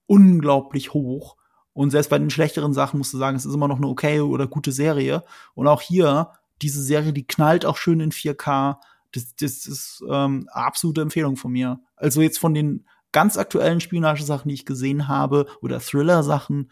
unglaublich 0.07 0.93
hoch. 0.93 1.37
Und 1.73 1.91
selbst 1.91 2.11
bei 2.11 2.19
den 2.19 2.31
schlechteren 2.31 2.73
Sachen 2.73 2.99
musst 2.99 3.15
du 3.15 3.19
sagen, 3.19 3.37
es 3.37 3.47
ist 3.47 3.55
immer 3.55 3.69
noch 3.69 3.79
eine 3.79 3.89
okay 3.89 4.21
oder 4.21 4.47
gute 4.47 4.73
Serie. 4.73 5.25
Und 5.55 5.67
auch 5.67 5.81
hier, 5.81 6.31
diese 6.61 6.83
Serie, 6.83 7.13
die 7.13 7.27
knallt 7.27 7.65
auch 7.65 7.77
schön 7.77 8.01
in 8.01 8.13
4K. 8.13 8.77
Das, 9.13 9.35
das 9.37 9.67
ist 9.67 10.05
ähm, 10.09 10.49
absolute 10.53 11.01
Empfehlung 11.01 11.37
von 11.37 11.53
mir. 11.53 11.81
Also 11.97 12.21
jetzt 12.21 12.39
von 12.39 12.55
den 12.55 12.87
ganz 13.11 13.37
aktuellen 13.37 13.81
Spionagesachen, 13.81 14.49
die 14.49 14.55
ich 14.55 14.67
gesehen 14.67 15.09
habe, 15.09 15.47
oder 15.61 15.81
Thriller-Sachen, 15.81 16.71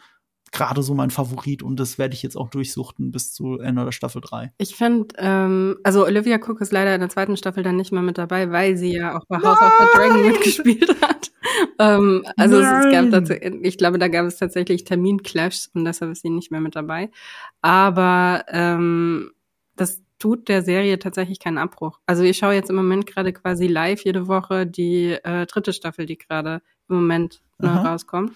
gerade 0.52 0.82
so 0.82 0.94
mein 0.94 1.10
Favorit 1.10 1.62
und 1.62 1.78
das 1.78 1.98
werde 1.98 2.14
ich 2.14 2.22
jetzt 2.22 2.36
auch 2.36 2.48
durchsuchten 2.48 3.12
bis 3.12 3.32
zu 3.32 3.58
Ende 3.58 3.84
der 3.84 3.92
Staffel 3.92 4.20
3. 4.20 4.52
Ich 4.58 4.74
finde, 4.74 5.14
ähm, 5.18 5.78
also 5.84 6.04
Olivia 6.04 6.36
Cook 6.38 6.60
ist 6.60 6.72
leider 6.72 6.94
in 6.94 7.00
der 7.00 7.08
zweiten 7.08 7.36
Staffel 7.36 7.62
dann 7.62 7.76
nicht 7.76 7.92
mehr 7.92 8.02
mit 8.02 8.18
dabei, 8.18 8.50
weil 8.50 8.76
sie 8.76 8.96
ja 8.96 9.16
auch 9.16 9.24
bei 9.26 9.36
House 9.36 9.60
of 9.60 9.72
the 9.78 9.98
Dragon 9.98 10.26
mitgespielt 10.26 11.02
hat. 11.02 11.30
ähm, 11.78 12.26
also 12.36 12.60
Nein. 12.60 12.86
es 12.86 12.92
gab 12.92 13.10
dazu, 13.10 13.32
ich 13.34 13.78
glaube, 13.78 13.98
da 13.98 14.08
gab 14.08 14.26
es 14.26 14.38
tatsächlich 14.38 14.84
Terminclashs 14.84 15.70
und 15.74 15.84
deshalb 15.84 16.10
ist 16.10 16.22
sie 16.22 16.30
nicht 16.30 16.50
mehr 16.50 16.60
mit 16.60 16.74
dabei. 16.74 17.10
Aber 17.62 18.44
ähm, 18.48 19.30
das 19.76 20.02
tut 20.18 20.48
der 20.48 20.62
Serie 20.62 20.98
tatsächlich 20.98 21.38
keinen 21.38 21.58
Abbruch. 21.58 22.00
Also 22.06 22.24
ich 22.24 22.36
schaue 22.36 22.54
jetzt 22.54 22.70
im 22.70 22.76
Moment 22.76 23.06
gerade 23.06 23.32
quasi 23.32 23.68
live 23.68 24.04
jede 24.04 24.26
Woche 24.26 24.66
die 24.66 25.12
äh, 25.12 25.46
dritte 25.46 25.72
Staffel, 25.72 26.06
die 26.06 26.18
gerade 26.18 26.60
im 26.88 26.96
Moment 26.96 27.40
ne, 27.58 27.70
rauskommt. 27.70 28.32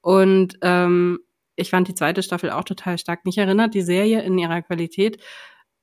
Und 0.00 0.58
ähm, 0.60 1.20
ich 1.56 1.70
fand 1.70 1.88
die 1.88 1.94
zweite 1.94 2.22
Staffel 2.22 2.50
auch 2.50 2.64
total 2.64 2.98
stark. 2.98 3.24
Mich 3.24 3.38
erinnert 3.38 3.74
die 3.74 3.82
Serie 3.82 4.22
in 4.22 4.38
ihrer 4.38 4.62
Qualität 4.62 5.22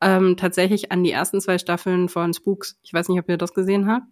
ähm, 0.01 0.35
tatsächlich 0.35 0.91
an 0.91 1.03
die 1.03 1.11
ersten 1.11 1.39
zwei 1.39 1.57
Staffeln 1.57 2.09
von 2.09 2.33
Spooks. 2.33 2.79
Ich 2.81 2.93
weiß 2.93 3.07
nicht, 3.09 3.19
ob 3.19 3.29
ihr 3.29 3.37
das 3.37 3.53
gesehen 3.53 3.87
habt. 3.87 4.07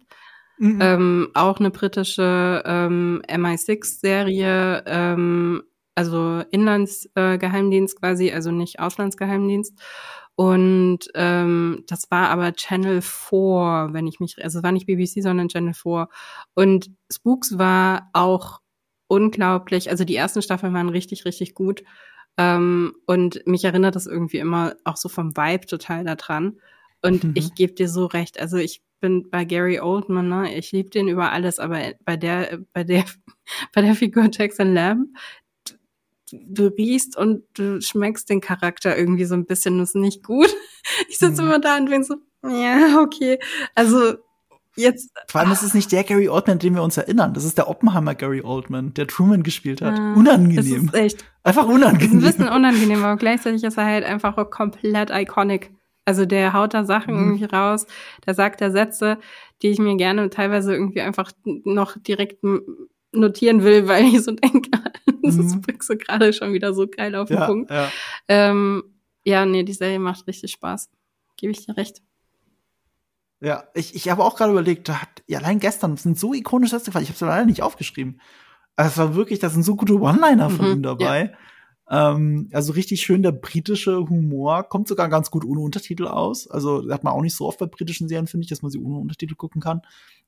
Mhm. 0.58 0.78
Ähm, 0.80 1.28
auch 1.34 1.58
eine 1.58 1.70
britische 1.70 2.62
ähm, 2.64 3.22
MI6-Serie, 3.26 4.84
ähm, 4.86 5.62
also 5.94 6.42
Inlandsgeheimdienst 6.50 7.96
äh, 7.96 7.98
quasi, 7.98 8.30
also 8.30 8.50
nicht 8.50 8.78
Auslandsgeheimdienst. 8.78 9.78
Und 10.36 11.00
ähm, 11.14 11.84
das 11.86 12.10
war 12.10 12.28
aber 12.28 12.52
Channel 12.52 13.02
4, 13.02 13.88
wenn 13.92 14.06
ich 14.06 14.20
mich, 14.20 14.42
also 14.42 14.58
es 14.58 14.64
war 14.64 14.72
nicht 14.72 14.86
BBC, 14.86 15.22
sondern 15.22 15.48
Channel 15.48 15.74
4. 15.74 16.08
Und 16.54 16.90
Spooks 17.10 17.58
war 17.58 18.08
auch 18.12 18.60
unglaublich. 19.10 19.90
Also 19.90 20.04
die 20.04 20.14
ersten 20.14 20.40
Staffeln 20.40 20.72
waren 20.72 20.88
richtig, 20.88 21.24
richtig 21.24 21.54
gut. 21.54 21.82
Ähm, 22.38 22.94
und 23.06 23.44
mich 23.44 23.64
erinnert 23.64 23.96
das 23.96 24.06
irgendwie 24.06 24.38
immer 24.38 24.76
auch 24.84 24.96
so 24.96 25.08
vom 25.08 25.36
Vibe 25.36 25.66
total 25.66 26.04
daran. 26.04 26.60
Und 27.02 27.24
mhm. 27.24 27.32
ich 27.34 27.54
gebe 27.54 27.72
dir 27.72 27.88
so 27.88 28.06
recht. 28.06 28.38
Also 28.40 28.56
ich 28.56 28.82
bin 29.00 29.28
bei 29.28 29.44
Gary 29.44 29.80
Oldman, 29.80 30.28
ne? 30.28 30.54
Ich 30.56 30.70
liebe 30.70 30.90
den 30.90 31.08
über 31.08 31.32
alles, 31.32 31.58
aber 31.58 31.80
bei 32.04 32.16
der, 32.16 32.60
bei 32.72 32.84
der, 32.84 33.04
bei 33.74 33.82
der 33.82 33.96
Figur 33.96 34.28
Jackson 34.30 34.74
Lamb, 34.74 35.08
du 36.32 36.68
riechst 36.68 37.16
und 37.16 37.42
du 37.54 37.80
schmeckst 37.80 38.30
den 38.30 38.40
Charakter 38.40 38.96
irgendwie 38.96 39.24
so 39.24 39.34
ein 39.34 39.46
bisschen, 39.46 39.78
das 39.78 39.90
ist 39.90 39.96
nicht 39.96 40.22
gut. 40.22 40.48
Ich 41.08 41.18
sitze 41.18 41.42
mhm. 41.42 41.48
immer 41.48 41.60
da 41.60 41.76
und 41.76 41.90
bin 41.90 42.02
so, 42.02 42.16
ja, 42.42 43.00
okay. 43.02 43.38
Also 43.74 44.14
Jetzt. 44.80 45.10
Vor 45.28 45.40
allem 45.40 45.52
ist 45.52 45.62
es 45.62 45.74
nicht 45.74 45.92
der 45.92 46.04
Gary 46.04 46.28
Oldman, 46.28 46.54
an 46.54 46.58
den 46.58 46.74
wir 46.74 46.82
uns 46.82 46.96
erinnern. 46.96 47.34
Das 47.34 47.44
ist 47.44 47.58
der 47.58 47.68
Oppenheimer 47.68 48.14
Gary 48.14 48.42
Oldman, 48.42 48.94
der 48.94 49.06
Truman 49.06 49.42
gespielt 49.42 49.82
hat. 49.82 49.98
Ah, 49.98 50.14
unangenehm. 50.14 50.56
Das 50.56 50.66
ist 50.66 50.94
echt. 50.94 51.24
Einfach 51.42 51.66
unangenehm. 51.66 52.18
Ein 52.18 52.20
bisschen 52.20 52.48
unangenehm, 52.48 53.02
aber 53.04 53.16
gleichzeitig 53.16 53.64
ist 53.64 53.78
er 53.78 53.84
halt 53.84 54.04
einfach 54.04 54.36
komplett 54.50 55.10
iconic. 55.10 55.70
Also 56.04 56.26
der 56.26 56.52
haut 56.52 56.74
da 56.74 56.84
Sachen 56.84 57.14
mhm. 57.14 57.20
irgendwie 57.20 57.44
raus, 57.44 57.86
der 58.26 58.34
sagt 58.34 58.60
da 58.60 58.70
Sätze, 58.70 59.18
die 59.62 59.68
ich 59.68 59.78
mir 59.78 59.96
gerne 59.96 60.30
teilweise 60.30 60.72
irgendwie 60.74 61.02
einfach 61.02 61.30
noch 61.44 61.96
direkt 61.98 62.42
notieren 63.12 63.62
will, 63.62 63.86
weil 63.88 64.04
ich 64.04 64.22
so 64.22 64.32
denke, 64.32 64.70
das 65.22 65.36
mhm. 65.36 65.60
bringst 65.60 65.88
du 65.90 65.96
gerade 65.96 66.32
schon 66.32 66.52
wieder 66.52 66.74
so 66.74 66.88
geil 66.88 67.14
auf 67.14 67.28
den 67.28 67.38
ja, 67.38 67.46
Punkt. 67.46 67.70
Ja. 67.70 67.88
Ähm, 68.28 68.82
ja, 69.24 69.44
nee, 69.44 69.62
die 69.62 69.72
Serie 69.72 69.98
macht 69.98 70.26
richtig 70.26 70.50
Spaß. 70.52 70.90
Gebe 71.36 71.52
ich 71.52 71.66
dir 71.66 71.76
recht. 71.76 72.02
Ja, 73.40 73.64
ich, 73.74 73.94
ich 73.94 74.10
habe 74.10 74.22
auch 74.22 74.36
gerade 74.36 74.52
überlegt, 74.52 74.88
da 74.88 75.02
hat, 75.02 75.22
ja, 75.26 75.38
allein 75.38 75.60
gestern 75.60 75.96
sind 75.96 76.18
so 76.18 76.34
ikonische 76.34 76.72
Sätze 76.76 76.86
gefallen, 76.86 77.04
ich 77.04 77.08
habe 77.08 77.14
es 77.14 77.20
leider 77.20 77.46
nicht 77.46 77.62
aufgeschrieben. 77.62 78.20
Also 78.76 78.90
es 78.90 78.98
war 78.98 79.14
wirklich, 79.14 79.38
da 79.38 79.48
sind 79.48 79.62
so 79.62 79.76
gute 79.76 79.98
One-Liner 79.98 80.50
von 80.50 80.66
mhm, 80.66 80.72
ihm 80.72 80.82
dabei. 80.82 81.32
Ja. 81.90 82.12
Ähm, 82.12 82.48
also 82.52 82.72
richtig 82.72 83.02
schön 83.02 83.22
der 83.22 83.32
britische 83.32 84.08
Humor, 84.08 84.64
kommt 84.64 84.88
sogar 84.88 85.08
ganz 85.08 85.30
gut 85.30 85.44
ohne 85.44 85.60
Untertitel 85.60 86.06
aus. 86.06 86.48
Also 86.48 86.88
hat 86.90 87.02
man 87.02 87.14
auch 87.14 87.22
nicht 87.22 87.34
so 87.34 87.46
oft 87.46 87.58
bei 87.58 87.66
britischen 87.66 88.08
Serien, 88.08 88.26
finde 88.26 88.44
ich, 88.44 88.50
dass 88.50 88.62
man 88.62 88.70
sie 88.70 88.78
ohne 88.78 88.98
Untertitel 88.98 89.34
gucken 89.34 89.60
kann. 89.60 89.82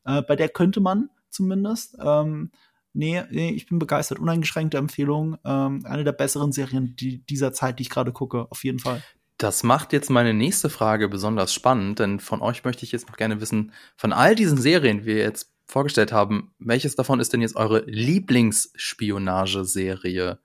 Äh, 0.05 0.23
bei 0.23 0.35
der 0.35 0.49
könnte 0.49 0.81
man 0.81 1.11
zumindest. 1.29 1.97
Ähm, 2.03 2.51
nee, 2.95 3.23
nee, 3.31 3.51
ich 3.51 3.67
bin 3.67 3.79
begeistert. 3.79 4.19
Uneingeschränkte 4.19 4.79
Empfehlung. 4.79 5.37
Ähm, 5.45 5.85
eine 5.85 6.05
der 6.05 6.13
besseren 6.13 6.53
Serien 6.53 6.97
die, 6.97 7.25
dieser 7.27 7.53
Zeit, 7.53 7.79
die 7.79 7.83
ich 7.83 7.91
gerade 7.91 8.13
gucke, 8.13 8.51
auf 8.51 8.65
jeden 8.65 8.79
Fall. 8.79 9.03
Das 9.43 9.64
macht 9.64 9.93
jetzt 9.93 10.09
meine 10.09 10.32
nächste 10.35 10.70
Frage 10.70 11.09
besonders 11.09 11.52
spannend, 11.52 11.98
denn 11.98 12.20
von 12.20 12.40
euch 12.43 12.62
möchte 12.62 12.85
ich 12.85 12.93
jetzt 12.93 13.09
noch 13.09 13.16
gerne 13.16 13.40
wissen, 13.40 13.73
von 13.97 14.12
all 14.12 14.36
diesen 14.36 14.56
Serien, 14.56 15.01
die 15.01 15.06
wir 15.06 15.16
jetzt 15.16 15.52
vorgestellt 15.66 16.12
haben, 16.12 16.55
welches 16.60 16.94
davon 16.94 17.19
ist 17.19 17.32
denn 17.32 17.40
jetzt 17.40 17.56
eure 17.56 17.81
Lieblingsspionageserie? 17.86 20.39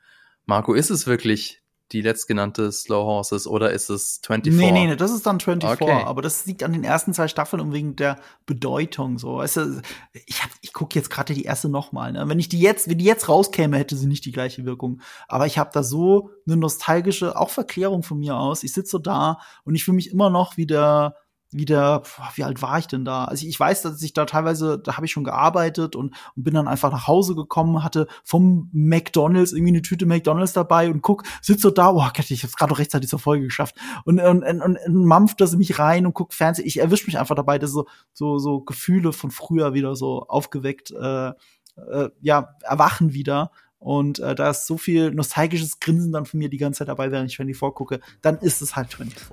Marco, 0.48 0.74
ist 0.74 0.90
es 0.90 1.06
wirklich 1.06 1.62
die 1.92 2.02
letztgenannte 2.02 2.72
Slow 2.72 3.06
Horses 3.06 3.48
oder 3.48 3.72
ist 3.72 3.90
es 3.90 4.20
24? 4.26 4.60
Nee, 4.60 4.72
nee, 4.72 4.88
nee, 4.88 4.96
das 4.96 5.12
ist 5.12 5.26
dann 5.26 5.40
24, 5.40 5.82
okay. 5.82 6.04
aber 6.06 6.22
das 6.22 6.46
liegt 6.46 6.64
an 6.64 6.74
den 6.74 6.84
ersten 6.84 7.14
zwei 7.14 7.28
Staffeln 7.28 7.62
und 7.62 7.74
wegen 7.74 7.96
der 7.96 8.18
Bedeutung 8.46 9.18
so. 9.18 9.38
Weißt 9.38 9.58
du, 9.58 9.82
ich 10.26 10.44
hab, 10.44 10.50
ich 10.62 10.74
gucke 10.74 11.00
jetzt 11.00 11.10
gerade 11.10 11.34
die 11.34 11.44
erste 11.44 11.70
nochmal, 11.70 12.12
ne? 12.12 12.28
Wenn 12.28 12.40
ich 12.40 12.50
die 12.50 12.60
jetzt, 12.60 12.90
wenn 12.90 12.98
die 12.98 13.06
jetzt 13.06 13.30
rauskäme, 13.30 13.78
hätte 13.78 13.96
sie 13.96 14.08
nicht 14.08 14.26
die 14.26 14.32
gleiche 14.32 14.66
Wirkung, 14.66 15.02
aber 15.28 15.46
ich 15.46 15.58
habe 15.58 15.70
da 15.74 15.84
so 15.84 16.32
eine 16.46 16.58
nostalgische 16.58 17.38
auch 17.40 17.50
Verklärung 17.50 18.04
von 18.04 18.20
mir 18.20 18.36
aus. 18.36 18.64
Ich 18.64 18.74
sitze 18.74 18.92
so 18.92 19.00
da 19.00 19.40
und 19.64 19.76
ich 19.76 19.86
fühle 19.86 19.96
mich 19.96 20.12
immer 20.12 20.30
noch 20.30 20.58
wie 20.58 20.68
der 20.68 21.16
wieder, 21.52 22.04
wie 22.36 22.44
alt 22.44 22.62
war 22.62 22.78
ich 22.78 22.88
denn 22.88 23.06
da? 23.06 23.26
Also 23.26 23.48
ich 23.48 23.58
weiß, 23.58 23.82
dass 23.82 24.02
ich 24.02 24.14
da 24.14 24.26
teilweise, 24.26 24.78
da 24.78 24.98
habe 24.98 25.06
ich 25.06 25.12
schon 25.12 25.24
gearbeitet 25.24 25.96
und, 25.96 26.14
und 26.36 26.44
bin 26.44 26.54
dann 26.54 26.68
einfach 26.68 26.92
nach 26.92 27.08
Hause 27.08 27.36
gekommen, 27.36 27.84
hatte 27.84 28.08
vom 28.24 28.70
McDonalds 28.74 29.54
irgendwie 29.54 29.72
eine 29.72 29.82
Tüte 29.82 30.06
McDonalds 30.06 30.54
dabei 30.54 30.90
und 30.90 31.02
guck, 31.02 31.24
sitze 31.42 31.62
so 31.62 31.72
da, 31.72 31.92
oh 31.92 32.10
Gott, 32.14 32.30
ich 32.32 32.44
hab's 32.44 32.56
gerade 32.56 32.72
noch 32.72 32.80
rechtzeitig 32.80 33.10
zur 33.10 33.20
Folge 33.20 33.46
geschafft 33.46 33.76
und 34.04 34.20
und, 34.20 34.44
und, 34.44 34.62
und, 34.62 34.78
und 34.86 35.06
mampft 35.06 35.40
das 35.40 35.56
mich 35.56 35.80
rein 35.80 36.06
und 36.06 36.14
guckt 36.14 36.34
Fernsehen. 36.34 36.68
Ich 36.68 36.80
erwische 36.80 37.06
mich 37.06 37.18
einfach 37.18 37.36
dabei, 37.36 37.60
dass 37.60 37.72
so 37.72 37.86
so 38.14 38.40
so 38.40 38.62
Gefühle 38.62 39.14
von 39.14 39.32
früher 39.32 39.74
wieder 39.74 39.96
so 39.96 40.26
aufgeweckt, 40.28 40.92
äh, 40.92 41.30
äh, 41.30 42.10
ja 42.22 42.56
erwachen 42.62 43.14
wieder. 43.14 43.52
Und 43.80 44.20
äh, 44.20 44.34
da 44.34 44.50
ist 44.50 44.66
so 44.66 44.78
viel 44.78 45.12
nostalgisches 45.12 45.80
Grinsen 45.80 46.12
dann 46.12 46.26
von 46.26 46.40
mir 46.40 46.50
die 46.50 46.58
ganze 46.58 46.80
Zeit 46.80 46.88
dabei, 46.88 47.12
während 47.12 47.30
ich 47.30 47.38
24 47.38 47.58
vorgucke, 47.58 48.00
dann 48.22 48.40
ist 48.40 48.62
es 48.62 48.76
halt 48.76 48.92
24. 48.92 49.28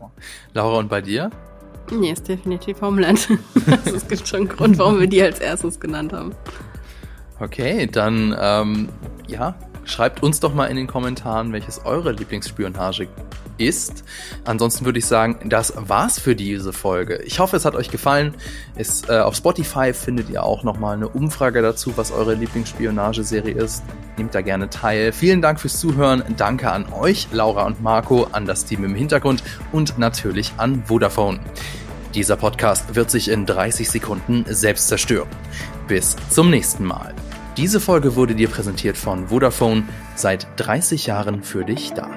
Laura, 0.52 0.78
und 0.78 0.88
bei 0.90 1.00
dir? 1.00 1.30
Nee, 1.90 2.12
ist 2.12 2.28
definitiv 2.28 2.80
Homeland. 2.80 3.28
also, 3.70 3.96
es 3.96 4.08
gibt 4.08 4.26
schon 4.26 4.40
einen 4.40 4.48
Grund, 4.48 4.78
warum 4.78 5.00
wir 5.00 5.06
die 5.06 5.22
als 5.22 5.38
erstes 5.38 5.78
genannt 5.78 6.12
haben. 6.12 6.32
Okay, 7.40 7.86
dann 7.86 8.34
ähm, 8.38 8.88
ja, 9.26 9.54
schreibt 9.84 10.22
uns 10.22 10.40
doch 10.40 10.54
mal 10.54 10.66
in 10.66 10.76
den 10.76 10.86
Kommentaren, 10.86 11.52
welches 11.52 11.84
eure 11.84 12.12
Lieblingsspionage 12.12 13.08
ist. 13.58 14.04
Ansonsten 14.44 14.84
würde 14.84 14.98
ich 14.98 15.06
sagen, 15.06 15.48
das 15.48 15.72
war's 15.76 16.18
für 16.18 16.34
diese 16.34 16.72
Folge. 16.72 17.22
Ich 17.24 17.38
hoffe, 17.38 17.56
es 17.56 17.64
hat 17.64 17.74
euch 17.74 17.90
gefallen. 17.90 18.34
Es, 18.74 19.08
äh, 19.08 19.18
auf 19.18 19.36
Spotify 19.36 19.92
findet 19.92 20.30
ihr 20.30 20.42
auch 20.42 20.64
nochmal 20.64 20.96
eine 20.96 21.08
Umfrage 21.08 21.62
dazu, 21.62 21.92
was 21.96 22.10
eure 22.10 22.34
Lieblingsspionageserie 22.34 23.54
ist. 23.54 23.82
Nehmt 24.16 24.34
da 24.34 24.40
gerne 24.40 24.70
teil. 24.70 25.12
Vielen 25.12 25.42
Dank 25.42 25.60
fürs 25.60 25.78
Zuhören. 25.78 26.24
Danke 26.36 26.70
an 26.70 26.92
euch, 26.92 27.28
Laura 27.32 27.64
und 27.64 27.82
Marco, 27.82 28.26
an 28.32 28.46
das 28.46 28.64
Team 28.64 28.84
im 28.84 28.94
Hintergrund 28.94 29.42
und 29.72 29.98
natürlich 29.98 30.52
an 30.56 30.84
Vodafone. 30.86 31.40
Dieser 32.14 32.36
Podcast 32.36 32.94
wird 32.94 33.10
sich 33.10 33.28
in 33.28 33.44
30 33.44 33.90
Sekunden 33.90 34.44
selbst 34.48 34.88
zerstören. 34.88 35.28
Bis 35.88 36.16
zum 36.30 36.50
nächsten 36.50 36.84
Mal. 36.84 37.12
Diese 37.56 37.78
Folge 37.78 38.16
wurde 38.16 38.34
dir 38.34 38.48
präsentiert 38.48 38.96
von 38.96 39.28
Vodafone, 39.28 39.84
seit 40.16 40.48
30 40.56 41.06
Jahren 41.06 41.44
für 41.44 41.64
dich 41.64 41.92
da. 41.92 42.10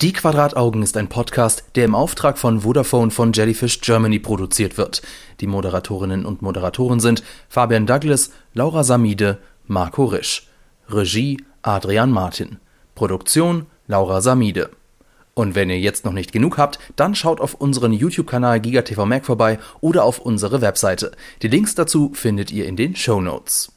Die 0.00 0.12
Quadrataugen 0.12 0.82
ist 0.82 0.96
ein 0.96 1.08
Podcast, 1.08 1.64
der 1.74 1.86
im 1.86 1.96
Auftrag 1.96 2.38
von 2.38 2.60
Vodafone 2.60 3.10
von 3.10 3.32
Jellyfish 3.32 3.80
Germany 3.80 4.20
produziert 4.20 4.78
wird. 4.78 5.02
Die 5.40 5.48
Moderatorinnen 5.48 6.26
und 6.26 6.42
Moderatoren 6.42 7.00
sind 7.00 7.24
Fabian 7.48 7.86
Douglas, 7.86 8.30
Laura 8.52 8.84
Samide, 8.84 9.38
Marco 9.66 10.04
Risch. 10.04 10.48
Regie 10.88 11.42
Adrian 11.62 12.12
Martin. 12.12 12.58
Produktion 12.94 13.66
Laura 13.88 14.20
Samide. 14.20 14.70
Und 15.34 15.54
wenn 15.54 15.68
ihr 15.68 15.80
jetzt 15.80 16.04
noch 16.04 16.12
nicht 16.12 16.32
genug 16.32 16.58
habt, 16.58 16.78
dann 16.96 17.14
schaut 17.14 17.40
auf 17.40 17.54
unseren 17.54 17.92
YouTube-Kanal 17.92 18.60
GigaTV 18.60 19.04
Mac 19.04 19.26
vorbei 19.26 19.58
oder 19.80 20.04
auf 20.04 20.20
unsere 20.20 20.60
Webseite. 20.60 21.12
Die 21.42 21.48
Links 21.48 21.74
dazu 21.74 22.12
findet 22.14 22.52
ihr 22.52 22.66
in 22.66 22.76
den 22.76 22.94
Show 22.94 23.20
Notes. 23.20 23.73